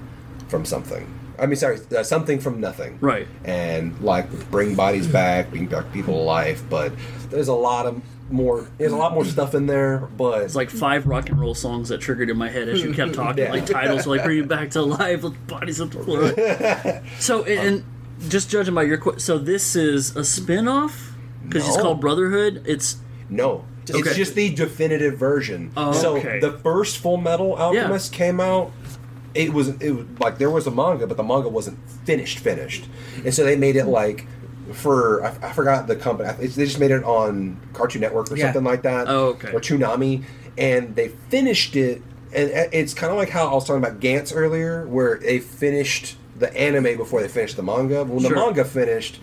from 0.49 0.65
something. 0.65 1.07
I 1.41 1.45
mean, 1.45 1.55
sorry, 1.55 1.79
uh, 1.97 2.03
something 2.03 2.39
from 2.39 2.59
nothing. 2.59 2.97
Right. 3.01 3.27
And 3.45 3.99
like 4.01 4.29
bring 4.51 4.75
bodies 4.75 5.07
back, 5.07 5.49
bring 5.49 5.67
back 5.67 5.91
people 5.93 6.13
to 6.15 6.19
life. 6.21 6.63
But 6.69 6.91
there's 7.29 7.47
a 7.47 7.53
lot 7.53 7.85
of 7.85 8.01
more. 8.31 8.67
There's 8.77 8.91
a 8.91 8.97
lot 8.97 9.13
more 9.13 9.25
stuff 9.25 9.55
in 9.55 9.65
there. 9.65 9.99
But 10.17 10.41
It's 10.43 10.55
like 10.55 10.69
five 10.69 11.07
rock 11.07 11.29
and 11.29 11.39
roll 11.39 11.55
songs 11.55 11.89
that 11.89 11.99
triggered 12.01 12.29
in 12.29 12.37
my 12.37 12.49
head 12.49 12.69
as 12.69 12.81
you 12.81 12.93
kept 12.93 13.13
talking. 13.15 13.43
Yeah. 13.45 13.51
Like 13.51 13.65
titles 13.65 14.05
like 14.05 14.23
"Bring 14.23 14.37
You 14.37 14.45
Back 14.45 14.71
to 14.71 14.81
Life" 14.81 15.23
with 15.23 15.47
bodies 15.47 15.79
on 15.81 15.89
the 15.89 16.03
floor. 16.03 17.03
so, 17.19 17.43
and, 17.43 17.59
and 17.67 18.29
just 18.29 18.49
judging 18.49 18.75
by 18.75 18.83
your 18.83 18.97
qu- 18.97 19.17
so 19.19 19.37
this 19.37 19.75
is 19.75 20.15
a 20.15 20.25
spin-off 20.25 21.15
because 21.47 21.65
it's 21.67 21.77
called 21.77 22.01
Brotherhood. 22.01 22.63
It's 22.67 22.97
no, 23.29 23.63
it's 23.83 23.91
Okay. 23.97 24.13
just 24.13 24.35
the 24.35 24.53
definitive 24.53 25.17
version. 25.17 25.71
Oh, 25.77 25.91
so 25.93 26.17
okay. 26.17 26.39
the 26.39 26.51
first 26.59 26.97
Full 26.97 27.17
Metal 27.17 27.53
Alchemist 27.55 28.11
came 28.11 28.39
out. 28.39 28.71
It 29.35 29.53
was 29.53 29.69
it 29.81 29.91
was 29.91 30.05
like 30.19 30.37
there 30.37 30.49
was 30.49 30.65
a 30.67 30.71
manga, 30.71 31.05
but 31.07 31.17
the 31.17 31.23
manga 31.23 31.49
wasn't 31.49 31.77
finished 32.05 32.39
finished, 32.39 32.85
and 33.23 33.33
so 33.33 33.43
they 33.43 33.55
made 33.55 33.75
it 33.75 33.85
like 33.85 34.25
for 34.73 35.23
I, 35.23 35.49
I 35.49 35.53
forgot 35.53 35.87
the 35.87 35.95
company. 35.95 36.29
They 36.39 36.47
just 36.65 36.79
made 36.79 36.91
it 36.91 37.03
on 37.03 37.59
Cartoon 37.73 38.01
Network 38.01 38.31
or 38.31 38.37
Yeah. 38.37 38.45
something 38.45 38.63
like 38.63 38.81
that. 38.83 39.07
Oh, 39.07 39.27
okay. 39.29 39.51
Or 39.51 39.59
Toonami, 39.59 40.23
and 40.57 40.95
they 40.95 41.09
finished 41.29 41.75
it, 41.75 42.01
and 42.33 42.49
it's 42.73 42.93
kind 42.93 43.11
of 43.11 43.17
like 43.17 43.29
how 43.29 43.47
I 43.49 43.53
was 43.53 43.65
talking 43.65 43.83
about 43.83 43.99
Gantz 43.99 44.31
earlier, 44.35 44.87
where 44.87 45.17
they 45.17 45.39
finished 45.39 46.17
the 46.37 46.55
anime 46.57 46.97
before 46.97 47.21
they 47.21 47.27
finished 47.27 47.55
the 47.55 47.63
manga. 47.63 48.03
When 48.03 48.19
Sure. 48.21 48.29
the 48.29 48.35
manga 48.35 48.63
finished, 48.65 49.19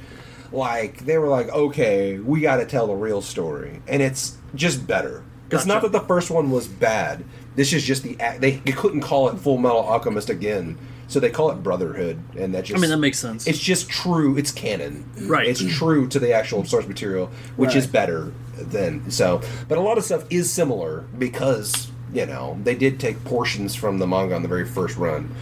like 0.52 1.04
they 1.07 1.18
were 1.18 1.28
like, 1.28 1.48
okay, 1.48 2.18
we 2.18 2.40
got 2.40 2.57
to 2.57 2.66
tell 2.66 2.86
the 2.86 2.94
real 2.94 3.22
story, 3.22 3.82
and 3.88 4.02
it's 4.02 4.36
just 4.54 4.86
better. 4.86 5.22
It's 5.50 5.64
not 5.66 5.82
that 5.82 5.92
the 5.92 6.00
first 6.00 6.28
one 6.30 6.50
was 6.50 6.66
bad. 6.66 7.24
This 7.57 7.72
is 7.72 7.82
just 7.82 8.02
the 8.02 8.18
act. 8.20 8.40
They, 8.40 8.52
they 8.52 8.72
couldn't 8.72 9.00
call 9.00 9.28
it 9.28 9.38
Full 9.38 9.59
Metal 9.59 9.78
Alchemist 9.80 10.30
again, 10.30 10.78
so 11.09 11.18
they 11.20 11.30
call 11.30 11.50
it 11.50 11.62
Brotherhood, 11.62 12.18
and 12.38 12.54
that 12.54 12.64
just 12.64 12.78
I 12.78 12.80
mean 12.80 12.90
that 12.90 12.98
makes 12.98 13.18
sense. 13.18 13.46
it's 13.46 13.59
just 13.59 13.88
true. 13.88 14.36
It's 14.36 14.52
canon. 14.52 15.04
Right. 15.22 15.46
It's 15.48 15.64
true 15.64 16.07
to 16.09 16.18
the 16.18 16.32
actual 16.32 16.64
source 16.64 16.86
material, 16.86 17.30
which 17.57 17.74
is 17.74 17.86
better 17.86 18.32
than 18.57 19.11
so. 19.11 19.40
But 19.68 19.78
a 19.78 19.80
lot 19.80 19.98
of 19.98 20.04
stuff 20.04 20.24
is 20.30 20.50
similar 20.52 21.00
because 21.18 21.90
you 22.12 22.26
know 22.26 22.59
they 22.62 22.74
did 22.74 23.00
take 23.00 23.24
portions 23.24 23.74
from 23.74 23.98
the 23.98 24.07
manga 24.07 24.34
on 24.34 24.42
the 24.42 24.48
very 24.48 24.66
first 24.66 24.96
run. 24.96 25.34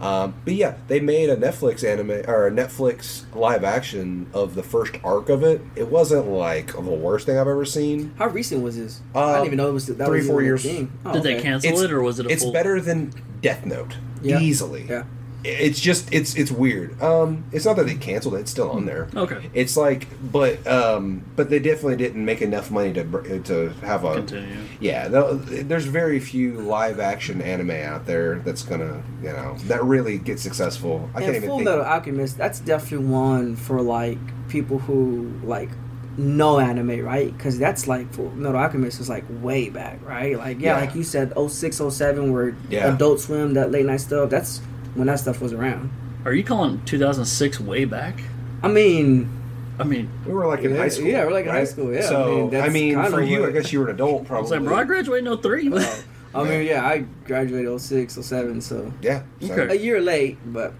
Um, 0.00 0.34
but 0.44 0.54
yeah, 0.54 0.74
they 0.88 1.00
made 1.00 1.28
a 1.30 1.36
Netflix 1.36 1.82
anime 1.82 2.10
or 2.28 2.46
a 2.46 2.50
Netflix 2.50 3.22
live 3.34 3.64
action 3.64 4.28
of 4.32 4.54
the 4.54 4.62
first 4.62 4.94
arc 5.02 5.28
of 5.28 5.42
it. 5.42 5.60
It 5.76 5.88
wasn't 5.88 6.26
like 6.28 6.72
the 6.72 6.80
worst 6.80 7.26
thing 7.26 7.36
I've 7.38 7.48
ever 7.48 7.64
seen. 7.64 8.12
How 8.18 8.28
recent 8.28 8.62
was 8.62 8.76
this? 8.76 9.00
I 9.14 9.18
Uh, 9.18 9.32
didn't 9.34 9.46
even 9.46 9.56
know 9.58 9.68
it 9.68 9.72
was 9.72 9.86
that 9.86 9.96
three, 10.06 10.18
was 10.18 10.26
four 10.28 10.36
even 10.40 10.44
years. 10.46 10.62
thing. 10.62 10.92
Oh, 11.04 11.12
Did 11.12 11.22
they 11.24 11.34
okay. 11.34 11.42
cancel 11.42 11.80
it 11.80 11.90
or 11.92 12.02
was 12.02 12.18
it 12.20 12.26
a 12.26 12.30
it's 12.30 12.42
full? 12.42 12.52
better 12.52 12.80
than 12.80 13.12
Death 13.42 13.66
Note 13.66 13.96
Yeah. 14.22 14.38
easily. 14.40 14.86
Yeah. 14.88 15.04
It's 15.44 15.78
just 15.78 16.12
it's 16.12 16.34
it's 16.34 16.50
weird. 16.50 17.00
Um, 17.00 17.44
it's 17.52 17.64
not 17.64 17.76
that 17.76 17.86
they 17.86 17.94
canceled 17.94 18.34
it; 18.34 18.40
it's 18.40 18.50
still 18.50 18.70
on 18.70 18.86
there. 18.86 19.08
Okay. 19.14 19.48
It's 19.54 19.76
like, 19.76 20.08
but 20.32 20.66
um, 20.66 21.22
but 21.36 21.48
they 21.48 21.60
definitely 21.60 21.96
didn't 21.96 22.24
make 22.24 22.42
enough 22.42 22.70
money 22.72 22.92
to 22.94 23.40
to 23.44 23.68
have 23.82 24.04
a 24.04 24.14
Continue. 24.14 24.56
Yeah, 24.80 25.06
there's 25.08 25.84
very 25.84 26.18
few 26.18 26.54
live 26.60 26.98
action 26.98 27.40
anime 27.40 27.70
out 27.70 28.04
there 28.04 28.40
that's 28.40 28.62
gonna 28.64 29.00
you 29.22 29.28
know 29.32 29.56
that 29.66 29.84
really 29.84 30.18
get 30.18 30.40
successful. 30.40 31.08
I 31.14 31.20
can't 31.20 31.28
And 31.28 31.36
even 31.36 31.48
Full 31.48 31.58
think. 31.58 31.68
Metal 31.70 31.84
Alchemist, 31.84 32.36
that's 32.36 32.58
definitely 32.58 33.06
one 33.06 33.54
for 33.54 33.80
like 33.80 34.18
people 34.48 34.78
who 34.80 35.30
like 35.44 35.70
know 36.16 36.58
anime, 36.58 36.98
right? 37.04 37.32
Because 37.36 37.60
that's 37.60 37.86
like 37.86 38.12
Full 38.12 38.30
Metal 38.32 38.58
Alchemist 38.58 38.98
is 38.98 39.08
like 39.08 39.24
way 39.40 39.68
back, 39.70 40.00
right? 40.04 40.36
Like 40.36 40.58
yeah, 40.58 40.74
Yeah. 40.74 40.80
like 40.84 40.96
you 40.96 41.04
said, 41.04 41.32
06, 41.36 41.80
07, 41.90 42.32
where 42.32 42.56
Yeah. 42.68 42.92
Adult 42.92 43.20
Swim, 43.20 43.54
that 43.54 43.70
late 43.70 43.86
night 43.86 44.00
stuff. 44.00 44.28
That's 44.30 44.60
when 44.94 45.06
that 45.06 45.20
stuff 45.20 45.40
was 45.40 45.52
around. 45.52 45.90
Are 46.24 46.32
you 46.32 46.42
calling 46.44 46.80
2006 46.84 47.60
way 47.60 47.84
back? 47.84 48.20
I 48.62 48.68
mean, 48.68 49.30
I 49.78 49.84
mean, 49.84 50.10
we 50.26 50.32
were 50.32 50.46
like 50.46 50.60
in 50.64 50.72
Yeah, 50.72 50.78
high 50.78 50.88
school. 50.88 51.06
yeah, 51.06 51.24
we're 51.24 51.32
like 51.32 51.44
in 51.46 51.50
high 51.52 51.64
school, 51.64 51.92
yeah. 51.92 52.00
I 52.00 52.02
So 52.02 52.34
mean, 52.36 52.50
that's 52.50 52.68
I 52.68 52.72
mean, 52.72 52.94
kinda 52.94 53.10
for 53.10 53.22
you, 53.22 53.40
what- 53.40 53.48
I 53.50 53.52
guess 53.52 53.72
you 53.72 53.80
were 53.80 53.88
an 53.88 53.94
adult, 53.94 54.22
I 54.24 54.24
probably. 54.26 54.42
was 54.42 54.50
like, 54.50 54.62
bro, 54.64 54.76
I 54.76 54.84
graduated 54.84 55.26
in 55.32 55.38
03. 55.38 55.72
I 56.34 56.44
mean, 56.44 56.66
yeah, 56.66 56.84
I 56.86 57.04
graduated 57.24 57.80
06, 57.80 58.14
07, 58.20 58.60
so 58.60 58.92
Yeah. 59.00 59.22
Okay. 59.42 59.68
a 59.74 59.74
year 59.80 60.00
late, 60.00 60.36
but 60.46 60.74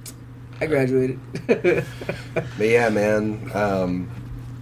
I 0.61 0.67
graduated. 0.67 1.19
But 2.35 2.67
yeah, 2.67 2.89
man, 2.91 3.51
um, 3.55 4.11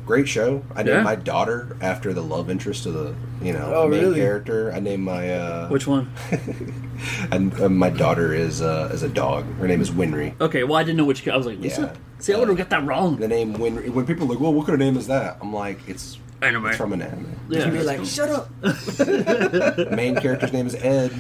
great 0.07 0.29
show. 0.29 0.63
I 0.75 0.83
named 0.85 0.97
Yeah. 0.99 1.03
my 1.03 1.17
daughter 1.17 1.77
after 1.83 2.15
the 2.15 2.23
love 2.23 2.49
interest 2.49 2.87
of 2.87 2.95
the 2.95 3.15
you 3.43 3.53
know 3.53 3.73
Oh, 3.75 3.89
main 3.89 4.01
really? 4.01 4.21
character. 4.21 4.73
I 4.73 4.81
named 4.81 5.03
my 5.05 5.35
uh, 5.35 5.69
Which 5.69 5.87
one? 5.87 6.11
and 7.31 7.53
uh, 7.61 7.69
my 7.69 7.91
daughter 7.91 8.33
is 8.33 8.63
uh, 8.63 8.91
is 8.93 9.03
a 9.03 9.09
dog. 9.09 9.45
Her 9.59 9.67
name 9.69 9.81
is 9.81 9.91
Winry. 9.91 10.41
Okay, 10.41 10.65
well, 10.65 10.77
I 10.77 10.85
didn't 10.85 10.97
know 10.97 11.05
which. 11.05 11.27
I 11.29 11.37
was 11.37 11.47
like, 11.47 11.59
Lisa? 11.59 11.81
Yeah. 11.83 11.93
See, 12.21 12.33
I 12.33 12.39
would 12.39 12.49
have 12.49 12.57
got 12.57 12.71
that 12.71 12.87
wrong. 12.87 13.17
The 13.17 13.29
name 13.29 13.55
Winry. 13.57 13.91
When 13.91 14.07
people 14.07 14.25
are 14.27 14.31
like, 14.31 14.41
well, 14.41 14.55
what 14.55 14.67
kind 14.67 14.75
of 14.75 14.81
name 14.81 14.97
is 14.97 15.07
that? 15.09 15.37
I'm 15.43 15.53
like, 15.53 15.79
it's 15.89 16.19
Anime. 16.41 16.67
it's 16.67 16.77
from 16.77 16.93
an 16.93 17.03
anime. 17.03 17.35
Yeah. 17.49 17.69
Be 17.69 17.83
like, 17.83 18.05
shut 18.05 18.29
up. 18.31 18.49
Main 19.93 20.17
character's 20.17 20.53
name 20.53 20.67
is 20.67 20.75
Ed. 20.77 21.13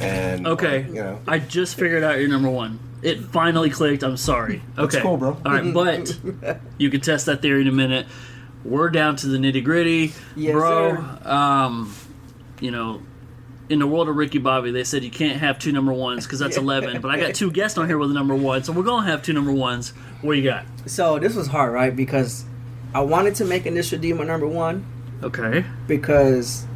And 0.00 0.46
Okay. 0.46 0.82
you 0.86 0.94
know, 1.02 1.20
I 1.26 1.38
just 1.38 1.76
figured 1.76 2.02
out 2.04 2.18
your 2.18 2.28
number 2.28 2.50
one. 2.50 2.78
It 3.02 3.20
finally 3.20 3.70
clicked. 3.70 4.02
I'm 4.02 4.16
sorry. 4.16 4.62
Okay. 4.78 5.00
cool, 5.00 5.16
bro. 5.16 5.30
All 5.44 5.52
right, 5.52 5.72
but 5.72 6.18
you 6.78 6.90
can 6.90 7.00
test 7.00 7.26
that 7.26 7.42
theory 7.42 7.62
in 7.62 7.68
a 7.68 7.72
minute. 7.72 8.06
We're 8.64 8.90
down 8.90 9.16
to 9.16 9.26
the 9.28 9.38
nitty 9.38 9.62
gritty, 9.64 10.12
Yes, 10.36 10.52
bro. 10.52 10.96
sir. 10.96 11.28
Um, 11.30 11.94
you 12.60 12.70
know, 12.72 13.00
in 13.68 13.78
the 13.78 13.86
world 13.86 14.08
of 14.08 14.16
Ricky 14.16 14.38
Bobby, 14.38 14.70
they 14.72 14.82
said 14.84 15.04
you 15.04 15.10
can't 15.10 15.38
have 15.38 15.58
two 15.58 15.70
number 15.72 15.92
ones 15.92 16.26
because 16.26 16.38
that's 16.40 16.56
eleven. 16.64 17.00
But 17.00 17.10
I 17.12 17.20
got 17.20 17.34
two 17.34 17.50
guests 17.50 17.78
on 17.78 17.86
here 17.86 17.98
with 17.98 18.10
a 18.10 18.14
number 18.14 18.34
one, 18.34 18.64
so 18.64 18.72
we're 18.72 18.82
gonna 18.82 19.06
have 19.06 19.22
two 19.22 19.32
number 19.32 19.52
ones. 19.52 19.90
What 20.22 20.36
you 20.36 20.42
got? 20.44 20.64
So 20.86 21.18
this 21.18 21.34
was 21.36 21.46
hard, 21.46 21.72
right? 21.72 21.94
Because 21.94 22.44
I 22.94 23.00
wanted 23.02 23.36
to 23.36 23.44
make 23.44 23.66
Initial 23.66 23.98
D 24.00 24.12
my 24.12 24.24
number 24.24 24.46
one 24.48 24.84
Okay. 25.22 25.64
because 25.86 26.66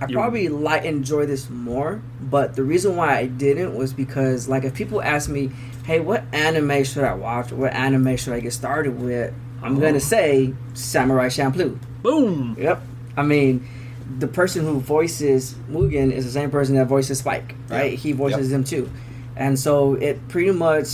I 0.00 0.06
You- 0.06 0.14
probably 0.16 0.48
like 0.48 0.84
enjoy 0.84 1.26
this 1.26 1.48
more. 1.50 2.00
But 2.22 2.56
the 2.56 2.62
reason 2.62 2.96
why 2.96 3.16
I 3.18 3.26
didn't 3.26 3.74
was 3.76 3.92
because 3.92 4.48
like 4.48 4.64
if 4.64 4.74
people 4.74 5.02
ask 5.02 5.28
me, 5.28 5.50
"Hey, 5.84 6.00
what 6.00 6.24
anime 6.32 6.84
should 6.84 7.04
I 7.04 7.14
watch? 7.14 7.52
What 7.52 7.72
anime 7.74 8.16
should 8.16 8.32
I 8.32 8.40
get 8.40 8.52
started 8.52 9.00
with?" 9.00 9.32
I'm 9.62 9.76
Oh. 9.76 9.80
gonna 9.80 9.90
uh-huh. 9.90 9.98
say 10.00 10.54
Samurai 10.74 11.26
Champloo. 11.28 11.76
Boom. 12.02 12.56
Yep. 12.58 12.80
I 13.16 13.22
mean, 13.22 13.66
the 14.18 14.26
person 14.26 14.64
who 14.64 14.80
voices 14.80 15.54
Mugen 15.70 16.10
is 16.12 16.24
the 16.24 16.30
same 16.30 16.50
person 16.50 16.76
that 16.76 16.86
voices 16.86 17.18
Spike, 17.18 17.54
right? 17.68 17.92
Yeah. 17.92 17.96
He 17.98 18.12
voices 18.12 18.50
Yep. 18.50 18.56
him 18.56 18.64
too, 18.64 18.90
and 19.36 19.58
so 19.58 19.94
it 19.94 20.26
pretty 20.28 20.50
much 20.52 20.88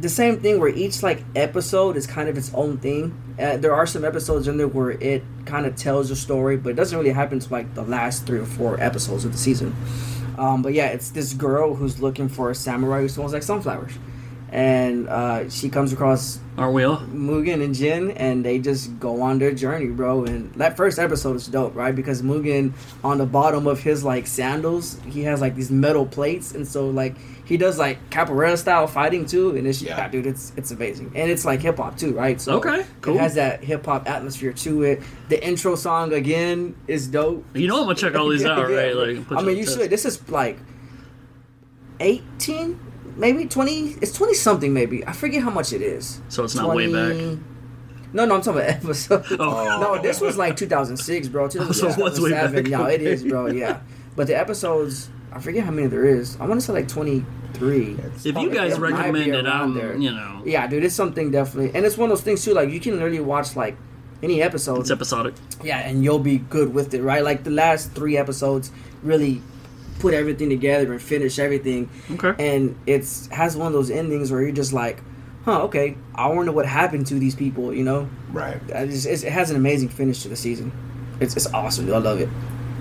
the 0.00 0.08
same 0.08 0.40
thing 0.40 0.60
where 0.60 0.68
each 0.68 1.02
like 1.02 1.24
episode 1.34 1.96
is 1.96 2.06
kind 2.06 2.28
of 2.28 2.38
its 2.38 2.52
own 2.54 2.78
thing. 2.78 3.20
Uh, 3.38 3.56
there 3.56 3.74
are 3.74 3.86
some 3.86 4.04
episodes 4.04 4.48
in 4.48 4.56
there 4.56 4.68
where 4.68 4.92
it 4.92 5.22
kind 5.44 5.66
of 5.66 5.76
tells 5.76 6.10
a 6.10 6.16
story, 6.16 6.56
but 6.56 6.70
it 6.70 6.76
doesn't 6.76 6.96
really 6.96 7.10
happen 7.10 7.38
to 7.38 7.52
like 7.52 7.74
the 7.74 7.82
last 7.82 8.26
three 8.26 8.38
or 8.38 8.46
four 8.46 8.80
episodes 8.80 9.24
of 9.24 9.32
the 9.32 9.38
season. 9.38 9.74
Um, 10.38 10.62
but 10.62 10.72
yeah, 10.72 10.86
it's 10.86 11.10
this 11.10 11.32
girl 11.32 11.74
who's 11.74 12.00
looking 12.00 12.28
for 12.28 12.50
a 12.50 12.54
samurai 12.54 13.00
who 13.00 13.08
smells 13.08 13.32
like 13.32 13.42
sunflowers, 13.42 13.92
and 14.52 15.08
uh, 15.08 15.50
she 15.50 15.68
comes 15.68 15.92
across 15.92 16.38
Aren't 16.58 16.74
we? 16.74 16.82
Mugen 16.82 17.62
and 17.62 17.72
Jin, 17.72 18.10
and 18.12 18.44
they 18.44 18.58
just 18.58 18.98
go 18.98 19.22
on 19.22 19.38
their 19.38 19.52
journey, 19.52 19.86
bro. 19.86 20.24
And 20.24 20.52
that 20.54 20.76
first 20.76 20.98
episode 20.98 21.36
is 21.36 21.46
dope, 21.46 21.76
right? 21.76 21.94
Because 21.94 22.20
Mugen, 22.20 22.72
on 23.04 23.18
the 23.18 23.26
bottom 23.26 23.68
of 23.68 23.80
his 23.80 24.02
like 24.02 24.26
sandals, 24.26 24.98
he 25.06 25.22
has 25.22 25.40
like 25.40 25.54
these 25.54 25.70
metal 25.70 26.04
plates, 26.04 26.52
and 26.52 26.66
so 26.66 26.90
like 26.90 27.14
he 27.48 27.56
does 27.56 27.78
like 27.78 27.98
capoeira 28.10 28.56
style 28.58 28.86
fighting 28.86 29.24
too. 29.26 29.56
And 29.56 29.66
it's 29.66 29.80
yeah, 29.82 29.96
Yeah. 29.96 30.08
dude, 30.08 30.26
it's 30.26 30.52
it's 30.56 30.70
amazing, 30.70 31.12
and 31.16 31.30
it's 31.30 31.44
like 31.44 31.60
hip 31.60 31.78
hop 31.78 31.96
too, 31.96 32.12
right? 32.12 32.38
So 32.40 32.58
Okay, 32.58 32.84
cool. 33.00 33.16
It 33.16 33.20
has 33.20 33.34
that 33.36 33.64
hip 33.64 33.84
hop 33.86 34.08
atmosphere 34.08 34.52
to 34.52 34.82
it. 34.82 35.02
The 35.30 35.44
intro 35.44 35.74
song 35.74 36.12
again 36.12 36.76
is 36.86 37.08
dope. 37.08 37.44
You 37.54 37.66
know 37.68 37.78
I'm 37.78 37.84
gonna 37.84 37.94
check 37.94 38.14
all 38.14 38.28
these 38.28 38.44
out, 38.52 38.68
Yeah, 38.70 38.76
right? 38.76 38.92
bro. 38.92 39.02
Like, 39.04 39.26
put 39.28 39.38
I 39.38 39.42
mean, 39.42 39.56
you 39.56 39.64
the 39.64 39.72
should. 39.72 39.90
This 39.90 40.04
is 40.04 40.28
like 40.30 40.58
eighteen, 42.00 42.78
maybe 43.16 43.46
twenty. 43.46 43.96
It's 44.00 44.12
twenty 44.12 44.34
something, 44.34 44.72
maybe. 44.72 45.06
I 45.06 45.12
forget 45.12 45.42
how 45.42 45.50
much 45.50 45.72
it 45.72 45.82
is. 45.82 46.20
So 46.28 46.44
it's 46.44 46.54
not 46.54 46.74
way 46.74 46.92
back. 46.92 47.38
No, 48.12 48.24
no, 48.24 48.36
I'm 48.36 48.40
talking 48.40 48.60
about 48.62 48.70
episode. 48.84 49.24
Oh. 49.38 49.80
No, 49.80 50.00
this 50.00 50.18
was 50.18 50.38
like 50.38 50.56
2006, 50.56 51.28
bro. 51.28 51.48
So 51.50 51.60
it 51.62 51.68
was 51.68 51.82
way 52.18 52.30
2007. 52.30 52.62
back. 52.64 52.70
Yeah, 52.70 52.88
it 52.88 53.02
is, 53.02 53.22
bro. 53.22 53.48
Yeah, 53.48 53.80
but 54.16 54.26
the 54.26 54.34
episodes, 54.38 55.10
I 55.32 55.40
forget 55.40 55.64
how 55.64 55.70
many 55.70 55.86
there 55.88 56.04
is. 56.04 56.36
I 56.40 56.46
want 56.46 56.60
to 56.60 56.66
say 56.66 56.72
like 56.72 56.88
23. 56.88 57.96
If 57.98 58.24
you 58.24 58.50
guys 58.50 58.74
It 58.74 58.80
might 58.80 58.88
be 58.88 58.92
recommend 58.94 59.16
it, 59.34 59.44
around 59.46 59.46
I'm, 59.46 59.74
there. 59.74 59.96
you 59.96 60.10
know, 60.10 60.42
Yeah, 60.44 60.66
dude, 60.66 60.84
it's 60.84 60.94
something 60.94 61.30
definitely, 61.30 61.72
and 61.74 61.84
it's 61.84 61.96
one 61.98 62.10
of 62.10 62.16
those 62.16 62.24
things 62.24 62.44
too. 62.44 62.54
Like 62.54 62.70
you 62.70 62.80
can 62.80 62.94
literally 62.94 63.20
watch 63.20 63.56
like 63.56 63.76
any 64.22 64.42
episode. 64.42 64.80
it's 64.80 64.90
episodic. 64.90 65.34
Yeah, 65.62 65.78
and 65.78 66.02
you'll 66.02 66.18
be 66.18 66.38
good 66.38 66.72
with 66.74 66.92
it, 66.94 67.02
right? 67.02 67.22
Like 67.22 67.44
the 67.44 67.50
last 67.50 67.92
three 67.92 68.16
episodes 68.16 68.70
really 69.02 69.42
put 70.00 70.14
everything 70.14 70.48
together 70.48 70.92
and 70.92 71.02
finish 71.02 71.38
everything. 71.38 71.90
Okay. 72.12 72.34
And 72.54 72.76
it's 72.86 73.26
has 73.28 73.56
one 73.56 73.66
of 73.68 73.72
those 73.72 73.90
endings 73.90 74.30
where 74.32 74.40
you're 74.42 74.52
just 74.52 74.72
like, 74.72 75.02
huh, 75.44 75.62
okay, 75.64 75.96
I 76.14 76.28
wonder 76.28 76.52
what 76.52 76.66
happened 76.66 77.06
to 77.08 77.14
these 77.14 77.34
people, 77.34 77.74
you 77.74 77.82
know? 77.84 78.08
Right. 78.32 78.60
Just, 78.68 79.06
it 79.06 79.32
has 79.32 79.50
an 79.50 79.56
amazing 79.56 79.88
finish 79.88 80.22
to 80.22 80.28
the 80.28 80.36
season. 80.36 80.72
It's, 81.20 81.36
it's 81.36 81.46
awesome. 81.52 81.86
dude. 81.86 81.94
I 81.94 81.98
love 81.98 82.20
it. 82.20 82.28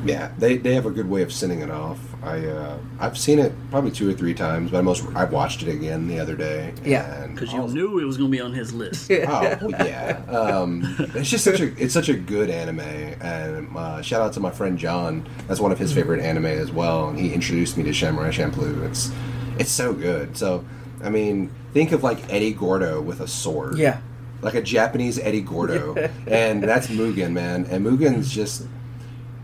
Yeah, 0.08 0.32
they, 0.38 0.58
they 0.58 0.74
have 0.76 0.86
a 0.86 0.92
good 0.92 1.10
way 1.10 1.22
of 1.22 1.32
sending 1.32 1.62
it 1.62 1.70
off. 1.72 2.00
I 2.24 2.46
uh, 2.46 2.78
I've 3.00 3.18
seen 3.18 3.40
it 3.40 3.54
probably 3.72 3.92
two 3.92 4.10
or 4.10 4.14
three 4.14 4.34
times, 4.34 4.72
but 4.72 4.78
I 4.78 4.82
most 4.82 5.06
I 5.16 5.24
watched 5.26 5.62
it 5.64 5.70
again 5.70 6.08
the 6.08 6.20
other 6.20 6.36
day. 6.36 6.74
Yeah. 6.84 7.28
Because 7.28 7.54
you 7.54 7.62
knew 7.68 8.00
it 8.00 8.06
was 8.06 8.18
gonna 8.18 8.30
be 8.30 8.42
on 8.42 8.54
his 8.54 8.74
list. 8.74 9.12
Oh 9.12 9.70
yeah, 9.70 10.20
um, 10.30 10.84
it's 11.16 11.30
just 11.30 11.44
such 11.44 11.60
a 11.60 11.68
it's 11.82 11.94
such 11.94 12.10
a 12.10 12.16
good 12.16 12.50
anime, 12.50 12.80
and 12.80 13.68
uh, 13.76 14.02
shout 14.02 14.22
out 14.22 14.34
to 14.34 14.40
my 14.40 14.52
friend 14.52 14.78
John. 14.78 15.28
That's 15.48 15.60
one 15.60 15.72
of 15.72 15.78
his 15.80 15.94
favorite 15.94 16.22
anime 16.22 16.46
as 16.48 16.72
well, 16.72 17.10
and 17.10 17.20
he 17.20 17.34
introduced 17.34 17.78
me 17.78 17.84
to 17.84 17.94
Samurai 17.94 18.32
Champloo. 18.32 18.84
It's 18.90 19.12
it's 19.60 19.72
so 19.72 19.94
good. 19.94 20.36
So 20.38 20.66
I 21.04 21.10
mean, 21.10 21.52
think 21.74 21.92
of 21.92 22.04
like 22.04 22.32
Eddie 22.34 22.54
Gordo 22.54 23.02
with 23.02 23.20
a 23.22 23.28
sword. 23.28 23.78
Yeah. 23.78 24.00
like 24.42 24.56
a 24.56 24.62
Japanese 24.62 25.20
Eddie 25.20 25.42
Gordo, 25.42 25.96
and 26.28 26.64
that's 26.64 26.88
Mugen, 26.88 27.34
man. 27.34 27.66
And 27.70 27.84
Mugen's 27.86 28.32
just 28.34 28.64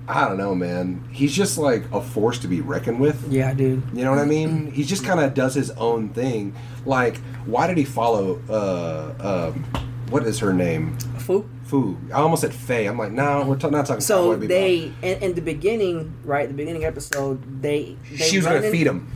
I 0.08 0.28
don't 0.28 0.38
know, 0.38 0.54
man. 0.54 1.04
He's 1.12 1.34
just 1.34 1.58
like 1.58 1.84
a 1.94 2.02
force 2.02 2.38
to 2.40 2.48
be 2.48 2.60
reckoned 2.62 3.00
with. 3.00 3.32
Yeah, 3.32 3.54
dude. 3.54 3.84
You 3.94 4.04
know 4.04 4.12
what 4.12 4.20
I 4.20 4.26
mean? 4.26 4.72
He 4.72 4.84
just 4.84 5.06
kind 5.06 5.20
of 5.20 5.34
does 5.34 5.54
his 5.56 5.72
own 5.72 6.10
thing. 6.10 6.54
Like, 6.86 7.18
why 7.46 7.68
did 7.68 7.78
he 7.78 7.86
follow? 7.86 8.42
Uh, 8.50 9.52
um, 9.54 9.64
what 10.10 10.24
is 10.26 10.40
her 10.40 10.52
name? 10.54 10.98
Fu. 11.20 11.48
Fu. 11.64 11.98
I 12.14 12.18
almost 12.18 12.42
said 12.42 12.54
Faye. 12.54 12.86
I'm 12.88 12.98
like, 12.98 13.12
no, 13.14 13.46
we're 13.48 13.56
t- 13.56 13.70
not 13.70 13.86
talking. 13.86 14.02
So 14.02 14.36
they, 14.36 14.92
in, 15.02 15.18
in 15.24 15.34
the 15.36 15.42
beginning, 15.42 16.14
right, 16.26 16.48
the 16.50 16.54
beginning 16.54 16.84
episode, 16.84 17.62
they, 17.62 17.96
they 18.12 18.18
she 18.18 18.38
was 18.38 18.46
gonna 18.46 18.60
in- 18.62 18.72
feed 18.72 18.86
him. 18.88 19.10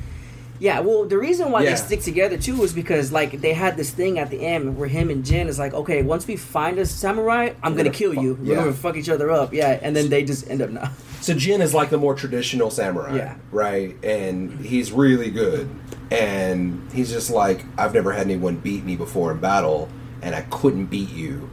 Yeah, 0.60 0.80
well, 0.80 1.06
the 1.06 1.18
reason 1.18 1.52
why 1.52 1.64
Yeah. 1.64 1.72
they 1.72 1.76
stick 1.76 2.02
together 2.02 2.38
too 2.38 2.64
is 2.64 2.74
because 2.74 3.12
like 3.12 3.42
they 3.42 3.54
had 3.54 3.78
this 3.78 3.92
thing 3.92 4.18
at 4.20 4.30
the 4.30 4.40
end 4.46 4.78
where 4.78 4.88
him 4.88 5.10
and 5.10 5.24
Jin 5.24 5.48
is 5.48 5.60
like, 5.60 5.74
okay, 5.74 6.02
once 6.02 6.26
we 6.28 6.36
find 6.36 6.80
a 6.80 6.86
samurai, 6.86 7.52
I'm 7.62 7.74
gonna 7.74 7.86
gonna 7.86 7.90
kill 7.96 8.14
fuck- 8.14 8.24
you. 8.24 8.34
We're 8.42 8.48
yeah. 8.50 8.56
gonna 8.56 8.74
fuck 8.74 8.96
each 8.98 9.10
other 9.10 9.30
up. 9.32 9.54
Yeah, 9.54 9.80
and 9.82 9.96
then 9.96 10.10
they 10.10 10.24
just 10.24 10.50
end 10.50 10.62
up 10.62 10.70
not. 10.72 10.92
So 11.22 11.34
Jin 11.34 11.62
is 11.62 11.74
like 11.74 11.90
the 11.90 11.98
more 11.98 12.14
traditional 12.16 12.70
samurai, 12.70 13.16
Yeah. 13.18 13.36
right? 13.52 13.96
And 14.04 14.60
he's 14.66 14.92
really 14.92 15.30
good. 15.32 15.68
And 16.12 16.88
he's 16.94 17.12
just 17.12 17.30
like, 17.30 17.66
I've 17.78 17.94
never 17.94 18.12
had 18.14 18.28
anyone 18.28 18.56
beat 18.58 18.86
me 18.86 18.96
before 18.96 19.32
in 19.32 19.40
battle, 19.40 19.90
and 20.22 20.34
I 20.36 20.42
couldn't 20.42 20.86
beat 20.86 21.10
you. 21.12 21.50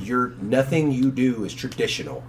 You're 0.00 0.32
nothing 0.40 0.90
you 0.92 1.10
do 1.10 1.44
is 1.44 1.52
traditional. 1.52 2.22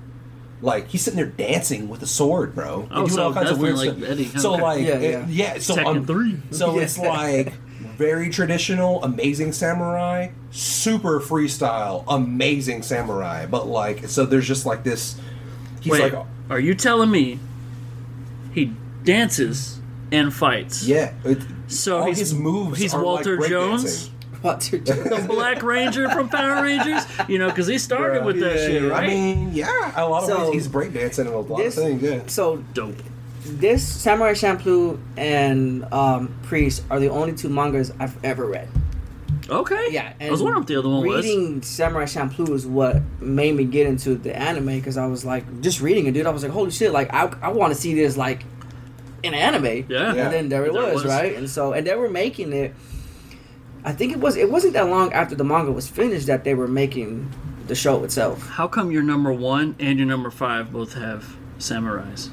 Like 0.62 0.88
he's 0.90 1.02
sitting 1.04 1.18
there 1.18 1.26
dancing 1.28 1.88
with 1.90 2.02
a 2.04 2.08
sword, 2.08 2.54
bro. 2.56 2.82
and 2.82 2.92
Oh, 2.92 2.96
doing 3.02 3.10
so 3.12 3.24
all 3.24 3.34
kinds 3.34 3.52
of 3.52 3.60
weird 3.60 3.76
definitely 3.78 4.02
stuff. 4.02 4.12
Eddie. 4.12 4.40
So 4.40 4.54
Okay. 4.56 4.62
like, 4.62 4.82
Yeah, 4.86 4.94
it- 4.96 5.12
yeah. 5.12 5.54
yeah. 5.54 5.60
So 5.60 5.76
Tekken 5.76 5.86
um, 5.98 6.06
3. 6.06 6.38
So 6.52 6.76
Yeah. 6.76 6.82
it's 6.84 6.98
like 6.98 7.54
very 7.98 8.30
traditional, 8.30 9.04
amazing 9.04 9.54
samurai, 9.54 10.30
super 10.52 11.20
freestyle, 11.22 12.04
amazing 12.08 12.82
samurai. 12.84 13.46
But 13.46 13.68
like, 13.68 14.08
so 14.10 14.26
there's 14.26 14.48
just 14.48 14.66
like 14.66 14.84
this. 14.84 15.16
He's 15.82 15.92
Wait, 15.94 16.14
like, 16.14 16.26
are 16.50 16.60
you 16.60 16.76
telling 16.76 17.10
me 17.10 17.40
he 18.54 18.74
dances 19.06 19.80
and 20.12 20.34
fights? 20.34 20.86
Yeah. 20.86 21.14
It, 21.24 21.40
So 21.68 22.00
all 22.00 22.06
he's- 22.06 22.20
his 22.20 22.34
moves. 22.34 22.80
he's 22.80 22.94
are 22.94 23.02
Walter 23.04 23.40
like 23.40 23.50
Jones? 23.50 23.84
breakdancing. 23.86 24.10
What? 24.42 24.60
dude? 24.62 24.86
The 24.86 25.26
Black 25.28 25.62
Ranger 25.64 26.10
from 26.10 26.30
Power 26.30 26.64
Rangers? 26.64 27.04
You 27.28 27.40
know, 27.40 27.50
because 27.50 27.68
he 27.68 27.78
started 27.78 28.24
with 28.26 28.40
that 28.40 28.56
Yeah, 28.56 28.66
shit, 28.68 28.82
yeah. 28.84 28.88
right? 28.90 29.04
I 29.04 29.08
mean, 29.08 29.52
yeah, 29.54 29.92
a 29.96 30.08
lot 30.08 30.24
of 30.24 30.30
So, 30.30 30.46
ways 30.46 30.54
he's 30.54 30.68
breakdancing 30.68 31.22
in 31.22 31.28
a 31.28 31.40
lot 31.40 31.58
this, 31.58 31.78
of 31.78 31.84
things. 31.84 32.02
Yeah. 32.02 32.22
So 32.28 32.58
Dope. 32.74 32.96
this 33.44 33.86
Samurai 33.86 34.34
Champloo 34.34 35.00
and 35.18 35.84
um, 35.94 36.34
Priest 36.44 36.84
are 36.90 37.00
the 37.00 37.10
only 37.10 37.34
two 37.34 37.50
mangas 37.50 37.92
I've 38.00 38.24
ever 38.24 38.46
read. 38.46 38.70
Okay. 39.50 39.88
Yeah, 39.90 40.14
and 40.20 40.30
I 40.30 40.32
was 40.32 40.44
wondering 40.44 40.62
what 40.62 40.68
the 40.68 40.76
other 40.78 40.90
one 40.90 41.08
was. 41.08 41.26
reading 41.26 41.62
Samurai 41.64 42.04
Champloo 42.06 42.50
is 42.54 42.68
what 42.68 43.02
made 43.20 43.56
me 43.56 43.64
get 43.66 43.88
into 43.88 44.16
the 44.16 44.36
anime 44.38 44.68
because 44.68 44.96
I 44.96 45.08
was 45.08 45.26
like, 45.26 45.62
just 45.62 45.82
reading 45.82 46.06
it, 46.06 46.12
dude. 46.14 46.28
I 46.28 46.30
was 46.30 46.44
like, 46.44 46.52
holy 46.52 46.70
shit! 46.70 46.92
Like, 46.92 47.12
I, 47.14 47.34
I 47.42 47.50
want 47.50 47.74
to 47.74 47.80
see 47.80 47.96
this 47.96 48.16
like 48.16 48.46
in 49.24 49.34
anime. 49.34 49.86
Yeah. 49.90 50.10
And 50.14 50.32
then 50.32 50.50
there 50.50 50.66
it 50.66 50.74
There 50.74 50.84
it 50.84 50.94
was, 50.94 51.04
was. 51.04 51.06
right? 51.06 51.36
And 51.36 51.50
so, 51.50 51.74
and 51.74 51.86
they 51.88 51.96
were 51.96 52.10
making 52.10 52.54
it. 52.54 52.76
I 53.84 53.94
think 53.94 54.12
it 54.14 54.20
was. 54.20 54.36
It 54.36 54.52
wasn't 54.52 54.74
that 54.74 54.88
long 54.88 55.14
after 55.14 55.36
the 55.36 55.44
manga 55.44 55.72
was 55.72 55.88
finished 55.88 56.28
that 56.28 56.44
they 56.44 56.54
were 56.54 56.68
making 56.68 57.32
the 57.68 57.76
show 57.76 58.04
itself. 58.04 58.48
How 58.48 58.68
come 58.68 58.92
your 58.92 59.04
number 59.04 59.32
one 59.32 59.76
and 59.80 59.98
your 59.98 60.08
number 60.08 60.30
five 60.32 60.72
both 60.74 60.94
have 60.96 61.36
samurais? 61.60 62.30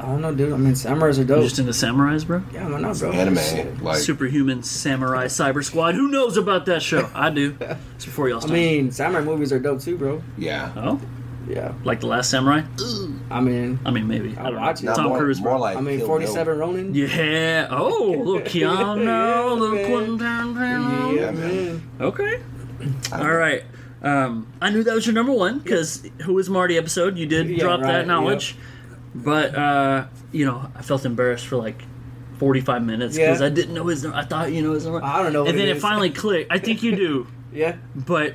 I 0.00 0.02
don't 0.06 0.20
know, 0.22 0.32
dude. 0.32 0.52
I 0.52 0.56
mean, 0.56 0.74
samurais 0.74 1.16
are 1.18 1.22
You 1.22 1.26
dope. 1.26 1.42
just 1.42 1.58
into 1.58 1.72
samurais, 1.72 2.24
bro? 2.24 2.42
yeah, 2.52 2.68
why 2.70 2.78
not, 2.80 2.96
bro? 3.00 3.10
Anime, 3.10 3.82
like 3.82 3.98
Superhuman 3.98 4.62
Samurai 4.62 5.26
Cyber 5.26 5.64
Squad. 5.64 5.96
Who 5.96 6.08
knows 6.08 6.36
about 6.36 6.66
that 6.66 6.82
show? 6.82 7.10
I 7.14 7.30
do. 7.30 7.56
It's 7.96 8.04
before 8.04 8.28
y'all 8.28 8.40
I 8.42 8.46
mean, 8.52 8.92
samurai 8.92 9.24
movies 9.24 9.52
are 9.52 9.58
dope 9.58 9.80
too, 9.82 9.96
bro. 9.98 10.22
yeah. 10.36 10.72
oh, 10.76 11.00
Yeah. 11.48 11.72
like 11.84 12.00
the 12.00 12.06
Last 12.06 12.30
Samurai? 12.30 12.62
I 13.30 13.40
mean, 13.40 13.78
I 13.84 13.90
mean, 13.90 14.06
maybe. 14.06 14.36
I 14.36 14.44
I'll 14.44 14.52
don't 14.52 14.60
watch 14.60 14.82
know. 14.82 14.90
Not 14.90 14.96
Tom 14.96 15.08
more, 15.08 15.18
Cruise, 15.18 15.40
more 15.40 15.52
bro. 15.52 15.60
like 15.60 15.76
I 15.76 15.80
mean, 15.80 15.98
Kill 15.98 16.06
forty-seven 16.06 16.58
Ronin. 16.58 16.94
Yeah. 16.94 17.68
Oh, 17.70 18.10
little 18.24 18.40
Keanu, 18.40 19.04
Yeah, 19.04 19.42
little 19.52 19.74
man. 19.74 19.86
Quentin 19.86 20.18
Tarantino. 20.18 21.14
Yeah, 21.16 21.20
Yeah, 21.24 21.30
man. 21.30 21.66
man. 21.66 21.82
Okay. 22.00 22.40
All 23.12 23.32
right. 23.34 23.64
Um, 24.00 24.46
I 24.60 24.70
knew 24.70 24.84
that 24.84 24.94
was 24.94 25.06
your 25.06 25.14
number 25.14 25.32
one 25.32 25.58
because 25.58 26.08
Who 26.24 26.38
is 26.38 26.48
Marty 26.48 26.76
episode. 26.78 27.18
You 27.18 27.26
did 27.26 27.48
Yeah, 27.48 27.58
drop 27.58 27.80
right, 27.80 27.88
that 27.92 28.06
knowledge, 28.06 28.54
but 29.14 29.54
uh, 29.56 30.06
you 30.30 30.46
know 30.46 30.70
I 30.76 30.82
felt 30.82 31.04
embarrassed 31.04 31.46
for 31.46 31.56
like 31.56 31.82
forty 32.38 32.60
five 32.60 32.84
minutes 32.84 33.16
because 33.16 33.40
Yeah. 33.40 33.46
I 33.46 33.50
didn't 33.50 33.74
know 33.74 33.86
his. 33.88 34.06
I 34.06 34.22
thought 34.24 34.52
you 34.52 34.62
know 34.62 34.72
his 34.74 34.84
number. 34.84 35.02
I 35.02 35.22
don't 35.22 35.32
know 35.32 35.40
what 35.42 35.50
And 35.50 35.58
then 35.58 35.66
it 35.66 35.72
it, 35.72 35.76
is. 35.78 35.82
finally 35.82 36.10
clicked. 36.10 36.52
I 36.52 36.58
think 36.58 36.82
you 36.84 36.94
do, 36.94 37.26
Yeah. 37.52 37.76
but 37.96 38.34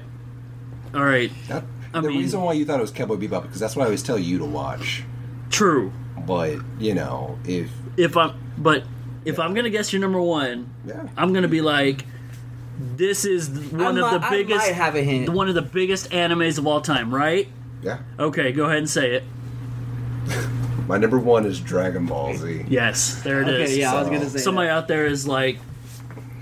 all 0.93 1.03
right, 1.05 1.31
That, 1.47 1.63
I 1.93 2.01
the 2.01 2.09
mean- 2.09 2.19
reason 2.19 2.41
why 2.41 2.53
you 2.53 2.65
thought 2.65 2.79
it 2.79 2.81
was 2.81 2.91
Cowboy 2.91 3.15
Bebop 3.17 3.43
because 3.43 3.59
that's 3.59 3.75
what 3.75 3.83
I 3.83 3.85
always 3.85 4.03
tell 4.03 4.17
you 4.19 4.37
to 4.39 4.45
watch. 4.45 5.03
true. 5.49 5.91
But 6.25 6.59
you 6.79 6.93
know, 6.93 7.37
if 7.45 7.69
If 7.97 8.15
I'm, 8.17 8.33
but 8.57 8.83
if 9.25 9.39
I'm 9.39 9.53
gonna 9.53 9.69
guess 9.69 9.91
your 9.91 9.99
number 10.01 10.21
one, 10.21 10.69
yeah, 10.85 11.07
I'm 11.17 11.33
gonna 11.33 11.47
be 11.49 11.61
like, 11.61 12.05
this 12.95 13.25
is 13.25 13.49
one 13.71 13.97
I 13.97 14.13
of 14.15 14.21
the 14.21 14.27
biggest, 14.29 14.65
I 14.69 14.71
have 14.73 14.95
a 14.95 15.01
hint. 15.01 15.29
one 15.29 15.49
of 15.49 15.55
the 15.55 15.61
biggest 15.61 16.09
animes 16.11 16.57
of 16.57 16.65
all 16.67 16.81
time, 16.81 17.13
right? 17.13 17.47
yeah. 17.81 17.99
Okay, 18.19 18.51
go 18.53 18.65
ahead 18.65 18.77
and 18.77 18.89
say 18.89 19.15
it. 19.15 19.23
My 20.87 20.97
number 20.97 21.19
one 21.19 21.45
is 21.45 21.59
Dragon 21.59 22.05
Ball 22.05 22.35
Z. 22.37 22.65
Yes, 22.69 23.21
there 23.23 23.41
it 23.41 23.47
is. 23.47 23.69
Okay, 23.71 23.79
yeah, 23.81 23.93
I 23.93 23.99
was 24.01 24.09
gonna 24.09 24.29
say. 24.29 24.39
Somebody 24.39 24.69
out 24.69 24.87
there 24.87 25.05
is 25.05 25.27
like 25.27 25.57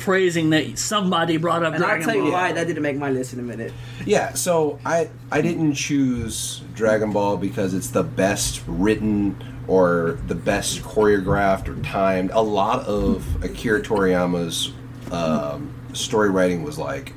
praising 0.01 0.49
that 0.51 0.77
somebody 0.77 1.37
brought 1.37 1.63
up 1.63 1.73
And 1.73 1.83
I'll 1.83 1.89
Dragon 1.91 2.07
tell 2.07 2.15
you 2.25 2.31
why 2.31 2.51
that 2.51 2.67
didn't 2.67 2.83
make 2.83 2.97
my 2.97 3.09
list 3.09 3.33
in 3.33 3.39
a 3.39 3.43
minute. 3.43 3.71
Yeah, 4.05 4.33
so 4.33 4.79
I 4.85 5.09
I 5.31 5.41
didn't 5.41 5.73
choose 5.75 6.61
Dragon 6.75 7.11
Ball 7.13 7.37
because 7.37 7.73
it's 7.73 7.89
the 7.91 8.03
best 8.03 8.61
written 8.67 9.35
or 9.67 10.17
the 10.27 10.35
best 10.35 10.81
choreographed 10.81 11.67
or 11.67 11.81
timed. 11.83 12.31
A 12.31 12.41
lot 12.41 12.85
of 12.85 13.43
Akira 13.43 13.81
Toriyama's 13.81 14.71
um, 15.11 15.73
story 15.93 16.29
writing 16.29 16.63
was 16.63 16.77
like 16.77 17.13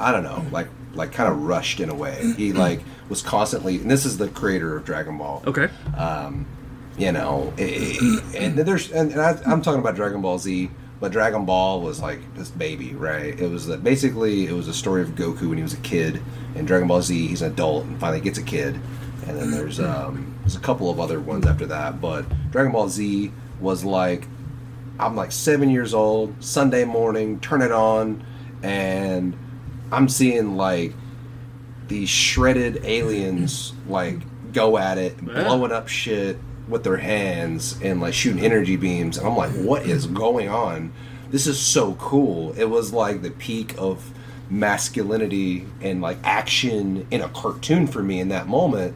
I 0.00 0.12
don't 0.12 0.22
know, 0.24 0.44
like 0.50 0.68
like 0.94 1.12
kind 1.12 1.32
of 1.32 1.42
rushed 1.42 1.80
in 1.80 1.88
a 1.88 1.94
way. 1.94 2.34
He 2.36 2.52
like 2.66 2.80
was 3.08 3.22
constantly, 3.22 3.76
and 3.76 3.90
this 3.90 4.04
is 4.04 4.18
the 4.18 4.28
creator 4.28 4.76
of 4.76 4.84
Dragon 4.84 5.16
Ball. 5.18 5.42
Okay. 5.46 5.68
Um, 5.96 6.46
you 6.98 7.10
know, 7.12 7.52
i- 7.58 7.62
i- 7.62 8.36
and 8.36 8.58
there's 8.58 8.90
and, 8.92 9.10
and 9.12 9.20
I, 9.20 9.38
I'm 9.46 9.62
talking 9.62 9.80
about 9.80 9.94
Dragon 9.96 10.20
Ball 10.20 10.38
Z. 10.38 10.70
But 11.02 11.10
Dragon 11.10 11.44
Ball 11.44 11.80
was 11.80 12.00
like 12.00 12.20
this 12.36 12.48
baby, 12.48 12.94
right? 12.94 13.36
It 13.36 13.50
was 13.50 13.66
the, 13.66 13.76
basically 13.76 14.46
it 14.46 14.52
was 14.52 14.68
a 14.68 14.72
story 14.72 15.02
of 15.02 15.16
Goku 15.16 15.48
when 15.48 15.56
he 15.56 15.62
was 15.64 15.72
a 15.72 15.78
kid, 15.78 16.22
and 16.54 16.64
Dragon 16.64 16.86
Ball 16.86 17.02
Z 17.02 17.26
he's 17.26 17.42
an 17.42 17.50
adult 17.50 17.86
and 17.86 17.98
finally 17.98 18.20
gets 18.20 18.38
a 18.38 18.42
kid, 18.42 18.80
and 19.26 19.36
then 19.36 19.50
there's 19.50 19.80
um, 19.80 20.32
there's 20.42 20.54
a 20.54 20.60
couple 20.60 20.90
of 20.90 21.00
other 21.00 21.18
ones 21.18 21.44
after 21.44 21.66
that. 21.66 22.00
But 22.00 22.24
Dragon 22.52 22.70
Ball 22.70 22.88
Z 22.88 23.32
was 23.60 23.84
like 23.84 24.28
I'm 25.00 25.16
like 25.16 25.32
seven 25.32 25.70
years 25.70 25.92
old, 25.92 26.36
Sunday 26.38 26.84
morning, 26.84 27.40
turn 27.40 27.62
it 27.62 27.72
on, 27.72 28.24
and 28.62 29.36
I'm 29.90 30.08
seeing 30.08 30.56
like 30.56 30.94
these 31.88 32.10
shredded 32.10 32.84
aliens 32.84 33.72
like 33.88 34.20
go 34.52 34.78
at 34.78 34.98
it, 34.98 35.18
blowing 35.18 35.72
up 35.72 35.88
shit 35.88 36.38
with 36.72 36.82
their 36.84 36.96
hands 36.96 37.78
and 37.82 38.00
like 38.00 38.14
shooting 38.14 38.44
energy 38.44 38.76
beams. 38.76 39.18
And 39.18 39.26
I'm 39.26 39.36
like, 39.36 39.52
what 39.52 39.86
is 39.86 40.06
going 40.06 40.48
on? 40.48 40.92
This 41.30 41.46
is 41.46 41.58
so 41.58 41.94
cool. 41.94 42.52
It 42.58 42.64
was 42.64 42.92
like 42.92 43.22
the 43.22 43.30
peak 43.30 43.74
of 43.78 44.10
masculinity 44.50 45.66
and 45.80 46.02
like 46.02 46.18
action 46.24 47.06
in 47.10 47.20
a 47.20 47.28
cartoon 47.28 47.86
for 47.86 48.02
me 48.02 48.20
in 48.20 48.28
that 48.28 48.48
moment. 48.48 48.94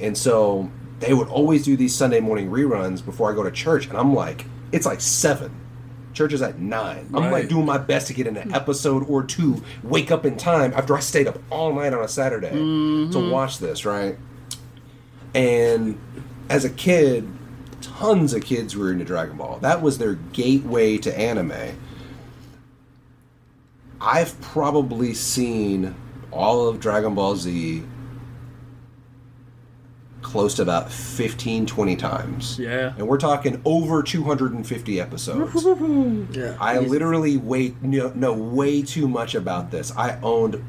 And 0.00 0.16
so 0.16 0.70
they 1.00 1.14
would 1.14 1.28
always 1.28 1.64
do 1.64 1.76
these 1.76 1.94
Sunday 1.94 2.20
morning 2.20 2.50
reruns 2.50 3.04
before 3.04 3.30
I 3.30 3.34
go 3.34 3.42
to 3.42 3.50
church. 3.50 3.86
And 3.86 3.96
I'm 3.96 4.14
like, 4.14 4.44
it's 4.72 4.86
like 4.86 5.00
seven. 5.00 5.54
Church 6.14 6.32
is 6.32 6.42
at 6.42 6.58
nine. 6.58 7.08
I'm 7.14 7.30
like 7.30 7.48
doing 7.48 7.64
my 7.64 7.78
best 7.78 8.08
to 8.08 8.12
get 8.12 8.26
in 8.26 8.36
an 8.36 8.52
episode 8.52 9.08
or 9.08 9.22
two, 9.22 9.62
wake 9.84 10.10
up 10.10 10.26
in 10.26 10.36
time 10.36 10.72
after 10.74 10.96
I 10.96 11.00
stayed 11.00 11.28
up 11.28 11.38
all 11.48 11.72
night 11.72 11.92
on 11.92 12.02
a 12.02 12.08
Saturday 12.08 12.50
mm-hmm. 12.50 13.12
to 13.12 13.30
watch 13.30 13.58
this, 13.58 13.84
right? 13.84 14.16
And 15.32 16.00
as 16.48 16.64
a 16.64 16.70
kid, 16.70 17.28
tons 17.80 18.32
of 18.32 18.42
kids 18.42 18.76
were 18.76 18.90
into 18.90 19.04
Dragon 19.04 19.36
Ball. 19.36 19.58
That 19.58 19.82
was 19.82 19.98
their 19.98 20.14
gateway 20.14 20.98
to 20.98 21.16
anime. 21.18 21.78
I've 24.00 24.40
probably 24.40 25.14
seen 25.14 25.94
all 26.30 26.68
of 26.68 26.80
Dragon 26.80 27.14
Ball 27.14 27.36
Z 27.36 27.82
close 30.22 30.54
to 30.54 30.62
about 30.62 30.92
15, 30.92 31.66
20 31.66 31.96
times. 31.96 32.58
Yeah. 32.58 32.92
And 32.98 33.08
we're 33.08 33.18
talking 33.18 33.60
over 33.64 34.02
250 34.02 35.00
episodes. 35.00 35.64
Yeah. 36.36 36.56
I 36.60 36.78
literally 36.78 37.36
wait 37.36 37.80
know, 37.82 38.10
know 38.14 38.34
way 38.34 38.82
too 38.82 39.08
much 39.08 39.34
about 39.34 39.70
this. 39.70 39.90
I 39.96 40.18
owned 40.20 40.62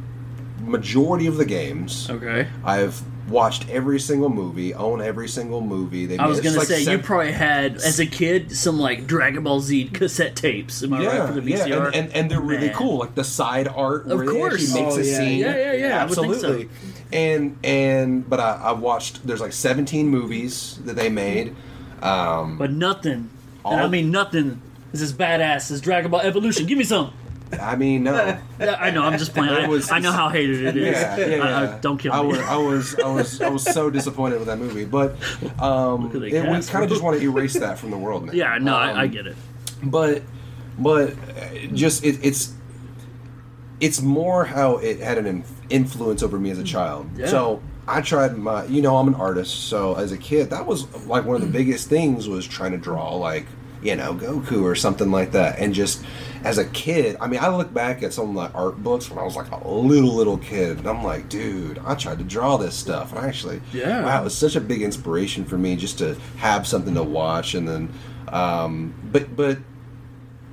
majority 0.62 1.28
of 1.28 1.38
the 1.38 1.46
games. 1.46 2.10
Okay. 2.10 2.48
I've 2.64 3.02
watched 3.30 3.70
every 3.70 4.00
single 4.00 4.30
movie, 4.30 4.74
own 4.74 5.02
every 5.02 5.28
single 5.28 5.62
movie. 5.62 6.06
They 6.06 6.18
I 6.18 6.28
was 6.28 6.40
gonna 6.42 6.58
like 6.58 6.68
say 6.68 6.82
you 6.82 7.00
probably 7.00 7.32
had 7.32 7.76
as 7.78 8.00
a 8.00 8.06
kid 8.06 8.56
some 8.56 8.80
like 8.80 9.08
Dragon 9.08 9.44
Ball 9.44 9.60
Z 9.60 9.90
cassette 9.94 10.36
tapes. 10.36 10.84
Am 10.84 10.94
I 10.94 11.02
yeah, 11.04 11.18
right 11.20 11.34
for 11.34 11.40
the 11.40 11.50
yeah, 11.52 11.66
and, 11.66 11.96
and, 11.96 12.14
and 12.14 12.32
they're 12.32 12.40
really 12.42 12.68
Man. 12.68 12.76
cool. 12.76 12.98
Like 12.98 13.16
the 13.16 13.24
side 13.24 13.68
art 13.68 14.06
where 14.08 14.22
Of 14.24 14.30
he 14.30 14.38
course. 14.38 14.54
actually 14.56 14.82
makes 14.84 14.96
Oh, 14.96 15.00
a 15.00 15.04
yeah, 15.04 15.18
scene. 15.18 15.40
yeah, 15.40 15.56
yeah, 15.56 15.74
yeah, 15.74 16.06
think 16.08 16.16
so. 16.16 16.24
absolutely. 16.26 16.70
And 17.14 17.58
and 17.64 18.30
but 18.30 18.40
I, 18.40 18.54
I 18.66 18.72
watched. 18.74 19.26
There's 19.26 19.42
like 19.42 19.54
17 19.54 20.08
movies 20.08 20.80
that 20.86 20.96
they 20.96 21.10
made. 21.10 21.56
Um, 22.02 22.58
But 22.58 22.72
nothing, 22.72 23.30
All- 23.66 23.74
and 23.74 23.82
I 23.82 23.88
mean 23.88 24.12
nothing, 24.12 24.62
This 24.92 25.02
is 25.02 25.12
as 25.12 25.18
badass 25.18 25.70
as 25.72 25.82
Dragon 25.82 26.10
Ball 26.12 26.22
Evolution. 26.22 26.66
Give 26.66 26.78
me 26.78 26.84
some. 26.84 27.14
I 27.60 27.76
mean, 27.76 28.04
no. 28.04 28.38
I 28.60 28.92
know. 28.92 29.04
I'm 29.04 29.18
just 29.18 29.34
playing. 29.34 29.50
I, 29.52 29.68
was- 29.68 29.90
I 29.92 30.00
know 30.00 30.12
how 30.12 30.30
hated 30.30 30.66
it 30.66 30.78
is. 30.78 30.96
Yeah, 31.02 31.18
yeah, 31.18 31.26
I- 31.44 31.48
I- 31.48 31.64
yeah. 31.64 31.78
don't 31.82 31.98
kill 31.98 32.14
I 32.14 32.22
me. 32.22 32.28
was, 32.30 32.40
I 32.40 32.58
was, 32.58 32.96
I 33.00 33.08
was, 33.12 33.42
I 33.42 33.50
was 33.50 33.64
so 33.64 33.90
disappointed 33.90 34.38
with 34.38 34.48
that 34.48 34.60
movie, 34.60 34.86
but 34.86 35.16
um, 35.60 36.04
Look 36.06 36.16
at 36.16 36.22
the 36.22 36.28
it- 36.28 36.44
we 36.44 36.62
kind 36.68 36.84
of 36.84 36.90
just 36.90 37.02
want 37.02 37.18
to 37.18 37.24
erase 37.24 37.54
that 37.56 37.80
from 37.80 37.92
the 37.92 37.98
world 37.98 38.26
now. 38.28 38.34
yeah, 38.34 38.58
no, 38.60 38.76
I, 38.76 38.90
I 38.92 39.04
Um, 39.06 39.10
get 39.12 39.26
it. 39.28 39.36
but 39.84 40.22
but 40.78 41.12
uh, 41.12 41.56
just 41.74 42.04
it, 42.04 42.20
it's 42.24 42.54
it's 43.80 44.02
more 44.02 44.46
how 44.46 44.78
it 44.78 45.00
had 45.00 45.18
an 45.18 45.44
influence 45.70 46.22
over 46.22 46.38
me 46.38 46.52
as 46.52 46.60
a 46.60 46.64
child. 46.64 47.10
Yeah. 47.16 47.28
So 47.28 47.62
I 47.88 48.02
tried 48.02 48.38
my, 48.38 48.66
you 48.66 48.82
know, 48.82 48.98
I'm 48.98 49.08
an 49.08 49.16
artist. 49.16 49.68
So 49.70 49.96
as 49.96 50.12
a 50.12 50.18
kid, 50.18 50.50
that 50.52 50.66
was 50.66 50.86
like 51.08 51.26
one 51.26 51.36
of 51.38 51.42
the 51.42 51.48
biggest 51.48 51.88
things 51.90 52.28
was 52.28 52.46
trying 52.46 52.72
to 52.74 52.78
draw 52.78 53.16
like 53.16 53.48
you 53.82 53.96
know 53.96 54.14
Goku 54.14 54.62
or 54.64 54.76
something 54.76 55.12
like 55.12 55.32
that, 55.32 55.60
and 55.60 55.74
just 55.74 56.04
as 56.44 56.58
a 56.58 56.66
kid, 56.66 57.18
I 57.20 57.28
mean, 57.28 57.40
I 57.42 57.50
look 57.50 57.74
back 57.74 58.02
at 58.04 58.14
some 58.14 58.30
of 58.30 58.34
my 58.36 58.48
art 58.58 58.82
books 58.82 59.10
when 59.10 59.20
I 59.20 59.24
was 59.24 59.36
like 59.36 59.52
a 59.52 59.68
little 59.68 60.14
little 60.14 60.38
kid, 60.38 60.78
and 60.80 60.88
I'm 60.88 61.04
like, 61.04 61.30
dude, 61.30 61.80
I 61.86 61.96
tried 61.96 62.18
to 62.20 62.24
draw 62.24 62.58
this 62.58 62.76
stuff, 62.76 63.12
and 63.12 63.20
I 63.20 63.28
actually, 63.28 63.62
Yeah. 63.74 64.04
wow, 64.06 64.22
it 64.22 64.24
was 64.26 64.38
such 64.38 64.56
a 64.56 64.62
big 64.62 64.82
inspiration 64.82 65.46
for 65.46 65.58
me 65.58 65.76
just 65.76 65.98
to 66.00 66.16
have 66.38 66.66
something 66.68 66.94
to 66.96 67.04
watch, 67.04 67.56
and 67.56 67.68
then, 67.68 67.94
um, 68.30 68.94
but 69.12 69.36
but 69.36 69.58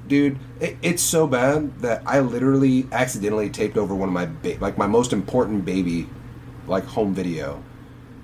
dude 0.08 0.38
it, 0.60 0.76
it's 0.82 1.02
so 1.02 1.26
bad 1.26 1.76
that 1.80 2.00
i 2.06 2.20
literally 2.20 2.86
accidentally 2.92 3.50
taped 3.50 3.76
over 3.76 3.92
one 3.92 4.08
of 4.08 4.12
my 4.12 4.24
ba- 4.26 4.56
like 4.60 4.78
my 4.78 4.86
most 4.86 5.12
important 5.12 5.64
baby 5.64 6.08
like 6.68 6.84
home 6.84 7.12
video 7.12 7.60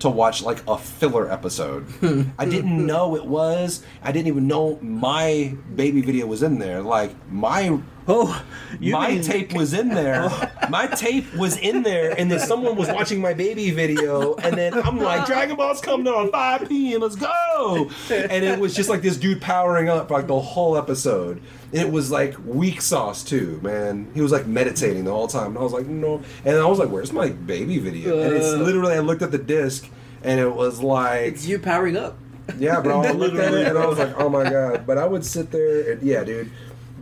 to 0.03 0.11
watch 0.11 0.43
like 0.43 0.63
a 0.69 0.77
filler 0.79 1.31
episode. 1.31 1.87
I 2.39 2.45
didn't 2.45 2.87
know 2.87 3.17
it 3.17 3.25
was 3.25 3.83
i 4.03 4.13
didn't 4.13 4.29
even 4.29 4.47
know 4.47 4.79
my 4.83 5.55
baby 5.75 6.03
video 6.03 6.27
was 6.27 6.43
in 6.43 6.59
there. 6.59 6.83
Like 6.83 7.13
my 7.31 7.81
Oh, 8.09 8.45
my 8.81 9.11
mean- 9.13 9.23
tape 9.23 9.53
was 9.55 9.73
in 9.73 9.89
there. 9.89 10.29
Oh. 10.29 10.51
my 10.69 10.87
tape 10.87 11.33
was 11.35 11.57
in 11.59 11.83
there, 11.83 12.19
and 12.19 12.31
then 12.31 12.41
someone 12.41 12.77
was 12.77 12.89
watching 12.89 13.21
my 13.21 13.33
baby 13.33 13.71
video, 13.71 14.35
and 14.37 14.57
then 14.57 14.75
I'm 14.75 14.99
like, 14.99 15.27
Dragon 15.27 15.57
Ball's 15.57 15.81
coming 15.81 16.09
on 16.09 16.31
5 16.31 16.69
p.m. 16.69 17.01
Let's 17.01 17.17
go! 17.17 17.91
And 18.11 18.45
it 18.45 18.59
was 18.59 18.75
just 18.75 18.89
like 18.89 19.03
this 19.03 19.17
dude 19.17 19.41
powering 19.41 19.89
up 19.89 20.09
for 20.09 20.15
like 20.15 20.27
the 20.27 20.41
whole 20.41 20.77
episode. 20.77 21.41
And 21.73 21.81
it 21.81 21.91
was 21.91 22.11
like 22.11 22.35
weak 22.45 22.81
sauce 22.81 23.23
too, 23.23 23.61
man. 23.63 24.11
He 24.15 24.21
was 24.21 24.33
like 24.33 24.47
meditating 24.47 25.05
the 25.05 25.13
whole 25.13 25.29
time, 25.29 25.49
and 25.49 25.59
I 25.59 25.63
was 25.63 25.73
like, 25.73 25.87
no. 25.87 26.23
And 26.45 26.57
I 26.57 26.67
was 26.67 26.79
like, 26.79 26.91
where's 26.91 27.13
my 27.13 27.29
baby 27.31 27.79
video? 27.79 28.21
And 28.21 28.35
it's 28.35 28.47
uh. 28.47 28.57
literally, 28.57 28.95
I 28.95 28.99
looked 29.01 29.23
at 29.23 29.31
the 29.31 29.39
disc, 29.39 29.89
and 30.23 30.41
it 30.41 30.55
was 30.55 30.81
like, 30.81 31.35
It's 31.35 31.47
you 31.47 31.59
powering 31.59 31.97
up. 31.97 32.19
yeah, 32.59 32.81
bro. 32.81 33.03
I 33.03 33.13
looked 33.13 33.37
at 33.37 33.55
it 33.55 33.69
and 33.69 33.79
I 33.79 33.87
was 33.87 33.99
like, 33.99 34.19
oh 34.19 34.29
my 34.29 34.43
god. 34.49 34.85
But 34.87 34.99
I 34.99 35.07
would 35.07 35.25
sit 35.25 35.51
there 35.53 35.93
and 35.93 36.03
yeah, 36.03 36.25
dude. 36.25 36.51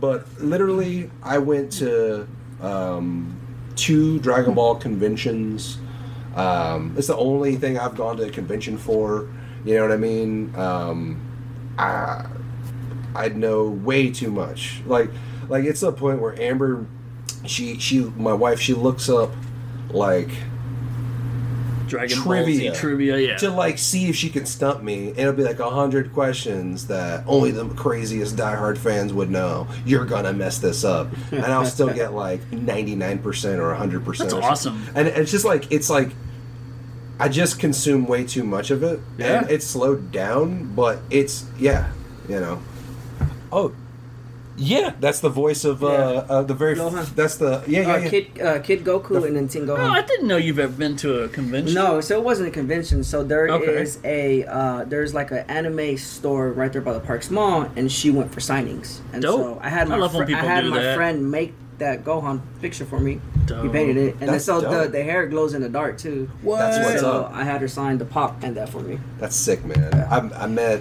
But 0.01 0.25
literally, 0.41 1.11
I 1.21 1.37
went 1.37 1.71
to 1.73 2.27
um, 2.59 3.39
two 3.75 4.19
Dragon 4.19 4.55
Ball 4.55 4.75
conventions. 4.75 5.77
Um, 6.35 6.95
it's 6.97 7.07
the 7.07 7.15
only 7.15 7.55
thing 7.55 7.77
I've 7.77 7.95
gone 7.95 8.17
to 8.17 8.23
a 8.23 8.29
convention 8.31 8.77
for. 8.77 9.29
You 9.63 9.75
know 9.75 9.83
what 9.83 9.91
I 9.91 9.97
mean? 9.97 10.55
Um, 10.55 11.21
I 11.77 12.25
I 13.15 13.29
know 13.29 13.69
way 13.69 14.09
too 14.09 14.31
much. 14.31 14.81
Like 14.87 15.11
like 15.49 15.65
it's 15.65 15.83
a 15.83 15.91
point 15.91 16.19
where 16.19 16.39
Amber, 16.41 16.85
she 17.45 17.77
she 17.77 17.99
my 17.99 18.33
wife 18.33 18.59
she 18.59 18.73
looks 18.73 19.07
up 19.07 19.31
like 19.91 20.29
Dragon 21.91 22.17
trivia. 22.17 22.69
Ball 22.71 22.75
Z 22.75 22.79
trivia. 22.81 23.17
Yeah. 23.17 23.37
to 23.37 23.49
like 23.49 23.77
see 23.77 24.07
if 24.09 24.15
she 24.15 24.29
can 24.29 24.45
stump 24.45 24.81
me. 24.81 25.09
And 25.09 25.19
it'll 25.19 25.33
be 25.33 25.43
like 25.43 25.59
a 25.59 25.69
hundred 25.69 26.13
questions 26.13 26.87
that 26.87 27.23
only 27.27 27.51
the 27.51 27.67
craziest 27.69 28.35
diehard 28.35 28.77
fans 28.77 29.13
would 29.13 29.29
know. 29.29 29.67
You're 29.85 30.05
gonna 30.05 30.33
mess 30.33 30.57
this 30.59 30.83
up, 30.83 31.09
and 31.31 31.45
I'll 31.45 31.65
still 31.65 31.93
get 31.93 32.13
like 32.13 32.49
ninety 32.51 32.95
nine 32.95 33.19
percent 33.19 33.59
or 33.59 33.73
hundred 33.75 34.05
percent. 34.05 34.31
That's 34.31 34.43
awesome. 34.45 34.83
And 34.95 35.07
it's 35.07 35.31
just 35.31 35.45
like 35.45 35.71
it's 35.71 35.89
like 35.89 36.09
I 37.19 37.27
just 37.29 37.59
consume 37.59 38.07
way 38.07 38.23
too 38.23 38.43
much 38.43 38.71
of 38.71 38.81
it, 38.83 38.99
Yeah. 39.17 39.41
and 39.41 39.51
it's 39.51 39.67
slowed 39.67 40.11
down. 40.11 40.73
But 40.73 40.99
it's 41.09 41.45
yeah, 41.59 41.91
you 42.29 42.39
know. 42.39 42.61
Oh. 43.51 43.73
Yeah, 44.57 44.93
that's 44.99 45.19
the 45.21 45.29
voice 45.29 45.63
of 45.65 45.83
uh, 45.83 45.87
Yeah. 45.87 46.33
uh 46.35 46.43
the 46.43 46.53
very. 46.53 46.75
Gohan. 46.75 47.05
That's 47.15 47.37
the 47.37 47.63
yeah 47.67 47.81
yeah, 47.81 47.93
Uh, 47.93 47.97
yeah. 47.97 48.09
Kid, 48.09 48.41
uh, 48.41 48.59
Kid 48.59 48.83
Goku 48.83 49.25
and 49.25 49.35
then 49.35 49.47
Tin 49.47 49.69
Oh, 49.69 49.75
I 49.75 50.01
didn't 50.01 50.27
know 50.27 50.37
you've 50.37 50.59
ever 50.59 50.73
been 50.73 50.95
to 50.97 51.23
a 51.23 51.27
convention. 51.29 51.73
No, 51.73 52.01
so 52.01 52.17
it 52.19 52.23
wasn't 52.23 52.49
a 52.49 52.51
convention. 52.51 53.03
So 53.03 53.23
there 53.23 53.45
is 53.47 53.97
Okay. 53.97 54.43
a 54.43 54.49
uh, 54.49 54.83
there's 54.85 55.13
like 55.13 55.31
an 55.31 55.45
anime 55.47 55.97
store 55.97 56.51
right 56.51 56.71
there 56.71 56.81
by 56.81 56.93
the 56.93 56.99
Parks 56.99 57.31
Mall, 57.31 57.69
and 57.75 57.91
she 57.91 58.11
went 58.11 58.31
for 58.33 58.39
signings. 58.41 58.99
And 59.13 59.21
Dope. 59.21 59.39
so 59.41 59.59
I 59.63 59.69
had 59.69 59.87
I 59.87 59.91
my 59.91 59.97
love 59.97 60.13
when 60.13 60.25
fri- 60.25 60.35
I 60.35 60.39
had 60.43 60.61
do 60.65 60.69
my 60.69 60.79
that. 60.83 60.95
friend 60.95 61.31
make 61.31 61.53
that 61.79 62.03
Gohan 62.03 62.41
picture 62.61 62.85
for 62.85 62.99
me. 62.99 63.19
He 63.47 63.67
painted 63.69 63.97
it, 63.97 64.11
and 64.13 64.21
then 64.21 64.31
That's 64.33 64.45
so 64.45 64.61
the, 64.61 64.87
the 64.87 65.01
hair 65.03 65.25
glows 65.27 65.53
in 65.55 65.61
the 65.61 65.67
dark 65.69 65.97
too. 65.97 66.29
That's 66.45 66.77
what's 66.85 67.01
so 67.01 67.23
up. 67.23 67.33
I 67.33 67.43
had 67.43 67.59
her 67.61 67.67
sign 67.67 67.97
the 67.97 68.05
pop 68.05 68.43
and 68.43 68.55
that 68.55 68.69
for 68.69 68.79
me. 68.81 68.99
That's 69.19 69.35
sick, 69.35 69.65
man. 69.65 69.91
I, 70.09 70.43
I 70.43 70.47
met, 70.47 70.79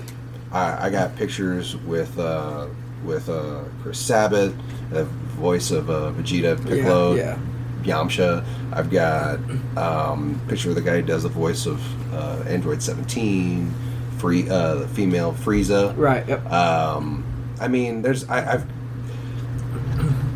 I, 0.53 0.87
I 0.87 0.91
got 0.91 1.17
pictures 1.17 1.75
with 1.77 2.17
uh, 2.19 2.67
with 3.05 3.29
uh, 3.29 3.65
Chris 3.83 3.99
Sabat, 3.99 4.53
the 4.91 5.05
voice 5.05 5.71
of 5.71 5.91
uh, 5.91 6.13
Vegeta, 6.13 6.57
Piccolo, 6.67 7.15
yeah. 7.15 7.39
Yamcha. 7.83 8.45
I've 8.73 8.91
got 8.91 9.39
um, 9.77 10.41
picture 10.49 10.71
of 10.71 10.75
the 10.75 10.83
guy 10.83 10.97
who 10.97 11.03
does 11.03 11.23
the 11.23 11.29
voice 11.29 11.67
of 11.67 11.81
uh, 12.15 12.45
Android 12.47 12.83
17, 12.83 13.73
free 14.19 14.49
uh, 14.49 14.77
the 14.77 14.89
female 14.89 15.33
Frieza. 15.33 15.97
Right. 15.97 16.27
Yep. 16.29 16.51
Um, 16.51 17.25
I 17.61 17.69
mean, 17.69 18.03
there's 18.03 18.29
I, 18.29 18.55
I've. 18.55 18.67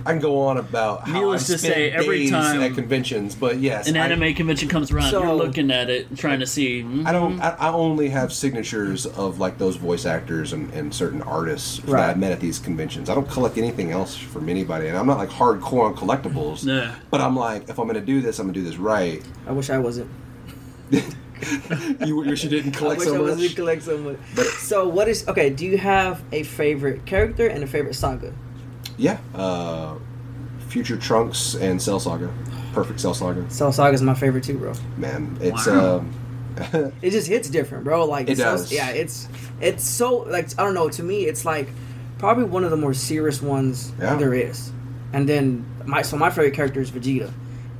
I 0.06 0.10
can 0.12 0.20
go 0.20 0.40
on 0.42 0.58
about 0.58 1.08
how 1.08 1.14
Needless 1.20 1.48
I 1.48 1.52
to 1.54 1.58
spend 1.58 1.74
say, 1.74 1.90
every 1.90 2.18
days 2.20 2.30
time 2.30 2.60
at 2.60 2.74
conventions, 2.74 3.34
but 3.34 3.58
yes, 3.58 3.88
An 3.88 3.96
I- 3.96 4.04
anime 4.04 4.34
convention 4.34 4.68
comes 4.68 4.90
around, 4.90 5.10
So- 5.10 5.22
you're 5.22 5.32
looking 5.34 5.70
at 5.70 5.88
it, 5.88 6.16
trying 6.18 6.40
to 6.40 6.46
see. 6.46 6.82
mhm. 6.82 7.06
I 7.06 7.12
don't. 7.12 7.40
I, 7.40 7.50
I 7.58 7.72
only 7.72 8.10
have 8.10 8.32
signatures 8.32 9.06
of 9.06 9.38
like 9.40 9.56
those 9.56 9.76
voice 9.76 10.04
actors 10.04 10.52
and, 10.52 10.70
and 10.74 10.94
certain 10.94 11.22
artists 11.22 11.78
that 11.78 11.88
Right. 11.90 12.10
I 12.10 12.14
met 12.14 12.32
at 12.32 12.40
these 12.40 12.58
conventions. 12.58 13.08
I 13.08 13.14
don't 13.14 13.28
collect 13.30 13.56
anything 13.56 13.92
else 13.92 14.14
from 14.14 14.48
anybody, 14.48 14.88
and 14.88 14.96
I'm 14.98 15.06
not 15.06 15.16
like 15.18 15.30
hardcore 15.30 15.84
on 15.86 15.94
collectibles. 15.96 16.66
Yeah. 16.66 16.94
But 17.10 17.20
I'm 17.22 17.34
like, 17.36 17.68
if 17.70 17.78
I'm 17.78 17.86
going 17.86 17.94
to 17.98 18.04
do 18.04 18.20
this, 18.20 18.38
I'm 18.38 18.46
going 18.46 18.54
to 18.54 18.60
do 18.60 18.66
this 18.66 18.76
right. 18.76 19.22
I 19.46 19.52
wish 19.52 19.70
I 19.70 19.78
wasn't. 19.78 20.10
You 22.06 22.16
wish 22.16 22.44
you 22.44 22.48
didn't 22.48 22.74
I 22.76 22.78
collect 22.78 22.98
wish 23.00 23.08
so 23.08 23.16
I 23.16 23.20
wasn't 23.20 23.42
much. 23.42 23.56
collect 23.56 23.82
so 23.82 23.98
much. 23.98 24.16
But- 24.34 24.46
so 24.46 24.88
what 24.88 25.08
is 25.08 25.26
okay? 25.28 25.50
Do 25.50 25.66
you 25.66 25.76
have 25.76 26.22
a 26.32 26.42
favorite 26.42 27.04
character 27.04 27.46
and 27.48 27.62
a 27.62 27.66
favorite 27.66 27.94
saga? 27.94 28.32
Yeah. 28.96 29.18
Uh, 29.34 29.94
Future 30.68 30.96
Trunks 30.96 31.54
and 31.54 31.80
Cell 31.80 32.00
Saga, 32.00 32.30
perfect 32.72 33.00
Cell 33.00 33.14
Saga. 33.14 33.48
Cell 33.50 33.72
Saga 33.72 33.94
is 33.94 34.02
my 34.02 34.14
favorite 34.14 34.44
too, 34.44 34.58
bro. 34.58 34.72
Man, 34.96 35.36
it's 35.40 35.66
Wow. 35.66 35.98
um, 35.98 36.12
It 37.02 37.10
just 37.10 37.28
hits 37.28 37.48
different, 37.48 37.84
bro. 37.84 38.04
Like 38.06 38.28
It 38.28 38.38
Cell- 38.38 38.56
does. 38.56 38.72
Yeah, 38.72 38.90
it's 38.90 39.28
it's 39.60 39.84
so 39.88 40.18
like 40.18 40.48
I 40.58 40.64
don't 40.64 40.74
know. 40.74 40.88
To 40.88 41.02
me, 41.02 41.26
it's 41.26 41.44
like 41.44 41.68
probably 42.18 42.44
one 42.44 42.64
of 42.64 42.70
the 42.70 42.76
more 42.76 42.94
serious 42.94 43.40
ones 43.42 43.92
Yeah. 44.00 44.16
there 44.16 44.34
is. 44.34 44.70
And 45.12 45.28
then 45.28 45.64
my 45.84 46.02
so 46.02 46.16
my 46.16 46.30
favorite 46.30 46.54
character 46.54 46.80
is 46.80 46.90
Vegeta, 46.90 47.30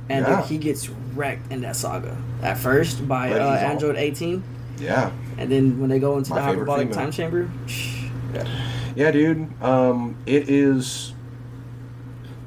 and 0.09 0.25
Yeah. 0.25 0.35
then 0.35 0.43
he 0.43 0.57
gets 0.57 0.87
wrecked 1.15 1.51
in 1.51 1.61
that 1.61 1.75
saga 1.75 2.15
at 2.41 2.57
first 2.57 3.07
by 3.07 3.29
uh, 3.31 3.33
he's 3.33 3.63
all- 3.63 3.71
Android 3.71 3.95
18, 3.97 4.43
yeah. 4.79 5.11
and 5.37 5.51
then 5.51 5.79
when 5.79 5.89
they 5.89 5.99
go 5.99 6.17
into 6.17 6.29
My 6.31 6.37
the 6.37 6.43
hyperbolic 6.43 6.87
female. 6.89 6.95
time 6.95 7.11
chamber. 7.11 7.49
Yeah. 8.33 8.43
Yeah, 8.95 9.11
dude. 9.11 9.61
Um, 9.61 10.15
it 10.25 10.49
is. 10.49 11.13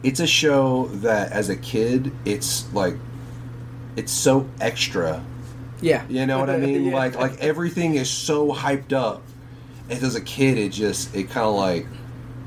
It's 0.03 0.21
a 0.21 0.27
show 0.27 0.87
that, 0.87 1.33
as 1.33 1.49
a 1.49 1.57
kid, 1.57 2.13
it's 2.25 2.73
like, 2.73 2.97
it's 3.97 4.13
so 4.13 4.49
extra. 4.61 5.25
Yeah. 5.81 6.05
You 6.09 6.25
know 6.27 6.39
what 6.39 6.51
I 6.51 6.57
mean? 6.59 6.87
Yeah. 6.87 6.95
Like, 6.95 7.17
like 7.17 7.39
everything 7.39 7.95
is 7.95 8.09
so 8.09 8.53
hyped 8.53 8.93
up. 8.93 9.23
And 9.91 10.03
as 10.03 10.15
a 10.15 10.21
kid, 10.21 10.59
it 10.59 10.71
just, 10.71 11.15
it 11.15 11.25
kind 11.25 11.47
of 11.47 11.55
like, 11.55 11.87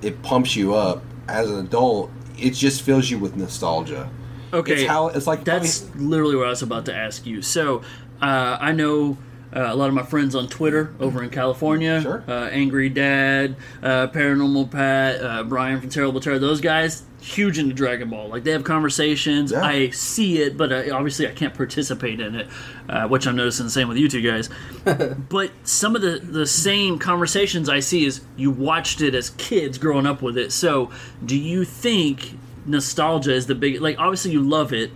it 0.02 0.22
pumps 0.24 0.56
you 0.56 0.74
up. 0.74 1.04
As 1.28 1.50
an 1.50 1.60
adult, 1.60 2.12
it 2.38 2.52
just 2.52 2.82
fills 2.82 3.10
you 3.10 3.20
with 3.20 3.36
nostalgia. 3.36 4.10
Okay, 4.54 4.74
It's 4.82 4.90
how 4.90 5.08
it's 5.08 5.28
like. 5.28 5.46
That's 5.46 5.94
literally 5.96 6.36
what 6.36 6.48
I 6.48 6.50
was 6.50 6.62
about 6.62 6.86
to 6.86 6.96
ask 6.96 7.26
you. 7.26 7.42
So, 7.42 7.84
uh, 8.22 8.58
I 8.60 8.74
know 8.74 9.18
uh, 9.56 9.68
a 9.70 9.76
lot 9.76 9.90
of 9.90 9.94
my 9.94 10.04
friends 10.04 10.36
on 10.36 10.48
Twitter 10.48 10.94
over 11.00 11.24
in 11.24 11.30
California. 11.30 12.02
Sure. 12.02 12.24
Uh, 12.28 12.48
Angry 12.50 12.90
Dad, 12.90 13.56
uh, 13.84 14.08
Paranormal 14.08 14.72
Pat, 14.72 15.22
uh, 15.22 15.44
Brian 15.44 15.80
from 15.80 15.90
Terrible 15.90 16.20
Terror. 16.20 16.40
Those 16.40 16.62
guys 16.62 17.04
huge 17.22 17.60
into 17.60 17.74
Dragon 17.74 18.10
Ball. 18.10 18.28
Like 18.28 18.44
they 18.44 18.52
have 18.52 18.64
conversations. 18.64 19.52
Yeah. 19.52 19.64
I 19.64 19.90
see 19.92 20.42
it, 20.42 20.58
but 20.58 20.74
I, 20.74 20.90
obviously 20.90 21.28
I 21.28 21.32
can't 21.32 21.54
participate 21.54 22.20
in 22.20 22.36
it, 22.36 22.48
uh, 22.90 23.08
which 23.08 23.28
I'm 23.28 23.36
noticing 23.36 23.66
the 23.66 23.72
same 23.72 23.88
with 23.88 23.98
you 23.98 24.10
two 24.10 24.22
guys. 24.22 24.50
but 25.30 25.52
some 25.64 25.96
of 25.96 26.02
the 26.02 26.20
the 26.20 26.48
same 26.48 27.00
conversations 27.00 27.70
I 27.70 27.80
see 27.80 28.06
is 28.06 28.22
you 28.36 28.52
watched 28.52 29.02
it 29.02 29.16
as 29.16 29.32
kids 29.32 29.78
growing 29.78 30.06
up 30.06 30.22
with 30.22 30.38
it. 30.38 30.52
So, 30.52 30.92
do 31.26 31.38
you 31.38 31.64
think 31.64 32.38
nostalgia 32.66 33.34
is 33.34 33.48
the 33.48 33.56
big 33.56 33.82
like 33.82 33.98
obviously 34.00 34.32
you 34.32 34.42
love 34.42 34.74
it, 34.74 34.92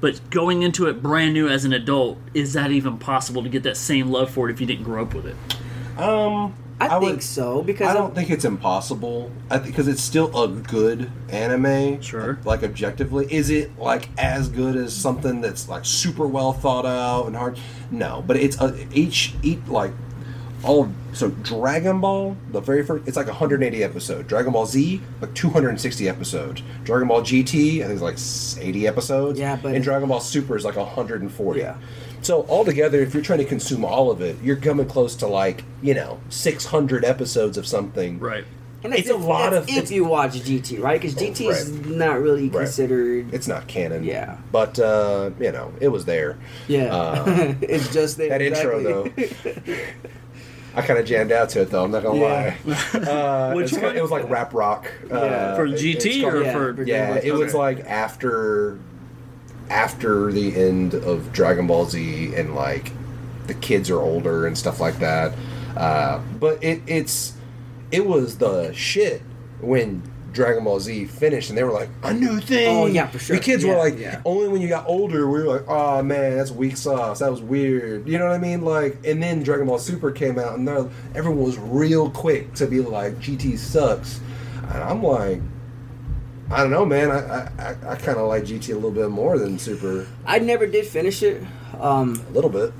but 0.00 0.20
going 0.30 0.62
into 0.62 0.86
it 0.86 1.02
brand 1.02 1.34
new 1.34 1.48
as 1.48 1.64
an 1.64 1.72
adult, 1.72 2.18
is 2.34 2.52
that 2.54 2.70
even 2.70 2.98
possible 2.98 3.42
to 3.42 3.48
get 3.48 3.62
that 3.64 3.76
same 3.76 4.08
love 4.10 4.30
for 4.30 4.48
it 4.48 4.52
if 4.52 4.60
you 4.60 4.66
didn't 4.66 4.84
grow 4.84 5.02
up 5.02 5.14
with 5.14 5.26
it? 5.26 5.36
Um, 6.00 6.54
I, 6.80 6.86
I 6.96 6.98
think 7.00 7.12
would- 7.16 7.22
so 7.22 7.62
because 7.62 7.88
I 7.88 7.90
I'm- 7.90 7.98
don't 7.98 8.14
think 8.14 8.30
it's 8.30 8.44
impossible. 8.46 9.30
I 9.50 9.58
because 9.58 9.86
it's 9.88 10.00
still 10.02 10.34
a 10.42 10.48
good 10.48 11.10
anime. 11.28 12.00
Sure. 12.00 12.38
Like 12.44 12.62
objectively, 12.62 13.26
is 13.30 13.50
it 13.50 13.78
like 13.78 14.08
as 14.18 14.48
good 14.48 14.76
as 14.76 14.94
something 14.94 15.40
that's 15.42 15.68
like 15.68 15.84
super 15.84 16.26
well 16.26 16.52
thought 16.54 16.86
out 16.86 17.26
and 17.26 17.36
hard? 17.36 17.58
No, 17.90 18.24
but 18.26 18.36
it's 18.38 18.58
a, 18.60 18.74
each 18.94 19.34
each 19.42 19.58
like 19.66 19.92
all 20.62 20.84
of, 20.84 20.90
so 21.12 21.30
Dragon 21.30 22.00
Ball 22.00 22.36
the 22.52 22.60
very 22.60 22.84
first 22.84 23.08
it's 23.08 23.16
like 23.16 23.26
180 23.26 23.82
episode. 23.82 24.26
Dragon 24.28 24.52
Ball 24.52 24.66
Z 24.66 25.00
like 25.20 25.34
260 25.34 26.08
episodes. 26.08 26.62
Dragon 26.84 27.08
Ball 27.08 27.22
GT 27.22 27.82
I 27.82 27.88
think 27.88 28.00
it's 28.00 28.56
like 28.56 28.64
80 28.66 28.86
episodes. 28.86 29.38
Yeah, 29.38 29.56
but 29.62 29.74
and 29.74 29.82
Dragon 29.82 30.08
Ball 30.08 30.20
Super 30.20 30.56
is 30.56 30.64
like 30.64 30.76
140. 30.76 31.60
Yeah. 31.60 31.76
So 32.22 32.44
altogether, 32.48 33.00
if 33.00 33.14
you're 33.14 33.22
trying 33.22 33.38
to 33.38 33.46
consume 33.46 33.82
all 33.84 34.10
of 34.10 34.20
it, 34.20 34.36
you're 34.42 34.56
coming 34.56 34.86
close 34.86 35.14
to 35.16 35.26
like 35.26 35.64
you 35.82 35.94
know 35.94 36.20
600 36.28 37.04
episodes 37.04 37.56
of 37.56 37.66
something. 37.66 38.18
Right. 38.18 38.44
And 38.82 38.92
that's 38.94 39.02
It's 39.02 39.10
a 39.10 39.16
lot 39.16 39.50
that's 39.52 39.70
of- 39.70 39.76
if 39.84 39.90
you 39.90 40.04
watch 40.04 40.32
GT, 40.32 40.78
right? 40.82 40.98
Because 40.98 41.14
GT 41.14 41.48
is 41.50 41.70
Right. 41.70 41.86
not 41.86 42.20
really 42.20 42.48
Right. 42.48 42.64
considered. 42.64 43.32
It's 43.34 43.46
not 43.46 43.66
canon. 43.66 44.04
Yeah. 44.04 44.36
But 44.52 44.78
uh, 44.78 45.30
you 45.38 45.52
know, 45.52 45.72
it 45.80 45.88
was 45.88 46.04
there. 46.06 46.38
yeah, 46.68 46.94
Uh, 46.94 47.54
it's 47.60 47.92
just 47.92 48.16
there. 48.16 48.28
that 48.30 48.40
intro 48.42 49.04
exactly. 49.16 49.66
I 50.82 50.86
kind 50.86 50.98
of 50.98 51.06
jammed 51.06 51.32
out 51.32 51.48
to 51.50 51.60
it 51.62 51.70
though. 51.70 51.84
I'm 51.84 51.90
not 51.90 52.02
gonna 52.02 52.18
Yeah. 52.20 52.54
lie. 52.64 52.74
Uh, 52.94 53.52
Which 53.54 53.64
it's 53.64 53.72
kinda- 53.72 53.88
one? 53.88 53.96
it 53.96 54.02
was 54.02 54.10
like 54.10 54.28
rap 54.30 54.52
rock. 54.54 54.90
Yeah. 55.08 55.14
Uh, 55.16 55.56
For 55.56 55.66
it- 55.66 55.72
it's 55.72 55.82
GT 55.82 56.22
called- 56.22 56.34
or 56.34 56.42
Yeah, 56.42 56.52
for 56.52 56.74
for 56.74 56.82
yeah, 56.82 57.14
it 57.14 57.30
Ball 57.30 57.38
was 57.40 57.54
like 57.54 57.80
after 57.86 58.78
after 59.68 60.32
the 60.32 60.56
end 60.56 60.94
of 60.94 61.32
Dragon 61.32 61.66
Ball 61.66 61.86
Z 61.86 62.34
and 62.34 62.54
like 62.54 62.92
the 63.46 63.54
kids 63.54 63.90
are 63.90 64.00
older 64.00 64.46
and 64.46 64.56
stuff 64.56 64.80
like 64.80 64.98
that. 64.98 65.32
Uh, 65.76 66.20
but 66.38 66.62
it 66.62 66.82
it's 66.86 67.34
it 67.92 68.06
was 68.06 68.38
the 68.38 68.72
shit 68.72 69.22
when 69.60 70.02
Dragon 70.32 70.64
Ball 70.64 70.80
Z 70.80 71.06
finished 71.06 71.50
and 71.50 71.58
they 71.58 71.64
were 71.64 71.72
like 71.72 71.88
a 72.02 72.12
new 72.12 72.40
thing. 72.40 72.76
Oh, 72.76 72.86
yeah, 72.86 73.06
for 73.08 73.18
sure. 73.18 73.36
The 73.36 73.42
kids 73.42 73.64
were 73.64 73.76
like 73.76 73.98
yeah. 73.98 74.22
only 74.24 74.48
when 74.48 74.60
you 74.60 74.68
got 74.68 74.86
older 74.86 75.28
we 75.28 75.42
were 75.42 75.58
like, 75.58 75.68
oh 75.68 76.02
man, 76.02 76.36
that's 76.36 76.50
weak 76.50 76.76
sauce. 76.76 77.20
That 77.20 77.30
was 77.30 77.40
weird. 77.40 78.08
You 78.08 78.18
know 78.18 78.26
what 78.26 78.34
I 78.34 78.38
mean? 78.38 78.62
Like 78.62 78.98
and 79.04 79.22
then 79.22 79.42
Dragon 79.42 79.66
Ball 79.66 79.78
Super 79.78 80.10
came 80.10 80.38
out 80.38 80.58
and 80.58 80.68
everyone 81.14 81.42
was 81.42 81.58
real 81.58 82.10
quick 82.10 82.54
to 82.54 82.66
be 82.66 82.80
like 82.80 83.16
GT 83.16 83.58
sucks. 83.58 84.20
And 84.62 84.82
I'm 84.82 85.02
like 85.02 85.40
I 86.50 86.58
don't 86.62 86.70
know, 86.70 86.84
man. 86.84 87.10
I 87.10 87.48
I, 87.58 87.92
I 87.92 87.96
kind 87.96 88.18
of 88.18 88.28
like 88.28 88.44
GT 88.44 88.70
a 88.70 88.74
little 88.74 88.90
bit 88.90 89.08
more 89.10 89.38
than 89.38 89.58
Super, 89.58 90.06
I 90.26 90.38
never 90.38 90.66
did 90.66 90.86
finish 90.86 91.22
it. 91.22 91.42
Um, 91.78 92.24
a 92.28 92.32
little 92.32 92.50
bit. 92.50 92.72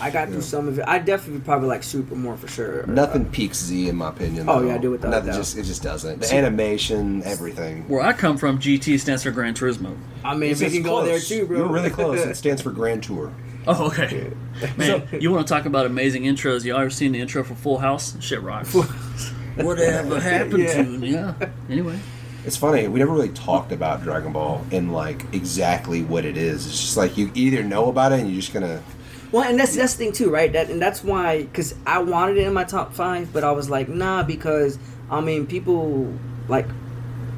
I 0.00 0.10
got 0.10 0.28
through 0.28 0.42
some 0.42 0.68
of 0.68 0.78
it. 0.78 0.84
I 0.86 0.98
definitely 0.98 1.40
probably 1.40 1.68
like 1.68 1.82
Super 1.82 2.14
more 2.14 2.36
for 2.36 2.48
sure. 2.48 2.86
Nothing 2.86 3.24
peaks 3.26 3.58
Z 3.58 3.88
in 3.88 3.96
my 3.96 4.08
opinion. 4.10 4.48
Oh, 4.48 4.60
though. 4.60 4.68
yeah, 4.68 4.74
I 4.74 4.78
do 4.78 4.90
without 4.92 5.08
a 5.12 5.16
Nothing 5.16 5.32
just 5.34 5.56
it 5.56 5.64
just 5.64 5.82
doesn't. 5.82 6.20
The 6.20 6.34
animation, 6.34 7.22
everything. 7.24 7.88
Where 7.88 8.02
I 8.02 8.12
come 8.12 8.36
from, 8.36 8.58
GT 8.58 8.98
stands 9.00 9.22
for 9.22 9.30
Gran 9.30 9.54
Turismo. 9.54 9.96
I 10.24 10.34
mean, 10.34 10.50
It's 10.50 10.60
we 10.60 10.66
just 10.66 10.76
can 10.76 10.82
go 10.84 11.04
there 11.04 11.18
too, 11.20 11.46
bro. 11.46 11.58
You're 11.58 11.68
really 11.68 11.90
close. 11.90 12.20
it 12.24 12.36
stands 12.36 12.62
for 12.62 12.70
Grand 12.70 13.02
Tour. 13.02 13.32
Oh, 13.66 13.86
okay. 13.88 14.30
Man, 14.76 15.06
you 15.20 15.30
want 15.30 15.46
to 15.46 15.52
talk 15.52 15.66
about 15.66 15.84
amazing 15.86 16.22
intros? 16.22 16.64
Y'all 16.64 16.78
ever 16.80 16.90
seen 16.90 17.12
the 17.12 17.20
intro 17.20 17.44
for 17.44 17.54
Full 17.54 17.78
House? 17.78 18.16
Shit 18.22 18.40
rocks. 18.42 18.74
Whatever 19.56 20.20
happened 20.20 20.62
Yeah. 20.62 20.82
to 20.82 21.06
yeah. 21.06 21.34
Anyway, 21.68 21.98
It's 22.46 22.56
funny. 22.56 22.88
We 22.88 22.98
never 23.00 23.12
really 23.12 23.28
talked 23.30 23.72
about 23.72 24.02
Dragon 24.02 24.32
Ball 24.32 24.64
and 24.72 24.92
like 24.92 25.22
exactly 25.34 26.02
what 26.02 26.24
it 26.24 26.36
is. 26.36 26.66
It's 26.66 26.80
just 26.80 26.96
like 26.96 27.16
you 27.18 27.30
either 27.34 27.62
know 27.62 27.88
about 27.88 28.12
it 28.12 28.20
and 28.20 28.28
you're 28.30 28.40
just 28.40 28.52
gonna. 28.54 28.82
Well, 29.32 29.44
and 29.44 29.58
that's 29.58 29.76
that's 29.76 29.94
the 29.94 30.04
thing 30.04 30.12
too, 30.12 30.30
right? 30.30 30.52
That 30.52 30.70
and 30.70 30.80
that's 30.80 31.04
why 31.04 31.42
because 31.42 31.74
I 31.86 31.98
wanted 31.98 32.38
it 32.38 32.46
in 32.46 32.52
my 32.54 32.64
top 32.64 32.94
five, 32.94 33.32
but 33.32 33.44
I 33.44 33.52
was 33.52 33.68
like, 33.68 33.88
nah, 33.88 34.22
because 34.22 34.78
I 35.10 35.20
mean, 35.20 35.46
people 35.46 36.12
like 36.48 36.66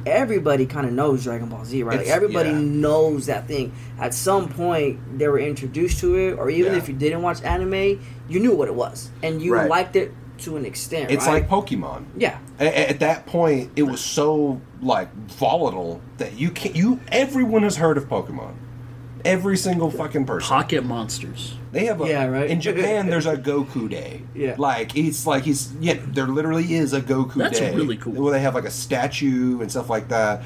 everybody 0.05 0.65
kind 0.65 0.87
of 0.87 0.93
knows 0.93 1.23
Dragon 1.23 1.49
Ball 1.49 1.63
Z, 1.65 1.83
right? 1.83 1.99
Like 1.99 2.07
everybody 2.07 2.49
yeah. 2.49 2.57
knows 2.59 3.27
that 3.27 3.47
thing. 3.47 3.71
At 3.99 4.13
some 4.13 4.49
point, 4.49 5.19
they 5.19 5.27
were 5.27 5.39
introduced 5.39 5.99
to 5.99 6.15
it, 6.15 6.33
or 6.39 6.49
even 6.49 6.73
Yeah. 6.73 6.77
if 6.79 6.87
you 6.89 6.95
didn't 6.95 7.21
watch 7.21 7.43
anime, 7.43 8.01
you 8.27 8.39
knew 8.39 8.55
what 8.55 8.67
it 8.67 8.75
was, 8.75 9.09
and 9.21 9.41
you 9.41 9.53
Right. 9.53 9.69
liked 9.69 9.95
it 9.95 10.11
to 10.39 10.57
an 10.57 10.65
extent. 10.65 11.11
It's 11.11 11.27
right? 11.27 11.47
like 11.47 11.49
Pokemon. 11.49 12.05
yeah, 12.17 12.37
A- 12.59 12.89
At 12.89 12.99
that 13.01 13.27
point, 13.27 13.71
it 13.75 13.83
was 13.83 14.01
so 14.01 14.59
like 14.81 15.13
volatile 15.27 16.01
that 16.17 16.39
you 16.39 16.49
can't. 16.49 16.75
You 16.75 16.99
everyone 17.11 17.61
has 17.63 17.75
heard 17.75 17.97
of 17.97 18.09
Pokemon. 18.09 18.53
Every 19.23 19.55
single 19.57 19.91
fucking 19.91 20.25
person. 20.25 20.47
pocket 20.49 20.83
monsters. 20.83 21.57
They 21.71 21.85
have 21.85 22.01
a 22.01 22.07
Yeah, 22.07 22.25
right. 22.27 22.49
in 22.49 22.59
Japan. 22.61 23.07
There's 23.07 23.25
a 23.25 23.37
Goku 23.37 23.89
Day. 23.89 24.21
Yeah. 24.35 24.55
like 24.57 24.95
it's 24.97 25.25
like 25.25 25.43
he's 25.43 25.71
yeah. 25.79 25.97
There 26.05 26.27
literally 26.27 26.73
is 26.73 26.93
a 26.93 27.01
Goku 27.01 27.35
That's 27.35 27.59
Day. 27.59 27.73
really 27.73 27.97
cool. 27.97 28.13
Where 28.13 28.33
they 28.33 28.41
have 28.41 28.55
like 28.55 28.65
a 28.65 28.71
statue 28.71 29.61
and 29.61 29.71
stuff 29.71 29.89
like 29.89 30.09
that. 30.09 30.43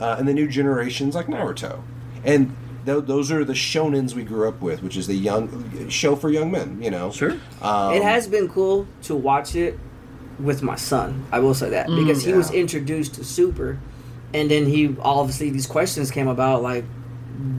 Uh, 0.00 0.16
and 0.18 0.26
the 0.26 0.34
new 0.34 0.48
generations 0.48 1.14
like 1.14 1.26
Naruto, 1.26 1.80
and 2.24 2.56
th- 2.86 3.04
those 3.04 3.30
are 3.30 3.44
the 3.44 3.52
shonens 3.52 4.14
we 4.14 4.24
grew 4.24 4.48
up 4.48 4.60
with, 4.60 4.82
which 4.82 4.96
is 4.96 5.06
the 5.06 5.14
young 5.14 5.88
show 5.90 6.16
for 6.16 6.28
young 6.30 6.50
men. 6.50 6.78
You 6.82 6.90
know, 6.90 7.12
Sure. 7.12 7.36
Um, 7.60 7.94
it 7.94 8.02
has 8.02 8.26
been 8.26 8.48
cool 8.48 8.86
to 9.02 9.14
watch 9.14 9.54
it 9.54 9.78
with 10.40 10.62
my 10.62 10.74
son. 10.74 11.24
I 11.30 11.38
will 11.38 11.54
say 11.54 11.70
that 11.70 11.86
because 11.86 12.24
he 12.24 12.32
was 12.32 12.50
introduced 12.50 13.14
to 13.16 13.24
Super, 13.24 13.78
and 14.34 14.50
then 14.50 14.66
he 14.66 14.96
obviously 15.02 15.50
these 15.50 15.66
questions 15.68 16.10
came 16.10 16.26
about 16.26 16.62
like, 16.62 16.84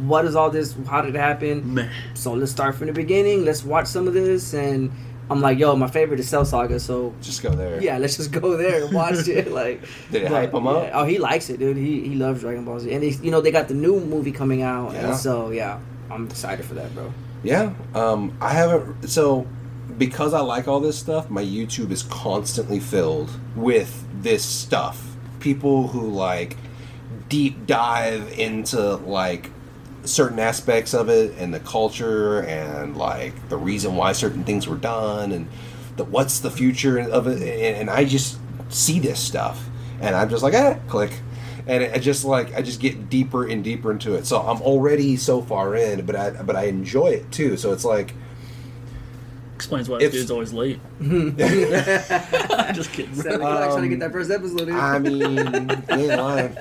what 0.06 0.26
is 0.26 0.36
all 0.36 0.50
this? 0.50 0.76
How 0.88 1.02
did 1.02 1.16
it 1.16 1.20
happen? 1.20 1.74
Meh. 1.74 1.90
So 2.14 2.34
let's 2.34 2.52
start 2.52 2.76
from 2.76 2.88
the 2.88 2.94
beginning. 2.94 3.45
Let's 3.45 3.64
watch 3.64 3.88
some 3.88 4.08
of 4.08 4.14
this, 4.14 4.54
and 4.54 4.91
I'm 5.30 5.41
like, 5.41 5.58
yo, 5.58 5.76
my 5.76 5.88
favorite 5.88 6.20
is 6.20 6.28
Cell 6.30 6.45
Saga, 6.45 6.80
so 6.80 7.14
Just 7.22 7.41
go 7.41 7.50
there. 7.50 7.82
yeah, 7.82 7.98
let's 7.98 8.18
just 8.18 8.32
go 8.32 8.56
there 8.58 8.84
and 8.86 8.94
watch 8.94 9.28
it. 9.28 9.52
Like, 9.52 9.82
Did 10.12 10.24
it 10.24 10.30
but, 10.30 10.32
hype 10.36 10.54
him 10.54 10.68
up? 10.68 10.84
yeah. 10.84 11.00
Oh, 11.00 11.06
he 11.06 11.18
likes 11.18 11.50
it, 11.50 11.60
dude. 11.60 11.78
He 11.78 12.02
he 12.08 12.16
loves 12.16 12.41
Dragon 12.41 12.66
Ball 12.66 12.80
Z, 12.80 12.91
and 12.94 13.02
they, 13.04 13.10
you 13.24 13.32
know 13.32 13.41
they 13.41 13.52
got 13.52 13.68
the 13.68 13.74
new 13.74 14.00
movie 14.00 14.32
coming 14.32 14.62
out, 14.62 14.94
Yeah. 14.94 15.08
and 15.10 15.16
so 15.18 15.50
yeah, 15.52 15.80
I'm 16.12 16.26
excited 16.28 16.66
for 16.66 16.74
that, 16.76 16.94
bro. 16.94 17.14
Yeah. 17.44 17.74
Um, 17.95 18.38
I 18.40 18.50
haven't. 18.54 19.08
So, 19.10 19.45
because 19.98 20.34
I 20.34 20.40
like 20.40 20.68
all 20.68 20.80
this 20.80 20.98
stuff, 20.98 21.30
my 21.30 21.44
YouTube 21.44 21.91
is 21.91 22.04
constantly 22.04 22.80
filled 22.80 23.30
with 23.56 24.06
this 24.22 24.44
stuff. 24.45 25.16
People 25.40 25.88
who 25.90 26.08
like 26.10 26.56
deep 27.30 27.66
dive 27.66 28.38
into 28.40 28.95
like 28.98 29.50
certain 30.06 30.40
aspects 30.40 30.94
of 30.94 31.10
it 31.10 31.34
and 31.38 31.54
the 31.54 31.60
culture 31.60 32.42
and 32.42 32.98
like 32.98 33.50
the 33.50 33.58
reason 33.58 33.96
why 33.96 34.12
certain 34.12 34.44
things 34.44 34.68
were 34.68 34.78
done 34.78 35.32
and 35.32 35.48
the 35.96 36.04
what's 36.04 36.40
the 36.40 36.52
future 36.52 37.00
of 37.00 37.28
it. 37.28 37.42
And, 37.42 37.78
and 37.78 37.90
I 37.90 38.06
just 38.06 38.38
see 38.70 39.00
this 39.00 39.20
stuff 39.20 39.64
and 40.02 40.16
I'm 40.16 40.30
just 40.30 40.44
like, 40.44 40.54
eh, 40.54 40.78
click. 40.88 41.12
And 41.66 41.84
I 41.84 41.98
just 41.98 42.26
like 42.26 42.54
I 42.56 42.62
just 42.62 42.82
get 42.82 43.10
deeper 43.10 43.48
and 43.48 43.64
deeper 43.64 43.92
into 43.92 44.16
it. 44.16 44.26
So 44.26 44.42
I'm 44.42 44.62
already 44.62 45.16
so 45.16 45.42
far 45.42 45.76
in, 45.76 46.06
but 46.06 46.16
I 46.16 46.32
but 46.32 46.58
I 46.58 46.64
enjoy 46.66 47.08
it 47.08 47.32
too. 47.32 47.56
So 47.56 47.72
it's 47.72 47.86
like 47.86 48.14
Explains 49.64 49.88
why 49.88 49.95
If- 50.02 50.11
this 50.11 50.22
dude's 50.22 50.31
always 50.31 50.52
late. 50.52 50.80
Just 52.73 52.91
kidding. 52.91 53.15
So, 53.15 53.30
like, 53.30 53.40
trying 53.69 53.81
to 53.84 53.88
get 53.88 53.99
that 53.99 54.11
first 54.11 54.30
episode. 54.30 54.68
in. 54.68 54.76
I 54.76 54.99
mean, 54.99 55.19
you 55.22 56.11
ain't 56.11 56.19
lying. 56.19 56.57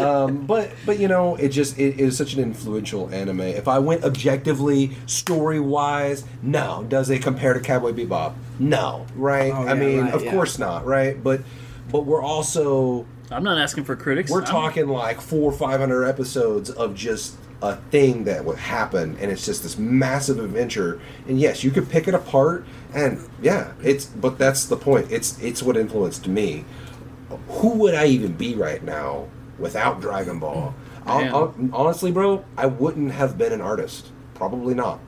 Um, 0.00 0.46
but 0.46 0.70
but 0.86 0.98
you 0.98 1.08
know, 1.08 1.36
it 1.36 1.48
just 1.50 1.78
it 1.78 2.00
is 2.00 2.16
such 2.16 2.32
an 2.34 2.40
influential 2.40 3.10
anime. 3.12 3.40
If 3.42 3.68
I 3.68 3.78
went 3.80 4.02
objectively, 4.04 4.92
story 5.06 5.60
wise, 5.60 6.24
no. 6.42 6.84
Does 6.88 7.10
it 7.10 7.22
compare 7.22 7.52
to 7.54 7.60
Cowboy 7.60 7.92
Bebop? 7.92 8.34
No, 8.58 9.06
right? 9.14 9.52
Oh, 9.52 9.66
I 9.68 9.74
mean, 9.74 10.00
right, 10.04 10.14
of 10.14 10.24
yeah. 10.24 10.30
course 10.30 10.58
not, 10.58 10.86
right? 10.86 11.22
But 11.22 11.42
but 11.90 12.06
we're 12.06 12.22
also 12.22 13.04
I'm 13.30 13.44
not 13.44 13.58
asking 13.58 13.84
for 13.84 13.94
critics. 13.96 14.30
we're 14.30 14.42
I'm- 14.42 14.50
talking 14.50 14.88
like 14.88 15.20
four 15.20 15.52
or 15.52 15.56
five 15.56 15.80
hundred 15.80 16.06
episodes 16.06 16.70
of 16.70 16.94
just 16.94 17.36
a 17.60 17.74
thing 17.90 18.22
that 18.24 18.44
would 18.44 18.56
happen 18.58 19.16
and 19.20 19.32
it's 19.32 19.44
just 19.44 19.62
this 19.64 19.76
massive 19.78 20.38
adventure. 20.38 21.00
And 21.26 21.40
yes 21.40 21.64
you 21.64 21.70
could 21.70 21.88
pick 21.90 22.06
it 22.08 22.14
apart 22.14 22.64
and 22.94 23.28
yeah 23.42 23.72
it's 23.82 24.06
but 24.06 24.38
that's 24.38 24.66
the 24.66 24.76
point. 24.76 25.10
It's 25.10 25.38
it's 25.42 25.62
what 25.62 25.76
influenced 25.76 26.28
me. 26.28 26.64
Who 27.48 27.70
would 27.74 27.94
i 27.94 28.06
even 28.06 28.32
be 28.34 28.54
right 28.54 28.82
now 28.82 29.26
without 29.58 30.00
dragon 30.00 30.38
ball? 30.38 30.74
I'll, 31.04 31.34
I'll- 31.34 31.54
honestly 31.72 32.12
bro 32.12 32.44
i 32.56 32.66
wouldn't 32.66 33.12
have 33.12 33.36
been 33.36 33.52
an 33.52 33.60
artist. 33.60 34.12
Probably 34.34 34.74
not. 34.74 35.00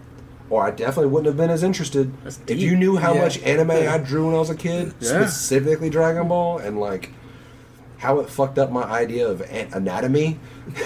Or 0.48 0.64
i 0.64 0.72
definitely 0.72 1.12
wouldn't 1.12 1.26
have 1.28 1.36
been 1.36 1.50
as 1.50 1.62
interested. 1.62 2.12
If 2.48 2.58
you 2.60 2.74
knew 2.76 2.96
how 2.96 3.14
Yeah. 3.14 3.20
much 3.22 3.38
anime 3.42 3.70
i 3.70 3.96
drew 3.98 4.26
when 4.26 4.34
i 4.34 4.38
was 4.38 4.50
a 4.50 4.56
kid 4.56 4.92
Yeah. 4.98 5.08
specifically 5.26 5.88
dragon 5.88 6.26
ball 6.26 6.58
and 6.58 6.80
like 6.80 7.10
how 8.00 8.18
it 8.20 8.28
fucked 8.28 8.58
up 8.58 8.70
my 8.72 8.82
idea 8.82 9.28
of 9.28 9.40
anatomy, 9.72 10.38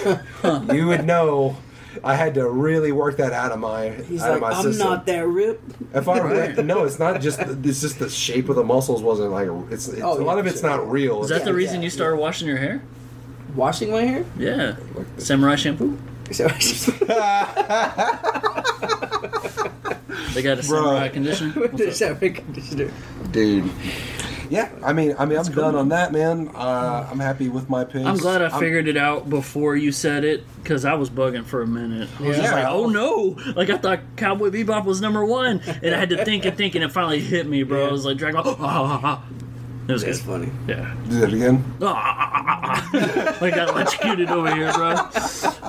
you 0.73 0.87
would 0.87 1.05
know 1.05 1.57
I 2.03 2.15
had 2.15 2.33
to 2.35 2.49
really 2.49 2.91
work 2.91 3.15
that 3.17 3.31
out 3.31 3.51
of 3.53 3.59
my 3.59 3.89
He's 3.89 4.21
out 4.21 4.31
like, 4.31 4.35
of 4.35 4.41
my 4.41 4.49
I'm 4.51 4.63
system. 4.63 4.87
not 4.89 5.05
that 5.05 5.25
rip. 5.27 5.61
If 5.93 6.07
I 6.09 6.19
Right. 6.55 6.57
no, 6.65 6.83
it's 6.83 6.99
not 6.99 7.21
just 7.21 7.39
it's 7.39 7.79
just 7.81 7.99
the 7.99 8.09
shape 8.09 8.49
of 8.49 8.57
the 8.57 8.63
muscles 8.65 9.01
wasn't 9.01 9.31
like 9.31 9.47
it's, 9.71 9.87
it's 9.87 10.01
Oh, 10.01 10.19
a 10.19 10.23
lot 10.23 10.37
of 10.39 10.45
it's 10.45 10.59
sure. 10.59 10.69
not 10.69 10.91
real. 10.91 11.23
Is 11.23 11.29
that 11.29 11.37
It's 11.37 11.45
the 11.45 11.53
reason 11.53 11.77
yeah, 11.77 11.85
you 11.85 11.89
started 11.89 12.17
washing 12.17 12.47
your 12.49 12.57
hair? 12.57 12.83
Washing 13.55 13.91
my 13.91 14.01
hair. 14.01 14.25
Yeah. 14.37 14.75
like- 14.93 15.07
Samurai 15.17 15.55
shampoo? 15.55 15.97
They 20.33 20.41
got 20.41 20.57
a 20.59 20.63
samurai 20.63 21.07
conditioner. 21.09 21.51
What's 21.53 21.77
the 21.77 21.89
up? 21.89 21.95
shower 22.19 22.29
conditioner. 22.29 22.91
dude. 23.31 23.71
Yeah, 24.49 24.69
I 24.83 24.93
mean, 24.93 25.15
I 25.17 25.25
mean, 25.25 25.37
I'm 25.37 25.45
cool, 25.45 25.55
done 25.55 25.75
on 25.75 25.89
that, 25.89 26.11
man. 26.11 26.49
Uh, 26.55 27.07
I'm 27.11 27.19
happy 27.19 27.49
with 27.49 27.69
my 27.69 27.83
picks. 27.83 28.05
I'm 28.05 28.17
glad 28.17 28.41
I 28.41 28.49
I'm- 28.49 28.59
figured 28.59 28.87
it 28.87 28.97
out 28.97 29.29
before 29.29 29.75
you 29.75 29.91
said 29.91 30.23
it 30.23 30.43
because 30.61 30.85
I 30.85 30.93
was 30.95 31.09
bugging 31.09 31.45
for 31.45 31.61
a 31.61 31.67
minute. 31.67 32.09
I 32.19 32.23
was 32.23 32.37
just 32.37 32.51
like, 32.53 32.65
"Oh 32.67 32.87
no!" 32.87 33.37
Like 33.55 33.69
I 33.69 33.77
thought 33.77 33.99
Cowboy 34.17 34.49
Bebop 34.49 34.85
was 34.85 35.01
number 35.01 35.23
one, 35.25 35.61
and 35.83 35.93
I 35.95 35.97
had 35.99 36.09
to 36.09 36.23
think 36.25 36.45
and 36.45 36.55
think, 36.57 36.75
and 36.75 36.83
it 36.83 36.91
finally 36.91 37.19
hit 37.19 37.47
me, 37.47 37.63
bro. 37.63 37.87
I 37.87 37.91
was 37.91 38.05
like, 38.05 38.17
"Dragon 38.17 38.41
Ball!" 38.43 38.55
Ah. 38.59 39.23
It 39.87 39.91
was 39.91 40.01
It's 40.01 40.19
good. 40.23 40.27
funny. 40.27 40.51
Yeah. 40.67 40.95
Do 41.07 41.19
that 41.19 41.31
again. 41.31 41.63
Ah, 41.79 41.93
ah, 41.95 42.31
ah, 42.47 42.89
ah, 42.91 42.91
ah. 42.95 43.37
I 43.45 43.51
got 43.51 43.69
electrocuted 43.69 44.29
over 44.31 44.51
here, 44.55 44.73
bro. 44.73 44.95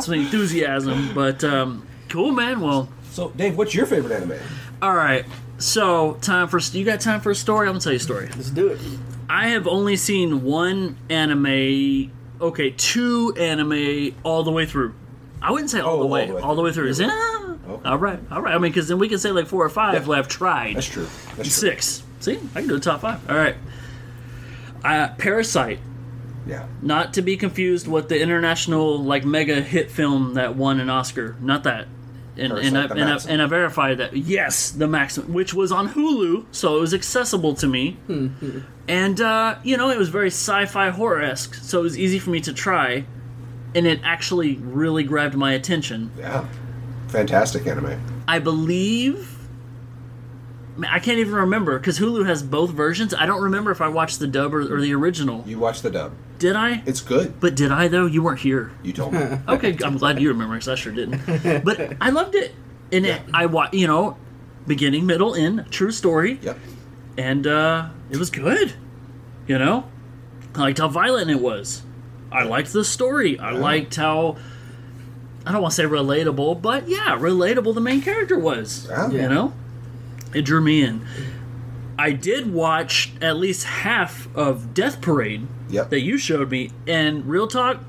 Some 0.01 0.15
enthusiasm, 0.15 1.11
but 1.15 1.45
um, 1.45 1.87
cool, 2.09 2.33
man. 2.33 2.63
Well, 2.63 2.89
So, 3.11 3.29
Dave, 3.37 3.59
what's 3.59 3.75
your 3.75 3.85
favorite 3.85 4.13
anime? 4.15 4.39
all 4.81 4.95
right. 4.95 5.27
So 5.59 6.15
time 6.21 6.49
for 6.49 6.59
you 6.59 6.85
got 6.85 7.01
time 7.01 7.21
for 7.21 7.31
a 7.31 7.35
story? 7.35 7.67
I'm 7.69 7.75
gonna 7.75 7.81
tell 7.81 7.93
you 7.93 7.97
a 7.97 8.01
story. 8.01 8.27
Let's 8.29 8.51
do 8.51 8.69
it. 8.69 8.81
I 9.29 9.49
have 9.49 9.67
only 9.67 9.97
seen 9.97 10.43
one 10.43 10.97
anime. 11.09 12.13
Okay, 12.41 12.71
two 12.77 13.35
anime 13.39 14.15
all 14.23 14.43
the 14.43 14.51
way 14.53 14.67
through. 14.67 14.95
I 15.41 15.51
wouldn't 15.51 15.71
say 15.71 15.81
all 15.81 15.95
Oh, 15.95 15.99
the 15.99 16.05
all 16.05 16.11
way. 16.11 16.27
the 16.27 16.35
way 16.35 16.43
All 16.43 16.55
the 16.55 16.63
way 16.63 16.73
through. 16.73 16.89
Is 16.89 17.01
it? 17.01 17.09
Okay. 17.11 17.89
All 17.89 17.99
right, 17.99 18.19
all 18.31 18.43
right. 18.43 18.55
I 18.55 18.59
mean, 18.59 18.71
because 18.71 18.89
then 18.89 18.99
we 18.99 19.09
can 19.09 19.19
say 19.19 19.31
like 19.31 19.47
four 19.47 19.65
or 19.65 19.69
five 19.71 19.95
Yeah. 19.95 20.01
who 20.01 20.13
I've 20.13 20.29
tried. 20.29 20.77
That's 20.77 20.87
true. 20.87 21.07
That's 21.37 21.59
true. 21.59 21.71
Six. 21.71 22.03
See, 22.21 22.39
I 22.55 22.61
can 22.61 22.69
do 22.69 22.77
a 22.77 22.81
top 22.81 23.01
five. 23.01 23.29
All 23.29 23.37
right. 23.37 23.57
Uh, 24.85 25.09
Parasyte, 25.17 25.79
Yeah. 26.47 26.67
not 26.83 27.13
to 27.15 27.23
be 27.23 27.37
confused 27.37 27.89
with 27.89 28.09
the 28.09 28.21
international 28.21 29.03
like 29.03 29.25
mega 29.25 29.61
hit 29.63 29.91
film 29.91 30.35
that 30.35 30.55
won 30.55 30.79
an 30.81 30.89
Oscar. 30.91 31.35
Not 31.41 31.65
that. 31.65 31.87
And, 32.39 32.53
and, 32.53 32.77
I, 32.77 32.85
and, 32.85 33.05
I, 33.05 33.19
and 33.29 33.43
I 33.43 33.47
verified 33.47 33.99
that 33.99 34.17
yes, 34.17 34.71
the 34.71 34.87
maximum, 34.87 35.33
which 35.33 35.55
was 35.55 35.73
on 35.73 35.89
Hulu, 35.89 36.45
so 36.51 36.77
it 36.77 36.81
was 36.81 36.93
accessible 36.93 37.55
to 37.55 37.67
me, 37.67 37.97
and 38.89 39.21
uh, 39.21 39.57
you 39.65 39.77
know 39.77 39.89
it 39.91 39.99
was 39.99 40.11
very 40.11 40.29
sci-fi 40.29 40.91
horror 40.91 41.23
esque, 41.23 41.55
so 41.55 41.81
it 41.81 41.83
was 41.83 41.99
easy 41.99 42.19
for 42.19 42.31
me 42.31 42.41
to 42.41 42.53
try, 42.53 43.07
and 43.75 43.87
it 43.87 44.01
actually 44.03 44.57
really 44.57 45.03
grabbed 45.03 45.35
my 45.35 45.53
attention. 45.53 46.11
Yeah. 46.19 46.47
Fantastic 47.09 47.67
anime. 47.67 48.01
I 48.29 48.39
believe. 48.39 49.36
I 50.85 50.99
can't 50.99 51.19
even 51.19 51.35
remember 51.35 51.79
because 51.79 51.99
Hulu 51.99 52.27
has 52.27 52.43
both 52.43 52.71
versions. 52.71 53.15
I 53.15 53.27
don't 53.27 53.43
remember 53.43 53.71
if 53.71 53.81
I 53.81 53.89
watched 53.89 54.19
the 54.19 54.27
dub 54.27 54.55
or, 54.55 54.61
or 54.75 54.81
the 54.81 54.95
original. 54.95 55.43
You 55.47 55.59
watched 55.59 55.83
the 55.83 55.91
dub. 55.91 56.13
Did 56.39 56.55
I? 56.55 56.83
It's 56.85 57.01
good. 57.01 57.41
But 57.41 57.55
did 57.55 57.73
I 57.73 57.89
though? 57.89 58.07
You 58.07 58.23
weren't 58.23 58.41
here. 58.41 58.73
You 58.83 58.93
told 58.93 59.15
me. 59.15 59.21
Okay, 59.49 59.77
I'm 59.85 59.97
glad 59.97 60.21
you 60.21 60.29
remember 60.29 60.55
because 60.55 60.69
I 60.69 60.75
sure 60.75 60.93
didn't. 60.93 61.65
But 61.65 61.97
I 62.01 62.11
loved 62.11 62.35
it, 62.35 62.55
and 62.93 63.07
it, 63.07 63.23
I 63.33 63.47
wa 63.47 63.69
you 63.73 63.87
know, 63.87 64.17
beginning, 64.67 65.07
middle, 65.07 65.35
end, 65.35 65.67
true 65.71 65.91
story, 65.91 66.39
yep. 66.43 66.59
and 67.17 67.47
uh, 67.47 67.89
it 68.11 68.19
was 68.19 68.29
good. 68.31 68.75
You 69.47 69.59
know, 69.59 69.85
I 70.55 70.61
liked 70.61 70.79
how 70.79 70.89
violent 70.89 71.31
it 71.31 71.41
was. 71.41 71.83
I 72.31 72.43
liked 72.43 72.73
the 72.73 72.85
story. 72.85 73.39
I 73.39 73.53
liked 73.53 73.97
how. 73.97 74.37
I 75.47 75.53
don't 75.53 75.63
want 75.63 75.73
to 75.73 75.77
say 75.77 75.85
relatable, 75.85 76.61
but 76.61 76.89
yeah, 76.89 77.17
relatable 77.17 77.73
the 77.75 77.81
main 77.81 78.03
character 78.03 78.37
was. 78.37 78.89
Yeah. 78.91 79.09
You 79.11 79.29
know, 79.29 79.53
it 80.37 80.45
drew 80.45 80.61
me 80.61 80.83
in. 80.83 81.01
I 81.99 82.13
did 82.13 82.53
watch 82.53 83.13
at 83.23 83.39
least 83.39 83.65
half 83.65 84.29
of 84.37 84.75
Death 84.75 85.01
Parade 85.01 85.47
Yep. 85.71 85.89
that 85.91 86.01
you 86.01 86.19
showed 86.19 86.51
me, 86.51 86.71
and 86.87 87.25
real 87.27 87.49
talk, 87.49 87.81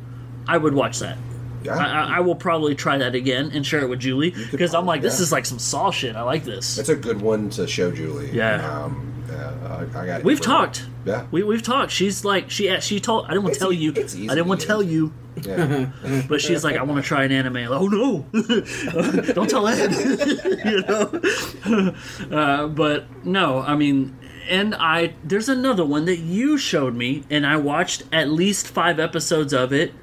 I 0.47 0.57
would 0.57 0.73
watch 0.73 0.99
that. 0.99 1.17
Yeah. 1.63 1.75
I, 1.75 2.17
I, 2.17 2.19
will 2.19 2.35
probably 2.35 2.75
try 2.75 2.97
that 2.99 3.15
again 3.15 3.51
and 3.53 3.65
share 3.65 3.81
it 3.81 3.89
with 3.89 3.99
Julie 3.99 4.33
because 4.51 4.73
I'm 4.73 4.85
like, 4.85 5.01
this 5.01 5.19
yeah. 5.19 5.23
is 5.23 5.31
like 5.31 5.45
some 5.45 5.59
Saw 5.59 5.91
shit. 5.91 6.15
I 6.15 6.21
like 6.21 6.43
this. 6.43 6.75
That's 6.75 6.89
a 6.89 6.95
good 6.95 7.19
one 7.19 7.49
to 7.51 7.67
show 7.67 7.91
Julie. 7.91 8.31
Yeah. 8.31 8.83
Um, 8.83 9.25
uh, 9.29 9.85
I, 9.93 9.99
I 9.99 10.05
got. 10.05 10.23
We've 10.23 10.39
talked. 10.39 10.85
Yeah. 11.05 11.25
We, 11.31 11.43
we've 11.43 11.63
talked. 11.63 11.91
She's 11.91 12.23
like, 12.23 12.49
she 12.49 12.79
she 12.79 12.99
told. 12.99 13.25
I 13.25 13.29
didn't 13.29 13.43
want 13.43 13.55
to 13.55 13.59
tell 13.59 13.71
you. 13.71 13.91
I 13.91 13.93
didn't 13.93 14.47
want 14.47 14.61
to 14.61 14.67
to 14.67 14.67
tell 14.67 14.83
you. 14.83 15.13
Yeah. 15.43 15.89
But 16.27 16.41
she's 16.41 16.63
like, 16.63 16.75
I 16.75 16.83
want 16.83 17.01
to 17.01 17.07
try 17.07 17.23
an 17.23 17.31
anime. 17.31 17.53
Like, 17.53 17.69
oh 17.69 17.87
no, 17.87 18.25
don't 19.33 19.49
tell 19.49 19.67
Ed. 19.67 19.91
you 20.65 20.81
know. 20.81 21.95
Uh, 22.35 22.67
but 22.67 23.25
no, 23.25 23.59
I 23.61 23.75
mean, 23.75 24.17
and 24.49 24.75
I 24.75 25.13
there's 25.23 25.49
another 25.49 25.85
one 25.85 26.05
that 26.05 26.17
you 26.17 26.57
showed 26.57 26.95
me, 26.95 27.23
and 27.29 27.45
I 27.45 27.57
watched 27.57 28.03
at 28.11 28.29
least 28.29 28.67
five 28.67 28.99
episodes 28.99 29.53
of 29.53 29.71
it. 29.71 29.93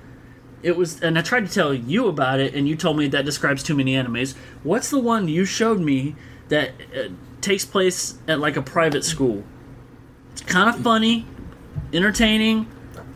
It 0.65 0.79
was, 0.79 1.03
and 1.03 1.19
I 1.19 1.23
tried 1.23 1.47
to 1.47 1.53
tell 1.53 1.75
you 1.75 2.09
about 2.09 2.41
it, 2.41 2.55
and 2.55 2.67
you 2.67 2.75
told 2.75 2.97
me 2.97 3.07
that 3.09 3.27
describes 3.27 3.63
too 3.63 3.75
many 3.77 3.93
animes. 3.93 4.35
What's 4.63 4.89
the 4.89 4.99
one 4.99 5.29
you 5.29 5.45
showed 5.45 5.79
me 5.79 6.17
that 6.49 6.71
uh, 6.97 7.09
takes 7.43 7.67
place 7.67 8.17
at 8.27 8.41
like 8.41 8.57
a 8.57 8.63
private 8.63 9.05
school? 9.05 9.45
It's 10.33 10.41
kind 10.41 10.75
of 10.75 10.83
funny, 10.83 11.27
entertaining. 11.93 12.67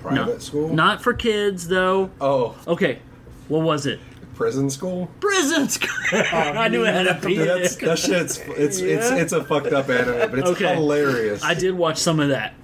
Private 0.02 0.26
no, 0.26 0.38
school. 0.38 0.74
Not 0.74 1.02
for 1.02 1.14
kids 1.14 1.68
though. 1.68 2.10
Oh, 2.20 2.54
Okay, 2.66 3.00
what 3.48 3.62
was 3.62 3.86
it? 3.86 3.98
prison 4.34 4.70
school. 4.70 5.10
Prison 5.18 5.68
School. 5.68 5.88
I 6.12 6.68
knew 6.68 6.84
it 6.84 6.94
had 6.94 7.08
a 7.08 7.14
P. 7.14 7.34
That's, 7.38 7.74
that 7.76 7.98
shit's 7.98 8.38
it's 8.38 8.78
it's 8.78 9.10
it's 9.10 9.32
a 9.32 9.42
fucked 9.42 9.72
up 9.72 9.88
anime, 9.88 10.30
but 10.30 10.38
it's 10.38 10.50
Okay. 10.50 10.74
hilarious. 10.76 11.42
I 11.42 11.54
did 11.54 11.74
watch 11.74 11.98
some 11.98 12.20
of 12.20 12.28
that. 12.28 12.54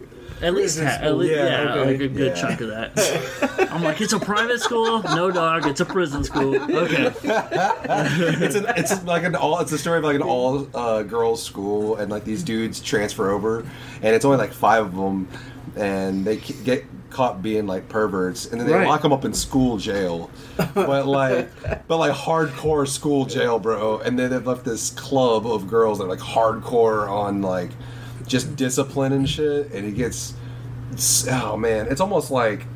At 0.44 0.54
least, 0.54 0.78
ha- 0.78 0.98
at 1.00 1.16
least 1.16 1.32
Yeah, 1.34 1.44
yeah, 1.64 1.74
okay. 1.74 1.90
like 1.92 2.00
a 2.00 2.08
good 2.08 2.36
Yeah. 2.36 2.40
chunk 2.40 2.60
of 2.60 2.68
that. 2.68 3.68
I'm 3.72 3.82
like, 3.82 4.00
it's 4.00 4.12
a 4.12 4.20
private 4.20 4.60
school, 4.60 5.02
no 5.02 5.30
dog. 5.30 5.66
It's 5.66 5.80
a 5.80 5.84
prison 5.84 6.22
school. 6.22 6.54
Okay, 6.56 7.12
it's 7.24 8.54
an, 8.54 8.66
it's 8.76 9.02
like 9.04 9.24
an 9.24 9.34
all 9.34 9.58
it's 9.60 9.72
a 9.72 9.78
story 9.78 9.98
of 9.98 10.04
like 10.04 10.16
an 10.16 10.22
all 10.22 10.68
uh, 10.74 11.02
girls 11.02 11.42
school 11.42 11.96
and 11.96 12.10
like 12.10 12.24
these 12.24 12.42
dudes 12.42 12.80
transfer 12.80 13.30
over 13.30 13.60
and 14.02 14.14
it's 14.14 14.24
only 14.24 14.38
like 14.38 14.52
five 14.52 14.84
of 14.84 14.94
them 14.94 15.28
and 15.76 16.24
they 16.24 16.36
get 16.36 16.84
caught 17.10 17.42
being 17.42 17.66
like 17.66 17.88
perverts 17.88 18.46
and 18.46 18.60
then 18.60 18.66
they 18.68 18.74
Right. 18.74 18.86
lock 18.88 19.02
them 19.02 19.12
up 19.12 19.24
in 19.24 19.32
school 19.32 19.76
jail 19.76 20.30
but 20.74 21.06
like 21.06 21.48
but 21.88 21.98
like 21.98 22.12
hardcore 22.12 22.86
school 22.88 23.24
jail 23.24 23.58
bro 23.58 23.98
and 24.00 24.18
then 24.18 24.30
they've 24.30 24.46
left 24.46 24.64
this 24.64 24.90
club 24.90 25.46
of 25.46 25.68
girls 25.68 25.98
that 25.98 26.04
are 26.04 26.08
like 26.08 26.18
hardcore 26.18 27.08
on 27.08 27.40
like 27.42 27.70
just 28.26 28.56
discipline 28.56 29.12
and 29.12 29.28
shit 29.28 29.70
and 29.72 29.84
he 29.84 29.92
gets 29.92 30.34
oh 31.30 31.56
man 31.56 31.86
it's 31.88 32.01
almost 32.01 32.30
like 32.30 32.66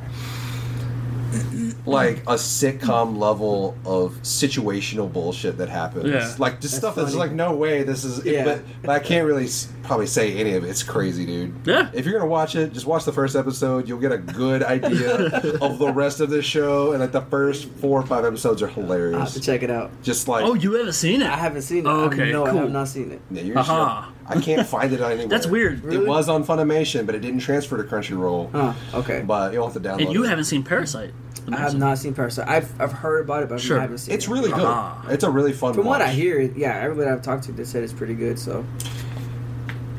like 1.88 2.18
a 2.22 2.34
sitcom 2.34 3.18
level 3.18 3.76
of 3.84 4.12
situational 4.22 5.12
bullshit 5.12 5.58
that 5.58 5.68
happens. 5.68 6.06
Yeah. 6.08 6.34
Like 6.38 6.60
just 6.60 6.76
stuff 6.76 6.94
that's 6.94 7.14
like, 7.14 7.32
no 7.32 7.54
way, 7.54 7.82
this 7.82 8.04
is. 8.04 8.24
Yeah. 8.24 8.44
But, 8.44 8.62
but 8.82 8.90
I 8.90 8.98
can't 8.98 9.26
really 9.26 9.48
probably 9.82 10.06
say 10.06 10.36
any 10.38 10.52
of 10.54 10.64
it. 10.64 10.68
It's 10.68 10.82
crazy, 10.82 11.24
dude. 11.24 11.54
Yeah. 11.64 11.90
If 11.94 12.04
you're 12.04 12.18
gonna 12.18 12.30
watch 12.30 12.54
it, 12.56 12.72
just 12.72 12.86
watch 12.86 13.04
the 13.04 13.12
first 13.12 13.36
episode. 13.36 13.88
You'll 13.88 13.98
get 14.00 14.12
a 14.12 14.18
good 14.18 14.62
idea 14.62 15.16
of 15.60 15.78
the 15.78 15.92
rest 15.92 16.20
of 16.20 16.30
the 16.30 16.42
show. 16.42 16.92
And 16.92 17.00
like 17.00 17.12
the 17.12 17.22
first 17.22 17.68
four 17.68 18.00
or 18.00 18.06
five 18.06 18.24
episodes 18.24 18.62
are 18.62 18.66
I 18.66 18.68
have 18.70 18.74
to 18.76 18.80
hilarious. 18.82 19.40
check 19.40 19.62
it 19.62 19.70
out. 19.70 19.90
Just 20.02 20.28
like 20.28 20.44
Oh, 20.44 20.54
you 20.54 20.74
haven't 20.74 20.92
seen 20.92 21.22
it? 21.22 21.28
I 21.30 21.36
haven't 21.36 21.62
seen 21.62 21.86
it. 21.86 21.88
Oh, 21.88 22.02
I- 22.02 22.06
okay, 22.06 22.32
no, 22.32 22.44
I 22.46 22.52
have 22.54 22.70
not 22.70 22.88
seen 22.88 23.12
it. 23.12 23.20
yeah, 23.30 23.42
you're 23.42 23.58
Aha. 23.58 23.98
Uh-huh. 24.08 24.12
I 24.30 24.40
can't 24.42 24.66
find 24.66 24.92
it 24.92 25.00
anywhere. 25.00 25.26
That's 25.26 25.46
weird. 25.46 25.84
It 25.90 26.06
was 26.06 26.28
on 26.28 26.44
Funimation, 26.44 27.06
but 27.06 27.14
it 27.14 27.20
didn't 27.20 27.40
transfer 27.40 27.82
to 27.82 27.84
Crunchyroll. 27.84 28.50
Oh, 28.52 28.76
okay. 28.94 29.22
But 29.26 29.54
you'll 29.54 29.64
have 29.70 29.72
to 29.74 29.80
download 29.88 30.02
And 30.04 30.12
you 30.12 30.24
it. 30.24 30.28
haven't 30.28 30.44
seen 30.44 30.62
Parasyte. 30.62 31.12
I 31.52 31.56
have 31.58 31.76
not 31.78 31.98
seen 31.98 32.14
Parasyte. 32.14 32.46
I've 32.48 32.80
I've 32.80 32.92
heard 32.92 33.20
about 33.24 33.42
it, 33.42 33.48
but 33.48 33.60
Sure. 33.60 33.78
I 33.78 33.82
haven't 33.82 33.98
seen 33.98 34.14
It's 34.14 34.26
it. 34.26 34.30
really 34.30 34.50
good. 34.50 34.64
Ah. 34.64 35.04
It's 35.08 35.24
a 35.24 35.30
really 35.30 35.52
fun. 35.52 35.68
One. 35.68 35.74
From 35.74 35.86
what 35.86 36.02
I 36.02 36.08
hear, 36.08 36.40
yeah, 36.40 36.76
everybody 36.76 37.08
I've 37.10 37.22
talked 37.22 37.44
to, 37.44 37.52
they 37.52 37.64
said 37.64 37.82
it's 37.82 37.92
pretty 37.92 38.14
good. 38.14 38.38
So 38.38 38.64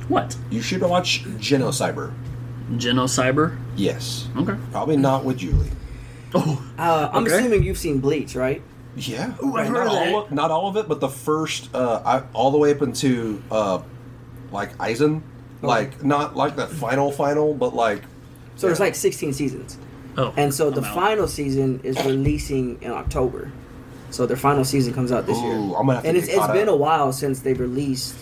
What? 0.07 0.35
You 0.49 0.61
should 0.61 0.81
watch 0.81 1.23
Genocyber. 1.37 2.11
Genocyber? 2.73 3.57
Yes. 3.75 4.27
Okay. 4.37 4.55
Probably 4.71 4.97
not 4.97 5.23
with 5.25 5.37
Julie. 5.37 5.69
Oh, 6.35 6.63
uh, 6.77 7.09
I'm 7.11 7.23
Okay. 7.23 7.39
assuming 7.39 7.63
you've 7.63 7.79
seen 7.79 7.97
Bleach, 7.97 8.35
right? 8.35 8.61
Yeah. 8.95 9.33
Ooh, 9.43 9.55
I've 9.57 9.65
not 9.71 9.77
heard 9.77 9.87
of 9.87 9.93
that. 9.93 10.13
all 10.13 10.21
of, 10.25 10.31
not 10.31 10.51
all 10.51 10.67
of 10.67 10.77
it, 10.77 10.87
but 10.87 10.99
the 10.99 11.09
first, 11.09 11.73
uh, 11.73 12.01
I, 12.05 12.21
all 12.33 12.51
the 12.51 12.59
way 12.59 12.71
up 12.71 12.83
into 12.83 13.41
uh, 13.49 13.79
like 14.51 14.77
Aizen, 14.77 15.23
like 15.63 16.03
not 16.03 16.35
like 16.35 16.55
the 16.55 16.67
final 16.67 17.11
final, 17.11 17.55
but 17.55 17.73
like 17.73 18.03
So 18.57 18.67
there's 18.67 18.79
like 18.79 18.93
16 18.93 19.33
seasons, 19.33 19.79
oh. 20.17 20.33
and 20.37 20.53
so 20.53 20.69
the 20.69 20.81
I'm 20.81 20.87
out. 20.87 20.95
final 20.95 21.27
season 21.27 21.79
is 21.83 21.97
releasing 22.05 22.81
in 22.81 22.91
October. 22.91 23.51
So 24.11 24.25
their 24.25 24.37
final 24.37 24.65
season 24.65 24.93
comes 24.93 25.11
out 25.11 25.25
this 25.27 25.39
year. 25.39 25.53
Ooh, 25.53 25.75
I'm 25.75 25.85
gonna 25.85 25.95
have 25.95 26.03
to 26.03 26.09
and 26.09 26.15
get 26.15 26.23
it's, 26.23 26.27
it's 26.29 26.37
caught 26.37 26.53
been 26.53 26.67
a 26.67 26.75
while 26.75 27.13
since 27.13 27.41
they've 27.41 27.59
released. 27.59 28.15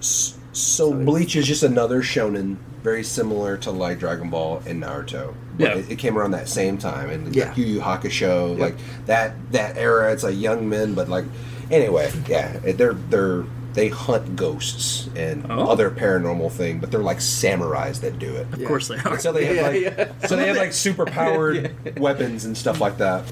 so, 0.00 0.36
So 0.52 0.92
Bleach 0.92 1.36
is 1.36 1.46
just 1.46 1.62
another 1.62 2.02
shonen, 2.02 2.56
very 2.82 3.02
similar 3.04 3.56
to 3.58 3.70
like 3.70 3.98
Dragon 3.98 4.30
Ball 4.30 4.62
and 4.66 4.82
Naruto. 4.82 5.34
But 5.58 5.64
Yeah. 5.68 5.74
it, 5.76 5.90
it 5.92 5.96
came 5.98 6.16
around 6.18 6.30
that 6.32 6.48
same 6.48 6.78
time, 6.78 7.10
and 7.10 7.34
Yeah. 7.34 7.48
like 7.48 7.58
Yu 7.58 7.64
Yu 7.66 7.80
Hakusho, 7.80 8.58
like 8.58 8.76
that 9.06 9.34
that 9.52 9.76
era. 9.76 10.12
It's 10.12 10.22
like 10.22 10.36
young 10.38 10.68
men, 10.68 10.94
but 10.94 11.08
like 11.08 11.24
anyway, 11.70 12.10
yeah, 12.28 12.58
they're 12.58 12.94
they're 12.94 13.44
they 13.74 13.88
hunt 13.88 14.36
ghosts 14.36 15.08
and 15.16 15.44
Oh. 15.50 15.66
other 15.68 15.90
paranormal 15.90 16.50
thing, 16.52 16.78
but 16.78 16.90
they're 16.90 17.00
like 17.02 17.18
samurais 17.18 18.00
that 18.00 18.18
do 18.18 18.34
it. 18.34 18.46
Of 18.52 18.64
course 18.64 18.88
they 18.88 18.96
are. 18.96 19.18
So 19.18 19.32
they 19.32 19.46
have 19.46 19.56
Yeah, 19.56 19.62
like, 19.88 19.98
yeah. 20.20 20.26
so 20.28 20.36
they 20.36 20.46
have 20.48 20.56
like 20.56 20.72
super 20.72 21.04
powered 21.04 21.74
weapons 21.98 22.44
and 22.44 22.56
stuff 22.56 22.80
like 22.80 22.98
that. 22.98 23.24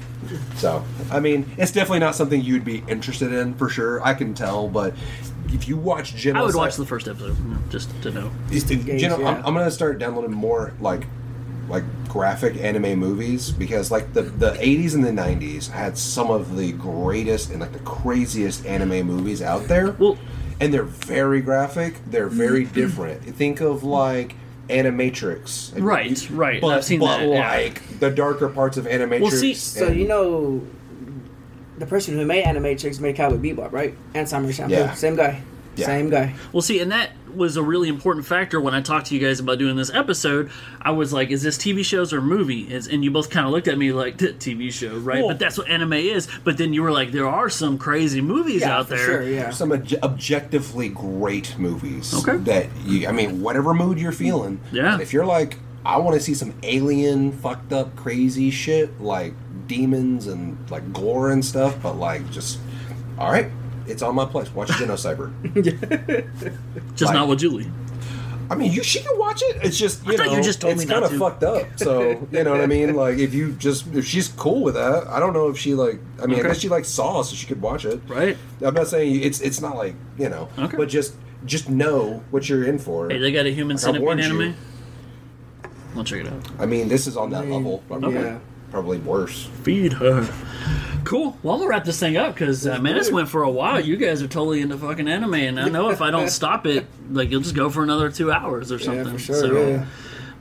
So 0.57 0.83
I 1.11 1.19
mean, 1.19 1.49
it's 1.57 1.71
definitely 1.71 1.99
not 1.99 2.15
something 2.15 2.41
you'd 2.41 2.65
be 2.65 2.83
interested 2.87 3.31
in 3.33 3.53
for 3.55 3.69
sure. 3.69 4.03
I 4.05 4.13
can 4.13 4.33
tell, 4.33 4.67
but 4.67 4.93
if 5.47 5.67
you 5.67 5.77
watch 5.77 6.13
Genocyber, 6.15 6.35
I 6.35 6.41
would 6.43 6.55
watch 6.55 6.75
the 6.75 6.85
first 6.85 7.07
episode 7.07 7.35
mm, 7.37 7.69
just 7.69 7.89
to 8.03 8.11
know. 8.11 8.31
Is 8.51 8.65
the- 8.65 8.75
Gauge, 8.75 9.01
you 9.01 9.09
know, 9.09 9.17
I'm. 9.25 9.37
I'm 9.45 9.53
gonna 9.53 9.71
start 9.71 9.97
downloading 9.99 10.31
more 10.31 10.73
like 10.81 11.07
like 11.69 11.83
graphic 12.09 12.57
anime 12.57 12.99
movies 12.99 13.49
because 13.51 13.89
like 13.89 14.13
the 14.13 14.23
the 14.23 14.51
80s 14.51 14.95
and 14.95 15.03
the 15.05 15.11
90s 15.11 15.69
had 15.69 15.97
some 15.97 16.29
of 16.29 16.57
the 16.57 16.73
greatest 16.73 17.49
and 17.51 17.61
like 17.61 17.71
the 17.71 17.79
craziest 17.79 18.65
anime 18.65 19.07
movies 19.07 19.41
out 19.41 19.67
there. 19.67 19.91
Well- 19.93 20.17
and 20.59 20.73
they're 20.73 20.83
very 20.83 21.41
graphic. 21.41 21.95
They're 22.05 22.27
very 22.27 22.65
mm-hmm. 22.65 22.73
different. 22.73 23.21
Think 23.23 23.61
of 23.61 23.83
like 23.83 24.35
Animatrix. 24.69 25.73
Right, 25.81 26.29
right. 26.29 26.61
But, 26.61 26.77
I've 26.77 26.85
seen 26.85 26.99
but 26.99 27.17
that, 27.17 27.27
yeah. 27.27 27.55
like 27.55 27.99
the 27.99 28.09
darker 28.09 28.49
parts 28.49 28.77
of 28.77 28.85
Animatrix. 28.85 29.21
Well, 29.21 29.31
see, 29.31 29.53
So 29.53 29.89
you 29.89 30.07
know, 30.07 30.65
the 31.77 31.85
person 31.85 32.17
who 32.17 32.25
made 32.25 32.45
Animatrix 32.45 32.99
made 32.99 33.15
Cowboy 33.15 33.37
Bebop, 33.37 33.71
right? 33.71 33.95
And 34.13 34.27
Samurai 34.27 34.53
Champloo. 34.53 34.69
Yeah. 34.69 34.93
Same 34.93 35.15
guy. 35.15 35.41
Yeah. 35.75 35.85
Same 35.87 36.09
guy. 36.09 36.35
Well, 36.51 36.61
see, 36.61 36.79
and 36.79 36.91
that 36.91 37.11
was 37.33 37.57
a 37.57 37.63
really 37.63 37.89
important 37.89 38.27
factor 38.27 38.61
when 38.61 38.75
I 38.75 38.81
talked 38.81 39.07
to 39.07 39.15
you 39.15 39.19
guys 39.19 39.39
about 39.39 39.57
doing 39.57 39.75
this 39.75 39.89
episode. 39.91 40.51
I 40.81 40.91
was 40.91 41.11
like, 41.11 41.31
"Is 41.31 41.41
this 41.41 41.57
TV 41.57 41.83
shows 41.83 42.13
or 42.13 42.21
movie?" 42.21 42.71
Is 42.71 42.87
and 42.87 43.03
you 43.03 43.09
both 43.09 43.29
kind 43.31 43.45
of 43.47 43.51
looked 43.51 43.67
at 43.67 43.77
me 43.77 43.91
like, 43.91 44.17
"T- 44.17 44.33
"TV 44.33 44.71
show, 44.71 44.95
right?" 44.97 45.19
Well- 45.19 45.29
but 45.29 45.39
that's 45.39 45.57
what 45.57 45.67
anime 45.67 45.93
is. 45.93 46.27
But 46.43 46.57
then 46.57 46.73
you 46.73 46.83
were 46.83 46.91
like, 46.91 47.11
"There 47.11 47.27
are 47.27 47.49
some 47.49 47.77
crazy 47.79 48.21
movies 48.21 48.61
Yeah, 48.61 48.77
out 48.77 48.87
for 48.87 48.95
there." 48.95 49.05
sure. 49.05 49.21
Yeah. 49.23 49.49
some 49.49 49.69
obje- 49.71 50.01
objectively 50.03 50.89
great 50.89 51.57
movies. 51.57 52.13
Okay. 52.13 52.37
That 52.37 52.67
you, 52.85 53.07
I 53.07 53.11
mean, 53.11 53.41
whatever 53.41 53.73
mood 53.73 53.97
you're 53.99 54.11
feeling. 54.11 54.59
Yeah. 54.71 54.99
If 54.99 55.11
you're 55.11 55.25
like, 55.25 55.57
I 55.85 55.97
want 55.97 56.15
to 56.15 56.19
see 56.23 56.33
some 56.35 56.53
alien, 56.63 57.31
fucked 57.31 57.73
up, 57.73 57.95
crazy 57.95 58.51
shit 58.51 59.01
like 59.01 59.33
demons 59.67 60.27
and 60.27 60.57
like 60.69 60.93
gore 60.93 61.31
and 61.31 61.43
stuff, 61.43 61.77
but 61.81 61.93
like 61.97 62.29
just, 62.31 62.59
all 63.17 63.31
right, 63.31 63.47
it's 63.87 64.01
on 64.01 64.15
my 64.15 64.25
place. 64.25 64.53
Watch 64.53 64.69
Genocyber. 64.69 65.31
Just 66.95 67.01
Like- 67.09 67.13
not 67.15 67.27
with 67.27 67.39
Julie. 67.39 67.69
I 68.49 68.55
mean, 68.55 68.71
you 68.73 68.83
she 68.83 68.99
can 69.01 69.17
watch 69.17 69.41
it. 69.41 69.55
It's 69.63 69.77
just 69.79 70.05
you 70.05 70.13
I 70.13 70.17
thought 70.17 70.25
know, 70.27 70.35
you 70.35 70.43
just 70.43 70.59
told 70.61 70.73
it's 70.73 70.81
me 70.83 70.85
not 70.85 70.95
kind 71.01 71.05
of 71.05 71.11
to. 71.11 71.17
fucked 71.17 71.43
up. 71.43 71.65
So 71.77 72.27
you 72.31 72.43
know 72.43 72.51
what 72.51 72.59
I 72.61 72.67
mean? 72.67 72.93
Like 72.93 73.17
if 73.17 73.33
you 73.33 73.53
just 73.53 73.87
if 73.95 74.05
she's 74.05 74.27
cool 74.27 74.61
with 74.63 74.73
that, 74.75 75.07
I 75.07 75.19
don't 75.19 75.31
know 75.33 75.47
if 75.47 75.57
she 75.57 75.73
like. 75.73 75.97
I 76.21 76.25
mean, 76.27 76.37
Okay. 76.39 76.49
I 76.49 76.51
guess 76.51 76.59
she 76.59 76.67
like 76.69 76.83
Saw, 76.85 77.21
so 77.23 77.35
she 77.35 77.47
could 77.47 77.61
watch 77.61 77.85
it. 77.85 78.01
Right. 78.07 78.37
I'm 78.61 78.73
not 78.73 78.87
saying 78.87 79.21
it's 79.23 79.39
it's 79.39 79.61
not 79.61 79.77
like 79.77 79.95
you 80.19 80.27
know, 80.29 80.49
Okay. 80.59 80.75
but 80.77 80.89
just 80.89 81.15
just 81.45 81.69
know 81.69 82.21
what 82.31 82.47
you're 82.49 82.65
in 82.65 82.77
for. 82.79 83.09
Hey, 83.09 83.17
they 83.17 83.31
got 83.31 83.45
a 83.45 83.49
human 83.51 83.77
Like, 83.77 83.83
I 83.83 83.85
centipede 83.85 84.05
warned 84.05 84.19
you. 84.19 84.25
anime. 84.25 84.55
I'll 85.95 86.03
check 86.03 86.19
it 86.19 86.27
out. 86.27 86.47
I 86.59 86.65
mean, 86.65 86.89
this 86.89 87.07
is 87.07 87.15
on 87.15 87.29
that 87.31 87.47
level. 87.47 87.81
Probably, 87.87 88.13
Yeah. 88.13 88.39
Probably 88.73 88.97
worse. 88.97 89.45
Feed 89.61 89.93
her. 89.93 90.27
Cool. 91.05 91.37
Well, 91.43 91.53
I'm 91.53 91.59
gonna 91.59 91.69
wrap 91.69 91.83
this 91.85 91.99
thing 91.99 92.17
up 92.17 92.33
because 92.33 92.65
uh, 92.65 92.79
man, 92.79 92.95
this 92.95 93.11
went 93.11 93.29
for 93.29 93.43
a 93.43 93.49
while. 93.49 93.79
You 93.79 93.97
guys 93.97 94.23
are 94.23 94.27
totally 94.27 94.61
into 94.61 94.77
fucking 94.77 95.07
anime, 95.07 95.35
and 95.35 95.59
I 95.59 95.69
know 95.69 95.91
if 95.91 96.01
I 96.01 96.09
don't 96.09 96.29
stop 96.29 96.65
it, 96.65 96.87
like 97.11 97.29
you'll 97.29 97.41
just 97.41 97.55
go 97.55 97.69
for 97.69 97.83
another 97.83 98.09
two 98.09 98.31
hours 98.31 98.71
or 98.71 98.79
something. 98.79 99.05
Yeah, 99.05 99.11
for 99.13 99.19
sure. 99.19 99.35
So, 99.35 99.67
yeah. 99.67 99.85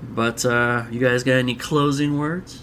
But 0.02 0.44
uh, 0.46 0.84
you 0.90 0.98
guys 0.98 1.24
got 1.24 1.34
any 1.34 1.54
closing 1.54 2.18
words? 2.18 2.62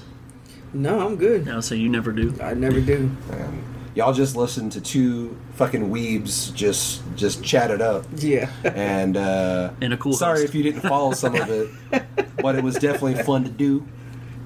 No, 0.73 1.05
I'm 1.05 1.17
good. 1.17 1.45
No, 1.45 1.61
so 1.61 1.75
you 1.75 1.87
never 1.87 2.11
do. 2.11 2.33
I 2.41 2.53
never 2.55 2.81
do. 2.81 3.11
And 3.31 3.63
y'all 3.95 4.13
just 4.13 4.35
listen 4.35 4.69
to 4.71 4.81
two 4.81 5.37
fucking 5.53 5.89
weebs 5.89 6.53
just 6.55 7.01
just 7.15 7.43
chat 7.43 7.69
it 7.69 7.81
up. 7.81 8.05
Yeah. 8.15 8.49
And 8.63 9.17
uh, 9.17 9.71
And 9.81 9.93
a 9.93 9.97
cool 9.97 10.13
sorry 10.13 10.39
host. 10.39 10.49
if 10.49 10.55
you 10.55 10.63
didn't 10.63 10.81
follow 10.81 11.13
some 11.13 11.35
of 11.35 11.49
it, 11.49 11.69
but 12.41 12.55
it 12.55 12.63
was 12.63 12.75
definitely 12.75 13.21
fun 13.23 13.43
to 13.43 13.49
do, 13.51 13.85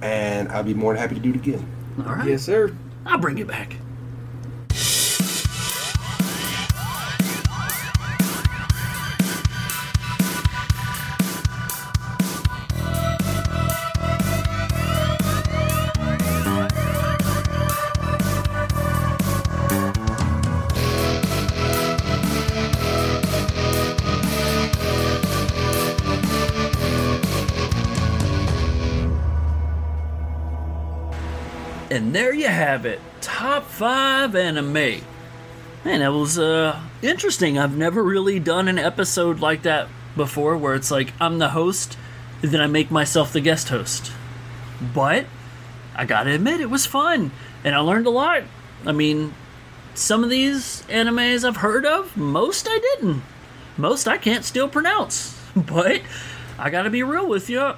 and 0.03 0.51
I'd 0.51 0.65
be 0.65 0.73
more 0.73 0.93
than 0.93 1.01
happy 1.01 1.15
to 1.15 1.21
do 1.21 1.29
it 1.29 1.35
again. 1.37 1.65
All 2.05 2.15
right. 2.15 2.27
yes, 2.27 2.43
sir. 2.43 2.75
I'll 3.05 3.17
bring 3.17 3.37
it 3.37 3.47
back. 3.47 3.77
Have 32.53 32.85
it. 32.85 32.99
Top 33.19 33.65
five 33.65 34.35
anime. 34.35 34.73
Man, 34.73 35.01
that 35.85 36.13
was 36.13 36.37
uh, 36.37 36.79
interesting. 37.01 37.57
I've 37.57 37.75
never 37.75 38.03
really 38.03 38.39
done 38.39 38.67
an 38.67 38.77
episode 38.77 39.39
like 39.39 39.63
that 39.63 39.87
before 40.15 40.55
where 40.55 40.75
it's 40.75 40.91
like 40.91 41.13
I'm 41.19 41.39
the 41.39 41.49
host, 41.49 41.97
and 42.43 42.51
then 42.51 42.61
I 42.61 42.67
make 42.67 42.91
myself 42.91 43.33
the 43.33 43.41
guest 43.41 43.69
host. 43.69 44.11
But 44.93 45.25
I 45.95 46.05
gotta 46.05 46.29
admit, 46.29 46.61
it 46.61 46.69
was 46.69 46.85
fun, 46.85 47.31
and 47.63 47.73
I 47.73 47.79
learned 47.79 48.05
a 48.05 48.11
lot. 48.11 48.43
I 48.85 48.91
mean, 48.91 49.33
some 49.95 50.23
of 50.23 50.29
these 50.29 50.83
animes 50.83 51.43
I've 51.43 51.57
heard 51.57 51.87
of, 51.87 52.15
most 52.15 52.67
I 52.69 52.77
didn't. 52.77 53.23
Most 53.77 54.07
I 54.07 54.19
can't 54.19 54.45
still 54.45 54.69
pronounce. 54.69 55.39
But 55.55 56.01
I 56.59 56.69
gotta 56.69 56.91
be 56.91 57.01
real 57.01 57.27
with 57.27 57.49
you. 57.49 57.73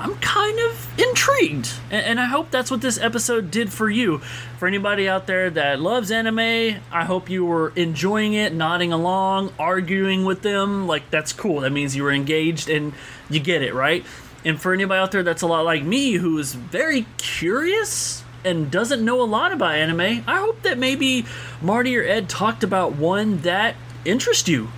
I'm 0.00 0.14
kind 0.16 0.58
of 0.60 0.98
intrigued, 0.98 1.74
and, 1.90 2.06
and 2.06 2.20
I 2.20 2.24
hope 2.24 2.50
that's 2.50 2.70
what 2.70 2.80
this 2.80 2.98
episode 2.98 3.50
did 3.50 3.70
for 3.70 3.90
you. 3.90 4.18
For 4.58 4.66
anybody 4.66 5.06
out 5.06 5.26
there 5.26 5.50
that 5.50 5.78
loves 5.78 6.10
anime, 6.10 6.80
I 6.90 7.04
hope 7.04 7.28
you 7.28 7.44
were 7.44 7.74
enjoying 7.76 8.32
it, 8.32 8.54
nodding 8.54 8.94
along, 8.94 9.52
arguing 9.58 10.24
with 10.24 10.40
them. 10.40 10.86
Like, 10.86 11.10
that's 11.10 11.34
cool. 11.34 11.60
That 11.60 11.72
means 11.72 11.94
you 11.94 12.02
were 12.02 12.12
engaged 12.12 12.70
and 12.70 12.94
you 13.28 13.40
get 13.40 13.60
it, 13.60 13.74
right? 13.74 14.02
And 14.42 14.58
for 14.58 14.72
anybody 14.72 14.98
out 14.98 15.12
there 15.12 15.22
that's 15.22 15.42
a 15.42 15.46
lot 15.46 15.66
like 15.66 15.82
me, 15.82 16.14
who 16.14 16.38
is 16.38 16.54
very 16.54 17.04
curious 17.18 18.24
and 18.42 18.70
doesn't 18.70 19.04
know 19.04 19.20
a 19.20 19.24
lot 19.24 19.52
about 19.52 19.74
anime, 19.74 20.24
I 20.26 20.38
hope 20.38 20.62
that 20.62 20.78
maybe 20.78 21.26
Marty 21.60 21.94
or 21.98 22.04
Ed 22.04 22.30
talked 22.30 22.64
about 22.64 22.94
one 22.94 23.42
that 23.42 23.76
interests 24.06 24.48
you. 24.48 24.70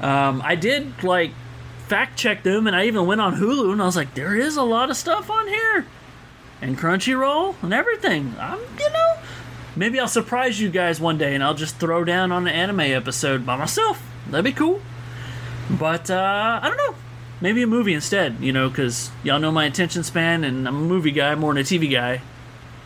Um, 0.00 0.40
I 0.42 0.54
did 0.54 1.04
like 1.04 1.32
fact 1.92 2.16
check 2.16 2.42
them, 2.42 2.66
and 2.66 2.74
I 2.74 2.86
even 2.86 3.04
went 3.04 3.20
on 3.20 3.36
Hulu, 3.36 3.70
and 3.70 3.82
I 3.82 3.84
was 3.84 3.96
like, 3.96 4.14
there 4.14 4.34
is 4.34 4.56
a 4.56 4.62
lot 4.62 4.88
of 4.88 4.96
stuff 4.96 5.28
on 5.28 5.46
here, 5.46 5.84
and 6.62 6.78
Crunchyroll 6.78 7.54
and 7.62 7.74
everything. 7.74 8.34
I'm, 8.40 8.58
you 8.78 8.90
know, 8.90 9.18
maybe 9.76 10.00
I'll 10.00 10.08
surprise 10.08 10.58
you 10.58 10.70
guys 10.70 11.02
one 11.02 11.18
day, 11.18 11.34
and 11.34 11.44
I'll 11.44 11.52
just 11.52 11.76
throw 11.76 12.02
down 12.02 12.32
on 12.32 12.48
an 12.48 12.54
anime 12.54 12.80
episode 12.80 13.44
by 13.44 13.56
myself. 13.56 14.02
That'd 14.30 14.42
be 14.42 14.52
cool. 14.52 14.80
But 15.68 16.10
uh, 16.10 16.60
I 16.62 16.66
don't 16.66 16.78
know. 16.78 16.94
Maybe 17.42 17.62
a 17.62 17.66
movie 17.66 17.92
instead, 17.92 18.38
you 18.40 18.54
know, 18.54 18.70
because 18.70 19.10
y'all 19.22 19.38
know 19.38 19.52
my 19.52 19.66
attention 19.66 20.02
span, 20.02 20.44
and 20.44 20.66
I'm 20.66 20.76
a 20.76 20.86
movie 20.86 21.10
guy 21.10 21.34
more 21.34 21.52
than 21.52 21.60
a 21.60 21.64
TV 21.64 21.92
guy. 21.92 22.22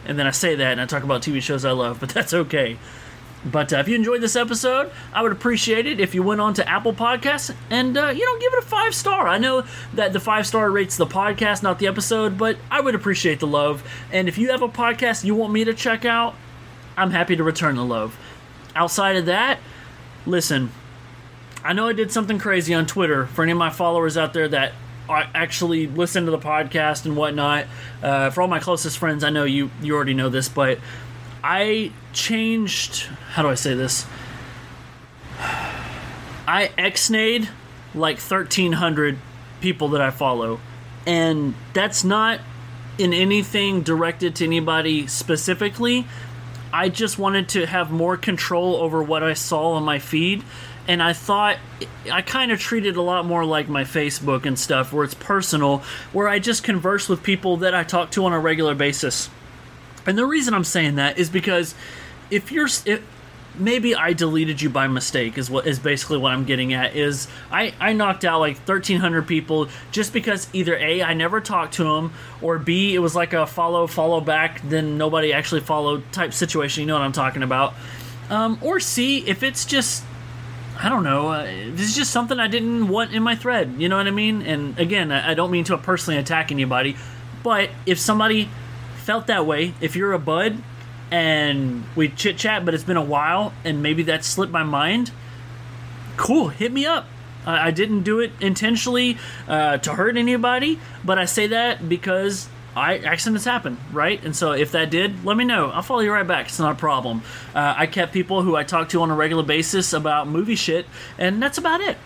And 0.05 0.19
then 0.19 0.27
I 0.27 0.33
say 0.33 0.57
that, 0.57 0.73
and 0.73 0.81
I 0.81 0.87
talk 0.87 1.05
about 1.05 1.23
TV 1.23 1.41
shows 1.41 1.65
I 1.65 1.71
love, 1.71 2.01
but 2.01 2.09
that's 2.17 2.35
okay. 2.35 2.77
But 3.45 3.73
uh, 3.73 3.77
if 3.77 3.87
you 3.89 3.95
enjoyed 3.95 4.21
this 4.23 4.35
episode, 4.35 4.91
I 5.13 5.23
would 5.23 5.31
appreciate 5.31 5.87
it 5.87 6.01
if 6.01 6.15
you 6.15 6.23
went 6.23 6.41
on 6.41 6.55
to 6.55 6.69
Apple 6.69 6.93
Podcasts 6.93 7.55
and 7.71 7.97
uh, 7.97 8.09
you 8.09 8.25
know 8.25 8.41
give 8.41 8.53
it 8.55 8.59
a 8.65 8.67
five 8.67 8.95
star. 8.95 9.29
I 9.29 9.39
know 9.39 9.65
that 9.95 10.13
the 10.13 10.19
five 10.21 10.47
star 10.47 10.71
rates 10.71 10.97
the 10.97 11.07
podcast, 11.07 11.63
not 11.63 11.79
the 11.79 11.87
episode, 11.87 12.37
but 12.39 12.57
I 12.71 12.81
would 12.81 12.95
appreciate 12.97 13.39
the 13.39 13.47
love. 13.47 13.89
And 14.13 14.27
if 14.29 14.37
you 14.37 14.51
have 14.51 14.63
a 14.63 14.69
podcast 14.69 15.23
you 15.25 15.35
want 15.37 15.53
me 15.53 15.65
to 15.65 15.75
check 15.75 16.05
out, 16.05 16.35
I'm 16.97 17.11
happy 17.13 17.37
to 17.37 17.45
return 17.45 17.77
the 17.77 17.85
love. 17.85 18.19
Outside 18.75 19.17
of 19.17 19.27
that, 19.27 19.61
listen, 20.27 20.71
I 21.63 21.73
know 21.73 21.89
I 21.89 21.93
did 21.93 22.11
something 22.11 22.39
crazy 22.39 22.75
on 22.75 22.87
Twitter 22.87 23.27
for 23.27 23.43
any 23.43 23.53
of 23.53 23.59
my 23.59 23.71
followers 23.71 24.17
out 24.17 24.33
there 24.33 24.49
that 24.49 24.73
are- 25.09 25.29
actually 25.35 25.87
listen 25.87 26.25
to 26.25 26.31
the 26.33 26.39
podcast 26.39 27.05
and 27.05 27.17
whatnot. 27.17 27.67
Uh, 28.03 28.31
for 28.31 28.43
all 28.43 28.49
my 28.49 28.59
closest 28.59 28.99
friends, 28.99 29.23
I 29.23 29.31
know 29.31 29.45
you 29.45 29.71
you 29.81 29.95
already 29.95 30.15
know 30.15 30.29
this, 30.29 30.49
but 30.49 30.79
I 31.45 31.93
changed. 32.13 33.07
How 33.37 33.43
do 33.43 33.51
I 33.51 33.55
say 33.55 33.75
this? 33.75 34.07
I 35.39 36.71
exnayed 36.79 37.51
like 37.95 38.19
1,300 38.19 39.19
people 39.61 39.89
that 39.89 40.01
I 40.01 40.09
follow. 40.09 40.59
And 41.07 41.55
that's 41.75 42.03
not 42.03 42.41
in 42.97 43.13
anything 43.13 43.83
directed 43.83 44.37
to 44.37 44.47
anybody 44.47 45.07
specifically. 45.07 46.07
I 46.73 46.89
just 46.89 47.19
wanted 47.19 47.51
to 47.51 47.67
have 47.67 47.91
more 47.91 48.17
control 48.17 48.77
over 48.77 49.03
what 49.03 49.23
I 49.23 49.35
saw 49.35 49.73
on 49.73 49.83
my 49.83 49.99
feed. 49.99 50.43
And 50.89 51.03
I 51.03 51.13
thought 51.13 51.59
I 52.11 52.23
kind 52.23 52.51
of 52.53 52.59
treated 52.59 52.97
a 52.97 53.03
lot 53.03 53.27
more 53.27 53.45
like 53.45 53.69
my 53.69 53.85
Facebook 53.85 54.47
and 54.47 54.59
stuff, 54.59 54.95
where 54.95 55.05
it's 55.05 55.13
personal, 55.13 55.83
where 56.11 56.27
I 56.27 56.39
just 56.39 56.65
converse 56.65 57.07
with 57.07 57.23
people 57.23 57.59
that 57.59 57.75
I 57.75 57.85
talk 57.85 58.11
to 58.13 58.25
on 58.25 58.33
a 58.33 58.41
regular 58.41 58.75
basis. 58.75 59.29
And 60.07 60.17
the 60.17 60.25
reason 60.25 60.55
I'm 60.55 60.65
saying 60.65 60.95
that 60.95 61.19
is 61.19 61.29
because 61.29 61.75
if 62.31 62.51
you're 62.51 62.69
if, 62.87 63.03
maybe 63.59 63.95
I 63.95 64.13
deleted 64.13 64.61
you 64.61 64.71
by 64.71 64.87
mistake 64.89 65.39
is 65.39 65.51
what 65.51 65.67
is 65.67 65.79
basically 65.79 66.19
what 66.19 66.33
I'm 66.33 66.45
getting 66.45 66.73
at 66.75 66.97
is 66.97 67.29
I 67.51 67.75
I 67.81 67.93
knocked 67.93 68.25
out 68.25 68.41
like 68.41 68.57
1300 68.59 69.27
people 69.27 69.69
just 69.93 70.13
because 70.13 70.49
either 70.53 70.77
A 70.77 71.03
I 71.03 71.15
never 71.15 71.41
talked 71.41 71.75
to 71.75 71.85
them 71.85 72.13
or 72.43 72.59
B 72.59 72.95
it 72.95 72.99
was 72.99 73.15
like 73.15 73.33
a 73.33 73.47
follow 73.47 73.87
follow 73.87 74.21
back 74.21 74.61
then 74.63 74.99
nobody 74.99 75.33
actually 75.33 75.61
followed 75.61 76.11
type 76.13 76.33
situation 76.33 76.83
you 76.83 76.87
know 76.87 76.95
what 76.95 77.03
I'm 77.03 77.13
talking 77.13 77.43
about 77.43 77.75
um, 78.31 78.59
or 78.63 78.81
C 78.81 79.19
if 79.27 79.43
it's 79.43 79.65
just 79.65 80.05
I 80.79 80.91
don't 80.91 81.05
know. 81.05 81.29
Uh, 81.29 81.45
this 81.45 81.89
is 81.89 81.97
just 81.97 82.11
something 82.11 82.39
I 82.39 82.49
didn't 82.49 82.89
want 82.89 83.15
in 83.15 83.23
my 83.23 83.35
thread. 83.35 83.77
You 83.79 83.89
know 83.89 83.97
what 83.97 84.07
I 84.07 84.11
mean? 84.11 84.43
And 84.43 84.79
again, 84.79 85.11
I 85.11 85.31
I 85.31 85.35
don't 85.35 85.51
mean 85.51 85.65
to 85.65 85.79
personally 85.79 86.21
attack 86.21 86.53
anybody, 86.53 86.97
but 87.43 87.71
if 87.87 87.99
somebody 87.99 88.51
felt 88.97 89.27
that 89.29 89.47
way, 89.47 89.73
if 89.81 89.97
you're 89.97 90.13
a 90.13 90.19
bud 90.19 90.63
and 91.11 91.85
we 91.95 92.09
chit 92.09 92.37
chat, 92.37 92.65
but 92.65 92.75
it's 92.75 92.85
been 92.85 92.97
a 92.97 93.05
while 93.05 93.53
and 93.65 93.83
maybe 93.83 94.03
that 94.05 94.25
slipped 94.25 94.53
my 94.53 94.63
mind, 94.63 95.13
cool, 96.17 96.49
hit 96.49 96.73
me 96.73 96.87
up. 96.87 97.07
I 97.47 97.69
I 97.69 97.71
didn't 97.71 98.03
do 98.03 98.21
it 98.21 98.33
intentionally 98.41 99.19
uh, 99.47 99.79
to 99.79 99.93
hurt 99.93 100.17
anybody, 100.17 100.79
but 101.05 101.19
I 101.19 101.25
say 101.25 101.47
that 101.49 101.89
because 101.89 102.49
I 102.77 102.99
accidents 102.99 103.47
happen, 103.47 103.79
right? 103.91 104.23
And 104.23 104.37
so 104.37 104.53
if 104.53 104.73
that 104.73 104.91
did, 104.91 105.25
let 105.25 105.37
me 105.37 105.45
know. 105.45 105.71
I'll 105.71 105.83
follow 105.83 106.01
you 106.01 106.13
right 106.13 106.27
back. 106.27 106.47
It's 106.47 106.59
not 106.59 106.73
a 106.73 106.79
problem. 106.79 107.23
Uh, 107.55 107.75
I 107.77 107.87
kept 107.87 108.13
people 108.13 108.43
who 108.43 108.55
I 108.55 108.65
talk 108.65 108.91
to 108.91 109.01
on 109.01 109.11
a 109.11 109.15
regular 109.15 109.43
basis 109.43 109.95
about 109.95 110.29
movie 110.29 110.57
shit, 110.57 110.87
and 111.19 111.43
that's 111.43 111.57
about 111.57 111.81
it. 111.81 111.97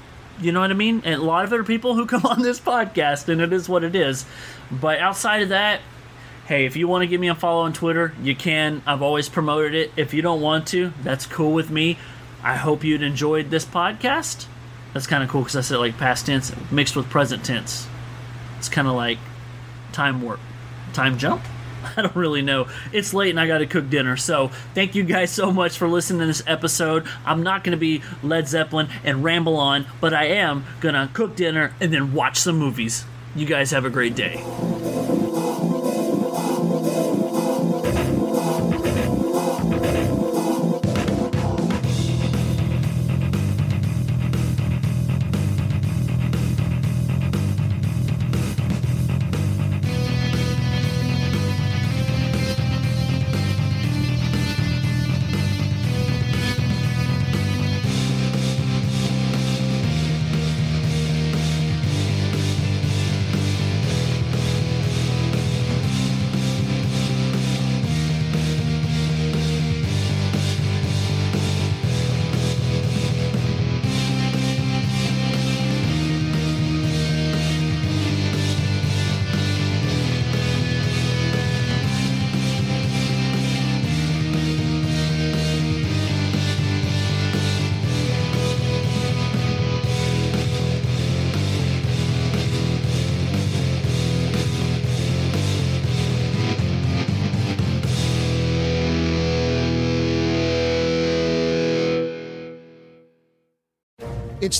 You 0.40 0.52
know 0.52 0.60
what 0.60 0.70
I 0.70 0.74
mean? 0.74 1.02
And 1.04 1.16
a 1.20 1.24
lot 1.24 1.44
of 1.44 1.52
are 1.52 1.64
people 1.64 1.96
who 1.96 2.06
come 2.06 2.24
on 2.26 2.42
this 2.42 2.60
podcast, 2.60 3.28
and 3.28 3.40
it 3.40 3.52
is 3.52 3.68
what 3.68 3.82
it 3.82 3.96
is. 3.96 4.24
But 4.70 5.00
outside 5.00 5.42
of 5.42 5.48
that, 5.48 5.80
hey, 6.46 6.66
if 6.66 6.76
you 6.76 6.88
want 6.88 7.02
to 7.02 7.06
give 7.06 7.20
me 7.20 7.28
a 7.28 7.34
follow 7.34 7.62
on 7.62 7.72
Twitter, 7.72 8.12
you 8.22 8.34
can. 8.34 8.82
I've 8.86 9.02
always 9.02 9.28
promoted 9.28 9.74
it. 9.74 9.92
If 9.96 10.12
you 10.14 10.22
don't 10.22 10.40
want 10.40 10.66
to, 10.68 10.92
that's 11.02 11.26
cool 11.26 11.52
with 11.52 11.70
me. 11.70 11.98
I 12.42 12.56
hope 12.56 12.84
you'd 12.84 13.02
enjoyed 13.02 13.50
this 13.50 13.64
podcast. 13.64 14.46
That's 14.92 15.06
kind 15.06 15.22
of 15.22 15.28
cool 15.28 15.42
because 15.42 15.56
I 15.56 15.60
said 15.60 15.78
like 15.78 15.96
past 15.98 16.26
tense 16.26 16.52
mixed 16.70 16.96
with 16.96 17.08
present 17.08 17.44
tense. 17.44 17.86
It's 18.58 18.68
kind 18.68 18.88
of 18.88 18.94
like 18.94 19.18
time 19.92 20.22
warp, 20.22 20.40
time 20.92 21.18
jump. 21.18 21.42
I 21.96 22.02
don't 22.02 22.16
really 22.16 22.42
know. 22.42 22.68
It's 22.92 23.14
late 23.14 23.30
and 23.30 23.40
I 23.40 23.46
got 23.46 23.58
to 23.58 23.66
cook 23.66 23.88
dinner. 23.88 24.16
So, 24.16 24.48
thank 24.74 24.94
you 24.94 25.04
guys 25.04 25.30
so 25.30 25.52
much 25.52 25.78
for 25.78 25.88
listening 25.88 26.20
to 26.20 26.26
this 26.26 26.42
episode. 26.46 27.06
I'm 27.24 27.42
not 27.42 27.64
going 27.64 27.72
to 27.72 27.78
be 27.78 28.02
Led 28.22 28.48
Zeppelin 28.48 28.88
and 29.04 29.24
ramble 29.24 29.56
on, 29.56 29.86
but 30.00 30.12
I 30.12 30.24
am 30.26 30.64
going 30.80 30.94
to 30.94 31.08
cook 31.12 31.36
dinner 31.36 31.74
and 31.80 31.92
then 31.92 32.12
watch 32.12 32.38
some 32.38 32.58
movies. 32.58 33.04
You 33.34 33.46
guys 33.46 33.70
have 33.70 33.84
a 33.84 33.90
great 33.90 34.14
day. 34.14 34.44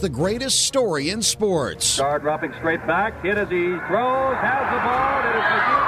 The 0.01 0.09
greatest 0.09 0.65
story 0.65 1.11
in 1.11 1.21
sports. 1.21 1.85
Starr 1.85 2.21
dropping 2.21 2.55
straight 2.55 2.87
back. 2.87 3.23
Hit 3.23 3.37
as 3.37 3.51
he 3.51 3.67
throws. 3.87 4.35
Has 4.37 4.73
the 4.73 4.81
ball. 4.81 5.21
It 5.21 5.37
is 5.37 5.45
McGee. 5.45 5.81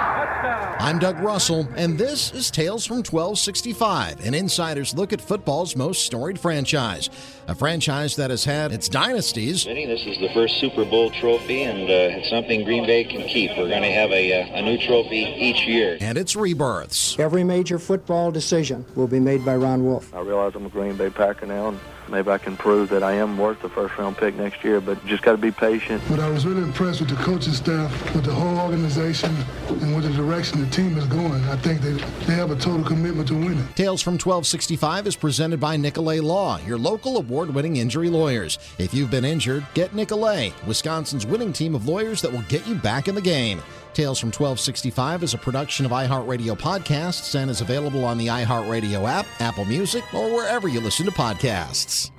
I'm 0.81 0.99
Doug 0.99 1.21
Russell, 1.21 1.69
and 1.77 1.97
this 1.97 2.33
is 2.33 2.51
Tales 2.51 2.85
from 2.85 2.99
1265, 2.99 4.27
an 4.27 4.35
insider's 4.35 4.93
look 4.95 5.13
at 5.13 5.21
football's 5.21 5.77
most 5.77 6.05
storied 6.05 6.41
franchise. 6.41 7.09
A 7.47 7.55
franchise 7.55 8.17
that 8.17 8.31
has 8.31 8.45
had 8.45 8.73
its 8.73 8.89
dynasties. 8.89 9.65
This 9.65 10.07
is 10.07 10.19
the 10.19 10.29
first 10.35 10.59
Super 10.59 10.85
Bowl 10.85 11.11
trophy, 11.13 11.63
and 11.63 11.89
uh, 11.89 12.19
it's 12.19 12.29
something 12.29 12.65
Green 12.65 12.85
Bay 12.85 13.05
can 13.05 13.27
keep. 13.29 13.51
We're 13.53 13.69
going 13.69 13.83
to 13.83 13.93
have 13.93 14.11
a, 14.11 14.43
uh, 14.43 14.59
a 14.59 14.63
new 14.63 14.77
trophy 14.77 15.21
each 15.39 15.65
year. 15.67 15.99
And 16.01 16.19
its 16.19 16.35
rebirths. 16.35 17.17
Every 17.19 17.45
major 17.45 17.79
football 17.79 18.33
decision 18.33 18.85
will 18.97 19.07
be 19.07 19.21
made 19.21 19.45
by 19.45 19.57
Ron 19.57 19.85
Wolf. 19.85 20.13
I 20.13 20.21
realize 20.21 20.55
I'm 20.57 20.67
a 20.67 20.69
Green 20.69 20.97
Bay 20.97 21.11
Packer 21.11 21.47
now, 21.47 21.69
and 21.69 21.81
maybe 22.13 22.31
I 22.31 22.39
can 22.39 22.57
prove 22.57 22.91
that 22.91 23.03
I 23.03 23.13
am 23.15 23.39
worth 23.39 23.61
the 23.63 23.69
first 23.69 23.97
round 23.97 24.17
pick 24.19 24.37
next 24.37 24.63
year, 24.63 24.81
but 24.81 25.05
just 25.07 25.23
got 25.23 25.33
to 25.33 25.39
be 25.39 25.51
patient. 25.51 26.03
But 26.09 26.21
I 26.21 26.29
was 26.29 26.47
really 26.47 26.63
impressed 26.63 27.01
with 27.01 27.09
the 27.09 27.17
coaching 27.17 27.55
staff, 27.55 27.91
with 28.15 28.25
the 28.25 28.33
whole 28.33 28.59
organization, 28.59 29.35
and 29.69 29.97
with 29.97 30.05
the 30.05 30.13
direction 30.13 30.61
the 30.61 30.71
team 30.71 30.97
is 30.99 31.07
going. 31.07 31.43
I 31.45 31.57
think 31.57 31.81
they, 31.81 31.95
they 32.27 32.35
have 32.35 32.51
a 32.51 32.57
total 32.57 32.85
commitment 32.85 33.29
to 33.29 33.35
winning. 33.35 33.67
Tales 33.75 34.03
from 34.03 34.15
1265 34.15 35.07
is 35.07 35.17
presented 35.17 35.59
by 35.59 35.77
Nicolet 35.77 36.23
Law, 36.23 36.61
your 36.67 36.79
local 36.79 37.17
award 37.17 37.53
winning 37.53 37.77
injury 37.77 38.11
lawyers. 38.11 38.59
If 38.79 38.93
you've 38.93 39.11
been 39.11 39.25
injured, 39.25 39.67
get 39.75 39.95
Nicolet, 39.95 40.53
Wisconsin's 40.67 41.27
winning 41.27 41.53
team 41.53 41.75
of 41.75 41.89
lawyers 41.89 42.21
that 42.21 42.31
will 42.31 42.43
get 42.43 42.67
you 42.69 42.75
back 42.75 43.09
in 43.09 43.15
the 43.15 43.21
game. 43.23 43.63
Tales 43.95 44.19
from 44.19 44.29
1265 44.29 45.23
is 45.23 45.35
a 45.35 45.39
production 45.39 45.85
of 45.85 45.93
iHeartRadio 45.93 46.59
Podcasts 46.59 47.35
and 47.35 47.51
is 47.51 47.61
available 47.61 48.05
on 48.05 48.17
the 48.17 48.29
iHeartRadio 48.29 49.07
app, 49.07 49.27
Apple 49.39 49.67
Music, 49.67 50.03
or 50.15 50.35
wherever 50.35 50.67
you 50.67 50.81
listen 50.81 51.05
to 51.05 51.13
podcasts. 51.13 52.11